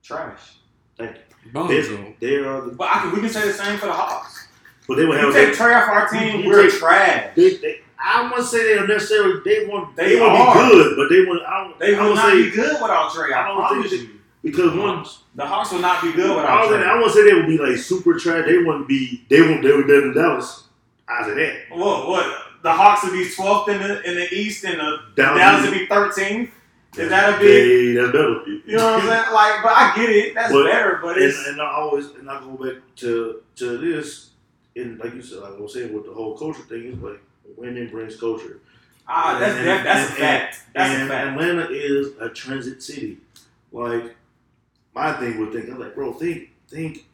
Trash. 0.03 0.57
they, 0.99 1.15
Bonzo. 1.53 2.15
they 2.21 2.37
are 2.37 2.61
the, 2.61 2.73
But 2.73 2.89
I 2.95 3.01
can, 3.01 3.13
we 3.13 3.21
can 3.21 3.31
say 3.31 3.47
the 3.49 3.55
same 3.55 3.79
for 3.79 3.87
the 3.87 3.93
Hawks. 3.93 4.49
but 4.87 4.97
they 4.97 5.07
would 5.07 5.19
You 5.21 5.33
take 5.33 5.57
that, 5.57 5.59
Trae 5.59 5.83
off 5.83 5.89
our 5.89 6.09
team, 6.09 6.43
You 6.43 6.49
we're 6.49 6.69
take- 6.69 6.79
trash. 6.79 7.35
they, 7.35 7.57
they, 7.57 7.79
I 7.99 8.25
wouldn't 8.29 8.47
say 8.49 8.65
they 8.75 8.79
are 8.79 8.87
necessarily 8.87 9.41
they 9.45 9.67
want 9.67 9.97
They 9.97 10.17
they, 10.17 10.21
want 10.21 10.33
are. 10.35 10.55
to 10.55 10.61
be 10.69 10.73
good, 10.75 10.97
but 10.97 11.09
they 11.09 11.25
want 11.25 11.43
I, 11.47 11.73
They 11.79 11.95
I 11.97 12.03
will 12.07 12.15
not 12.15 12.31
say 12.33 12.43
be 12.43 12.51
good 12.51 12.73
without 12.83 13.11
Trae. 13.13 13.33
I, 13.33 13.45
I 13.45 13.49
don't 13.49 13.57
promise 13.67 13.91
think 13.91 14.03
you. 14.03 14.21
Because 14.43 14.76
one 14.76 15.05
The 15.36 15.47
Hawks 15.47 15.70
will 15.72 15.78
not 15.80 16.03
be 16.03 16.12
good 16.12 16.34
without 16.36 16.68
Trae. 16.68 16.84
I 16.84 16.97
wouldn't 16.97 17.12
say 17.14 17.24
they 17.28 17.34
would 17.34 17.47
be 17.47 17.59
like 17.59 17.76
super 17.76 18.18
trash. 18.18 18.45
They 18.47 18.59
wouldn't 18.59 18.88
be. 18.88 19.24
They 19.28 19.40
won't. 19.40 19.62
They 19.62 19.70
would 19.72 19.86
be 19.86 19.93
better 19.93 20.12
than 20.12 20.14
Dallas. 20.14 20.64
I 21.09 21.24
say 21.24 21.34
that. 21.34 21.76
What? 21.78 22.09
What? 22.09 22.38
The 22.62 22.72
Hawks 22.72 23.05
would 23.05 23.12
be 23.12 23.24
12th 23.24 23.68
in 23.68 23.78
the 23.82 24.03
in 24.09 24.14
the 24.16 24.34
East, 24.34 24.64
and 24.64 24.78
the 24.80 24.99
Dallas 25.16 25.38
Dallas 25.38 25.62
would 25.70 25.78
be 25.78 25.86
13th. 25.86 26.51
Is 26.97 27.09
that 27.09 27.34
a 27.34 27.38
big? 27.38 27.49
Hey, 27.49 27.93
that's 27.95 28.12
better. 28.12 28.43
You 28.47 28.76
know 28.76 28.84
what 28.93 29.03
I'm 29.03 29.09
saying? 29.09 29.32
Like, 29.32 29.62
but 29.62 29.72
I 29.72 29.93
get 29.97 30.11
it. 30.11 30.34
That's 30.34 30.53
But- 30.53 30.64
better. 30.66 30.99
But 31.03 31.16
And, 31.16 31.24
it's 31.24 31.47
and 31.49 31.61
I 31.62 31.70
always 31.72 32.07
and 32.11 32.28
I 32.30 32.38
go 32.40 32.51
back 32.51 32.82
to 32.97 33.43
to 33.57 33.78
this. 33.78 34.30
And 34.76 34.99
like 34.99 35.14
you 35.14 35.22
said, 35.22 35.38
like 35.38 35.53
I 35.55 35.61
was 35.61 35.72
saying 35.72 35.93
with 35.93 36.05
the 36.07 36.12
whole 36.12 36.36
culture 36.36 36.62
thing, 36.62 36.84
is 36.93 36.99
like 36.99 37.20
winning 37.57 37.88
brings 37.90 38.16
culture. 38.18 38.59
ah, 39.09 39.38
that's 39.38 39.57
and- 39.57 39.66
that, 39.68 39.84
that's 39.84 40.11
and- 40.11 40.18
a 40.18 40.20
fact. 40.20 40.57
That's 40.74 40.90
and 40.95 41.03
a 41.05 41.07
fact. 41.07 41.28
Atlanta 41.28 41.68
is 41.70 42.09
a 42.20 42.28
transit 42.28 42.82
city. 42.82 43.18
Like 43.72 44.14
my 44.95 45.12
thing 45.14 45.38
would 45.38 45.53
think, 45.53 45.68
I'm 45.70 45.78
like, 45.80 45.95
bro, 45.95 46.12
think 46.12 46.51
think 46.68 47.07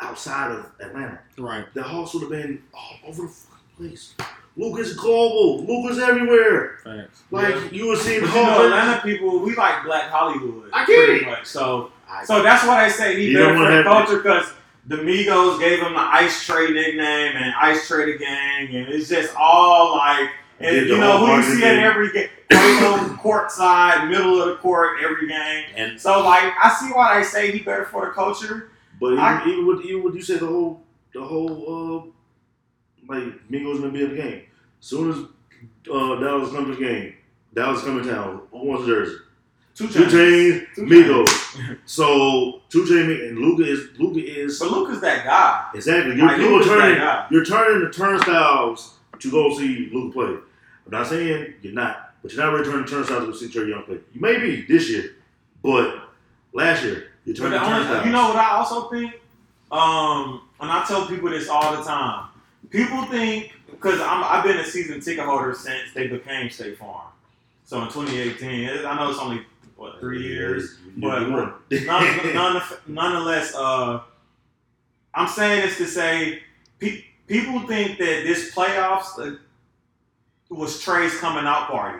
outside 0.00 0.50
of 0.52 0.66
Atlanta. 0.80 1.20
Right. 1.38 1.64
The 1.74 1.82
Hawks 1.82 2.14
would 2.14 2.22
have 2.22 2.30
been 2.30 2.62
all 2.74 2.96
over 3.06 3.22
the 3.22 3.28
fucking 3.28 3.58
place. 3.76 4.14
Luka's 4.56 4.94
global. 4.94 5.64
Luka's 5.64 5.98
everywhere. 5.98 6.78
Facts. 6.84 7.22
Like 7.30 7.54
Yeah. 7.54 7.68
you 7.70 7.86
would 7.88 7.98
see 7.98 8.18
the 8.18 8.26
But 8.26 8.34
you 8.34 8.42
know, 8.42 8.64
Atlanta 8.66 9.00
people, 9.02 9.38
we 9.40 9.54
like 9.54 9.84
Black 9.84 10.10
Hollywood. 10.10 10.68
I 10.72 10.84
get 10.84 11.08
it. 11.08 11.26
Much. 11.26 11.46
So, 11.46 11.92
I- 12.10 12.24
so 12.24 12.42
that's 12.42 12.64
what 12.66 12.76
I 12.78 12.88
say. 12.88 13.16
He 13.16 13.30
You 13.30 13.38
better 13.38 13.56
for 13.56 13.76
the 13.76 13.82
culture 13.84 14.16
because 14.18 14.52
the 14.86 14.96
Migos 14.96 15.58
gave 15.60 15.78
him 15.80 15.94
the 15.94 16.00
Ice 16.00 16.46
Trae 16.46 16.72
nickname 16.72 17.36
and 17.36 17.54
Ice 17.60 17.88
Trae 17.88 18.06
the 18.12 18.18
gang, 18.18 18.74
and 18.74 18.88
it's 18.88 19.08
just 19.08 19.34
all 19.36 19.96
like, 19.96 20.28
and 20.60 20.86
you 20.86 20.98
know 20.98 21.26
who 21.26 21.36
you 21.36 21.42
see 21.42 21.64
at 21.64 21.74
thing. 21.74 21.84
every 21.84 22.12
game, 22.12 23.16
court 23.18 23.50
side, 23.50 24.08
middle 24.08 24.40
of 24.40 24.48
the 24.48 24.56
court, 24.56 24.98
every 25.02 25.26
game. 25.28 25.64
and 25.76 26.00
So 26.00 26.24
like, 26.24 26.52
I 26.62 26.74
see 26.78 26.92
why 26.92 27.18
they 27.18 27.24
say 27.24 27.50
he 27.50 27.60
better 27.60 27.84
for 27.84 28.06
the 28.06 28.12
culture. 28.12 28.70
but 29.00 29.08
even, 29.08 29.18
I- 29.18 29.44
even 29.46 29.66
with 29.66 29.84
even 29.84 30.02
with 30.04 30.14
you 30.14 30.22
say 30.22 30.36
the 30.38 30.46
whole 30.46 30.82
the 31.14 31.22
whole 31.22 32.10
uh 33.08 33.12
like 33.12 33.24
Migos 33.50 33.80
gonna 33.80 33.90
be 33.92 34.04
in 34.04 34.10
the 34.10 34.16
game. 34.16 34.42
soon 34.80 35.10
as 35.10 35.16
uh, 35.92 36.14
Dallas 36.20 36.52
comes 36.52 36.68
to 36.68 36.74
the 36.76 36.84
game, 36.84 37.14
Dallas 37.54 37.82
coming 37.82 38.04
to 38.04 38.10
town. 38.10 38.42
Who 38.52 38.64
wants 38.66 38.84
a 38.84 38.86
jersey? 38.86 39.16
Two 39.74 39.88
Two 39.88 40.04
chains. 40.04 40.12
Chains, 40.12 40.62
Two 40.76 40.82
Migos. 40.82 41.78
so 41.86 42.60
2 42.68 42.84
Chainz 42.84 43.28
and 43.28 43.38
Luka 43.38 43.64
is 43.64 43.88
Luka 43.98 44.20
is 44.24 44.58
But 44.58 44.70
Luka's 44.70 45.00
that 45.00 45.24
guy. 45.24 45.66
exactly. 45.74 46.14
You're, 46.16 46.26
Like, 46.26 46.36
that 46.38 46.64
turning 46.64 47.26
you're 47.30 47.44
turning 47.44 47.84
the 47.84 47.90
turnstiles 47.90 48.98
to 49.22 49.30
go 49.30 49.56
see 49.56 49.90
Luka 49.92 50.12
play. 50.12 50.36
I'm 50.86 50.90
not 50.90 51.06
saying 51.06 51.54
you're 51.62 51.72
not, 51.72 52.14
but 52.22 52.32
you're 52.32 52.44
not 52.44 52.52
really 52.52 52.64
turning 52.64 52.86
turnstiles 52.86 53.40
to 53.40 53.48
see 53.48 53.58
Trae 53.58 53.68
Young 53.68 53.84
play. 53.84 53.98
You 54.12 54.20
may 54.20 54.38
be 54.38 54.62
this 54.62 54.90
year, 54.90 55.16
but 55.62 56.08
last 56.52 56.82
year 56.82 57.08
you 57.24 57.34
turned 57.34 57.54
the 57.54 57.58
turnstiles. 57.58 58.06
you 58.06 58.12
know 58.12 58.28
what 58.28 58.36
I 58.36 58.50
also 58.56 58.88
think? 58.90 59.14
Um, 59.70 60.42
and 60.60 60.70
I 60.70 60.84
tell 60.86 61.06
people 61.06 61.30
this 61.30 61.48
all 61.48 61.76
the 61.76 61.82
time. 61.82 62.28
People 62.70 63.04
think 63.06 63.52
because 63.70 64.00
I've 64.00 64.44
been 64.44 64.58
a 64.58 64.64
season 64.64 65.00
ticket 65.00 65.24
holder 65.24 65.54
since 65.54 65.92
they 65.94 66.06
became 66.06 66.50
State 66.50 66.78
Farm. 66.78 67.08
So 67.64 67.80
in 67.82 67.88
2018, 67.88 68.84
I 68.84 68.96
know 68.96 69.10
it's 69.10 69.18
only 69.18 69.42
what 69.76 69.98
three 69.98 70.22
years, 70.22 70.78
but 70.96 71.20
none, 71.28 71.54
none, 72.34 72.62
nonetheless, 72.86 73.54
uh, 73.54 74.00
I'm 75.14 75.28
saying 75.28 75.62
this 75.62 75.78
to 75.78 75.86
say 75.86 76.42
people 77.32 77.60
think 77.66 77.96
that 77.98 78.24
this 78.24 78.54
playoffs 78.54 79.18
uh, 79.18 79.36
was 80.50 80.84
Trae's 80.84 81.16
coming 81.18 81.46
out 81.46 81.68
party, 81.68 81.98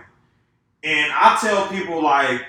and 0.85 1.11
I 1.15 1.39
tell 1.41 1.69
people 1.69 2.03
like 2.03 2.43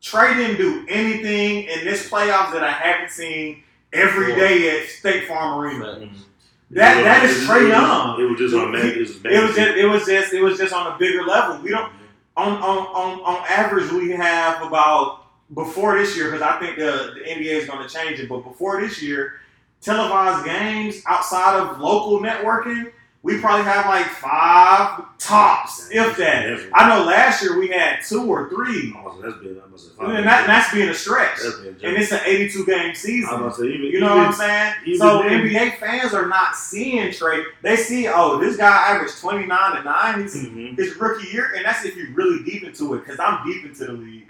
Trae 0.00 0.34
didn't 0.34 0.56
do 0.56 0.86
anything 0.88 1.64
in 1.64 1.84
this 1.84 2.08
playoffs 2.08 2.52
that 2.54 2.64
I 2.64 2.70
haven't 2.70 3.10
seen 3.10 3.62
every 3.92 4.34
day 4.34 4.80
at 4.80 4.88
State 4.88 5.28
Farm 5.28 5.60
Arena. 5.60 6.00
Facts. 6.00 6.24
That 6.70 7.02
that 7.04 7.24
is 7.24 7.36
It 7.36 7.40
was- 7.40 7.48
Trae 7.48 7.60
it 7.60 7.62
was- 7.64 7.68
Young. 7.68 8.20
It 8.20 8.30
was 8.30 8.38
just 8.38 8.54
on 8.54 8.72
mag- 8.72 8.84
It 8.84 8.98
was 8.98 9.54
just 9.54 9.76
it 9.76 9.86
was 9.86 10.06
just 10.06 10.32
it 10.32 10.42
was 10.42 10.58
just 10.58 10.72
on 10.72 10.92
a 10.94 10.96
bigger 10.98 11.24
level. 11.24 11.60
We 11.62 11.68
don't 11.68 11.92
on 12.34 12.52
on 12.54 12.78
on, 12.86 13.20
on 13.20 13.44
average 13.46 13.92
we 13.92 14.10
have 14.12 14.62
about 14.66 15.26
before 15.54 15.98
this 15.98 16.16
year 16.16 16.30
because 16.30 16.40
I 16.40 16.58
think 16.58 16.78
the, 16.78 17.12
the 17.14 17.28
NBA 17.30 17.60
is 17.60 17.66
going 17.68 17.86
to 17.86 17.94
change 17.94 18.18
it. 18.20 18.26
But 18.30 18.38
before 18.40 18.80
this 18.80 19.02
year, 19.02 19.34
televised 19.82 20.46
games 20.46 21.02
outside 21.06 21.58
of 21.58 21.78
local 21.80 22.20
networking, 22.20 22.92
we 23.24 23.38
probably 23.38 23.64
have 23.64 23.86
like 23.86 24.06
five 24.06 25.04
tops, 25.18 25.88
if 25.92 26.16
that. 26.16 26.68
I 26.74 26.88
know 26.88 27.04
last 27.04 27.40
year 27.40 27.56
we 27.56 27.68
had 27.68 28.00
two 28.00 28.24
or 28.28 28.48
three, 28.48 28.92
Oh, 28.96 29.16
that's 29.22 29.38
been, 29.38 29.60
I 29.64 29.68
must 29.68 29.90
have 29.96 30.08
and 30.10 30.26
that, 30.26 30.48
that's 30.48 30.74
being 30.74 30.88
a 30.88 30.94
stretch. 30.94 31.38
And 31.44 31.96
it's 31.96 32.10
an 32.10 32.18
82 32.24 32.66
game 32.66 32.94
season. 32.96 33.30
I 33.32 33.40
was 33.40 33.40
about 33.40 33.56
to 33.58 33.62
say, 33.62 33.68
even, 33.76 33.86
You 33.86 34.00
know 34.00 34.06
even, 34.06 34.18
what 34.18 34.26
I'm 34.26 34.32
saying? 34.32 34.98
so 34.98 35.22
then- 35.22 35.46
NBA 35.46 35.78
fans 35.78 36.14
are 36.14 36.26
not 36.26 36.56
seeing 36.56 37.08
Trae. 37.10 37.44
They 37.62 37.76
see, 37.76 38.08
oh, 38.08 38.38
this 38.40 38.56
guy 38.56 38.90
averaged 38.90 39.16
29 39.20 39.76
and 39.76 39.84
9 39.84 40.22
his, 40.22 40.34
Mhm. 40.36 40.76
his 40.76 40.96
rookie 40.96 41.28
year, 41.28 41.52
and 41.54 41.64
that's 41.64 41.84
if 41.84 41.94
you're 41.96 42.10
really 42.14 42.42
deep 42.42 42.64
into 42.64 42.94
it, 42.94 43.04
because 43.04 43.20
I'm 43.20 43.46
deep 43.46 43.64
into 43.64 43.84
the 43.84 43.92
league. 43.92 44.28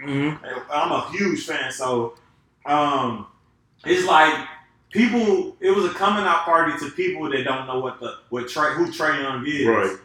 I'm 0.71 0.91
a 0.91 1.09
huge 1.11 1.47
fan, 1.47 1.71
so 1.71 2.13
um, 2.67 3.25
it's 3.85 4.05
like 4.07 4.35
people. 4.93 5.57
It 5.59 5.71
was 5.71 5.85
a 5.85 5.93
coming 5.93 6.23
out 6.23 6.45
party 6.45 6.77
to 6.79 6.91
people 6.91 7.29
that 7.29 7.43
don't 7.43 7.67
know 7.67 7.79
what 7.79 7.99
the 7.99 8.15
what 8.29 8.45
Trae 8.45 8.75
who 8.75 8.85
Trae 8.87 9.21
Young 9.21 9.45
is. 9.45 9.67
Right. 9.67 9.97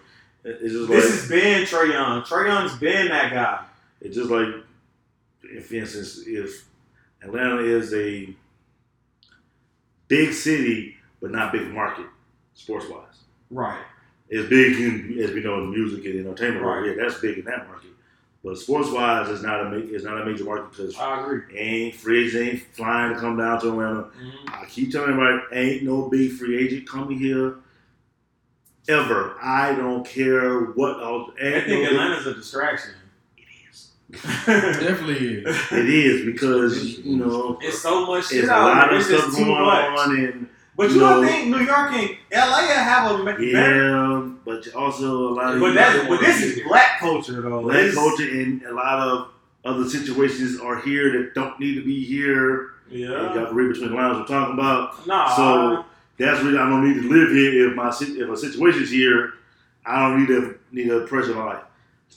It's 0.45 0.73
just 0.73 0.89
This 0.89 1.05
like 1.05 1.13
has 1.13 1.29
been 1.29 1.65
Trae 1.65 1.93
Young. 1.93 2.23
Trae 2.23 2.47
Young's 2.49 2.77
been 2.79 3.09
that 3.09 3.33
guy. 3.33 3.65
it's 4.01 4.17
just 4.17 4.31
like, 4.31 4.49
if, 5.43 5.67
for 5.67 5.75
instance, 5.75 6.23
if 6.27 6.65
Atlanta 7.23 7.61
is 7.61 7.93
a 7.93 8.35
big 10.09 10.33
city 10.33 10.97
but 11.21 11.31
not 11.31 11.53
big 11.53 11.69
market, 11.73 12.07
sports 12.55 12.87
wise. 12.89 13.03
Right. 13.51 13.83
It's 14.31 14.49
big 14.49 14.77
in, 14.79 15.19
as 15.23 15.33
we 15.33 15.43
know 15.43 15.59
in 15.65 15.71
music 15.71 16.05
and 16.05 16.21
entertainment. 16.21 16.65
Right. 16.65 16.87
Yeah, 16.87 17.03
that's 17.03 17.21
big 17.21 17.39
in 17.39 17.45
that 17.47 17.67
market. 17.67 17.91
But 18.45 18.57
sports 18.57 18.89
wise, 18.91 19.29
it's 19.29 19.43
not 19.43 19.73
a 19.73 19.77
it's 19.95 20.05
not 20.05 20.21
a 20.21 20.25
major 20.25 20.45
market 20.45 20.71
because 20.71 20.97
I 20.97 21.21
agree. 21.21 21.41
ain't 21.59 21.95
free 21.97 22.27
agent 22.27 22.49
ain't 22.49 22.63
flying 22.75 23.15
to 23.15 23.21
come 23.21 23.37
down 23.37 23.61
to 23.61 23.69
Atlanta. 23.71 24.03
Mhm. 24.05 24.63
I 24.63 24.65
keep 24.67 24.93
telling 24.93 25.11
everybody, 25.11 25.43
ain't 25.53 25.83
no 25.83 26.09
big 26.09 26.33
free 26.33 26.57
agent 26.65 26.89
coming 26.89 27.19
here 27.19 27.57
ever. 28.89 29.35
I 29.43 29.75
don't 29.75 30.07
care 30.07 30.61
what. 30.61 31.01
Else. 31.03 31.33
I 31.41 31.51
think 31.61 31.67
no 31.69 31.75
big- 31.81 31.89
Atlanta's 31.89 32.27
a 32.29 32.35
distraction. 32.35 32.93
It 33.37 33.45
is. 33.71 33.91
Definitely 34.47 35.43
is. 35.45 35.73
It 35.73 35.89
is 35.91 36.25
because 36.25 36.99
you 37.01 37.17
know 37.17 37.59
it's 37.61 37.81
so 37.83 38.07
much 38.07 38.29
shit 38.29 38.39
there's 38.47 38.49
a 38.51 38.53
out 38.53 38.65
lot 38.77 38.93
of 38.93 39.01
It's 39.01 39.09
just 39.11 39.25
stuff 39.25 39.37
too 39.37 39.45
going 39.47 39.65
much. 39.65 39.99
on, 39.99 40.17
and 40.17 40.49
But 40.77 40.89
you 40.91 40.95
you 40.95 41.01
don't 41.01 41.27
think 41.27 41.49
New 41.49 41.59
York 41.59 41.93
and 41.93 42.11
LA 42.33 42.61
have 42.69 43.11
a 43.11 43.19
ma- 43.19 43.25
better? 43.37 44.31
But 44.49 44.75
also 44.75 45.29
a 45.29 45.35
lot 45.35 45.55
of 45.55 45.61
But 45.61 45.75
that's 45.75 46.09
but 46.09 46.21
this 46.21 46.41
is 46.41 46.63
black 46.67 46.99
culture 47.01 47.43
though. 47.43 47.61
black 47.63 47.77
This- 47.77 47.95
culture 47.95 48.23
and 48.31 48.63
a 48.63 48.73
lot 48.73 48.99
of 49.07 49.29
other 49.65 49.87
situations 49.89 50.59
are 50.59 50.81
here 50.81 51.13
that 51.13 51.35
don't 51.35 51.61
need 51.61 51.75
to 51.75 51.85
be 51.85 52.03
here. 52.03 52.71
Yeah, 52.91 53.09
You 53.09 53.35
got 53.41 53.49
to 53.51 53.55
read 53.55 53.69
between 53.75 53.91
the 53.91 53.97
lines 53.97 54.17
we're 54.19 54.27
talking 54.37 54.55
about. 54.55 55.07
Nah. 55.07 55.37
So 55.37 55.85
that's 56.17 56.43
really 56.43 56.57
I 56.57 56.67
don't 56.71 56.83
need 56.89 57.03
to 57.03 57.09
live 57.09 57.31
here 57.33 57.69
if 57.69 57.77
my 57.77 57.89
if 57.91 58.29
a 58.31 58.37
situation's 58.37 58.91
here. 58.91 59.35
I 59.85 60.09
don't 60.09 60.21
need 60.21 60.29
to 60.29 60.59
need 60.73 60.89
a 60.91 61.07
pressure 61.07 61.35
my 61.35 61.45
life. 61.45 61.65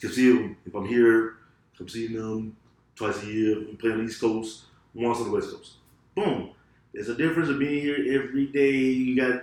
Come 0.01 0.11
see 0.11 0.32
them 0.32 0.55
if 0.65 0.73
I'm 0.73 0.86
here. 0.86 1.36
Come 1.77 1.89
see 1.89 2.07
them 2.07 2.55
twice 2.95 3.21
a 3.23 3.25
year. 3.27 3.59
We 3.59 3.75
play 3.75 3.91
on 3.91 3.97
the 3.97 4.03
East 4.05 4.21
Coast, 4.21 4.63
once 4.93 5.19
on 5.19 5.25
the 5.25 5.32
West 5.32 5.51
Coast. 5.51 5.73
Boom. 6.15 6.51
There's 6.93 7.09
a 7.09 7.15
difference 7.15 7.49
of 7.49 7.59
being 7.59 7.82
here 7.82 7.97
every 8.21 8.45
day. 8.47 8.71
You 8.77 9.15
got 9.17 9.41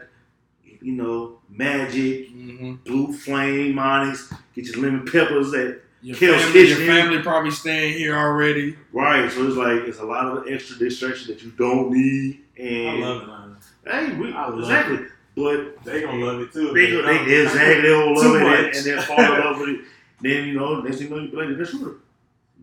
you 0.81 0.93
know 0.93 1.39
magic, 1.51 2.31
Mm-hmm. 2.33 2.75
blue 2.85 3.13
flame, 3.13 3.79
onyx. 3.79 4.33
Get 4.55 4.67
your 4.67 4.83
lemon 4.83 5.05
peppers 5.07 5.53
at 5.55 5.81
Your, 6.03 6.17
Kills 6.17 6.43
family, 6.43 6.69
your 6.69 6.77
family 6.79 7.23
probably 7.23 7.51
staying 7.51 7.97
here 7.99 8.17
already. 8.17 8.77
right. 8.93 9.31
So 9.31 9.47
it's 9.47 9.57
like 9.57 9.89
it's 9.89 9.99
a 10.01 10.05
lot 10.05 10.27
of 10.27 10.49
extra 10.49 10.77
distraction 10.79 11.33
that 11.33 11.43
you 11.43 11.51
don't 11.53 11.93
need. 11.93 12.41
And 12.59 12.69
I 12.69 12.91
And 12.91 13.01
love 13.01 13.23
Atlanta. 13.23 13.57
hey, 13.87 14.17
we, 14.17 14.33
I 14.33 14.47
love 14.49 14.59
exactly. 14.61 14.99
But 15.37 15.85
They 15.85 16.01
gonna 16.03 16.25
love 16.25 16.41
it 16.41 16.53
too. 16.53 16.73
They, 16.73 16.91
go, 16.91 17.03
they 17.03 17.43
exactly 17.43 17.83
they 17.83 17.91
will 17.93 18.17
Too 18.17 18.33
love 18.33 18.37
it 18.37 18.45
much. 18.45 18.59
and, 18.67 18.77
and 18.77 18.85
then 18.87 19.03
fall 19.03 19.21
in 19.23 19.41
love 19.45 19.61
with 19.61 19.69
it. 19.71 19.81
Then 20.21 20.49
you 20.49 20.55
know, 20.55 20.81
next 20.81 20.99
thing 20.99 21.09
you 21.11 21.15
know, 21.17 21.23
you 21.23 21.29
play 21.31 21.47
the 21.47 21.53
next 21.53 21.71
shooter. 21.71 21.97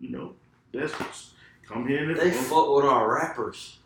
You 0.00 0.10
know, 0.10 0.34
that's 0.74 0.92
come 1.66 1.86
here 1.88 2.10
and 2.10 2.20
They 2.20 2.30
fuck 2.30 2.68
with 2.74 2.84
our 2.84 3.14
rappers. 3.14 3.78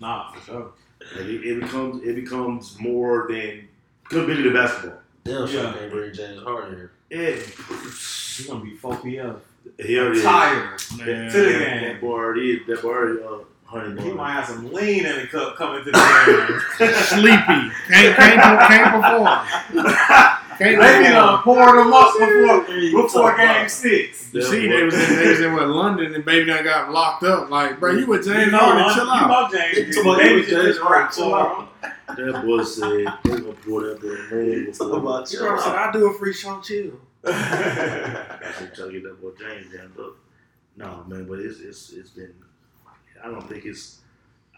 Nah, 0.00 0.32
for 0.32 0.40
sure. 0.44 0.72
And 1.18 1.28
it, 1.28 1.44
it 1.44 1.60
becomes 1.60 2.02
it 2.04 2.14
becomes 2.16 2.78
more 2.80 3.26
than 3.30 3.68
could 4.04 4.26
bigger 4.26 4.42
than 4.44 4.52
basketball. 4.54 4.98
Damn, 5.24 5.46
sure 5.46 5.62
Yeah. 5.64 5.72
can't 5.72 5.90
bring 5.90 6.12
James 6.12 6.42
Harden 6.42 6.76
here. 6.76 6.90
It, 7.10 7.46
You 8.38 8.48
gonna 8.48 8.64
be 8.64 8.74
4 8.76 8.96
p.m. 8.98 9.36
he 9.78 9.98
already 9.98 10.20
Tired. 10.22 10.80
Man. 10.98 11.30
To 11.30 11.38
the 11.38 11.44
that, 11.52 11.58
game. 11.58 11.82
that 11.92 12.00
boy 12.00 12.12
already 12.12 12.64
that 12.64 12.82
boy 12.82 12.88
already 12.88 13.22
uh, 13.22 13.38
honey 13.64 14.02
He 14.02 14.12
might 14.12 14.32
have 14.32 14.46
some 14.46 14.72
lean 14.72 15.06
in 15.06 15.16
the 15.20 15.26
cup 15.28 15.56
coming 15.56 15.84
to 15.84 15.90
the 15.90 16.60
game. 16.78 16.94
Sleepy. 17.04 17.70
Can't, 17.88 18.16
can't, 18.16 18.60
can't 18.68 18.90
perform. 19.72 20.36
Can't 20.58 20.80
They 20.80 20.98
be 20.98 21.04
perform. 21.04 21.12
done 21.12 21.42
poured 21.42 21.78
them 21.78 21.92
up 21.92 22.12
before 22.18 23.02
before 23.02 23.30
go. 23.32 23.36
game 23.36 23.68
six. 23.68 24.32
You 24.32 24.42
see, 24.42 24.68
they 24.68 24.82
was 24.84 24.94
in, 24.94 25.16
they 25.16 25.28
was 25.30 25.40
in 25.40 25.52
what, 25.54 25.68
London 25.68 26.14
and 26.14 26.24
baby 26.24 26.46
done 26.46 26.64
got 26.64 26.90
locked 26.92 27.22
up. 27.24 27.50
Like, 27.50 27.80
bro, 27.80 27.92
you 27.92 28.06
with 28.06 28.26
You 28.26 28.34
James 28.34 28.52
know, 28.52 28.58
Harden, 28.58 28.84
huh? 28.84 28.94
chill 28.94 29.04
you 29.04 29.10
out. 29.12 29.52
know 29.52 29.58
James. 29.58 29.96
Talking 29.96 30.10
about 30.10 30.18
They 30.22 30.30
you 30.34 30.40
just 30.46 30.50
with 30.50 30.64
James 30.64 30.78
rap 30.78 31.12
Harden, 31.14 31.66
for 32.16 32.16
him. 32.16 32.32
that 32.32 32.44
boy 32.44 32.62
said 32.64 32.90
they 33.24 33.30
gonna 33.30 33.52
pour 33.64 33.82
that 33.84 34.00
boy 34.00 34.36
name 34.36 34.66
Talk 34.66 34.78
before. 34.78 34.98
about 34.98 35.32
You 35.32 35.40
know 35.40 35.44
what 35.46 35.52
I'm 35.54 35.60
saying? 35.64 35.76
I 35.76 35.92
do 35.92 36.06
a 36.10 36.18
free 36.18 36.32
show, 36.32 36.60
chill. 36.60 36.92
I 37.26 38.52
should 38.58 38.74
try 38.74 38.86
to 38.86 38.92
get 38.92 39.02
that 39.04 39.20
boy 39.20 39.30
James 39.38 39.72
jammed 39.72 39.98
up. 39.98 40.16
No, 40.76 41.04
man, 41.06 41.26
but 41.28 41.38
it's 41.38 41.60
it's 41.60 41.92
it's 41.92 42.10
been. 42.10 42.34
I 43.22 43.28
don't 43.28 43.48
think 43.48 43.64
it's. 43.64 44.00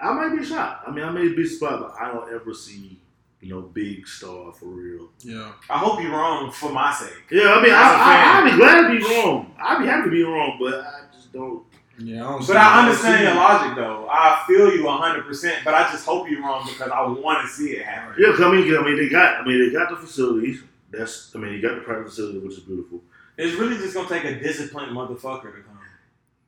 I 0.01 0.13
might 0.13 0.37
be 0.37 0.45
shocked. 0.45 0.89
I 0.89 0.91
mean, 0.91 1.05
I 1.05 1.11
may 1.11 1.29
be 1.29 1.47
surprised, 1.47 1.81
but 1.83 1.95
I 2.01 2.13
don't 2.13 2.33
ever 2.35 2.53
see 2.55 2.99
you 3.41 3.51
know 3.51 3.61
big 3.63 4.07
star 4.09 4.53
for 4.53 4.67
real. 4.67 5.11
Yeah. 5.21 5.53
I 5.69 5.79
hope 5.79 6.01
you're 6.03 6.11
wrong 6.13 6.51
for 6.51 6.71
my 6.73 6.93
sake. 6.93 7.13
Yeah, 7.31 7.55
I 7.55 7.63
mean, 7.63 7.71
As 7.73 7.77
a 7.77 7.97
I, 7.99 8.41
I. 8.41 8.41
I'd 8.41 8.51
be 8.51 8.57
glad 8.57 8.89
to 8.89 8.99
be 8.99 9.05
wrong. 9.05 9.55
I'd 9.59 9.79
be 9.81 9.87
happy 9.87 10.05
to 10.05 10.11
be 10.11 10.23
wrong, 10.23 10.57
but 10.61 10.75
I 10.81 11.01
just 11.13 11.33
don't. 11.33 11.65
Yeah, 11.99 12.27
I 12.27 12.31
don't 12.33 12.43
see 12.43 12.53
But 12.53 12.57
I 12.59 12.81
understand 12.83 13.25
your 13.25 13.35
logic 13.37 13.77
though. 13.77 14.07
I 14.11 14.45
feel 14.47 14.71
you 14.75 14.83
100%, 14.85 15.65
but 15.65 15.75
I 15.75 15.91
just 15.91 16.05
hope 16.05 16.29
you're 16.29 16.43
wrong 16.43 16.67
because 16.67 16.91
I 16.91 17.03
want 17.07 17.43
to 17.43 17.49
see 17.49 17.71
it 17.73 17.85
happen. 17.87 18.15
Yeah, 18.19 18.33
'cause 18.33 18.41
I 18.43 18.51
mean, 18.51 18.77
I 18.77 18.83
mean, 18.85 18.97
they 18.97 19.09
got. 19.09 19.41
I 19.41 19.47
mean, 19.47 19.59
they 19.67 19.73
got 19.73 19.89
the 19.91 19.97
facilities. 19.97 20.63
That's. 20.91 21.35
I 21.35 21.39
mean, 21.39 21.53
you 21.55 21.63
got 21.63 21.75
the 21.75 21.81
private 21.83 22.07
facility, 22.09 22.39
which 22.39 22.53
is 22.55 22.61
beautiful. 22.61 23.03
It's 23.39 23.57
really 23.59 23.77
just 23.77 23.95
going 23.95 24.09
to 24.09 24.15
take 24.15 24.25
a 24.25 24.41
disciplined 24.41 24.93
motherfucker 24.97 25.55
to 25.55 25.63
come. 25.63 25.79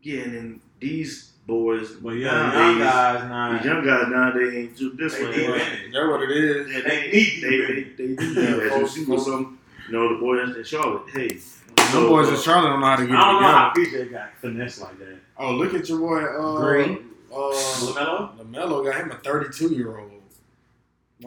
Yeah, 0.03 0.21
and 0.23 0.35
then 0.35 0.61
these 0.81 1.33
boys, 1.49 1.93
But 1.93 2.11
yeah, 2.11 2.51
the 2.53 2.59
young 2.59 2.79
guys, 2.79 3.21
these 3.23 3.29
nah. 3.31 3.63
young 3.65 3.85
guys 3.85 4.05
nowadays 4.09 4.55
ain't 4.55 4.77
too 4.79 4.93
disciplined. 4.95 5.35
They 5.35 5.39
deep 5.41 5.49
Right? 5.51 5.61
in 5.61 5.67
it. 5.89 5.93
That's 5.93 6.09
what 6.09 6.23
it 6.23 6.31
is. 6.31 6.71
Yeah, 6.71 6.81
They 6.83 6.89
they, 6.89 7.11
need 7.11 7.43
they, 7.43 7.51
to 7.51 7.67
they, 7.67 7.83
be. 7.83 7.83
they, 7.97 8.15
do 8.15 8.35
that. 8.35 8.73
As 8.73 8.81
you 8.81 8.87
see 9.05 9.11
with 9.11 9.23
some, 9.23 9.59
you 9.89 9.93
know, 9.95 10.15
the 10.15 10.21
boys 10.21 10.57
in 10.57 10.63
Charlotte. 10.65 11.03
Hey, 11.13 11.31
Some 11.39 11.57
so, 11.91 12.09
boys 12.09 12.29
in 12.29 12.35
uh, 12.35 12.39
Charlotte 12.39 12.69
don't 12.71 12.81
know 12.81 12.87
how 12.87 12.97
to 12.97 13.07
get 13.07 13.17
I 13.17 13.19
get 13.19 13.25
don't 13.25 13.37
it 13.37 13.41
know 13.43 13.49
how. 13.49 13.73
PJ 13.75 14.11
got 14.13 14.31
finesse 14.41 14.81
like 14.81 14.99
that. 15.01 15.17
Oh, 15.39 15.53
look 15.55 15.75
at 15.75 15.89
your 15.89 15.99
boy, 15.99 16.23
uh, 16.23 16.57
Green. 16.61 17.07
Uh, 17.33 17.37
LaMelo? 17.37 18.37
LaMelo 18.39 18.85
got 18.85 19.01
him 19.01 19.11
a 19.11 19.15
32 19.17 19.69
year 19.75 19.99
old. 19.99 20.13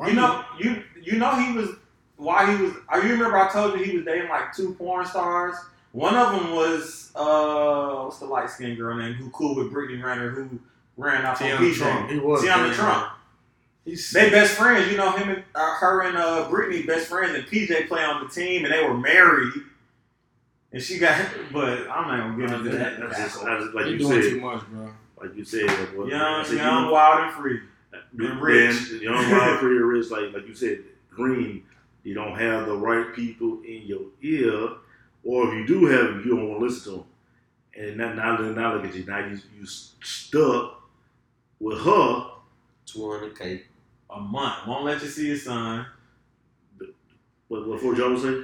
You 0.08 0.14
know, 0.14 0.44
you 0.58 0.84
you 1.02 1.18
know 1.20 1.36
he 1.36 1.52
was 1.58 1.70
why 2.16 2.56
he 2.56 2.64
was. 2.64 2.74
I 2.90 2.98
you 3.06 3.12
remember 3.14 3.38
I 3.38 3.52
told 3.52 3.78
you 3.78 3.84
he 3.86 3.98
was 3.98 4.06
dating 4.06 4.30
like 4.30 4.56
two 4.56 4.74
porn 4.76 5.06
stars. 5.06 5.56
One 5.92 6.16
of 6.16 6.32
them 6.34 6.52
was 6.56 7.12
uh, 7.16 8.04
what's 8.04 8.20
the 8.20 8.26
light 8.26 8.50
skinned 8.50 8.78
girl 8.78 8.96
name 8.98 9.14
who 9.14 9.30
cool 9.32 9.56
with 9.56 9.72
Brittany 9.72 10.02
Renner 10.02 10.30
who 10.30 10.60
ran 10.98 11.26
off 11.26 11.42
on 11.42 11.48
Tiana 11.48 11.58
PJ. 11.58 11.76
Trump. 11.76 12.10
He 12.10 12.20
was. 12.20 12.42
Tiana 12.44 12.64
very- 12.64 12.76
Trump. 12.76 13.08
He's 13.84 14.12
They 14.12 14.30
best 14.30 14.54
friends. 14.54 14.92
You 14.92 14.98
know 14.98 15.12
him 15.12 15.30
and 15.30 15.44
uh, 15.56 15.76
her 15.80 16.04
and 16.04 16.16
uh, 16.16 16.48
Brittany 16.50 16.84
best 16.84 17.08
friends, 17.08 17.34
and 17.36 17.46
PJ 17.48 17.88
play 17.88 18.04
on 18.04 18.24
the 18.24 18.30
team, 18.30 18.64
and 18.64 18.72
they 18.74 18.84
were 18.84 18.96
married. 18.96 19.54
And 20.72 20.82
she 20.82 21.00
got, 21.00 21.20
but 21.52 21.90
I'm 21.90 22.08
not 22.08 22.38
gonna 22.38 22.48
get 22.48 22.56
into 22.58 22.70
that. 22.78 23.00
That's 23.00 23.18
just, 23.18 23.44
that's 23.44 23.64
just 23.64 23.76
like 23.76 23.86
He 23.88 23.94
you 23.94 23.98
doing 23.98 24.22
said, 24.22 24.30
too 24.32 24.40
much, 24.42 24.62
bro. 24.68 24.90
like 25.20 25.36
you 25.36 25.44
said, 25.44 25.66
like, 25.66 25.98
what, 25.98 26.08
Young, 26.08 26.22
I 26.22 26.44
said, 26.44 26.58
young, 26.58 26.86
you, 26.86 26.92
wild, 26.92 27.20
and 27.26 27.34
free. 27.34 27.60
then, 28.14 28.32
and 28.32 28.42
rich. 28.42 28.92
young, 29.02 29.16
wild, 29.16 29.50
and 29.50 29.60
free, 29.60 29.78
and 29.78 29.86
rich. 29.88 30.10
Like, 30.12 30.32
like 30.34 30.48
you 30.48 30.54
said, 30.56 30.80
green. 31.10 31.64
You 32.04 32.14
don't 32.14 32.38
have 32.38 32.68
the 32.68 32.76
right 32.78 33.14
people 33.16 33.62
in 33.68 33.82
your 33.86 34.02
ear, 34.22 34.70
or 35.24 35.48
if 35.50 35.54
you 35.56 35.68
do 35.68 35.86
have 35.88 36.06
them, 36.08 36.24
you 36.26 36.32
don't 36.36 36.50
want 36.50 36.60
to 36.62 36.66
listen 36.66 36.84
to 36.94 36.98
them. 37.00 37.06
And 37.78 37.98
now, 37.98 38.14
now, 38.14 38.38
now 38.52 38.74
look 38.76 38.86
at 38.86 38.96
you. 38.96 39.06
Now 39.06 39.20
you 39.20 39.38
you 39.58 39.66
stuck 39.66 40.82
with 41.60 41.80
her. 41.82 42.28
200K. 42.88 43.62
A 44.10 44.20
month 44.20 44.68
won't 44.68 44.84
let 44.84 45.02
you 45.02 45.08
see 45.08 45.28
your 45.28 45.38
son. 45.38 45.86
What 47.48 47.68
what 47.68 47.80
Fort 47.82 47.98
Joe 47.98 48.18
say? 48.18 48.44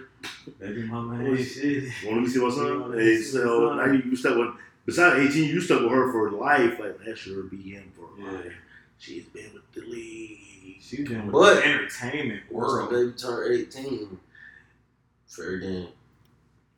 Baby 0.59 0.84
mama 0.84 1.23
ain't 1.23 1.45
shit. 1.45 1.86
Want 2.05 2.25
to 2.25 2.32
see 2.32 2.39
my 2.39 2.49
son? 2.49 2.91
Yeah, 2.93 2.99
Hey, 3.01 3.17
see 3.17 3.38
my 3.38 3.43
so 3.43 3.67
son. 3.69 3.78
now 3.78 3.86
you, 3.93 3.99
you 4.09 4.15
stuck 4.15 4.38
with. 4.38 4.49
Besides 4.86 5.19
eighteen, 5.19 5.49
you 5.49 5.59
stuck 5.61 5.82
with 5.82 5.91
her 5.91 6.11
for 6.11 6.32
life. 6.32 6.80
Like 6.80 7.03
that 7.05 7.17
should 7.17 7.49
be 7.49 7.57
him 7.71 7.91
for 7.95 8.07
Yeah. 8.21 8.32
life. 8.32 8.53
She's 8.97 9.25
been 9.25 9.51
with 9.53 9.71
the 9.73 9.82
league. 9.82 10.78
She's 10.82 11.07
been 11.07 11.25
with 11.25 11.34
But- 11.34 11.55
the 11.55 11.65
entertainment 11.65 12.43
Once 12.49 12.71
the 12.73 12.78
world. 12.80 12.89
baby 12.89 13.11
turn 13.11 13.53
18, 13.53 14.19
fair 15.28 15.57
game. 15.59 15.88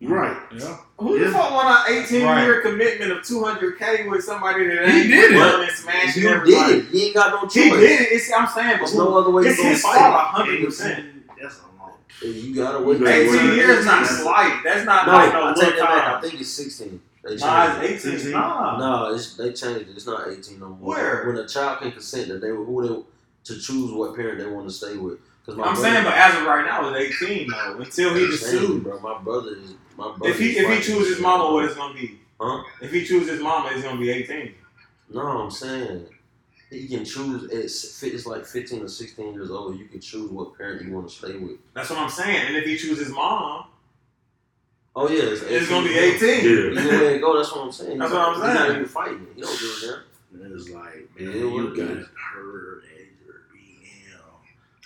Right. 0.02 0.38
Yeah. 0.56 0.78
Who 0.98 1.18
Yeah. 1.18 1.26
the 1.28 1.32
fuck 1.34 1.52
want 1.52 1.90
an 1.90 1.94
18 1.98 2.24
Right. 2.26 2.44
year 2.46 2.62
commitment 2.62 3.12
of 3.12 3.22
200k 3.22 4.08
with 4.08 4.24
somebody 4.24 4.66
that 4.68 4.88
He 4.90 5.02
ain't 5.02 5.10
did 5.10 5.32
it. 5.34 5.38
running 5.38 5.68
and 5.68 5.78
smashing 5.78 6.24
You 6.24 6.30
everybody? 6.30 6.74
did 6.76 6.86
it. 6.86 6.92
He 6.92 7.06
ain't 7.08 7.16
got 7.16 7.32
no 7.34 7.42
choice. 7.50 7.54
He 7.56 7.70
did 7.70 8.02
it. 8.02 8.08
It's, 8.14 8.32
I'm 8.32 8.48
saying, 8.48 8.78
but 8.82 8.94
no 8.94 9.18
other 9.18 9.30
way 9.32 9.44
it's 9.44 9.58
gonna 9.58 9.70
his 9.70 9.82
fault 9.82 9.96
fight. 9.98 10.10
100. 10.10 10.66
percent 10.66 11.06
That's 11.42 11.60
a 11.60 11.82
lot. 11.84 11.98
it. 12.22 12.28
You 12.28 12.56
gotta 12.56 12.80
wait. 12.80 13.02
18 13.02 13.30
wait. 13.50 13.56
years 13.58 13.86
not 13.86 14.06
slight. 14.08 14.62
That's 14.64 14.86
not 14.86 15.06
No, 15.06 15.14
like 15.14 15.34
no 15.34 15.48
I 15.50 15.54
take 15.54 15.76
that 15.76 15.84
back. 15.90 16.16
I 16.16 16.22
think 16.22 16.40
it's 16.40 16.50
16. 16.50 17.02
They 17.22 17.30
changed 17.32 17.44
Nah, 17.46 17.82
it's 17.82 18.06
18. 18.06 18.12
16? 18.14 18.32
Nah. 18.32 18.78
No, 18.78 19.14
it's, 19.14 19.34
they 19.36 19.52
changed 19.52 19.90
it. 19.90 19.96
It's 19.98 20.08
not 20.08 20.30
18 20.30 20.60
no 20.62 20.70
more. 20.70 20.96
Where? 20.96 21.26
When 21.28 21.36
a 21.36 21.46
child 21.48 21.80
can 21.82 21.92
consent 21.92 22.30
that 22.30 22.40
they 22.40 22.48
who 22.48 22.88
they 22.88 23.54
to 23.54 23.60
choose 23.60 23.92
what 23.92 24.16
parent 24.16 24.40
they 24.40 24.46
want 24.48 24.66
to 24.68 24.74
stay 24.74 24.96
with. 24.96 25.20
Because 25.50 25.58
my 25.58 25.64
I'm 25.66 25.74
brother, 25.76 25.90
saying, 25.90 26.04
but 26.04 26.14
as 26.14 26.36
of 26.36 26.46
right 26.46 26.66
now, 26.66 26.94
it's 26.94 27.22
18 27.22 27.48
though. 27.50 27.78
Until 27.80 28.14
he 28.16 28.26
I'm 28.26 28.32
just 28.32 28.46
sued. 28.46 28.84
bro. 28.84 29.00
My 29.00 29.18
brother 29.20 29.56
is 29.56 29.74
my 29.98 30.16
brother. 30.16 30.30
If 30.30 30.40
he 30.40 30.50
is 30.52 30.58
if 30.58 30.70
he 30.70 30.76
chooses 30.94 31.14
this 31.16 31.22
mama, 31.22 31.54
what 31.54 31.66
it's 31.66 31.76
gonna 31.76 31.94
be? 31.94 32.20
Huh? 32.40 32.64
If 32.82 32.92
he 32.92 33.04
chooses 33.06 33.30
his 33.30 33.42
mama, 33.42 33.70
it's 33.74 33.84
gonna 33.84 34.00
be 34.00 34.10
18. 34.12 34.54
No, 35.12 35.22
I'm 35.22 35.52
saying 35.52 36.06
he 36.70 36.88
can 36.88 37.04
choose. 37.04 37.50
It's 37.52 38.02
it's 38.04 38.26
like 38.26 38.46
15 38.46 38.84
or 38.84 38.88
16 38.88 39.34
years 39.34 39.50
old. 39.52 39.78
You 39.78 39.86
can 39.86 40.00
choose 40.00 40.30
what 40.32 40.58
parent 40.58 40.86
you 40.86 40.94
want 40.94 41.10
to 41.10 41.16
stay 41.16 41.36
with. 41.38 41.58
That's 41.74 41.90
what 41.90 42.00
I'm 42.00 42.10
saying. 42.10 42.48
And 42.48 42.56
if 42.56 42.66
he 42.66 42.78
chooses 42.78 43.10
mom, 43.10 43.66
Oh 44.96 45.08
yeah, 45.08 45.22
it's, 45.24 45.42
it's 45.44 45.70
gonna 45.70 45.88
be 45.88 45.98
18. 45.98 46.30
18. 46.30 46.44
Yeah. 46.76 46.82
Either 46.82 47.06
way 47.06 47.16
it 47.16 47.22
go, 47.22 47.38
that's 47.38 47.52
what 47.54 47.66
I'm 47.66 47.72
saying. 47.72 47.98
That's 48.00 48.12
what 48.12 48.22
I'm 48.22 48.34
He's 48.36 48.44
not 48.44 48.58
saying. 48.58 48.72
even 48.76 48.86
fighting. 48.88 49.28
He 49.36 49.42
don't 49.42 49.60
give 49.60 49.70
a 49.70 49.88
damn. 49.88 50.42
And 50.44 50.54
it's 50.56 50.70
like, 50.70 51.10
man, 51.20 51.28
what 51.52 51.62
you 51.62 51.68
it 51.74 51.78
got 51.78 51.98
is. 51.98 52.08
her 52.34 52.82
as 52.84 53.08
your 53.26 53.36
BM. 53.54 54.20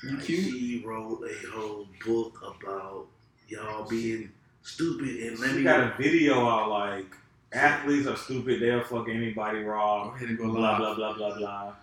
You 0.04 0.10
Like, 0.18 0.26
cute? 0.26 0.40
She 0.46 0.84
wrote 0.86 1.22
a 1.24 1.52
whole 1.52 1.88
book 2.06 2.42
about 2.42 3.08
y'all 3.48 3.88
being 3.88 4.32
stupid 4.62 5.08
and 5.24 5.40
let 5.40 5.52
She 5.52 5.58
me 5.58 5.64
got 5.64 5.80
a 5.80 5.94
video 5.98 6.48
out 6.48 6.70
like 6.70 7.16
athletes 7.54 8.08
are 8.08 8.16
stupid. 8.18 8.62
They'll 8.62 8.84
fuck 8.84 9.08
anybody 9.10 9.62
Go 9.64 9.70
raw. 9.70 10.12
ahead 10.14 10.30
and 10.30 10.38
go 10.38 10.48
Blah 10.52 10.60
live. 10.72 10.78
blah 10.80 10.96
blah 10.96 11.14
blah 11.18 11.38
blah. 11.38 11.74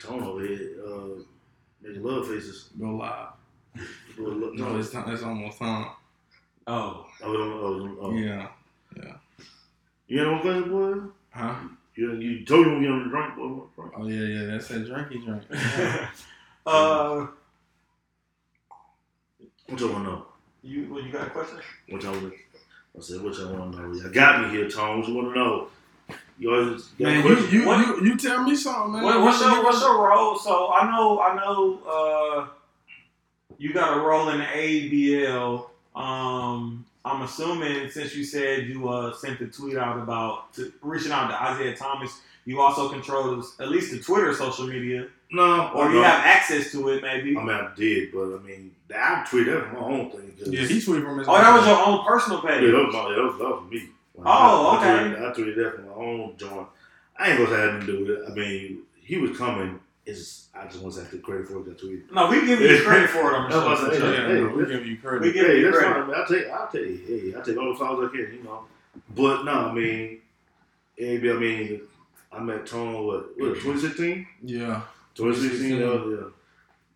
tone 0.00 0.22
over 0.22 0.40
here, 0.46 0.76
uh, 0.86 1.22
making 1.82 2.02
love 2.02 2.26
faces. 2.28 2.70
Go 2.78 2.86
live. 2.96 3.28
Doing 4.16 4.40
lo- 4.40 4.52
No, 4.54 4.78
it's, 4.78 4.90
time, 4.90 5.10
it's 5.10 5.22
almost 5.22 5.58
time. 5.58 5.90
Oh, 6.66 7.06
Oh, 7.22 7.26
oh, 7.26 7.96
oh, 7.98 7.98
oh. 8.06 8.14
Yeah. 8.16 8.48
You 10.08 10.22
know 10.24 10.32
what 10.32 10.42
question, 10.42 10.70
boy? 10.70 10.94
Huh? 11.30 11.54
You, 11.94 12.14
you 12.14 12.44
told 12.44 12.66
you 12.66 12.72
when 12.72 12.82
you 12.82 12.90
on 12.90 13.02
the 13.04 13.08
drink, 13.10 13.36
boy. 13.36 13.62
Oh 13.96 14.06
yeah, 14.08 14.26
yeah. 14.40 14.46
That's 14.46 14.68
that 14.68 14.88
drinky 14.88 15.24
drink. 15.24 15.42
uh, 16.66 17.26
What 19.66 19.80
y'all 19.80 19.92
want 19.92 20.04
to 20.04 20.10
know? 20.10 20.26
you 20.62 20.92
what 20.92 21.04
you 21.04 21.10
got 21.12 21.26
a 21.26 21.30
question? 21.30 21.58
What 21.88 22.02
y'all 22.02 22.12
want 22.12 22.34
I 22.96 23.00
said, 23.00 23.22
what 23.22 23.34
y'all 23.38 23.52
want 23.54 23.72
to 23.76 23.82
know? 23.82 23.92
Y'all 23.94 24.10
got 24.10 24.42
me 24.42 24.50
here, 24.50 24.68
Tom. 24.68 24.98
What 25.00 25.08
you 25.08 25.14
want 25.14 25.28
to 25.28 25.38
know? 25.38 25.68
You 26.38 26.54
always 26.54 26.84
got 26.98 27.06
Man, 27.08 27.24
you 27.24 27.36
you, 27.60 27.66
What- 27.66 27.86
you 27.86 28.04
you 28.06 28.16
tell 28.16 28.42
me 28.42 28.56
something, 28.56 28.92
man. 28.92 29.02
What, 29.04 29.20
what's 29.22 29.40
your 29.40 29.62
what's 29.62 29.80
your 29.80 30.08
role? 30.08 30.36
So 30.38 30.72
I 30.72 30.90
know 30.90 31.20
I 31.20 31.36
know 31.36 31.80
uh, 31.86 32.48
you 33.58 33.72
got 33.72 33.96
a 33.96 34.00
role 34.00 34.28
in 34.30 34.38
the 34.38 34.44
ABL. 34.44 35.66
Um, 35.94 36.84
I'm 37.04 37.22
assuming 37.22 37.90
since 37.90 38.14
you 38.14 38.24
said 38.24 38.66
you 38.66 38.88
uh, 38.88 39.12
sent 39.14 39.38
the 39.38 39.46
tweet 39.46 39.76
out 39.76 39.98
about 39.98 40.52
to, 40.54 40.72
reaching 40.82 41.12
out 41.12 41.28
to 41.28 41.42
Isaiah 41.42 41.76
Thomas, 41.76 42.20
you 42.44 42.60
also 42.60 42.88
control 42.88 43.42
at 43.58 43.68
least 43.68 43.90
the 43.92 43.98
Twitter 44.00 44.34
social 44.34 44.66
media, 44.66 45.08
no, 45.32 45.70
or 45.74 45.88
no. 45.88 45.94
you 45.96 46.02
have 46.02 46.24
access 46.24 46.72
to 46.72 46.88
it 46.90 47.02
maybe. 47.02 47.36
I 47.36 47.40
mean, 47.40 47.50
I 47.50 47.70
did, 47.76 48.12
but 48.12 48.34
I 48.34 48.38
mean, 48.38 48.74
I 48.94 49.24
tweeted 49.28 49.46
that 49.46 49.64
from 49.70 49.74
my 49.80 49.86
own 49.86 50.10
thing. 50.10 50.34
'cause- 50.38 50.48
Yeah, 50.48 50.62
he 50.66 50.78
tweeted 50.78 51.04
from 51.04 51.18
his. 51.18 51.28
Oh, 51.28 51.34
that 51.34 51.56
was 51.56 51.66
your 51.66 51.86
own 51.86 52.04
personal 52.06 52.40
page. 52.42 52.62
Yeah, 52.64 52.70
that 52.72 52.84
was, 52.86 52.94
my, 52.94 53.14
that 53.14 53.22
was, 53.22 53.38
that 53.38 53.48
was 53.48 53.70
me. 53.70 53.88
Like, 54.16 54.26
Oh, 54.26 54.66
I, 54.66 54.76
okay. 54.76 54.90
I 54.90 55.02
tweeted, 55.02 55.30
I 55.30 55.32
tweeted 55.34 55.56
that 55.56 55.74
from 55.76 55.86
my 55.86 55.94
own 55.94 56.36
joint. 56.36 56.66
I 57.18 57.30
ain't 57.30 57.38
gonna 57.38 57.50
say 57.50 57.62
I 57.62 57.66
didn't 57.72 57.86
do 57.86 58.12
it. 58.12 58.30
I 58.30 58.34
mean, 58.34 58.78
he 58.96 59.16
was 59.18 59.36
coming. 59.36 59.78
It's, 60.06 60.48
I 60.54 60.64
just 60.66 60.80
want 60.82 60.94
to 60.94 61.00
say 61.02 61.06
I 61.06 61.10
took 61.10 61.22
credit 61.22 61.46
for 61.46 61.58
it. 61.58 61.66
I 61.68 61.74
tweeted. 61.84 62.10
No, 62.12 62.28
we 62.28 62.44
give 62.46 62.60
you 62.60 62.82
credit 62.82 63.10
for 63.10 63.30
it 63.30 63.34
on 63.36 63.50
the 63.50 63.60
That's 63.60 63.82
what 63.82 63.90
I 63.92 63.94
show. 63.94 64.00
said. 64.00 64.14
Yeah, 64.22 64.34
Hey, 64.34 64.40
no, 64.40 64.48
we 64.56 64.66
give 64.66 64.86
you 64.86 64.96
credit. 64.96 65.22
We 65.22 65.32
give 65.32 65.46
Hey, 65.46 65.58
you 65.58 65.64
that's 65.66 65.76
credit. 65.78 65.94
fine. 65.94 66.06
man. 66.10 66.16
I'll 66.18 66.26
take, 66.26 66.48
I'll 66.48 66.68
take, 66.72 67.06
hey, 67.06 67.34
I'll 67.36 67.42
take 67.42 67.56
all 67.58 67.72
the 67.72 67.78
flowers 67.78 68.08
I 68.08 68.16
can, 68.16 68.34
you 68.34 68.42
know. 68.42 68.64
But 69.14 69.44
no, 69.44 69.52
I 69.52 69.72
mean, 69.72 70.20
AB, 70.98 71.30
I 71.30 71.34
mean, 71.34 71.80
I 72.32 72.40
met 72.40 72.66
Tone, 72.66 73.06
what, 73.06 73.26
what 73.38 73.54
2016? 73.60 74.26
yeah. 74.42 74.82
2016, 75.20 75.78
that 75.78 75.86
was, 75.86 76.18
yeah. 76.18 76.30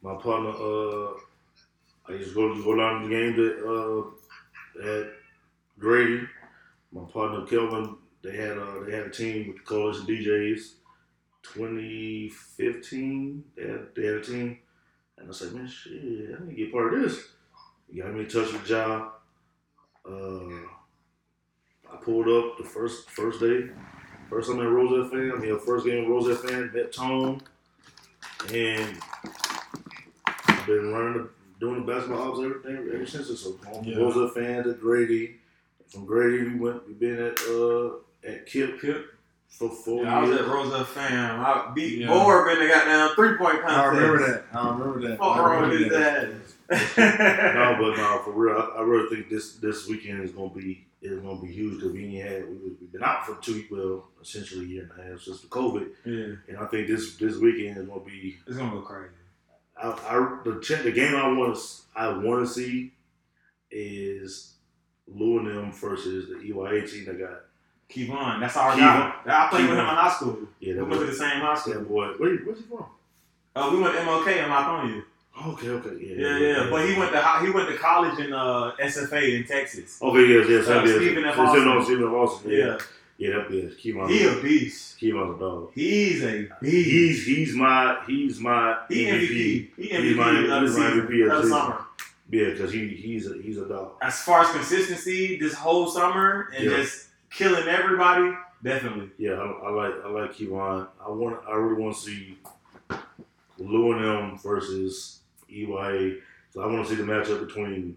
My 0.03 0.15
partner, 0.21 0.51
uh, 0.51 1.13
I 2.09 2.13
used 2.13 2.31
to 2.31 2.35
go, 2.35 2.55
go 2.63 2.77
down 2.77 3.03
to 3.03 3.09
the 3.09 3.15
game 3.15 3.37
that, 3.37 3.55
uh, 3.69 4.03
at 4.89 5.07
Grady. 5.79 6.27
My 6.93 7.05
partner, 7.05 7.45
Kelvin, 7.47 7.97
they 8.23 8.37
had, 8.37 8.57
uh, 8.57 8.81
they 8.85 8.93
had 8.93 9.07
a 9.07 9.11
team 9.11 9.49
with 9.49 9.57
the 9.59 9.65
Coalition 9.65 10.07
DJs. 10.07 10.75
2015, 11.43 13.45
they 13.57 13.63
had, 13.63 13.89
they 13.95 14.07
had 14.07 14.15
a 14.15 14.23
team. 14.23 14.59
And 15.19 15.29
I 15.29 15.33
said, 15.33 15.53
man, 15.53 15.67
shit, 15.67 15.93
I 15.93 15.97
need 16.45 16.51
to 16.51 16.57
get 16.57 16.73
part 16.73 16.95
of 16.95 17.03
this. 17.03 17.19
He 17.91 18.01
got 18.01 18.15
me 18.15 18.21
in 18.21 18.29
touch 18.29 18.53
with 18.53 18.69
Ja. 18.69 19.11
Uh, 20.09 20.49
I 21.93 21.97
pulled 22.03 22.29
up 22.29 22.59
the 22.59 22.65
first 22.65 23.11
first 23.11 23.41
day. 23.41 23.71
First 24.29 24.51
time 24.51 24.61
at 24.61 24.69
Rosette 24.69 25.11
fan. 25.13 25.33
I 25.35 25.39
mean, 25.39 25.53
the 25.53 25.59
first 25.59 25.87
game 25.87 26.05
at 26.05 26.11
Rosette 26.11 26.49
fan, 26.49 26.71
met 26.75 26.93
Tone. 26.93 27.41
And 28.53 28.99
I've 30.27 30.67
been 30.67 30.93
running, 30.93 31.15
the, 31.23 31.29
doing 31.61 31.85
the 31.87 31.93
basketball 31.93 32.31
ops 32.33 32.41
everything 32.41 32.89
ever 32.95 33.07
since. 33.07 33.29
So 33.41 33.53
from 33.53 33.85
Yeah. 33.85 33.97
Rosette 33.99 34.35
fan 34.35 34.65
to 34.65 34.75
Grady. 34.75 35.37
From 35.89 36.05
Grady, 36.07 36.45
we 36.49 36.55
went, 36.59 36.87
we 36.87 36.95
been 36.95 37.19
at 37.21 37.39
uh 37.49 37.91
at 38.27 38.47
Kip 38.47 38.81
Kip. 38.81 39.13
for 39.49 39.71
four 39.71 40.03
Yeah, 40.05 40.19
I 40.19 40.21
was 40.23 40.31
years. 40.31 40.41
at 40.43 40.49
Rosa 40.49 40.85
fam. 40.85 41.41
I 41.41 41.71
beat 41.75 41.99
Yeah. 42.01 42.09
Borb 42.09 42.53
in 42.53 42.59
the 42.61 42.67
goddamn 42.69 43.15
three 43.15 43.37
point 43.39 43.61
contest. 43.63 43.71
I 43.79 43.87
remember 43.87 44.19
that. 44.27 44.45
I 44.53 44.69
remember 44.71 45.09
that. 45.09 45.19
Fuck 45.19 45.37
I 45.37 45.39
wrong 45.39 45.71
with 45.71 45.81
remember 45.81 45.97
his 45.97 46.37
that. 46.69 46.97
ass. 46.97 46.97
no, 47.55 47.77
but 47.81 47.97
no, 47.97 48.21
for 48.25 48.33
real, 48.33 48.57
I, 48.57 48.79
I 48.79 48.83
really 48.83 49.15
think 49.15 49.29
this 49.31 49.55
this 49.57 49.87
weekend 49.87 50.23
is 50.25 50.31
gonna 50.33 50.49
be 50.51 50.85
is 51.13 51.21
gonna 51.21 51.41
be 51.41 51.49
huge 51.53 51.75
because 51.77 51.93
we 51.93 52.05
ain't 52.19 52.27
had 52.29 52.49
we, 52.49 52.57
we've 52.81 52.93
been 52.93 53.03
out 53.05 53.27
for 53.27 53.35
two 53.43 53.65
well 53.71 54.09
essentially 54.23 54.65
a 54.65 54.69
year 54.69 54.91
and 54.97 55.01
a 55.07 55.11
half 55.11 55.21
since 55.21 55.41
the 55.43 55.47
COVID, 55.49 55.89
yeah, 56.05 56.37
and 56.49 56.59
I 56.59 56.67
think 56.67 56.89
this 56.89 57.17
this 57.17 57.37
weekend 57.37 57.77
is 57.79 57.87
gonna 57.87 58.01
be 58.01 58.37
it's 58.47 58.57
gonna 58.57 58.71
go 58.71 58.81
crazy. 58.81 59.11
I, 59.77 59.89
I 59.91 60.39
the 60.45 60.61
ch- 60.61 60.83
the 60.83 60.93
game 60.93 61.15
I 61.15 61.29
want 61.33 61.57
to 61.57 61.63
I 61.97 62.09
want 62.17 62.47
to 62.47 62.53
see 62.53 62.93
is 63.71 64.55
Lou 65.07 65.39
and 65.41 65.49
them 65.49 65.73
versus 65.73 66.29
the 66.29 66.37
EYA 66.37 66.91
team 66.91 67.05
that 67.07 67.19
got 67.19 67.41
Kevon, 67.91 68.41
that's 68.41 68.57
our 68.57 68.77
guy. 68.77 69.13
I 69.27 69.49
played 69.51 69.69
with 69.69 69.79
him 69.79 69.81
in 69.81 69.85
high 69.85 70.11
school. 70.11 70.39
yeah 70.61 70.75
We 70.75 70.83
went 70.85 71.01
to 71.01 71.07
the 71.07 71.13
same 71.15 71.41
high 71.41 71.55
school. 71.55 71.83
boy 71.83 72.09
where 72.17 72.37
where's 72.39 72.59
he 72.59 72.65
from? 72.65 72.87
Uh, 73.55 73.69
we 73.73 73.81
went 73.81 73.95
to 73.95 74.01
MLK 74.01 74.27
in 74.45 74.51
Lithonia. 74.51 75.05
Okay, 75.37 75.69
okay, 75.69 75.97
yeah, 76.01 76.15
Yeah, 76.17 76.39
yeah. 76.39 76.67
But 76.71 76.89
he 76.89 76.97
went 76.97 77.13
to 77.13 77.21
he 77.45 77.51
went 77.51 77.69
to 77.69 77.77
college 77.77 78.19
in 78.21 78.33
uh, 78.33 78.73
SFA 78.81 79.37
in 79.41 79.45
Texas. 79.47 80.01
Okay, 80.01 80.27
yes, 80.29 80.47
yes, 80.49 80.69
Uh, 80.69 80.83
yes. 80.85 80.97
Stephen 80.97 81.25
F. 81.25 81.39
Austin. 81.39 81.85
Stephen 81.85 82.05
F. 82.07 82.13
Austin. 82.13 82.51
Yeah, 82.53 82.59
Yeah, 82.59 82.79
yeah, 83.19 83.31
that 83.39 83.51
is 83.51 83.75
Kevon. 83.77 84.09
he 84.11 84.27
a 84.27 84.41
beast. 84.43 84.99
Kevon's 85.01 85.37
a 85.37 85.41
dog. 85.41 85.71
He's 85.75 86.23
a 86.23 86.49
beast. 86.61 86.89
He's 86.91 87.27
he's 87.27 87.55
my 87.57 87.99
he's 88.07 88.39
my 88.41 88.79
he 88.89 89.07
MVP. 89.07 89.11
MVP. 89.11 89.71
He 89.77 89.83
He's 89.89 89.93
MVP 89.93 90.17
my- 90.17 90.31
of 90.39 90.49
the 90.49 90.61
he's 90.61 90.77
my 90.79 90.91
MVP 90.91 91.01
of 91.01 91.09
the 91.09 91.23
of 91.25 91.31
the 91.31 91.43
season. 91.43 91.51
summer. 91.51 91.79
Yeah, 92.31 92.51
because 92.51 92.73
he 92.73 92.89
he's 92.89 93.31
a 93.31 93.35
he's 93.43 93.59
a 93.59 93.67
dog. 93.69 93.93
As 94.03 94.21
far 94.23 94.43
as 94.43 94.51
consistency, 94.51 95.37
this 95.39 95.55
whole 95.55 95.89
summer 95.89 96.49
and 96.57 96.65
Yeah. 96.65 96.77
just 96.77 97.09
killing 97.31 97.67
everybody, 97.69 98.33
definitely. 98.63 99.11
Yeah, 99.19 99.33
I, 99.33 99.67
I 99.67 99.71
like 99.71 99.95
I 100.05 100.09
like 100.09 100.33
Kevon. 100.35 100.87
I 101.05 101.11
want 101.11 101.41
I 101.49 101.55
really 101.57 101.83
want 101.83 101.97
to 101.97 102.01
see 102.01 102.39
Lou 103.59 103.93
and 103.93 104.05
them 104.05 104.39
versus 104.39 105.21
EYA. 105.55 106.19
So 106.51 106.63
I 106.63 106.67
want 106.67 106.87
to 106.87 106.91
see 106.91 107.01
the 107.01 107.03
matchup 107.07 107.47
between 107.47 107.97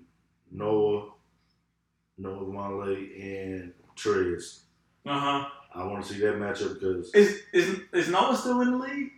Noah, 0.51 1.09
Noah 2.17 2.51
Male, 2.51 2.97
and 3.21 3.73
Trez. 3.95 4.61
Uh 5.05 5.19
huh. 5.19 5.49
I 5.75 5.85
want 5.85 6.03
to 6.05 6.13
see 6.13 6.19
that 6.21 6.35
matchup 6.35 6.75
because 6.75 7.13
Is 7.13 7.41
is 7.53 7.79
is 7.93 8.09
Noah 8.09 8.35
still 8.35 8.61
in 8.61 8.71
the 8.71 8.77
league? 8.77 9.11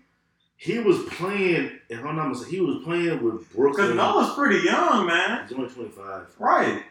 he 0.58 0.78
was 0.80 0.98
playing. 1.12 1.72
If 1.88 2.04
I'm 2.04 2.18
not 2.18 2.28
mistaken, 2.30 2.54
he 2.54 2.60
was 2.60 2.84
playing 2.84 3.24
with 3.24 3.50
Because 3.50 3.96
Noah's 3.96 4.34
pretty 4.36 4.66
young, 4.66 5.08
man. 5.08 5.48
He's 5.48 5.58
only 5.58 5.70
25. 5.70 6.36
Right. 6.38 6.84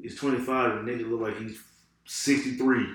He's 0.00 0.14
25 0.18 0.72
and 0.76 0.86
nigga 0.88 1.08
look 1.10 1.22
like 1.22 1.38
he's 1.38 1.58
63. 2.04 2.86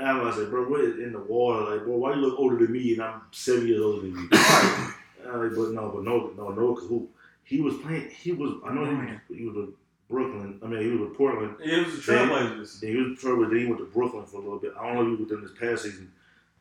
I 0.00 0.22
was 0.22 0.36
like, 0.38 0.50
bro, 0.50 0.68
what 0.68 0.82
is 0.82 1.00
in 1.00 1.12
the 1.12 1.18
water? 1.18 1.68
Like, 1.68 1.84
bro, 1.84 1.96
why 1.96 2.14
you 2.14 2.20
look 2.20 2.38
older 2.38 2.56
than 2.58 2.72
me 2.72 2.92
and 2.92 3.02
I'm 3.02 3.22
seven 3.32 3.66
years 3.66 3.80
older 3.82 4.02
than 4.02 4.12
you? 4.12 4.28
I 4.32 5.36
was 5.36 5.56
like, 5.56 5.66
but 5.66 5.72
no, 5.74 5.90
but 5.94 6.04
no, 6.04 6.32
no, 6.36 6.48
no, 6.50 6.74
because 6.74 6.88
who? 6.88 7.08
He 7.50 7.60
was 7.60 7.74
playing. 7.78 8.08
He 8.10 8.30
was. 8.30 8.52
I 8.64 8.72
know 8.72 8.84
he 8.84 8.94
was. 8.94 9.18
He 9.28 9.44
was 9.44 9.56
with 9.56 9.70
Brooklyn. 10.08 10.60
I 10.62 10.68
mean, 10.68 10.82
he 10.82 10.90
was 10.90 11.00
with 11.00 11.18
Portland. 11.18 11.56
It 11.60 11.84
was 11.84 11.96
the 11.96 12.12
Trailblazers. 12.12 12.78
Then 12.80 12.90
he 12.92 12.96
was 12.96 13.08
with 13.08 13.18
Trevor. 13.18 13.46
Then 13.48 13.58
he 13.58 13.66
went 13.66 13.78
to 13.78 13.86
Brooklyn 13.86 14.24
for 14.24 14.36
a 14.36 14.40
little 14.40 14.60
bit. 14.60 14.72
I 14.78 14.86
don't 14.86 14.94
know 14.94 15.00
if 15.02 15.06
he 15.18 15.24
was 15.24 15.30
within 15.32 15.42
this 15.42 15.58
past 15.58 15.82
season, 15.82 16.12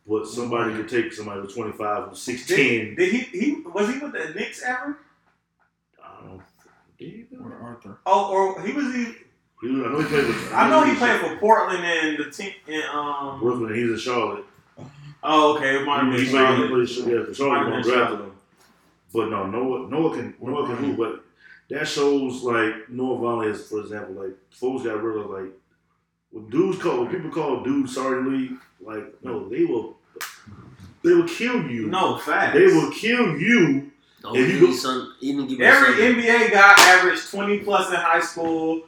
but 0.07 0.25
somebody 0.27 0.73
could 0.73 0.89
take 0.89 1.13
somebody 1.13 1.41
with 1.41 1.53
25 1.53 2.09
who's 2.09 2.25
6'10. 2.25 2.47
Did, 2.47 2.95
did 2.97 3.11
he 3.13 3.19
he 3.39 3.61
was 3.61 3.87
he 3.93 3.99
with 3.99 4.13
the 4.13 4.33
Knicks 4.33 4.63
ever? 4.63 4.97
I 6.03 6.21
don't 6.21 6.37
know. 6.37 6.43
Did 6.97 7.07
he? 7.07 7.25
Or 7.37 7.53
Arthur. 7.61 7.99
Oh, 8.07 8.31
or 8.31 8.61
he 8.65 8.73
was 8.73 8.85
he. 8.91 9.13
He 9.61 9.67
was, 9.69 9.85
I 9.85 9.89
know 9.91 9.99
he 9.99 10.05
played 10.07 10.27
with. 10.27 10.53
I 10.53 10.69
know 10.71 10.83
he 10.85 10.95
played 10.95 11.19
for 11.21 11.37
Portland 11.37 11.85
and 11.85 12.17
the 12.17 12.31
team 12.31 12.53
in 12.67 12.81
um. 12.91 13.39
Brooklyn. 13.39 13.75
He's 13.75 13.91
in 13.91 13.97
Charlotte. 13.99 14.45
Oh, 15.21 15.55
okay, 15.55 15.75
it 15.75 15.85
might 15.85 16.03
have 16.05 16.13
He 16.13 16.21
been 16.23 16.31
played, 16.31 16.47
he 16.47 16.55
Charlotte. 16.57 16.69
played, 16.69 16.89
yeah, 17.29 17.33
Charlotte. 17.33 17.37
Might 17.37 17.63
gonna 17.63 17.75
have 17.75 17.83
been 17.83 17.93
draft 17.93 18.09
Charlotte. 18.11 18.33
Him. 19.13 19.19
But 19.21 19.29
no, 19.29 19.47
Noah, 19.47 19.89
Noah 19.89 20.15
can, 20.15 20.33
Noah 20.41 20.65
can 20.67 20.75
hoop. 20.77 20.97
But 20.97 21.23
that 21.69 21.87
shows 21.87 22.43
like 22.43 22.89
Noah 22.89 23.17
Vonleh 23.19 23.51
is, 23.51 23.67
for 23.67 23.79
example, 23.81 24.15
like 24.23 24.35
folks 24.51 24.83
got 24.83 24.93
to 24.93 24.99
realize 24.99 25.29
like 25.45 25.51
when 26.31 26.49
dudes 26.49 26.77
call, 26.81 27.01
when 27.03 27.07
people 27.13 27.29
call 27.31 27.63
dudes 27.63 27.93
sorry 27.95 28.23
league, 28.23 28.51
like 28.81 29.23
no, 29.23 29.49
they 29.49 29.65
will, 29.65 29.97
they 31.03 31.13
will 31.13 31.27
kill 31.27 31.63
you. 31.69 31.87
No 31.87 32.17
facts. 32.17 32.53
They 32.57 32.65
will 32.67 32.91
kill 32.91 33.37
you. 33.37 33.91
Oh, 34.23 34.33
Don't 34.33 34.37
If 34.37 34.49
you 34.53 34.59
give 34.59 34.69
go- 34.71 34.75
some, 34.75 35.15
even 35.21 35.47
give 35.47 35.61
Every 35.61 35.93
some. 35.93 36.15
NBA 36.21 36.51
guy 36.51 36.73
averaged 36.77 37.31
twenty 37.31 37.59
plus 37.59 37.89
in 37.89 37.95
high 37.95 38.19
school. 38.21 38.83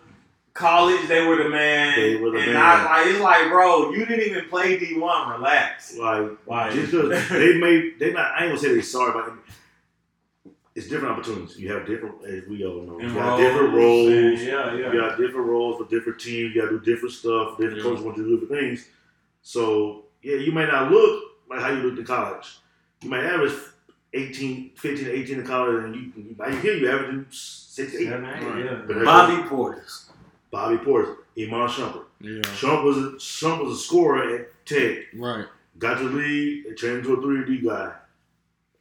College, 0.53 1.07
they 1.07 1.25
were 1.25 1.37
the 1.41 1.47
man. 1.49 1.97
They 1.97 2.17
were 2.17 2.31
the 2.31 2.39
and 2.39 2.51
man. 2.53 2.61
I 2.61 2.83
like 2.83 3.07
it's 3.07 3.21
like, 3.21 3.47
bro, 3.49 3.91
you 3.91 4.05
didn't 4.05 4.29
even 4.29 4.49
play 4.49 4.77
D 4.77 4.99
one. 4.99 5.29
Relax. 5.31 5.95
Like 5.97 6.29
Like 6.45 6.73
just 6.73 6.91
'cause 6.91 7.29
they 7.29 7.57
may, 7.57 7.91
they 7.97 8.11
not. 8.11 8.33
I 8.33 8.43
ain't 8.43 8.49
gonna 8.49 8.57
say 8.59 8.73
they 8.75 8.81
sorry, 8.81 9.13
but 9.13 9.33
it's 10.75 10.87
different 10.87 11.11
opportunities. 11.17 11.57
You 11.59 11.71
have 11.73 11.85
different, 11.85 12.23
as 12.25 12.47
we 12.47 12.65
all 12.65 12.81
know, 12.81 12.99
you 12.99 13.07
And 13.07 13.15
got 13.15 13.37
different 13.37 13.73
roles. 13.73 14.09
Yeah, 14.09 14.73
yeah. 14.75 14.91
You 14.93 14.99
got 15.01 15.17
different 15.17 15.47
roles 15.47 15.77
for 15.77 15.89
different 15.89 16.19
teams. 16.19 16.55
You 16.55 16.61
got 16.61 16.69
to 16.69 16.79
do 16.79 16.85
different 16.93 17.13
stuff. 17.13 17.57
Different 17.57 17.77
Yeah. 17.77 17.83
coaches 17.83 18.03
want 18.05 18.17
you 18.17 18.23
to 18.23 18.29
do 18.29 18.39
different 18.39 18.61
things. 18.61 18.87
So, 19.41 20.05
yeah, 20.21 20.35
you 20.37 20.51
may 20.51 20.65
not 20.65 20.91
look 20.91 21.23
like 21.49 21.59
how 21.61 21.71
you 21.71 21.79
looked 21.83 21.99
in 21.99 22.05
college. 22.05 22.57
You 23.01 23.09
might 23.09 23.23
average 23.25 23.53
18, 24.13 24.71
15 24.75 25.05
to 25.05 25.11
18 25.11 25.39
in 25.39 25.45
college, 25.47 25.83
and 25.83 25.95
you, 25.95 26.01
you 26.15 26.35
by 26.35 26.53
here 26.55 26.75
you 26.75 26.89
averaging 26.89 27.25
6 27.29 27.91
to 27.91 27.97
8. 27.97 28.03
Yeah, 28.05 28.17
man, 28.17 28.57
yeah. 28.59 28.81
But 28.87 28.95
that- 28.95 29.05
Bobby 29.05 29.41
Portis. 29.49 30.09
Bobby 30.51 30.77
Portis, 30.77 31.15
Iman 31.37 31.67
Shumpert. 31.69 32.05
Yeah. 32.19 32.41
Shump 32.41 32.83
was 32.83 32.97
a, 32.97 33.01
Shump 33.17 33.63
was 33.63 33.77
a 33.77 33.81
scorer 33.81 34.35
at 34.35 34.65
Tech. 34.65 35.05
Right. 35.15 35.45
Got 35.79 35.97
to 35.99 36.09
the 36.09 36.15
league, 36.17 36.65
and 36.67 36.77
turned 36.77 36.99
into 36.99 37.13
a 37.13 37.17
3D 37.17 37.63
guy. 37.65 37.93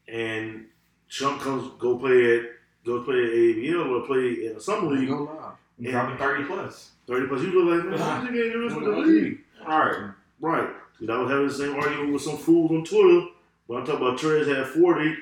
And 0.09 0.67
Shump 1.11 1.41
comes, 1.41 1.71
go 1.79 1.99
play 1.99 2.39
at, 2.39 2.45
go 2.85 3.03
play 3.03 3.17
at 3.17 3.31
ABL 3.31 3.91
or 3.91 4.07
play 4.07 4.47
in 4.47 4.57
a 4.57 4.61
summer 4.61 4.93
league. 4.93 5.09
Go 5.09 5.25
live. 5.25 5.93
Dropping 5.93 6.19
thirty 6.19 6.45
plus. 6.45 6.91
30 7.07 7.27
plus, 7.27 7.43
you 7.43 7.65
look 7.65 7.85
like, 7.85 7.99
man, 8.01 8.35
you 8.35 8.45
ain't 8.45 8.53
doing 8.53 8.69
this 8.69 8.77
with 8.77 8.85
the 8.85 8.91
league. 9.01 9.39
All 9.67 9.79
right. 9.81 10.11
Right. 10.41 10.69
Because 10.99 11.13
I 11.13 11.19
was 11.19 11.31
having 11.31 11.49
the 11.49 11.55
same 11.55 11.75
argument 11.75 12.13
with 12.13 12.23
some 12.23 12.37
fools 12.37 12.71
on 12.71 12.85
Twitter 12.85 13.27
when 13.67 13.83
I 13.83 13.85
talked 13.85 14.01
about 14.01 14.19
Trez 14.19 14.47
had 14.47 14.67
40 14.69 15.17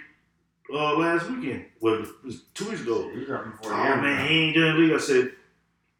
uh, 0.74 0.96
last 0.98 1.30
weekend. 1.30 1.64
Well, 1.80 2.02
it 2.02 2.08
was 2.24 2.42
two 2.52 2.68
weeks 2.68 2.82
ago. 2.82 3.10
He 3.14 3.24
dropping 3.24 3.52
forty. 3.52 3.74
Oh, 3.74 3.86
40 3.86 4.02
man, 4.02 4.28
he 4.28 4.34
ain't 4.38 4.54
doing 4.54 4.74
the 4.74 4.80
league. 4.80 4.92
I 4.92 4.98
said, 4.98 5.30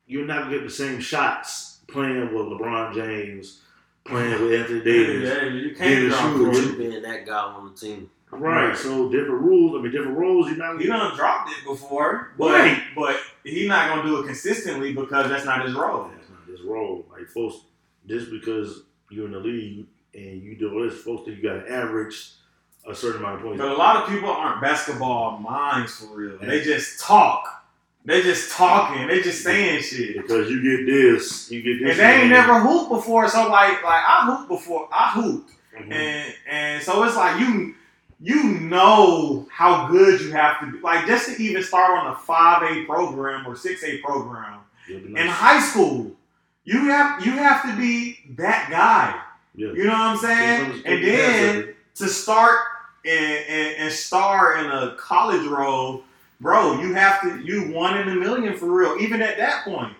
you're 0.07 0.27
not 0.27 0.41
going 0.41 0.51
to 0.51 0.59
get 0.59 0.65
the 0.67 0.75
same 0.75 1.01
shots 1.01 1.79
playing 1.89 2.35
with 2.35 2.47
LeBron 2.47 2.95
James, 2.95 3.63
playing 4.05 4.43
with 4.43 4.61
Anthony 4.61 4.81
Davis. 4.83 5.29
Yeah, 5.29 5.45
you 5.49 5.75
can't 5.75 5.79
Dennis 5.79 6.19
drop 6.19 6.35
Schroeder. 6.35 6.53
40. 6.53 6.67
You 6.67 6.77
being 6.91 7.03
that 7.03 7.27
guy 7.27 7.39
on 7.39 7.71
the 7.73 7.75
team. 7.81 8.11
Right. 8.31 8.77
So 8.77 9.09
different 9.11 9.41
rules. 9.43 9.75
I 9.79 9.83
mean, 9.83 9.91
different 9.93 10.19
roles. 10.19 10.49
You're 10.49 10.57
not 10.59 10.81
He 10.81 10.87
done 10.87 11.17
dropped 11.17 11.51
it 11.51 11.65
before, 11.65 12.33
but 12.39 12.53
Right. 12.53 12.83
but 12.95 13.17
he 13.45 13.67
not 13.67 13.89
gonna 13.89 14.03
do 14.09 14.21
it 14.21 14.27
consistently 14.27 14.93
because 14.93 15.29
that's 15.29 15.45
not 15.45 15.65
his 15.65 15.75
role. 15.75 16.11
That's 16.15 16.29
not 16.31 16.41
his 16.47 16.63
role. 16.63 17.07
Like 17.11 17.29
folks, 17.29 17.57
just 18.07 18.31
because 18.31 18.83
you're 19.11 19.27
in 19.27 19.33
the 19.33 19.39
league 19.41 19.87
and 20.15 20.43
you 20.43 20.57
do 20.57 20.89
this, 20.89 21.01
folks 21.03 21.25
think 21.25 21.39
you 21.39 21.43
got 21.49 21.65
to 21.65 21.73
average 21.73 22.33
a 22.87 22.95
certain 22.95 23.21
amount 23.21 23.37
of 23.37 23.43
points. 23.43 23.59
But 23.59 23.69
a 23.71 23.75
lot 23.75 23.97
of 24.03 24.09
people 24.09 24.31
aren't 24.31 24.61
basketball 24.63 25.39
minds 25.39 25.97
for 25.99 26.15
real. 26.17 26.39
They 26.39 26.61
just 26.63 27.01
talk. 27.01 27.55
They 28.05 28.23
just 28.23 28.53
talking. 28.53 29.07
They 29.09 29.21
just 29.21 29.43
saying 29.43 29.83
shit. 29.83 30.17
Because 30.17 30.51
you 30.51 30.63
get 30.63 30.87
this, 30.87 31.51
you 31.51 31.63
get 31.63 31.85
this. 31.85 31.99
And 31.99 32.01
they 32.01 32.21
ain't 32.23 32.31
never 32.31 32.61
hooped 32.61 32.91
before, 32.91 33.29
so 33.29 33.49
like 33.51 33.83
like 33.83 34.05
I 34.07 34.25
hooped 34.27 34.49
before. 34.49 34.89
I 34.93 35.11
hooped. 35.11 35.51
Mhm. 35.79 35.93
And 35.93 36.35
and 36.51 36.83
so 36.83 37.03
it's 37.05 37.17
like 37.17 37.41
you 37.41 37.75
you 38.21 38.59
know 38.61 39.47
how 39.51 39.89
good 39.89 40.21
you 40.21 40.33
have 40.33 40.61
to 40.61 40.73
be. 40.73 40.81
Like 40.81 41.07
just 41.07 41.29
to 41.29 41.43
even 41.43 41.63
start 41.63 41.99
on 41.99 42.13
a 42.13 42.17
five 42.17 42.63
A 42.63 42.85
program 42.85 43.47
or 43.47 43.57
six 43.57 43.85
A 43.85 43.99
program 43.99 44.61
You'll 44.89 45.17
in 45.17 45.27
high 45.29 45.61
school, 45.61 46.13
you 46.65 46.89
have 46.89 47.25
you 47.25 47.33
have 47.33 47.63
to 47.63 47.77
be 47.77 48.19
that 48.37 48.69
guy. 48.71 49.21
Yeah. 49.55 49.73
You 49.73 49.85
know 49.85 49.93
what 49.93 50.01
I'm 50.01 50.17
saying? 50.19 50.83
And 50.85 51.05
then 51.05 51.75
to 51.97 52.09
start 52.09 52.59
and, 53.05 53.45
and, 53.49 53.77
and 53.79 53.93
star 53.93 54.59
in 54.59 54.67
a 54.67 54.95
college 54.97 55.47
role, 55.47 56.03
bro, 56.41 56.81
you 56.81 56.95
have 56.95 57.21
to 57.23 57.41
you 57.41 57.73
one 57.73 57.99
in 57.99 58.09
a 58.09 58.15
million 58.15 58.57
for 58.57 58.67
real, 58.67 58.97
even 59.01 59.23
at 59.23 59.37
that 59.39 59.65
point. 59.65 59.95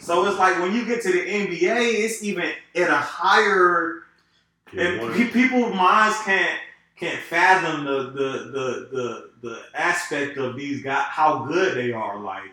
So 0.00 0.26
it's 0.26 0.38
like 0.38 0.58
when 0.58 0.74
you 0.74 0.84
get 0.84 1.02
to 1.02 1.12
the 1.12 1.18
NBA, 1.18 2.04
it's 2.04 2.22
even 2.22 2.52
at 2.76 2.90
a 2.90 2.96
higher 2.96 4.02
Yeah, 4.72 4.84
and 4.84 5.14
pe- 5.14 5.30
people 5.30 5.70
minds 5.74 6.16
can't 6.24 6.58
can't 6.98 7.18
fathom 7.20 7.84
the 7.84 8.02
the 8.10 8.28
the 8.50 8.88
the, 8.92 9.30
the 9.48 9.62
aspect 9.74 10.36
of 10.38 10.56
these 10.56 10.82
guys 10.82 11.04
how 11.08 11.44
good 11.46 11.76
they 11.76 11.92
are. 11.92 12.18
Like 12.20 12.52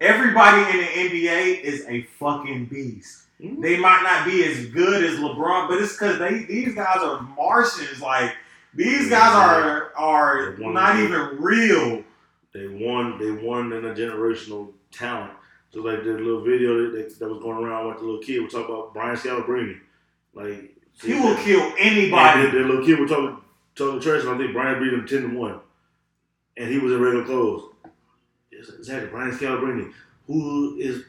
everybody 0.00 0.58
in 0.78 0.84
the 0.84 1.20
NBA 1.28 1.60
is 1.60 1.84
a 1.88 2.02
fucking 2.18 2.66
beast. 2.66 3.24
Mhm. 3.40 3.60
They 3.62 3.78
might 3.78 4.02
not 4.02 4.24
be 4.26 4.44
as 4.44 4.66
good 4.66 5.02
as 5.04 5.18
LeBron, 5.18 5.68
but 5.68 5.78
it's 5.80 5.92
because 5.94 6.18
they 6.18 6.44
these 6.44 6.74
guys 6.74 6.98
are 7.02 7.22
Martians. 7.36 8.00
Like 8.00 8.34
these 8.74 9.08
guys 9.08 9.34
are 9.34 9.92
are 9.96 10.56
not 10.58 10.96
the- 10.96 11.04
even 11.04 11.42
real. 11.42 12.04
They 12.52 12.66
won. 12.66 13.18
They 13.18 13.30
won 13.30 13.72
in 13.72 13.84
a 13.84 13.94
generational 13.94 14.72
talent. 14.90 15.32
Just 15.72 15.84
like 15.84 16.02
the 16.02 16.14
little 16.14 16.42
video 16.42 16.90
that, 16.90 17.16
that, 17.20 17.28
was 17.28 17.40
going 17.40 17.64
around 17.64 17.86
with 17.86 17.98
the 17.98 18.04
little 18.04 18.20
kid. 18.20 18.40
We 18.40 18.48
talk 18.48 18.68
about 18.68 18.92
Brian 18.92 19.14
Scalabrine. 19.16 19.78
Like 20.34 20.74
He 21.00 21.12
will 21.14 21.36
kill 21.36 21.72
anybody. 21.78 22.46
the, 22.50 22.58
the 22.58 22.64
little 22.64 22.84
kid 22.84 22.98
was 22.98 23.08
talking 23.08 23.36
talking 23.86 24.00
trash. 24.00 24.22
And 24.22 24.30
I 24.30 24.38
think 24.38 24.52
Brian 24.52 24.82
beat 24.82 24.92
him 24.92 25.06
ten 25.06 25.22
to 25.30 25.36
one, 25.38 25.58
and 26.56 26.70
he 26.70 26.78
was 26.78 26.92
in 26.92 27.00
regular 27.00 27.24
clothes. 27.24 27.64
It's- 28.52 28.68
Exactly, 28.78 29.08
Brian 29.10 29.32
Scalabrine, 29.32 29.92
who 30.26 30.76
is 30.78 31.04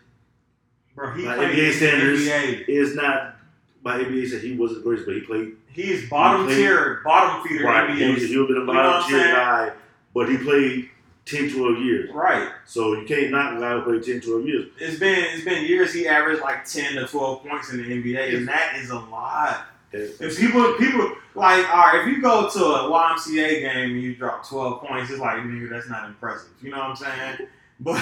Bro, 0.95 1.13
he 1.13 1.25
by 1.25 1.37
NBA 1.37 1.73
standards 1.73 2.21
NBA. 2.27 2.65
is 2.67 2.95
not 2.95 3.35
by 3.83 3.99
NBA 3.99 4.27
said 4.29 4.41
he 4.41 4.53
wasn't 4.55 4.79
the 4.79 4.83
greatest, 4.89 5.05
but 5.07 5.15
he 5.15 5.21
played 5.21 5.55
He 5.73 5.83
is 5.91 6.09
bottom 6.09 6.41
He 6.41 6.53
played- 6.53 6.57
tier, 6.57 7.01
bottom 7.03 7.47
feeder 7.47 7.65
right. 7.65 7.89
NBA. 7.89 8.13
was, 8.13 8.23
he 8.29 8.37
was 8.37 8.47
been 8.47 8.57
a 8.57 8.59
You 8.61 8.65
know 8.65 8.73
bottom 8.73 9.09
tier 9.09 9.27
guy, 9.33 9.71
but 10.13 10.29
he 10.29 10.37
played 10.37 10.89
10, 11.25 11.49
12 11.49 11.79
years. 11.79 12.09
Right. 12.13 12.49
So 12.65 12.93
you 12.99 13.05
can't 13.05 13.31
knock 13.31 13.55
a 13.57 13.59
guy 13.59 13.73
who 13.73 13.81
played 13.83 14.03
10, 14.03 14.21
12 14.21 14.45
years. 14.45 14.67
It's 14.79 14.99
been 14.99 15.23
it's 15.33 15.43
been 15.45 15.65
years 15.65 15.93
he 15.93 16.07
averaged 16.07 16.41
like 16.41 16.65
ten 16.65 16.93
to 16.95 17.07
twelve 17.07 17.43
points 17.43 17.71
in 17.71 17.77
the 17.77 17.83
NBA, 17.85 18.35
and 18.37 18.47
that 18.47 18.75
is 18.77 18.89
a 18.91 18.99
lot. 18.99 19.67
If 19.93 20.37
people 20.39 20.73
people 20.79 21.13
like, 21.35 21.67
all 21.69 21.77
right, 21.77 22.01
if 22.01 22.07
you 22.07 22.21
go 22.21 22.49
to 22.49 22.59
a 22.59 22.89
YMCA 22.89 23.59
game 23.61 23.91
and 23.91 24.01
you 24.01 24.15
drop 24.15 24.47
twelve 24.47 24.81
points, 24.81 25.09
it's 25.11 25.19
like 25.19 25.37
nigga, 25.37 25.69
that's 25.69 25.89
not 25.89 26.07
impressive. 26.07 26.51
You 26.61 26.71
know 26.71 26.77
what 26.79 26.89
I'm 26.89 26.95
saying? 26.95 27.47
But 27.83 27.99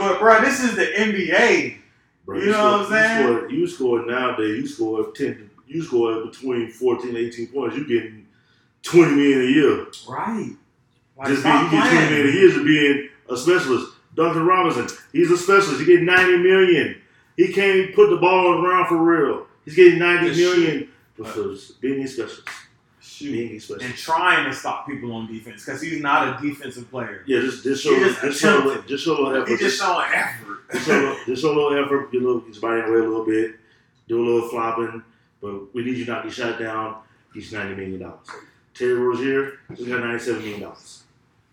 but 0.00 0.18
bro, 0.18 0.40
this 0.40 0.64
is 0.64 0.74
the 0.74 0.86
NBA. 0.86 1.76
Bro, 2.24 2.40
You 2.40 2.50
know 2.50 2.72
what 2.78 2.80
I'm 2.80 2.90
saying? 2.90 3.28
You 3.28 3.36
score, 3.38 3.50
you 3.50 3.66
score 3.68 4.04
nowadays, 4.06 4.56
you 4.62 4.66
score 4.66 5.12
10, 5.12 5.50
you 5.68 5.82
score 5.84 6.26
between 6.26 6.70
14 6.72 7.10
and 7.10 7.16
18 7.18 7.46
points. 7.52 7.76
You're 7.76 7.86
getting 7.86 8.26
20 8.82 9.14
million 9.14 9.42
a 9.42 9.44
year. 9.44 9.86
Right. 10.08 10.50
Like, 11.16 11.28
Just 11.28 11.44
being, 11.44 11.54
you 11.56 11.70
get 11.70 11.80
20 11.82 11.88
playing. 11.88 12.10
million 12.10 12.26
a 12.26 12.32
year 12.40 12.50
to 12.50 12.64
being 12.64 13.08
a 13.30 13.36
specialist. 13.36 13.92
Duncan 14.16 14.44
Robinson, 14.44 14.88
he's 15.12 15.30
a 15.30 15.36
specialist. 15.38 15.78
He 15.80 15.86
get 15.86 16.02
90 16.02 16.38
million. 16.38 17.00
He 17.36 17.52
can't 17.52 17.94
put 17.94 18.10
the 18.10 18.16
ball 18.16 18.48
on 18.48 18.56
the 18.56 18.60
ground 18.68 18.88
for 18.88 18.96
real. 18.96 19.46
He's 19.64 19.76
getting 19.76 20.00
90 20.00 20.26
Just 20.28 20.40
million 20.40 20.88
for 21.16 21.24
for 21.24 21.56
being 21.80 22.02
a 22.02 22.08
specialist. 22.08 22.48
Shoot. 23.00 23.32
Being 23.32 23.56
a 23.56 23.58
specialist. 23.60 23.84
And 23.86 23.94
trying 23.96 24.44
to 24.50 24.54
stop 24.54 24.86
people 24.86 25.12
on 25.12 25.26
defense 25.32 25.64
because 25.64 25.80
he's 25.80 26.00
not 26.02 26.42
a 26.42 26.46
defensive 26.48 26.90
player. 26.90 27.22
Yeah, 27.26 27.40
just 27.40 27.62
just 27.64 27.82
show 27.82 27.98
just 27.98 28.20
just 28.20 28.40
show 28.40 28.68
attempted. 28.70 28.88
just 28.88 29.04
show 29.04 29.12
a 29.12 29.20
little 29.22 29.36
effort. 29.42 29.48
He's 29.50 29.60
just 29.60 29.78
showing 29.80 30.06
effort. 30.12 30.58
just 30.72 30.86
show 30.86 30.92
a 30.92 31.00
little- 31.00 31.24
just 31.26 31.42
show 31.42 31.48
a 31.52 31.54
little 31.56 31.84
effort. 31.84 32.12
Get 32.12 32.22
a 32.22 32.24
little 32.26 32.40
his 32.42 32.58
body 32.58 32.80
away 32.80 32.98
a 32.98 33.08
little 33.08 33.24
bit. 33.24 33.56
Do 34.08 34.22
a 34.22 34.24
little 34.24 34.48
flopping. 34.48 35.02
But 35.40 35.74
we 35.74 35.84
need 35.84 35.96
you 35.96 36.06
not 36.06 36.22
to 36.22 36.28
get 36.28 36.34
shot 36.36 36.58
down. 36.58 36.96
He's 37.34 37.52
ninety 37.52 37.74
million 37.74 38.00
dollars. 38.00 38.26
Terry 38.74 38.94
Rozier, 38.94 39.58
we 39.70 39.86
got 39.86 40.00
ninety-seven 40.00 40.40
million 40.42 40.60
dollars. 40.60 41.02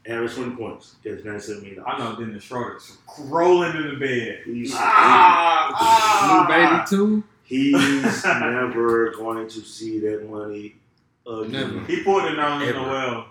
Average 0.05 0.33
twenty 0.35 0.55
points. 0.55 0.95
Gets 1.03 1.23
ninety-seven 1.23 1.61
million 1.63 1.83
I 1.85 1.97
dollars. 1.97 2.19
know 2.19 2.25
Dennis 2.25 2.43
Schroeder's 2.43 2.97
rolling 3.19 3.75
in 3.77 3.87
the 3.89 3.95
bed. 3.95 4.41
He's, 4.45 4.73
Ah, 4.75 6.45
New 6.47 6.53
baby 6.53 6.83
too. 6.89 7.23
He's 7.43 8.23
never 8.25 9.11
going 9.11 9.47
to 9.47 9.61
see 9.61 9.99
that 9.99 10.29
money 10.29 10.75
again. 11.27 11.51
Never. 11.51 11.79
He 11.85 12.03
pulled 12.03 12.23
it 12.25 12.37
Nerlens 12.37 12.67
Ever. 12.67 12.81
well. 12.81 13.27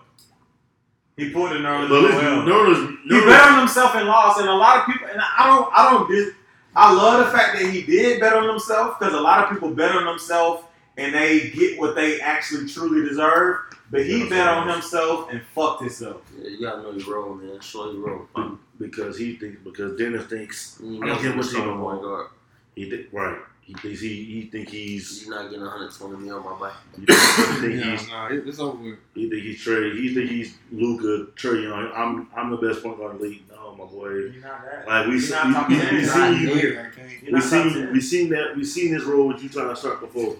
He 1.16 1.30
pulled 1.30 1.52
it 1.52 1.60
Nerlens 1.60 1.88
But 1.88 2.02
listen, 2.02 2.24
Noel. 2.24 2.46
Notice, 2.46 2.98
He 3.08 3.20
bet 3.20 3.50
on 3.50 3.58
himself 3.58 3.94
and 3.94 4.06
lost, 4.06 4.40
and 4.40 4.48
a 4.48 4.54
lot 4.54 4.78
of 4.80 4.86
people. 4.86 5.08
And 5.08 5.20
I 5.20 5.46
don't, 5.46 5.68
I 5.72 5.90
don't. 5.90 6.08
Dis, 6.10 6.30
I 6.74 6.92
love 6.94 7.24
the 7.26 7.30
fact 7.36 7.58
that 7.58 7.70
he 7.70 7.82
did 7.82 8.18
bet 8.20 8.32
on 8.32 8.48
himself 8.48 8.98
because 8.98 9.12
a 9.14 9.20
lot 9.20 9.44
of 9.44 9.50
people 9.50 9.70
bet 9.74 9.94
on 9.94 10.04
themselves 10.06 10.64
and 10.96 11.14
they 11.14 11.50
get 11.50 11.78
what 11.78 11.94
they 11.94 12.20
actually 12.20 12.66
truly 12.68 13.06
deserve. 13.06 13.58
But 13.90 14.06
he 14.06 14.26
bet 14.26 14.48
on 14.48 14.68
himself 14.68 15.28
and 15.30 15.42
fucked 15.54 15.80
himself. 15.82 16.22
Yeah, 16.38 16.48
you 16.48 16.60
gotta 16.62 16.80
know 16.82 16.92
your 16.92 17.14
role, 17.14 17.34
man. 17.34 17.60
Show 17.60 17.92
your 17.92 18.26
role. 18.34 18.58
because 18.78 19.18
he 19.18 19.36
thinks 19.36 19.58
because 19.62 19.98
Dennis 19.98 20.24
thinks 20.26 20.78
You 20.82 20.96
I 21.02 21.06
don't 21.08 21.08
never 21.08 21.20
care 21.22 21.36
what 21.36 21.44
start 21.44 21.64
team 21.64 21.72
I'm 21.74 21.80
oh 21.82 21.84
point 21.90 22.04
on. 22.06 22.26
he 22.74 22.88
think 22.88 23.06
right. 23.12 23.38
He 23.64 23.74
thinks 23.74 24.00
he 24.00 24.24
he 24.24 24.42
think 24.50 24.68
he's 24.70 25.24
You're 25.24 25.34
not 25.36 25.44
getting 25.44 25.60
120 25.64 26.16
mil 26.16 26.36
on 26.38 26.60
my 26.60 26.68
back. 26.68 26.76
he 26.98 27.06
think 27.06 27.74
Yeah, 27.84 27.96
he's 27.96 28.08
nah, 28.08 28.26
it- 28.28 28.46
it's 28.46 28.58
over. 28.58 28.82
with. 28.82 28.98
He 29.14 29.30
think 29.30 29.42
he's 29.42 29.64
Trae. 29.64 29.94
He 29.96 30.12
think 30.14 30.30
he's 30.30 30.56
Luka. 30.72 31.30
Trae 31.36 31.62
Young. 31.62 31.90
I'm 31.94 32.28
I'm 32.36 32.50
the 32.50 32.56
best 32.56 32.82
point 32.82 32.98
guard 32.98 33.12
in 33.16 33.18
the 33.22 33.24
league. 33.28 33.42
No, 33.50 33.74
my 33.76 33.84
boy. 33.84 34.08
You're 34.08 34.32
not 34.42 34.64
that. 34.64 34.86
Like 34.88 35.06
we 35.06 35.12
You're 35.12 35.20
see, 35.20 35.34
we, 35.46 35.52
top 35.54 35.68
we, 35.68 35.74
we 35.76 35.80
You're 35.82 36.02
see 36.04 36.18
not 36.18 36.40
you 36.40 36.54
here. 36.54 36.92
We 37.24 37.30
not 37.30 37.42
seen 37.44 37.72
10. 37.72 37.92
we 37.92 38.00
seen 38.00 38.28
that 38.30 38.56
we 38.56 38.64
seen 38.64 38.92
this 38.92 39.04
role 39.04 39.28
with 39.28 39.42
you 39.42 39.48
trying 39.48 39.68
to 39.68 39.76
start 39.76 40.00
before. 40.00 40.36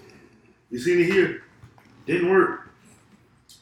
We 0.69 0.77
seen 0.79 0.99
it 0.99 1.05
here. 1.05 1.43
Didn't 2.05 2.29
work. 2.29 2.69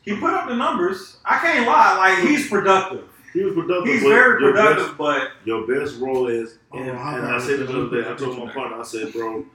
He 0.01 0.15
put 0.19 0.33
up 0.33 0.47
the 0.49 0.55
numbers. 0.55 1.17
I 1.23 1.37
can't 1.37 1.67
lie. 1.67 1.97
Like 1.97 2.27
he's 2.27 2.49
productive. 2.49 3.07
He 3.33 3.43
was 3.43 3.53
productive. 3.53 3.93
He's 3.93 4.03
but 4.03 4.09
very 4.09 4.41
your 4.41 4.51
productive, 4.53 4.85
Best, 4.85 4.97
but 4.97 5.31
your 5.45 5.67
best 5.67 5.99
role 5.99 6.27
is, 6.27 6.57
Oh, 6.71 6.79
and, 6.79 6.97
how 6.97 7.15
and 7.17 7.25
I 7.27 7.39
said 7.39 7.59
this 7.59 7.67
the 7.67 7.73
the 7.73 7.85
other 7.85 8.03
day. 8.03 8.09
I 8.09 8.15
told 8.15 8.37
my 8.37 8.51
partner. 8.51 8.79
I 8.79 8.83
said, 8.83 9.13
bro, 9.13 9.45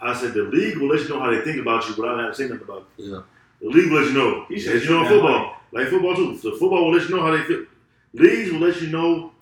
I 0.00 0.14
said 0.14 0.34
the 0.34 0.42
league 0.44 0.78
will 0.78 0.88
let 0.88 1.00
you 1.02 1.08
know 1.10 1.20
how 1.20 1.30
they 1.30 1.40
think 1.40 1.58
about 1.60 1.86
you 1.88 1.94
without 1.96 2.16
having 2.18 2.32
to 2.32 2.34
say 2.36 2.44
nothing 2.48 2.62
about 2.62 2.86
it. 2.98 3.04
Yeah. 3.04 3.20
The 3.60 3.68
league 3.68 3.90
will 3.90 4.00
let 4.00 4.08
you 4.08 4.14
know. 4.14 4.44
He 4.48 4.56
As 4.56 4.62
should 4.62 4.82
you 4.84 4.90
know 4.90 5.00
in 5.02 5.08
shoot 5.08 5.14
football, 5.14 5.56
like 5.72 5.88
football 5.88 6.14
too. 6.14 6.36
So 6.38 6.50
football 6.52 6.84
will 6.84 6.92
let 6.96 7.08
you 7.08 7.16
know 7.16 7.22
how 7.22 7.36
they 7.36 7.42
feel. 7.44 7.64
Leagues 8.12 8.52
will 8.52 8.60
let 8.60 8.80
you 8.80 8.88
know 8.88 9.32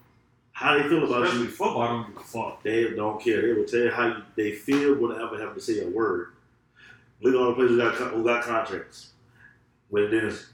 how 0.53 0.75
they 0.79 0.89
feel 0.89 1.05
about 1.05 1.23
especially 1.25 1.45
you. 1.47 1.51
football, 1.51 1.83
I 1.83 1.89
don't 1.89 2.07
give 2.09 2.17
a 2.17 2.21
fuck. 2.25 2.63
They 2.63 2.91
don't 2.91 3.21
care. 3.21 3.43
They 3.43 3.53
will 3.53 3.65
tell 3.67 3.81
you 3.81 3.91
how 3.91 4.07
you, 4.07 4.23
they 4.37 4.53
feel 4.53 4.95
without 4.95 5.21
ever 5.21 5.39
having 5.39 5.55
to 5.55 5.61
say 5.61 5.85
a 5.85 5.89
word. 5.89 6.29
Look 7.21 7.35
at 7.35 7.41
all 7.41 7.49
the 7.49 7.55
players 7.55 7.71
who 7.71 7.79
got 7.79 7.95
who 8.13 8.25
got 8.25 8.45
contracts. 8.45 9.11
With 9.91 10.11
Dennis, 10.11 10.47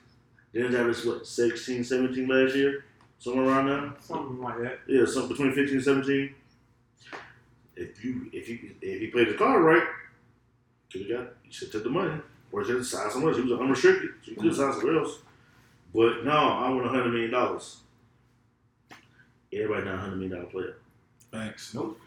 Dennis 0.54 0.74
averaged 0.74 1.06
what 1.06 1.26
16, 1.26 1.84
17 1.84 2.28
last 2.28 2.54
year, 2.54 2.84
somewhere 3.20 3.46
around 3.46 3.66
there. 3.68 3.92
Something 4.00 4.40
like 4.40 4.58
that. 4.58 4.80
Yeah, 4.88 5.04
some 5.06 5.28
between 5.28 5.52
fifteen 5.52 5.76
and 5.76 5.84
seventeen. 5.84 6.34
If 7.76 8.04
you 8.04 8.28
if 8.32 8.48
you 8.48 8.74
if 8.82 9.00
he 9.00 9.06
played 9.06 9.28
the 9.28 9.34
card 9.34 9.62
right, 9.62 9.84
could 10.92 11.02
have 11.02 11.10
got 11.10 11.32
you 11.44 11.52
should 11.52 11.70
took 11.70 11.84
the 11.84 11.90
money 11.90 12.20
or 12.50 12.64
should 12.64 12.76
have 12.76 12.86
signed 12.86 13.12
somewhere 13.12 13.32
else. 13.32 13.42
He 13.42 13.48
was 13.48 13.60
unrestricted, 13.60 14.10
so 14.24 14.30
you 14.32 14.36
could 14.36 14.46
have 14.46 14.56
signed 14.56 14.74
somewhere 14.74 14.98
else. 14.98 15.18
But 15.94 16.24
no, 16.24 16.32
I 16.32 16.68
want 16.70 16.86
a 16.86 16.88
hundred 16.88 17.10
million 17.12 17.30
dollars. 17.30 17.78
Everybody 19.52 19.84
not 19.84 19.94
a 19.94 19.98
hundred 19.98 20.16
million 20.16 20.36
dollar 20.38 20.50
player. 20.50 20.76
Thanks. 21.30 21.74
Nope. 21.74 21.98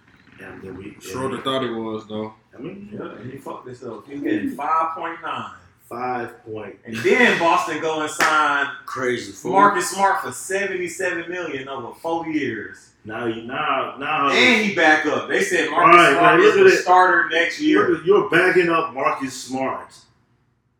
And 0.41 0.61
then 0.61 0.77
we 0.77 0.97
Schroeder 0.99 1.41
thought 1.41 1.63
he 1.63 1.69
was 1.69 2.07
though. 2.07 2.33
I 2.55 2.61
mean, 2.61 2.89
Yeah, 2.93 3.13
and 3.17 3.31
he 3.31 3.37
fucked 3.37 3.65
this 3.65 3.83
up. 3.83 4.07
He's 4.07 4.21
getting 4.21 4.49
five 4.51 4.95
point 4.95 5.21
nine. 5.21 5.51
Five 5.93 6.43
point. 6.45 6.75
And 6.85 6.95
then 6.97 7.37
Boston 7.39 7.79
go 7.81 8.01
and 8.01 8.09
sign 8.09 8.65
Crazy 8.85 9.31
fool. 9.31 9.51
Marcus 9.51 9.89
Smart 9.91 10.21
for 10.21 10.31
seventy 10.31 10.87
seven 10.87 11.29
million 11.29 11.67
over 11.69 11.93
four 11.99 12.27
years. 12.27 12.89
Now 13.05 13.25
you 13.25 13.43
now 13.43 13.95
now 13.99 14.29
And 14.29 14.65
he 14.65 14.73
back 14.75 15.05
up. 15.05 15.27
They 15.29 15.41
said 15.43 15.69
Marcus 15.69 15.97
Right, 15.97 16.13
Smart 16.17 16.39
is 16.39 16.55
look 16.55 16.67
the 16.67 16.73
it. 16.73 16.81
starter 16.81 17.29
next 17.29 17.59
year. 17.61 17.89
you're, 17.89 18.03
you're 18.05 18.29
backing 18.29 18.69
up 18.69 18.93
Marcus 18.93 19.33
Smart. 19.33 19.93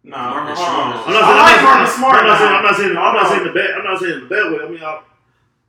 Nah, 0.04 0.32
Marcus 0.32 0.60
hold. 0.60 1.06
Smart 1.06 1.06
I'm 1.06 1.14
not 1.14 1.26
saying, 1.26 1.38
like 1.38 1.58
I'm 1.58 1.64
Marcus 1.64 1.96
Smart. 1.96 2.16
I'm 2.16 2.26
not 2.28 2.38
saying. 2.40 2.52
I'm 2.52 2.64
not 2.64 2.76
saying, 2.76 2.98
I'm 2.98 3.14
not 3.16 3.28
saying 3.30 3.44
the 3.44 3.54
bad. 3.54 3.72
I'm 3.72 3.84
not 3.84 4.00
saying 4.00 4.20
the 4.22 4.26
bad 4.28 4.52
way. 4.52 4.66
I 4.66 4.70
mean, 4.70 4.84
I, 4.84 5.02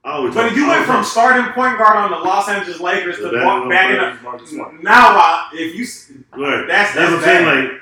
I 0.05 0.13
always. 0.13 0.35
But 0.35 0.55
you 0.57 0.67
went 0.69 0.87
from 0.87 1.05
starting 1.05 1.53
point 1.53 1.79
guard 1.79 1.97
on 1.97 2.11
the 2.11 2.19
Los 2.19 2.49
Angeles 2.49 2.81
Lakers 2.81 3.17
to 3.17 3.23
The 3.23 3.31
bad 3.31 3.45
walk 3.47 3.61
one, 3.61 3.69
backing 3.69 3.99
up. 3.99 4.83
Now, 4.83 5.09
I, 5.19 5.51
if 5.55 5.75
you. 5.75 5.85
That's- 5.87 6.67
That's, 6.69 6.95
that's 6.95 7.11
what 7.13 7.19
I'm 7.19 7.23
saying. 7.25 7.47
Like, 7.71 7.81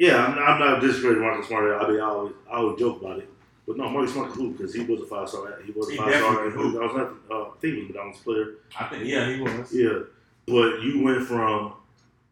yeah, 0.00 0.24
I'm 0.26 0.34
not, 0.34 0.48
I'm 0.48 0.58
not 0.60 0.80
discrediting 0.80 1.22
Marcus 1.22 1.46
Smart. 1.48 1.82
I 1.82 1.88
mean, 1.90 2.00
I 2.00 2.04
always, 2.04 2.32
I 2.50 2.54
always 2.56 2.78
joke 2.80 3.00
about 3.02 3.18
it. 3.18 3.28
But 3.66 3.76
no, 3.76 3.88
Marcus 3.90 4.12
Smart 4.14 4.32
can 4.32 4.40
hoop 4.42 4.56
because 4.58 4.74
he 4.74 4.80
was 4.82 5.02
a 5.02 5.06
five 5.06 5.28
star. 5.28 5.60
He 5.64 5.70
was 5.72 5.88
a 5.88 5.92
He 5.92 5.96
five 5.98 6.14
star. 6.14 6.44
definitely. 6.48 6.78
I 6.80 6.86
was 6.86 6.96
not 6.96 7.12
uh, 7.30 7.50
thinking, 7.60 7.88
but 7.92 8.00
I 8.00 8.06
was 8.06 8.16
a 8.18 8.22
player. 8.24 8.46
I 8.80 8.84
think 8.86 9.04
yeah, 9.04 9.32
he 9.32 9.40
was. 9.40 9.72
Yeah, 9.72 9.98
but 10.46 10.80
you 10.82 11.02
went 11.04 11.24
from, 11.26 11.74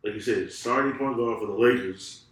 like 0.02 0.14
you 0.14 0.20
said, 0.20 0.50
starting 0.50 0.92
point 0.98 1.16
guard 1.16 1.38
for 1.40 1.46
the 1.46 1.52
Lakers. 1.52 2.24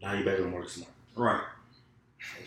Now 0.00 0.12
you're 0.14 0.24
back 0.24 0.38
on 0.40 0.52
Marcus 0.52 0.74
Smart. 0.74 0.90
Right. 1.16 1.42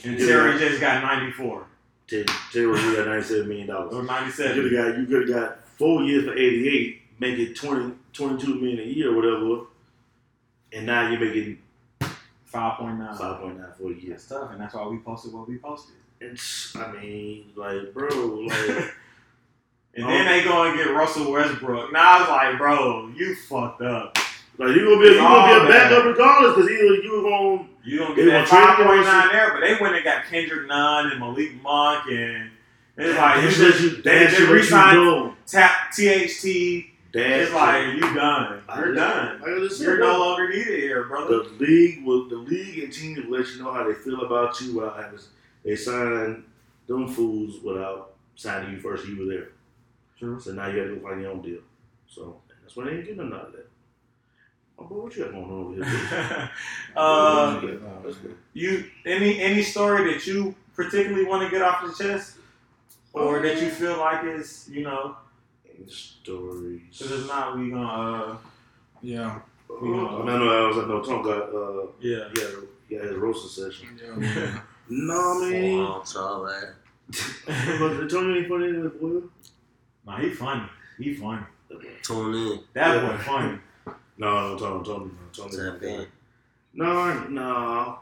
And 0.04 0.18
Terry 0.18 0.54
could've 0.54 0.70
just 0.70 0.82
got 0.82 1.04
ninety 1.04 1.32
four 1.34 1.60
got- 1.60 1.68
Terry, 2.08 2.26
Terry, 2.52 2.66
you 2.82 2.96
got 2.96 3.08
ninety-seven 3.08 3.48
million 3.48 3.68
dollars. 3.68 3.94
or 3.94 4.04
ninety 4.04 4.26
You 4.28 4.32
seven. 4.32 4.54
could 4.64 4.72
have 4.74 4.86
got 4.94 5.00
you 5.00 5.06
could 5.06 5.30
have 5.30 5.38
got 5.50 5.68
four 5.78 6.04
years 6.04 6.26
for 6.26 6.34
eighty 6.34 6.68
eight, 6.70 7.02
make 7.20 7.38
it 7.38 7.56
20, 7.56 7.94
22 8.14 8.56
million 8.56 8.80
a 8.80 8.84
year 8.84 9.12
or 9.12 9.16
whatever, 9.16 9.66
and 10.74 10.86
now 10.86 11.10
you're 11.10 11.20
making 11.20 11.60
Five 12.46 12.80
point 12.80 13.00
nine. 13.00 13.16
five 13.16 13.40
point 13.40 13.58
nine 13.58 13.70
for 13.78 13.92
a 13.92 13.96
year. 13.96 14.12
That's 14.12 14.28
tough, 14.28 14.52
and 14.52 14.60
that's 14.60 14.74
why 14.74 14.86
we 14.88 14.98
posted 14.98 15.34
what 15.34 15.48
we 15.48 15.58
posted. 15.58 15.96
It's 16.20 16.76
I 16.76 16.92
mean, 16.92 17.52
like 17.56 17.94
bro, 17.94 18.08
like 18.10 18.60
And 19.94 20.06
Oh. 20.06 20.08
then 20.08 20.26
they 20.26 20.44
go 20.44 20.64
and 20.64 20.78
get 20.78 20.94
Russell 20.94 21.32
Westbrook. 21.32 21.92
Now 21.92 22.18
I 22.18 22.20
was 22.22 22.30
like, 22.30 22.58
bro, 22.58 23.10
you 23.16 23.36
fucked 23.36 23.82
up. 23.82 24.18
like 24.58 24.76
you 24.76 24.86
gonna 24.86 25.02
be 25.02 25.08
you 25.08 25.18
gonna 25.18 25.48
be 25.48 25.54
a 25.54 25.64
oh, 25.66 25.68
backup 25.68 26.06
regardless 26.06 26.56
because 26.56 26.70
either 26.72 26.96
you 26.96 27.22
gonna 27.22 27.68
You 27.84 28.00
don't 28.00 28.16
get 28.16 28.26
that 28.28 28.48
five 28.48 28.78
point 28.78 29.04
nine 29.04 29.30
there, 29.32 29.52
but 29.52 29.60
they 29.62 29.76
went 29.82 29.96
and 29.96 30.04
got 30.04 30.26
Kendrick 30.26 30.68
Nunn 30.68 31.12
and 31.12 31.20
Malik 31.20 31.62
Monk 31.62 32.06
and 32.10 32.52
it's 32.98 33.18
like 33.18 33.42
that's 33.44 33.58
just 33.58 33.82
you 33.82 34.02
they 34.02 34.20
that's 34.20 34.32
just 34.38 34.42
what 34.44 34.50
you 34.50 34.56
re-signed 34.56 35.36
tap 35.48 35.92
THT. 35.94 36.91
That's 37.14 37.48
It's 37.48 37.54
like 37.54 37.94
you 37.96 38.02
done. 38.14 38.62
You're 38.76 38.96
done. 38.96 39.42
Like 39.42 39.50
I 39.50 39.60
just 39.60 39.78
said, 39.78 39.86
You're 39.86 40.00
no 40.00 40.20
longer 40.20 40.50
needed 40.50 40.80
here, 40.80 41.04
brother. 41.06 41.44
The 41.44 41.50
league 41.60 42.06
will 42.06 42.30
the 42.30 42.38
league 42.38 42.84
and 42.84 42.94
teams 42.94 43.26
will 43.26 43.38
let 43.38 43.48
you 43.50 43.64
know 43.64 43.74
how 43.74 43.84
they 43.84 43.94
feel 43.94 44.22
about 44.22 44.60
you 44.62 44.80
having 44.80 45.20
they 45.64 45.76
sign 45.76 46.44
them 46.88 47.08
fools 47.08 47.62
without 47.64 48.14
signing 48.36 48.74
you 48.74 48.80
first. 48.80 49.08
You 49.08 49.20
were 49.20 49.34
there. 49.34 49.50
True. 50.18 50.40
So 50.40 50.54
now 50.54 50.68
you 50.68 50.82
gotta 50.82 50.96
go 50.96 51.02
find 51.02 51.22
your 51.22 51.32
own 51.32 51.42
deal. 51.42 51.60
So 52.08 52.42
that's 52.62 52.76
why 52.76 52.86
they 52.86 52.92
ain't 52.92 53.06
getting 53.06 53.18
nothing 53.18 53.34
out 53.34 53.48
of 53.48 53.52
that. 53.54 53.70
Oh, 54.80 54.86
boy, 54.86 54.96
what 55.04 55.16
you 55.16 55.24
got 55.24 55.34
going 55.34 55.46
on 55.46 55.52
over 55.52 55.74
here? 55.76 56.50
uh, 56.96 57.60
you 57.62 57.78
got? 57.78 58.16
You 58.54 58.86
any 59.06 59.40
any 59.40 59.62
story 59.62 60.14
that 60.14 60.26
you 60.26 60.56
particularly 60.76 61.26
want 61.26 61.44
to 61.44 61.50
get 61.50 61.62
off 61.62 61.86
the 61.86 62.04
chest, 62.04 62.38
or 63.14 63.42
that 63.42 63.62
you 63.62 63.70
feel 63.70 63.98
like 63.98 64.24
is 64.24 64.70
you 64.72 64.84
know, 64.84 65.18
stories? 65.90 66.82
because 66.98 67.12
if 67.22 67.28
not, 67.28 67.58
we 67.58 67.70
gonna 67.72 67.88
uh, 68.34 68.38
Yeah. 69.02 69.40
Uh, 69.70 69.74
I 69.76 69.82
mean, 69.84 69.96
I 70.30 70.38
know 70.38 70.66
I 70.66 70.68
was 70.68 70.78
I 70.78 70.88
know 70.88 71.02
Tom 71.02 71.22
got 71.24 71.54
uh 71.56 71.88
yeah. 72.00 72.28
yeah 72.36 72.48
yeah 72.90 73.02
his 73.04 73.16
roasting 73.16 73.64
session. 73.66 74.00
yeah. 74.22 74.60
No 74.90 75.40
Four 75.40 75.50
man. 75.50 75.80
ounce, 75.80 76.16
all 76.18 76.44
that. 76.44 76.74
but 77.80 78.10
Tony 78.10 78.40
ain't 78.40 78.50
funny 78.50 78.66
in 78.68 78.84
the 78.84 78.90
boy. 78.90 79.22
Nah, 80.06 80.18
he 80.20 80.32
funny. 80.32 80.64
He 80.98 81.14
funny. 81.14 81.44
Tune 82.04 82.36
in. 82.36 82.60
That 82.74 82.96
Yeah. 83.02 83.12
boy 83.18 83.24
funny. 83.24 83.60
No, 84.18 84.50
no, 84.50 84.58
Tony, 84.58 84.84
Tony, 84.84 85.12
Tony. 85.32 85.56
Tap 85.72 85.82
in. 85.84 86.06
No, 86.74 87.24
no. 87.30 88.00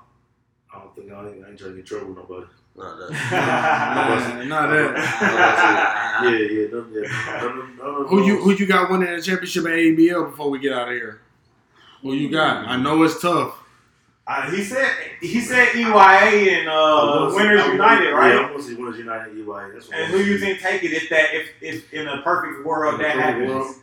I 0.74 0.80
don't 0.80 0.96
think 0.96 1.12
I 1.12 1.28
ain't, 1.28 1.46
I 1.46 1.50
ain't 1.50 1.60
trying 1.60 1.72
to 1.72 1.76
get 1.78 1.86
trouble 1.86 2.08
with 2.08 2.18
nobody. 2.18 2.48
Not 2.80 2.98
that. 2.98 3.12
Nah, 3.12 4.44
not 4.46 4.70
that. 4.70 6.22
Yeah, 6.24 6.30
yeah, 6.32 6.68
no, 6.72 6.86
yeah. 6.92 7.40
No, 7.42 7.48
no, 7.54 8.02
no, 8.02 8.08
Who 8.08 8.24
you 8.26 8.42
who 8.42 8.54
you 8.54 8.66
got 8.66 8.90
winning 8.90 9.14
the 9.16 9.22
championship 9.22 9.66
at 9.66 9.72
ABL 9.72 10.32
before 10.32 10.50
we 10.50 10.60
get 10.60 10.74
out 10.74 10.88
of 10.88 10.94
here? 10.96 11.22
Who 12.02 12.14
you 12.14 12.30
got? 12.32 12.66
I 12.68 12.78
know 12.78 13.04
it's 13.04 13.22
tough. 13.22 13.56
Uh, 14.26 14.50
he 14.52 14.64
said 14.64 14.90
he 15.20 15.42
said 15.42 15.70
EYA 15.76 16.60
and 16.60 16.70
uh, 16.70 16.72
wanna 16.72 17.32
see- 17.32 17.36
Winners 17.38 17.60
I 17.62 17.64
wanna- 17.64 17.74
United, 17.74 18.04
Yeah, 18.06 18.10
right? 18.12 18.36
I 18.36 18.42
want 18.52 18.58
to 18.58 18.64
see 18.64 18.76
Winners 18.76 18.98
United 18.98 19.34
EY. 19.38 19.72
That's 19.74 19.88
what 19.88 19.96
I 19.98 20.00
And 20.02 20.14
wanna 20.14 20.24
who 20.24 20.30
you 20.32 20.38
see. 20.38 20.46
think 20.46 20.60
take 20.62 20.84
it 20.84 20.94
if 20.94 21.10
that 21.10 21.34
if 21.34 21.50
if 21.62 21.94
in 21.94 22.08
a 22.08 22.22
perfect 22.22 22.66
world 22.66 22.96
In 22.96 23.02
that 23.02 23.16
perfect 23.16 23.28
happens? 23.32 23.50
world. 23.50 23.76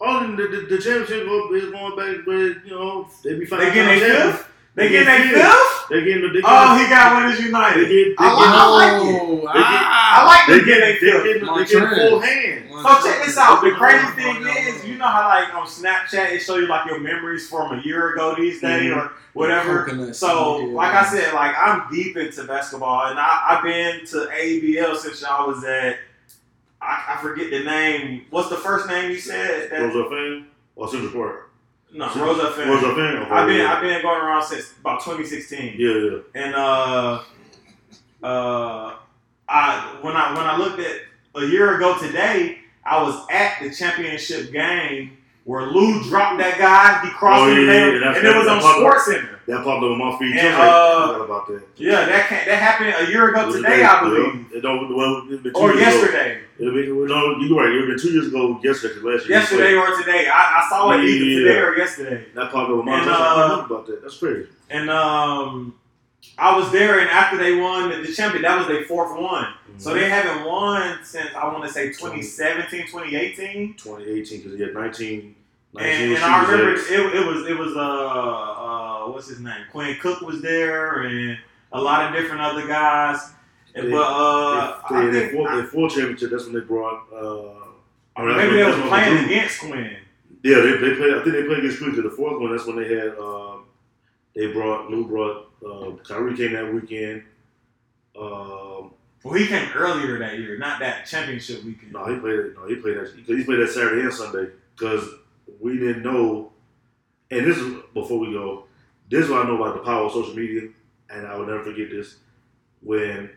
Oh, 0.00 0.36
the, 0.36 0.42
the, 0.46 0.56
the 0.76 0.78
championship 0.80 1.26
go- 1.26 1.52
is 1.52 1.70
going 1.72 1.96
back, 1.96 2.24
but 2.24 2.32
you 2.64 2.70
know 2.70 3.08
they 3.24 3.32
be 3.34 3.40
They 3.40 3.46
fighting. 3.46 3.74
getting 3.74 3.98
their 4.00 4.32
fifth? 4.32 4.47
They 4.78 4.88
getting 4.90 5.06
their 5.06 5.28
fifth? 5.34 5.88
They 5.90 6.04
getting 6.04 6.22
the. 6.22 6.28
They 6.28 6.40
getting 6.40 6.44
Oh, 6.44 6.78
he 6.78 6.88
got 6.88 7.16
Winners 7.16 7.38
They 7.38 7.44
United. 7.46 7.88
get. 7.88 7.88
They 7.88 8.14
I 8.18 8.32
like- 8.32 8.48
I 8.48 8.68
like 8.68 8.92
it. 9.02 9.18
They 9.18 9.42
get- 9.42 9.52
I 9.52 10.20
ah. 10.20 10.26
like 10.26 10.46
They 10.46 10.58
get. 10.58 10.66
getting 10.66 10.80
They 10.80 11.00
their 11.00 11.12
fifth. 11.12 11.24
getting. 11.24 11.42
They 11.42 11.48
Montrez. 11.48 11.68
getting 11.68 12.08
full 12.10 12.20
hand. 12.20 12.64
So 12.78 13.08
check 13.10 13.26
this 13.26 13.36
out. 13.38 13.60
The 13.62 13.70
crazy 13.72 14.06
thing 14.12 14.46
is, 14.46 14.86
you 14.86 14.96
know 14.98 15.06
how 15.06 15.26
like 15.28 15.52
on 15.54 15.66
Snapchat 15.66 16.32
it 16.32 16.38
show 16.40 16.56
you 16.56 16.68
like 16.68 16.86
your 16.86 17.00
memories 17.00 17.48
from 17.48 17.76
a 17.78 17.82
year 17.82 18.10
ago 18.14 18.34
these 18.36 18.60
days 18.60 18.92
Mhm. 18.92 18.96
or 18.96 19.12
whatever. 19.32 20.12
So 20.14 20.56
like. 20.58 20.94
I 20.94 21.04
said, 21.04 21.34
like 21.34 21.56
I'm 21.58 21.90
deep 21.90 22.16
into 22.16 22.44
basketball 22.44 23.06
and 23.06 23.18
I, 23.18 23.46
I've 23.56 23.62
been 23.64 24.04
to 24.06 24.28
ABL 24.32 24.96
since 24.96 25.22
y'all 25.22 25.48
was 25.48 25.64
at 25.64 25.96
I, 26.80 27.16
I 27.16 27.22
forget 27.22 27.50
the 27.50 27.64
name. 27.64 28.26
What's 28.30 28.48
the 28.50 28.56
first 28.56 28.86
name 28.88 29.10
you 29.10 29.18
said? 29.18 29.70
That, 29.72 29.80
Rosa 29.80 30.08
fan 30.08 30.46
or 30.76 30.88
Central 30.88 31.10
Park? 31.12 31.47
No, 31.92 32.06
Rosa 32.14 32.50
Fan. 32.52 32.68
Rosa 32.68 32.94
fan. 32.94 33.22
I've 33.30 33.46
been 33.46 33.56
yeah. 33.58 33.74
I've 33.74 33.82
been 33.82 34.02
going 34.02 34.20
around 34.20 34.44
since 34.44 34.72
about 34.80 35.00
2016. 35.00 35.74
Yeah, 35.78 35.94
yeah. 35.94 36.18
And 36.34 36.54
uh, 36.54 37.22
uh, 38.22 38.94
I 39.48 39.98
when 40.00 40.16
I 40.16 40.34
when 40.34 40.46
I 40.46 40.56
looked 40.56 40.80
at 40.80 41.00
a 41.34 41.46
year 41.46 41.76
ago 41.76 41.98
today, 41.98 42.58
I 42.84 43.02
was 43.02 43.26
at 43.30 43.62
the 43.62 43.70
championship 43.70 44.52
game 44.52 45.17
where 45.48 45.64
Lou 45.72 46.02
dropped 46.04 46.36
that 46.36 46.58
guy. 46.58 47.00
He 47.08 47.10
crossed 47.16 47.40
Oh, 47.40 47.48
him 47.48 47.64
yeah, 47.64 47.72
down, 47.72 47.92
yeah, 47.94 47.98
that's- 48.00 48.16
and 48.18 48.26
it 48.26 48.36
was 48.36 48.46
on 48.48 48.56
that's 48.60 48.66
popular. 48.66 48.90
Sports 48.90 49.04
Center. 49.06 49.40
That 49.48 49.64
popped 49.64 49.82
up 49.82 49.90
on 49.92 49.98
my 49.98 50.18
feed. 50.18 50.36
And, 50.36 50.40
too. 50.40 50.46
I 50.46 50.68
was 50.68 51.08
like, 51.08 51.20
uh, 51.20 51.24
about 51.24 51.46
that. 51.48 51.62
Yeah, 51.76 52.04
that 52.04 52.28
can, 52.28 52.46
that 52.48 52.58
happened 52.60 52.92
a 53.08 53.10
year 53.10 53.30
ago 53.30 53.50
today, 53.50 53.82
I 53.82 54.00
believe, 54.04 54.44
yeah. 54.52 54.58
It 54.58 54.60
don't, 54.60 54.94
well, 54.94 55.24
it's 55.30 55.42
been 55.42 55.54
two 55.54 55.58
or 55.58 55.72
yesterday. 55.72 56.40
It'll 56.58 56.74
be, 56.74 56.84
no, 56.86 57.38
you're 57.40 57.56
right. 57.56 57.72
It 57.72 57.86
been 57.88 57.98
two 57.98 58.12
years 58.12 58.26
ago 58.28 58.60
yesterday, 58.62 59.00
last 59.00 59.24
year. 59.26 59.38
Yesterday 59.38 59.72
or 59.72 59.96
today. 59.96 60.28
I, 60.28 60.60
I 60.60 60.66
saw 60.68 60.90
it 60.92 61.00
either 61.02 61.24
Yeah. 61.24 61.38
today 61.48 61.58
or 61.60 61.76
yesterday. 61.78 62.24
That 62.34 62.52
popped 62.52 62.70
up 62.70 62.76
on 62.80 62.84
my 62.84 63.00
feed. 63.00 63.08
I 63.08 63.14
uh, 63.14 63.62
forgot 63.62 63.66
about 63.70 63.86
that. 63.86 64.02
That's 64.02 64.18
crazy. 64.18 64.48
And 64.68 64.90
um, 64.90 65.74
I 66.36 66.56
was 66.56 66.70
there, 66.72 67.00
and 67.00 67.08
after 67.10 67.36
they 67.36 67.54
won 67.56 67.90
the, 68.02 68.12
champion, 68.12 68.42
that 68.42 68.58
was 68.58 68.66
their 68.68 68.84
fourth 68.84 69.18
one. 69.18 69.54
So 69.76 69.90
Mm-hmm. 69.90 69.98
they 70.00 70.08
haven't 70.08 70.44
won 70.44 70.98
since 71.04 71.30
I 71.34 71.46
want 71.52 71.64
to 71.64 71.70
say 71.70 71.88
2017, 71.88 72.86
2018. 72.88 73.74
2018, 73.74 74.38
because 74.38 74.56
he 74.56 74.62
had 74.62 74.74
19. 74.74 75.34
19 75.74 75.92
And, 76.02 76.14
and 76.14 76.24
I 76.24 76.42
remember 76.50 76.72
it, 76.74 77.14
it 77.14 77.26
was 77.26 77.46
it 77.46 77.56
was 77.58 77.76
uh 77.76 77.80
uh 77.80 79.10
what's 79.12 79.28
his 79.28 79.38
name 79.40 79.64
Quinn 79.70 79.96
Cook 80.00 80.22
was 80.22 80.40
there 80.40 81.02
and 81.02 81.36
a 81.72 81.80
lot 81.80 82.06
of 82.06 82.20
different 82.20 82.40
other 82.40 82.66
guys. 82.66 83.20
They- 83.74 83.90
but 83.90 83.96
uh, 84.00 84.80
They, 84.90 84.96
I 84.96 85.00
think 85.00 85.12
they, 85.12 85.28
full, 85.30 85.46
I- 85.46 85.62
full 85.66 85.88
championship. 85.90 86.30
That's 86.30 86.44
when 86.46 86.54
they 86.54 86.60
brought. 86.60 87.04
Uh, 87.12 87.66
I 88.16 88.24
mean, 88.24 88.36
maybe 88.36 88.56
they 88.56 88.64
was 88.64 88.80
playing 88.88 89.24
against 89.26 89.60
Quinn. 89.60 89.96
Yeah, 90.42 90.56
they, 90.60 90.72
they 90.82 90.94
played. 90.96 91.14
I 91.14 91.22
think 91.22 91.32
they 91.36 91.42
played 91.44 91.58
against 91.58 91.78
Quinn. 91.78 91.94
'cause 91.94 92.02
The 92.02 92.10
fourth 92.10 92.40
one, 92.40 92.50
that's 92.50 92.66
when 92.66 92.76
they 92.76 92.88
had. 92.88 93.10
Um, 93.18 93.47
they 94.38 94.52
brought 94.52 94.88
Lou 94.88 95.04
brought. 95.04 95.50
Uh, 95.66 95.96
Kyrie 96.04 96.36
came 96.36 96.52
that 96.52 96.72
weekend. 96.72 97.24
Um, 98.16 98.92
Well, 99.24 99.34
he 99.34 99.48
came 99.48 99.68
earlier 99.74 100.16
that 100.20 100.38
year, 100.38 100.56
not 100.58 100.78
that 100.78 101.06
championship 101.06 101.64
weekend. 101.64 101.92
no, 101.92 102.06
he 102.06 102.20
played. 102.20 102.54
No, 102.54 102.68
he 102.68 102.76
played 102.76 102.98
that. 102.98 103.16
Because 103.16 103.36
he 103.36 103.44
played 103.44 103.58
that 103.58 103.70
Saturday 103.70 104.02
and 104.02 104.14
Sunday. 104.14 104.52
Because 104.76 105.08
we 105.60 105.76
didn't 105.76 106.04
know. 106.04 106.52
And 107.32 107.44
this 107.44 107.58
is 107.58 107.82
before 107.92 108.20
we 108.20 108.32
go. 108.32 108.64
This 109.10 109.24
is 109.24 109.30
what 109.30 109.44
I 109.44 109.48
know 109.48 109.60
about 109.60 109.74
the 109.74 109.82
power 109.82 110.04
of 110.04 110.12
social 110.12 110.36
media, 110.36 110.68
and 111.10 111.26
I 111.26 111.36
will 111.36 111.46
never 111.46 111.64
forget 111.64 111.90
this. 111.90 112.16
When 112.80 113.30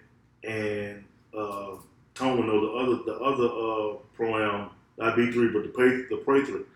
and 0.43 1.03
uh, 1.35 1.77
Tone 2.13 2.37
will 2.37 2.43
know 2.43 2.61
the 2.61 2.73
other 2.77 3.03
the 3.03 3.15
other 3.19 3.45
uh, 3.45 3.97
pro 4.13 4.37
am 4.37 4.69
not 4.99 5.15
B 5.15 5.31
three, 5.31 5.49
but 5.51 5.63
the 5.63 5.69
pray 5.69 6.03
the 6.11 6.21
pray 6.23 6.45
through. 6.45 6.67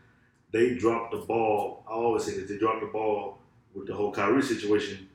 They 0.51 0.73
dropped 0.73 1.11
the 1.11 1.19
ball. 1.19 1.83
I 1.87 1.91
always 1.91 2.23
say 2.23 2.39
this. 2.39 2.49
They 2.49 2.57
dropped 2.57 2.81
the 2.81 2.87
ball 2.87 3.37
with 3.75 3.87
the 3.87 3.93
whole 3.93 4.11
Kyrie 4.11 4.41
situation 4.41 5.07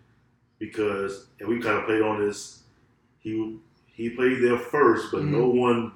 because, 0.58 1.26
and 1.38 1.48
we 1.48 1.60
kind 1.60 1.78
of 1.78 1.84
played 1.86 2.02
on 2.02 2.24
this. 2.24 2.62
He 3.20 3.58
he 3.86 4.10
played 4.10 4.42
there 4.42 4.58
first, 4.58 5.10
but 5.12 5.24
no 5.24 5.48
one 5.48 5.92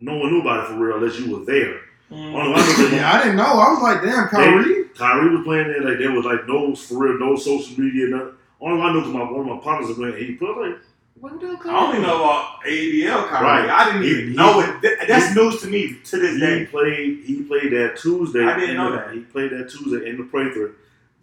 no 0.00 0.16
one 0.16 0.30
knew 0.32 0.40
about 0.40 0.64
it 0.64 0.68
for 0.68 0.74
real 0.78 0.96
unless 0.96 1.18
you 1.18 1.36
were 1.36 1.44
there. 1.44 1.80
Mm. 2.10 2.34
Only 2.34 2.50
one 2.50 2.60
I 2.60 2.88
Yeah, 2.92 3.12
I 3.12 3.18
didn't 3.22 3.36
know. 3.36 3.44
I 3.44 3.70
was 3.72 3.82
like, 3.82 4.02
damn, 4.02 4.28
Kyrie. 4.28 4.84
Kyrie 4.94 5.34
was 5.36 5.44
playing 5.44 5.68
there, 5.68 5.82
like 5.82 5.98
there 5.98 6.12
was 6.12 6.24
like 6.24 6.46
no 6.46 6.74
for 6.74 6.98
real, 6.98 7.18
no 7.18 7.36
social 7.36 7.78
media, 7.82 8.08
nothing. 8.08 8.34
Only 8.60 8.78
one 8.78 8.90
I 8.90 8.92
knew 8.92 9.00
because 9.00 9.14
my 9.14 9.30
one 9.30 9.48
of 9.48 9.56
my 9.56 9.62
partners 9.62 9.88
was 9.88 9.96
playing. 9.98 10.16
He 10.24 10.34
put 10.34 10.56
I 10.56 10.68
like, 10.68 10.78
what 11.20 11.40
the 11.40 11.46
hell? 11.56 11.60
I 11.70 11.86
only 11.86 12.00
know 12.00 12.16
about 12.22 12.60
ABL 12.66 13.28
Kyrie. 13.28 13.44
Right. 13.44 13.68
I 13.70 13.84
didn't 13.86 14.02
He- 14.02 14.10
even 14.10 14.28
he- 14.30 14.36
know 14.36 14.60
it. 14.60 14.80
Th- 14.82 14.98
That's 15.08 15.34
news 15.34 15.60
to 15.62 15.68
me 15.68 15.96
to 16.04 16.16
this 16.18 16.34
He 16.34 16.40
day. 16.40 16.66
played. 16.66 17.20
He 17.24 17.42
played 17.42 17.72
that 17.72 17.96
Tuesday. 17.96 18.44
I 18.44 18.58
didn't 18.58 18.76
know 18.76 18.90
the- 18.92 18.96
that. 18.98 19.14
He 19.14 19.20
played 19.20 19.50
that 19.52 19.70
Tuesday 19.70 20.08
in 20.08 20.16
the 20.18 20.24
playthrough. 20.24 20.72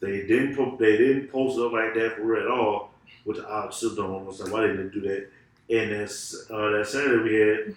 They 0.02 0.26
didn't. 0.26 0.56
Po- 0.56 0.78
they 0.78 0.98
didn't 0.98 1.28
post 1.32 1.60
up 1.60 1.72
like 1.72 1.94
that 1.94 2.15
for 2.15 2.23
real 2.23 2.41
at 2.44 2.52
all, 2.52 2.91
which 3.23 3.38
I 3.40 3.69
still 3.72 3.95
don't 3.95 4.22
understand 4.22 4.52
why 4.52 4.61
they 4.61 4.68
didn't 4.68 4.94
do 4.94 5.02
that. 5.02 5.28
And 5.69 5.91
then 5.91 6.03
uh, 6.03 6.69
that 6.78 6.88
Saturday 6.88 7.23
we 7.23 7.36
had. 7.36 7.76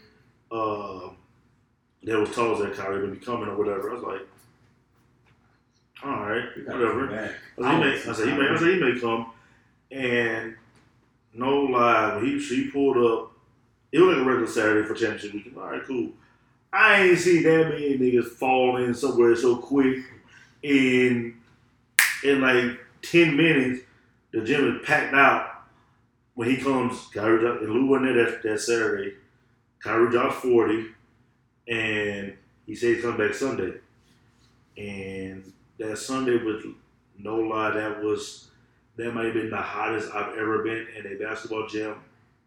Uh, 0.51 1.11
there 2.03 2.19
was 2.19 2.31
talks 2.35 2.61
that 2.61 2.75
Kyrie 2.75 3.01
would 3.01 3.19
be 3.19 3.25
coming 3.25 3.49
or 3.49 3.57
whatever. 3.57 3.91
I 3.91 3.95
was 3.95 4.03
like, 4.03 4.21
all 6.05 6.21
right, 6.21 6.45
You 6.57 6.65
gotta 6.65 6.79
come 6.79 7.01
whatever. 7.01 7.35
I 7.59 7.63
said, 7.63 7.73
he 7.73 7.81
may, 7.81 8.11
I 8.11 8.13
said, 8.13 8.29
he 8.29 8.35
may, 8.35 8.49
I 8.49 8.57
said, 8.59 8.69
he 8.69 8.81
may 8.81 9.01
come. 9.01 9.33
And 9.91 10.57
no 11.33 11.61
lie, 11.63 12.17
when 12.17 12.27
he, 12.27 12.39
he 12.39 12.69
pulled 12.71 12.99
up, 12.99 13.33
it 13.91 14.01
was 14.01 14.17
like 14.17 14.27
a 14.27 14.29
regular 14.29 14.47
Saturday 14.47 14.87
for 14.87 14.95
championship 14.95 15.33
weekend. 15.33 15.57
All 15.57 15.71
right, 15.71 15.85
cool. 15.85 16.11
I 16.73 17.03
ain't 17.05 17.19
seen 17.19 17.43
that 17.45 17.69
many 17.71 17.97
niggas 17.97 18.27
fall 18.27 18.77
in 18.77 18.93
somewhere 18.93 19.35
so 19.37 19.57
quick. 19.57 19.99
In 20.63 21.37
in 22.25 22.41
like 22.41 22.79
ten 23.03 23.37
minutes, 23.37 23.83
the 24.33 24.43
gym 24.43 24.77
is 24.77 24.87
packed 24.87 25.15
out. 25.15 25.51
When 26.35 26.51
he 26.51 26.57
comes, 26.57 27.07
Kyrie 27.15 27.41
dropped, 27.41 27.63
and 27.63 27.73
Lou 27.73 27.87
wasn't 27.87 28.15
there 28.15 28.31
that, 28.31 28.43
that 28.43 28.61
Saturday. 28.61 29.15
Kyrie 29.81 30.11
dropped 30.11 30.37
forty, 30.37 30.87
and 31.69 32.35
he 32.67 32.75
said 32.75 32.95
he's 32.95 33.03
coming 33.03 33.19
back 33.19 33.35
Sunday. 33.35 33.75
And 34.77 35.53
that 35.79 35.99
Sunday 35.99 36.43
was 36.43 36.65
no 37.19 37.37
lie, 37.37 37.71
that 37.71 38.03
was 38.03 38.49
that 38.97 39.15
might 39.15 39.27
have 39.27 39.35
been 39.35 39.51
the 39.51 39.57
hottest 39.57 40.13
I've 40.13 40.37
ever 40.37 40.63
been 40.63 40.87
in 40.97 41.07
a 41.07 41.15
basketball 41.17 41.67
gym 41.67 41.97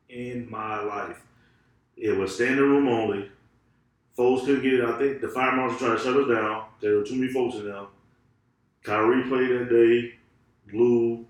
in 0.10 0.49
my 0.49 0.82
life. 0.82 1.22
It 1.95 2.16
was 2.16 2.36
standing 2.36 2.60
room 2.60 2.88
only. 2.88 3.32
Folks 4.16 4.45
couldn't 4.45 4.64
get 4.64 4.76
it. 4.76 4.86
I 4.86 4.98
think 4.98 5.22
the 5.22 5.30
fire 5.30 5.56
marshal 5.56 5.78
tried 5.78 5.98
to 5.98 6.04
shut 6.04 6.18
us 6.18 6.28
down. 6.28 6.66
There 6.82 6.98
were 6.98 7.04
too 7.04 7.16
many 7.16 7.32
folks 7.32 7.56
in 7.56 7.66
there. 7.66 7.86
Kyrie 8.88 9.23
played 9.23 9.49
that 9.49 9.69
day. 9.69 10.14
Lou, 10.72 11.26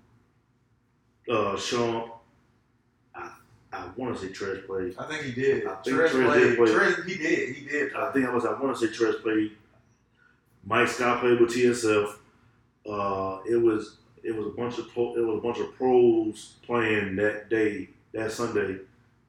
uh, 1.28 1.56
Sean. 1.56 2.10
I, 3.14 3.32
I 3.72 3.90
want 3.96 4.16
to 4.16 4.22
say 4.22 4.32
Tresh 4.32 4.64
played. 4.64 4.94
I 4.96 5.08
think 5.08 5.24
he 5.24 5.32
did. 5.32 5.66
I 5.66 5.74
think 5.74 5.96
Trez 5.96 6.08
Trez 6.10 6.26
played. 6.26 6.40
did 6.40 6.56
play. 6.56 6.68
Trez, 6.68 7.04
he 7.04 7.18
did. 7.18 7.56
He 7.56 7.64
did. 7.66 7.94
I 7.94 8.12
think 8.12 8.26
I 8.26 8.30
was. 8.32 8.44
I 8.44 8.52
want 8.52 8.76
to 8.76 8.86
say 8.86 8.92
Tresh 8.92 9.20
played. 9.22 9.52
Mike 10.64 10.86
Scott 10.86 11.20
played 11.20 11.40
with 11.40 11.50
TSF. 11.50 12.14
Uh, 12.88 13.40
it 13.50 13.56
was 13.56 13.96
it 14.22 14.36
was 14.36 14.46
a 14.46 14.50
bunch 14.50 14.78
of 14.78 14.88
pro, 14.92 15.16
it 15.16 15.20
was 15.20 15.38
a 15.38 15.42
bunch 15.42 15.58
of 15.58 15.74
pros 15.74 16.54
playing 16.62 17.16
that 17.16 17.50
day 17.50 17.88
that 18.12 18.30
Sunday, 18.30 18.78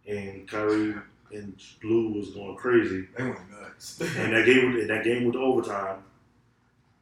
and 0.07 0.47
Kyrie 0.47 0.93
and 1.31 1.59
Blue 1.81 2.13
was 2.13 2.29
going 2.29 2.55
crazy. 2.57 3.07
They 3.17 3.23
went 3.23 3.39
nuts. 3.51 3.99
And 4.01 4.33
that 4.33 4.45
game 4.45 4.75
and 4.75 4.89
that 4.89 5.03
game 5.03 5.23
went 5.23 5.33
to 5.33 5.39
overtime, 5.39 6.03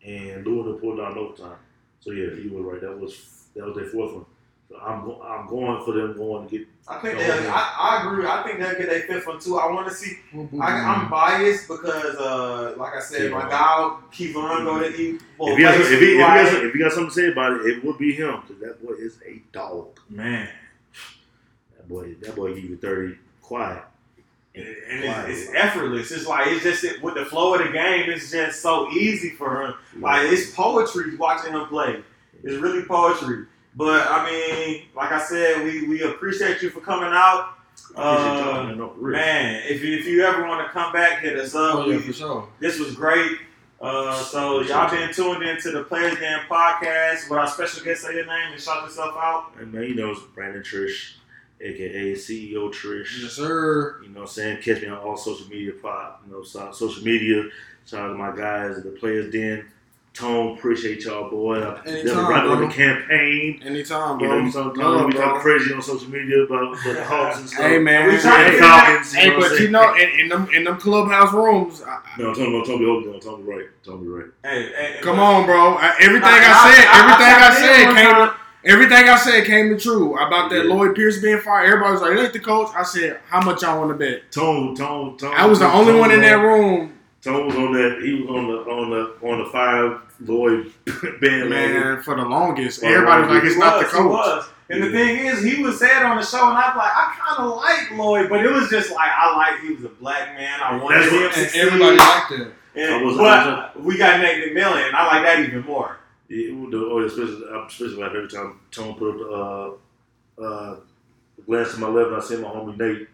and 0.08 0.46
Lou 0.46 0.62
and 0.62 0.74
them 0.74 0.80
pulled 0.80 0.98
down 0.98 1.12
in 1.12 1.18
overtime. 1.18 1.58
So 2.00 2.12
yeah, 2.12 2.34
you 2.34 2.52
were 2.54 2.62
right. 2.72 2.82
That 2.82 2.98
was 3.00 3.46
that 3.56 3.66
was 3.66 3.76
their 3.76 3.86
fourth 3.86 4.14
one. 4.14 4.26
So 4.70 4.78
I'm 4.80 5.10
I'm 5.22 5.48
going 5.48 5.84
for 5.86 5.94
them 5.94 6.16
going 6.18 6.48
to 6.48 6.58
get. 6.58 6.68
I 6.88 7.00
think 7.00 7.18
they. 7.18 7.28
yeah. 7.28 7.52
I, 7.54 8.00
I 8.00 8.06
agree. 8.08 8.26
I 8.26 8.44
think 8.44 8.60
they'll 8.60 8.78
get 8.78 8.90
their 8.90 9.02
fifth 9.02 9.28
one 9.28 9.40
too. 9.40 9.58
I 9.58 9.72
want 9.72 9.88
to 9.88 9.94
see. 9.94 10.18
I, 10.62 10.72
I'm 10.72 11.10
biased 11.10 11.68
because, 11.68 12.16
uh, 12.16 12.76
like 12.78 12.94
I 12.96 13.00
said, 13.00 13.32
my 13.32 13.42
guy 13.42 13.98
Kevon 14.12 14.66
go 14.66 14.80
to 14.80 14.96
eat. 14.96 15.22
Well, 15.38 15.54
If 15.54 15.58
he, 15.58 15.64
has, 15.64 15.80
if, 15.80 15.88
he, 15.88 15.94
if, 15.96 16.02
he 16.02 16.22
right. 16.22 16.46
has, 16.46 16.54
if 16.54 16.74
he 16.74 16.80
got 16.80 16.92
something 16.92 17.10
to 17.10 17.16
say 17.16 17.32
about 17.32 17.54
it, 17.62 17.66
it 17.66 17.84
would 17.84 17.98
be 17.98 18.14
him 18.14 18.42
because 18.42 18.62
that 18.62 18.86
boy 18.86 18.94
is 18.94 19.20
a 19.26 19.42
dog. 19.54 20.00
man, 20.10 20.50
That 21.78 21.88
boy, 21.88 22.14
that 22.22 22.36
boy 22.36 22.54
give 22.56 22.66
you 22.66 22.78
thirty 22.78 23.18
quiet. 23.42 23.84
And 24.58 25.04
it's, 25.30 25.42
it's 25.48 25.54
effortless. 25.56 26.12
It's 26.12 26.26
like 26.28 26.48
it's 26.48 26.64
just 26.64 26.84
it, 26.84 27.02
with 27.02 27.16
the 27.16 27.26
flow 27.26 27.54
of 27.56 27.66
the 27.66 27.72
game. 27.72 28.10
It's 28.10 28.32
just 28.32 28.62
so 28.62 28.90
easy 28.92 29.32
for 29.32 29.62
him. 29.64 29.74
Like 30.00 30.32
it's 30.32 30.52
poetry 30.56 31.16
watching 31.18 31.54
him 31.54 31.66
play. 31.68 32.02
It's 32.44 32.56
really 32.62 32.84
poetry. 32.84 33.46
But 33.76 34.08
I 34.10 34.26
mean, 34.30 34.84
like 34.96 35.12
I 35.12 35.20
said, 35.20 35.64
we, 35.64 35.88
we 35.88 36.02
appreciate 36.04 36.62
you 36.62 36.70
for 36.72 36.80
coming 36.82 37.10
out. 37.12 37.54
Uh, 37.96 38.74
man, 39.00 39.62
if 39.68 39.84
you, 39.84 39.98
if 39.98 40.06
you 40.06 40.24
ever 40.24 40.48
want 40.48 40.66
to 40.66 40.72
come 40.74 40.92
back, 40.92 41.20
hit 41.22 41.38
us 41.38 41.54
up. 41.56 41.76
Oh, 41.76 41.86
yeah, 41.90 41.98
We- 41.98 42.02
for 42.04 42.14
sure. 42.14 42.50
this 42.60 42.80
was 42.80 42.96
great. 42.96 43.38
Uh, 43.80 44.16
so 44.24 44.62
y'all 44.62 44.90
been 44.90 45.14
tuned 45.14 45.44
into 45.44 45.70
the 45.70 45.84
Players 45.84 46.18
Game 46.18 46.40
podcast 46.50 47.30
with 47.30 47.38
our 47.38 47.48
special 47.48 47.84
guest. 47.84 48.02
Say 48.02 48.16
your 48.16 48.26
name 48.26 48.52
and 48.54 48.60
shout 48.62 48.84
yourself 48.84 49.14
out. 49.16 49.52
And 49.60 49.72
man, 49.72 49.84
you 49.84 49.94
know 49.94 50.12
it's 50.12 50.22
Brandon 50.34 50.64
Trish, 50.64 51.14
aka 51.62 52.14
CEO 52.14 52.70
Trish. 52.72 53.22
Yes, 53.24 53.34
sir. 53.34 54.00
You 54.04 54.10
know 54.10 54.16
what 54.16 54.22
I'm 54.22 54.28
saying? 54.28 54.62
Catch 54.62 54.82
me 54.82 54.90
on 54.90 54.98
all 55.00 55.18
social 55.18 55.48
media 55.48 55.72
pop, 55.82 56.22
you 56.26 56.34
know, 56.34 56.44
so, 56.44 56.72
social 56.72 57.04
media. 57.04 57.44
Shout 57.86 58.02
out 58.02 58.08
to 58.10 58.14
my 58.16 58.36
guys 58.36 58.78
at 58.78 58.84
the 58.84 58.92
Players 58.92 59.32
Den. 59.32 59.66
Tone, 60.14 60.58
appreciate 60.58 61.04
y'all, 61.06 61.30
boy. 61.30 61.62
I'm 61.64 61.88
Anytime, 61.88 62.28
wrapping 62.28 62.52
up 62.52 62.58
bro. 62.58 62.68
the 62.68 62.74
campaign. 62.74 63.62
Anytime, 63.64 64.20
You 64.20 64.26
bro. 64.28 64.40
know, 64.40 64.46
you 64.48 64.52
talk, 64.52 64.76
Love, 64.76 65.06
we 65.06 65.12
bro. 65.12 65.22
talk 65.22 65.42
crazy 65.44 65.72
on 65.72 65.82
social 65.84 66.10
media 66.10 66.40
about, 66.42 66.74
about 66.74 66.84
the 66.96 67.04
Hawks 67.06 67.38
and 67.38 67.48
stuff. 67.48 67.62
Hey, 67.62 67.78
man. 67.78 68.08
We 68.10 68.18
trying 68.18 68.24
to 68.24 68.30
And 68.32 68.52
get 68.52 68.56
the 68.56 68.62
back- 68.62 68.86
Falcons. 68.88 69.14
Hey, 69.14 69.26
you 69.26 69.30
know 69.32 69.38
what 69.38 69.46
I'm 69.46 69.50
but 69.52 69.52
you 69.52 69.58
saying? 69.60 69.72
know, 69.74 69.94
in, 69.94 70.20
in 70.22 70.30
them 70.30 70.50
in 70.56 70.64
them 70.64 70.78
clubhouse 70.80 71.32
rooms, 71.34 71.84
I, 71.84 71.90
I- 71.90 72.02
No, 72.18 72.34
Tony, 72.34 72.50
no, 72.52 72.64
Tony, 72.66 72.86
hold 72.86 73.08
on, 73.14 73.20
Tony, 73.20 73.44
right, 73.44 73.66
Tony, 73.86 74.08
right. 74.08 74.26
Hey, 74.44 74.72
hey, 74.74 75.00
come 75.02 75.18
but- 75.18 75.22
on, 75.24 75.46
bro. 75.46 75.76
I, 75.76 75.96
everything 76.00 76.22
Nah, 76.22 76.30
I 76.30 76.72
said, 76.74 76.88
I- 76.88 76.98
I- 76.98 77.00
everything 77.04 77.30
I 77.30 77.38
I, 77.38 77.40
tapped 77.40 77.58
said 77.60 77.94
came. 77.94 78.47
Time. 78.68 78.80
To, 78.80 78.84
everything 78.86 79.10
I 79.10 79.16
said 79.18 79.46
came 79.46 79.70
to 79.70 79.78
true 79.80 80.18
about 80.18 80.50
that 80.52 80.66
Yeah. 80.66 80.74
Lloyd 80.74 80.96
Pierce 80.96 81.22
being 81.22 81.40
fired. 81.40 81.68
Everybody 81.68 81.94
was 81.94 82.02
like, 82.02 82.12
"It 82.12 82.20
ain't 82.20 82.34
the 82.34 82.40
coach." 82.40 82.70
I 82.76 82.84
said, 82.84 83.20
"How 83.30 83.42
much 83.42 83.62
y'all 83.62 83.80
want 83.80 83.92
to 83.92 83.96
bet?" 83.98 84.32
Tone, 84.32 84.76
Tone, 84.76 85.18
Tone. 85.18 85.34
I 85.36 85.46
was 85.46 85.60
the 85.60 85.68
only 85.68 85.94
Tone 85.94 86.00
one 86.00 86.12
in 86.12 86.20
was 86.22 86.30
that 86.30 86.36
room, 86.42 86.94
Tone 87.24 87.46
was 87.48 87.56
on 87.56 87.74
that. 87.74 88.02
He 88.04 88.14
was 88.22 88.30
on 88.30 88.48
the 88.48 88.58
on 88.72 88.90
the 88.90 89.28
on 89.28 89.40
the 89.40 89.46
five 89.52 90.00
Lloyd 90.26 90.72
band 91.22 91.50
man, 91.50 92.02
for 92.02 92.16
the 92.16 92.24
longest. 92.26 92.80
For 92.80 92.88
the 92.88 92.94
Everybody 92.94 93.22
was 93.22 93.30
like, 93.30 93.34
longest. 93.44 93.56
"It's 93.56 93.60
not 93.60 93.74
the 93.80 93.84
was, 93.84 93.92
he 93.92 93.98
coach." 93.98 94.10
was. 94.12 94.50
And 94.70 94.84
the 94.84 94.92
thing 94.92 95.26
is, 95.26 95.42
he 95.42 95.64
was 95.64 95.80
said 95.80 96.04
on 96.04 96.18
the 96.18 96.24
show, 96.26 96.50
and 96.50 96.58
I 96.58 96.68
was 96.68 96.76
like, 96.76 96.92
I 96.92 97.16
kind 97.18 97.50
of 97.50 97.56
like 97.56 97.92
Lloyd, 97.98 98.30
but 98.30 98.46
it 98.46 98.52
was 98.52 98.68
just 98.70 98.92
like 98.92 99.10
I 99.18 99.34
like 99.38 99.62
he 99.62 99.74
was 99.74 99.86
a 99.86 99.90
black 99.90 100.36
man. 100.36 100.60
I 100.62 100.76
wanted 100.76 101.00
That's 101.04 101.12
him 101.14 101.22
what- 101.22 101.32
to 101.32 101.40
And 101.40 101.50
succeed. 101.50 101.62
everybody 101.62 101.98
liked 101.98 102.32
him. 102.34 102.52
And- 102.76 102.94
I 102.94 103.02
was- 103.02 103.18
but 103.18 103.82
we 103.82 103.98
got 103.98 104.20
Nate 104.20 104.54
McMillan, 104.54 104.88
and 104.88 104.96
I 104.96 105.08
like 105.08 105.24
that 105.24 105.40
even 105.40 105.62
more. 105.66 105.96
Yeah, 106.30 106.48
it 106.52 106.72
the, 106.72 106.78
oh, 106.78 107.00
especially, 107.06 107.48
I'm 107.50 107.68
especially 107.68 107.96
like 108.04 108.12
every 108.14 108.28
time 108.28 108.60
Tone 108.72 108.96
put 108.96 109.12
up 109.12 109.18
the 110.38 110.44
uh, 110.44 110.44
uh, 110.44 110.76
glance 111.46 111.74
to 111.74 111.80
my 111.80 111.88
left, 111.88 112.08
and 112.10 112.18
I 112.18 112.20
see 112.20 112.38
my 112.38 112.50
homie 112.50 112.78
Nate, 112.78 113.08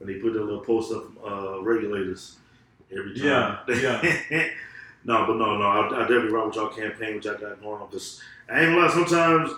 and 0.00 0.08
he 0.08 0.16
put 0.16 0.32
that 0.34 0.42
little 0.44 0.60
post 0.64 0.92
up 0.92 1.04
uh, 1.26 1.60
regulators 1.62 2.36
every 2.90 3.14
time. 3.14 3.24
Yeah, 3.24 3.58
yeah. 3.68 4.46
no, 5.04 5.26
but 5.26 5.36
no, 5.36 5.56
no, 5.58 5.64
I, 5.64 5.86
I 5.88 6.00
definitely 6.02 6.30
rock 6.30 6.46
with 6.46 6.56
y'all 6.56 6.68
campaign, 6.68 7.16
which 7.16 7.26
I 7.26 7.32
got 7.32 7.60
going 7.60 7.82
on. 7.82 7.88
Cause 7.88 8.20
I 8.48 8.60
ain't 8.60 8.74
gonna 8.74 8.86
lie, 8.86 8.92
sometimes 8.92 9.50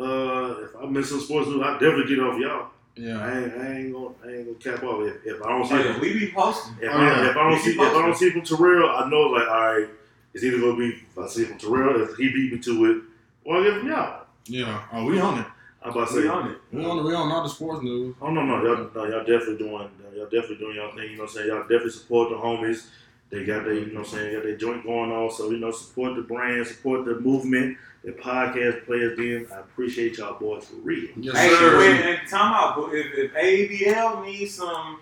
uh, 0.00 0.64
if 0.64 0.76
I 0.76 0.86
miss 0.86 1.08
some 1.10 1.20
sports 1.20 1.48
news, 1.48 1.62
I 1.62 1.72
definitely 1.74 2.14
get 2.14 2.22
off 2.24 2.38
y'all. 2.38 2.66
I 2.96 3.00
Yeah, 3.00 3.38
ain't, 3.38 3.54
I 3.54 3.72
ain't 3.78 3.92
gonna, 3.92 4.08
I 4.24 4.28
ain't 4.28 4.46
gonna 4.62 4.76
cap 4.76 4.84
off 4.84 5.02
if, 5.08 5.26
if 5.26 5.42
I 5.42 5.48
don't 5.48 5.66
see 5.66 5.74
Oh, 5.74 5.78
yeah, 5.78 5.98
we 6.00 6.18
be 6.18 6.32
posting. 6.32 6.74
If, 6.80 6.90
Oh, 6.92 6.96
I, 6.96 7.06
yeah. 7.06 7.30
if 7.30 7.36
I 7.36 7.42
don't 7.42 7.52
We 7.52 7.58
see 7.58 7.70
if 7.72 7.80
I 7.80 7.92
don't 7.92 8.16
see 8.16 8.30
from 8.30 8.42
Terrell, 8.42 8.90
I 8.90 9.08
know 9.08 9.20
like 9.22 9.48
all 9.48 9.72
right, 9.78 9.88
it's 10.34 10.44
either 10.44 10.58
gonna 10.60 10.76
be 10.76 10.88
if 10.90 11.18
I 11.18 11.26
see 11.28 11.44
from 11.44 11.58
Terrell 11.58 12.02
if 12.02 12.16
he 12.16 12.28
beat 12.30 12.52
me 12.52 12.58
to 12.58 12.84
it, 12.90 13.02
or 13.44 13.58
I 13.58 13.64
get 13.64 13.78
from 13.78 13.88
y'all. 13.88 14.26
yeah. 14.46 14.82
Oh, 14.92 15.04
we 15.04 15.18
on 15.20 15.38
it. 15.40 15.46
I'm 15.82 15.90
about 15.90 16.08
to 16.08 16.14
We 16.16 16.22
say, 16.22 16.28
on 16.28 16.50
it. 16.50 16.58
We 16.72 16.84
on 16.84 16.98
it. 16.98 17.02
We 17.04 17.14
on 17.14 17.30
all 17.30 17.42
the 17.42 17.48
sports 17.48 17.82
news. 17.82 18.14
oh 18.20 18.30
no 18.30 18.42
no 18.44 18.62
y'all 18.64 18.90
no 18.94 19.04
y'all 19.04 19.20
definitely 19.20 19.58
doing 19.58 19.90
y'all 20.16 20.24
definitely 20.24 20.56
doing 20.56 20.76
y'all 20.76 20.94
thing. 20.94 21.10
You 21.10 21.16
know 21.16 21.22
what 21.24 21.30
I'm 21.30 21.34
saying? 21.36 21.48
Y'all 21.48 21.60
definitely 21.62 21.90
support 21.90 22.30
the 22.30 22.36
homies. 22.36 22.86
They 23.30 23.44
got 23.44 23.64
their 23.64 23.74
you 23.74 23.86
know 23.92 24.00
what 24.00 24.08
I'm 24.08 24.14
saying 24.14 24.34
got 24.34 24.42
their 24.44 24.56
joint 24.56 24.84
going 24.84 25.10
on. 25.12 25.30
So 25.30 25.50
you 25.50 25.58
know 25.58 25.70
support 25.70 26.14
the 26.16 26.22
brand, 26.22 26.66
support 26.66 27.04
the 27.04 27.20
movement, 27.20 27.76
the 28.02 28.12
podcast 28.12 28.86
players. 28.86 29.16
Then 29.18 29.46
I 29.54 29.60
appreciate 29.60 30.16
y'all 30.18 30.38
boys 30.38 30.64
for 30.66 30.76
real. 30.76 31.08
Yes, 31.16 31.36
Hey, 31.36 31.48
sir. 31.50 31.78
wait, 31.78 32.00
and 32.00 32.28
time 32.28 32.52
out. 32.54 32.76
but 32.76 32.94
If, 32.94 33.06
if 33.14 33.32
ABL 33.34 34.24
needs 34.24 34.54
some 34.54 35.00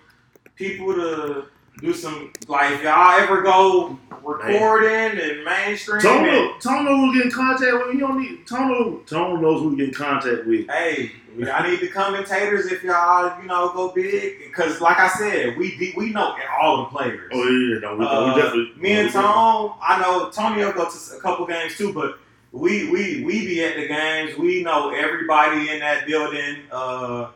people 0.57 0.95
to 0.95 1.45
do 1.79 1.93
some, 1.93 2.33
like, 2.49 2.73
if 2.73 2.83
y'all 2.83 3.19
ever 3.21 3.43
go 3.43 3.99
recording 4.23 5.21
and 5.21 5.45
mainstream, 5.45 5.97
and, 5.97 6.03
Tono, 6.05 6.59
Tono 6.61 6.97
will 6.99 7.13
get 7.13 7.27
in 7.27 7.31
contact 7.33 7.73
with. 7.73 7.95
You 7.95 8.01
don't 8.01 8.21
need 8.21 8.47
Tono. 8.47 8.99
Tono 9.07 9.37
knows 9.37 9.63
who 9.63 9.71
to 9.71 9.77
get 9.77 9.89
in 9.89 9.95
contact 9.95 10.47
with. 10.47 10.69
hey, 10.69 11.13
I 11.51 11.69
need 11.69 11.81
the 11.81 11.89
commentators 11.89 12.67
if 12.71 12.83
y'all, 12.83 13.41
you 13.41 13.49
know, 13.49 13.73
go 13.73 13.89
big. 13.91 14.39
Because, 14.45 14.81
like 14.81 14.99
I 14.99 15.09
said, 15.09 15.57
we 15.57 15.93
we 15.97 16.11
know 16.11 16.37
all 16.61 16.85
the 16.85 16.91
players. 16.91 17.31
Oh 17.33 17.43
yeah, 17.43 17.79
no, 17.81 17.97
we, 17.97 18.05
Uh, 18.05 18.35
we 18.35 18.41
definitely. 18.43 18.73
me 18.77 18.93
and 18.93 19.11
Tom, 19.11 19.75
I 19.83 20.01
know 20.01 20.31
Tony 20.31 20.63
will 20.65 20.73
go 20.73 20.89
to 20.89 21.17
a 21.17 21.21
couple 21.21 21.47
games 21.47 21.77
too, 21.77 21.93
but 21.93 22.19
we 22.53 22.91
we 22.91 23.25
we 23.25 23.47
be 23.47 23.65
at 23.65 23.77
the 23.77 23.89
games. 23.89 24.37
We 24.39 24.63
know 24.63 24.91
everybody 24.91 25.71
in 25.71 25.81
that 25.81 26.07
building. 26.07 26.59
Uh, 26.71 27.29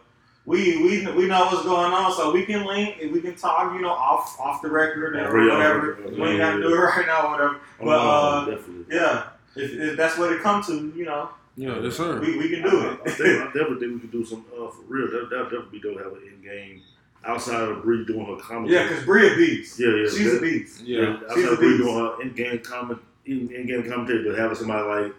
we 0.47 0.77
we 0.83 1.07
we 1.13 1.27
know 1.27 1.47
what's 1.47 1.65
going 1.65 1.93
on, 1.93 2.13
so 2.13 2.33
we 2.33 2.47
can 2.47 2.65
link 2.65 2.97
and 3.03 3.13
we 3.13 3.21
can 3.21 3.35
talk, 3.35 3.75
you 3.75 3.81
know, 3.83 3.91
off 3.91 4.39
off 4.41 4.63
the 4.63 4.71
record 4.71 5.17
or 5.17 5.27
Off 5.27 5.33
the- 5.33 5.39
whatever. 5.39 5.93
off 6.05 6.11
the- 6.15 6.21
We 6.23 6.29
ain't 6.29 6.39
gotta 6.39 6.63
do 6.63 6.73
it 6.75 6.79
right 6.97 7.07
now, 7.07 7.31
whatever. 7.33 7.57
But 7.81 7.89
uh, 7.99 8.57
yeah, 8.91 9.25
if, 9.57 9.73
if 9.73 9.97
that's 9.97 10.17
what 10.19 10.33
it 10.33 10.41
comes 10.43 10.67
to, 10.69 10.93
you 10.97 11.05
know, 11.05 11.31
Yeah, 11.57 11.79
yes, 11.81 11.97
sir. 11.97 12.21
we, 12.21 12.39
we 12.39 12.49
can 12.49 12.63
do 12.63 12.69
I, 12.81 12.93
I, 12.93 13.11
think, 13.11 13.21
it. 13.21 13.41
I 13.41 13.45
definitely 13.47 13.79
think 13.81 13.93
we 13.95 14.01
can 14.09 14.11
do 14.11 14.25
some 14.25 14.45
uh, 14.53 14.69
for 14.71 14.83
real. 14.89 15.09
That 15.11 15.29
that 15.31 15.43
definitely 15.51 15.79
be 15.79 15.89
dope 15.89 15.99
to 15.99 16.05
have 16.05 16.13
an 16.13 16.23
in 16.33 16.43
game 16.43 16.81
outside 17.25 17.69
of 17.69 17.83
Bree 17.83 18.05
doing 18.07 18.25
her 18.27 18.37
comedy. 18.37 18.73
yeah, 18.75 18.87
because 18.89 19.05
Bria 19.05 19.35
beats. 19.37 19.81
yeah, 19.81 19.89
yeah, 19.89 20.09
She's 20.09 20.31
that- 20.31 20.39
a 20.39 20.41
beast. 20.41 20.83
Yeah. 20.85 21.15
outside 21.25 21.35
She's 21.35 21.45
a 21.45 21.51
of 21.53 21.59
Bree 21.59 21.77
doing 21.79 21.95
her 21.97 22.23
in 22.23 22.33
game 22.35 22.59
comment, 22.61 23.01
in 23.25 23.49
game 23.67 23.83
commentary, 23.91 24.23
but 24.29 24.39
having 24.39 24.57
somebody 24.57 24.87
like 25.05 25.15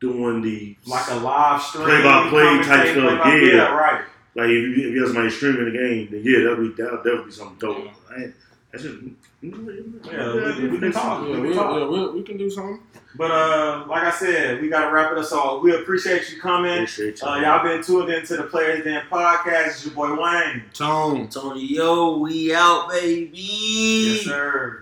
doing 0.00 0.42
the 0.42 0.76
Like 0.86 1.08
a 1.10 1.14
live 1.14 1.62
stream, 1.62 1.84
Play-by-play 1.84 2.62
type 2.64 2.88
stuff, 2.88 3.26
yeah. 3.26 3.72
right. 3.72 4.02
Like 4.34 4.46
if 4.48 4.50
you, 4.50 4.88
if 4.88 4.94
you 4.94 5.00
have 5.00 5.08
somebody 5.08 5.30
streaming 5.30 5.64
the 5.72 5.78
game, 5.78 6.08
then 6.10 6.22
yeah, 6.24 6.38
that'll 6.48 6.56
be 6.64 6.68
that'd 6.70 6.98
definitely 7.04 7.24
be 7.26 7.30
something 7.32 7.58
dope. 7.58 7.88
I 8.10 8.22
ain't, 8.22 8.34
that's 8.70 8.84
just 8.84 8.96
Yeah, 9.42 9.50
we- 9.50 10.68
we 10.68 10.78
can 10.78 10.92
talk. 10.92 11.26
Yeah, 11.28 11.34
We 11.34 11.40
we, 11.40 11.48
can 11.48 11.56
talk. 11.56 11.78
yeah, 11.78 11.86
we, 11.86 12.10
we 12.10 12.22
can 12.22 12.36
do 12.38 12.50
something. 12.50 12.80
But 13.14 13.30
uh, 13.30 13.84
like 13.88 14.04
I 14.04 14.10
said, 14.10 14.62
we 14.62 14.70
gotta 14.70 14.90
wrap 14.90 15.12
it 15.12 15.18
up. 15.18 15.24
So 15.26 15.60
we 15.60 15.74
appreciate 15.74 16.30
you 16.30 16.40
coming. 16.40 16.72
Appreciate 16.72 17.20
you. 17.20 17.28
Uh, 17.28 17.40
y'all 17.40 17.62
been 17.62 17.82
tuned 17.82 18.08
into 18.08 18.36
the 18.38 18.44
Players 18.44 18.84
Den 18.84 19.02
podcast. 19.10 19.66
It's 19.66 19.84
your 19.84 19.94
boy 19.94 20.14
Wayne. 20.14 20.62
Tone. 20.72 21.28
Tony, 21.28 21.66
yo, 21.66 22.16
we 22.16 22.54
out, 22.54 22.88
baby. 22.88 23.30
Yes, 23.36 24.24
sir. 24.24 24.81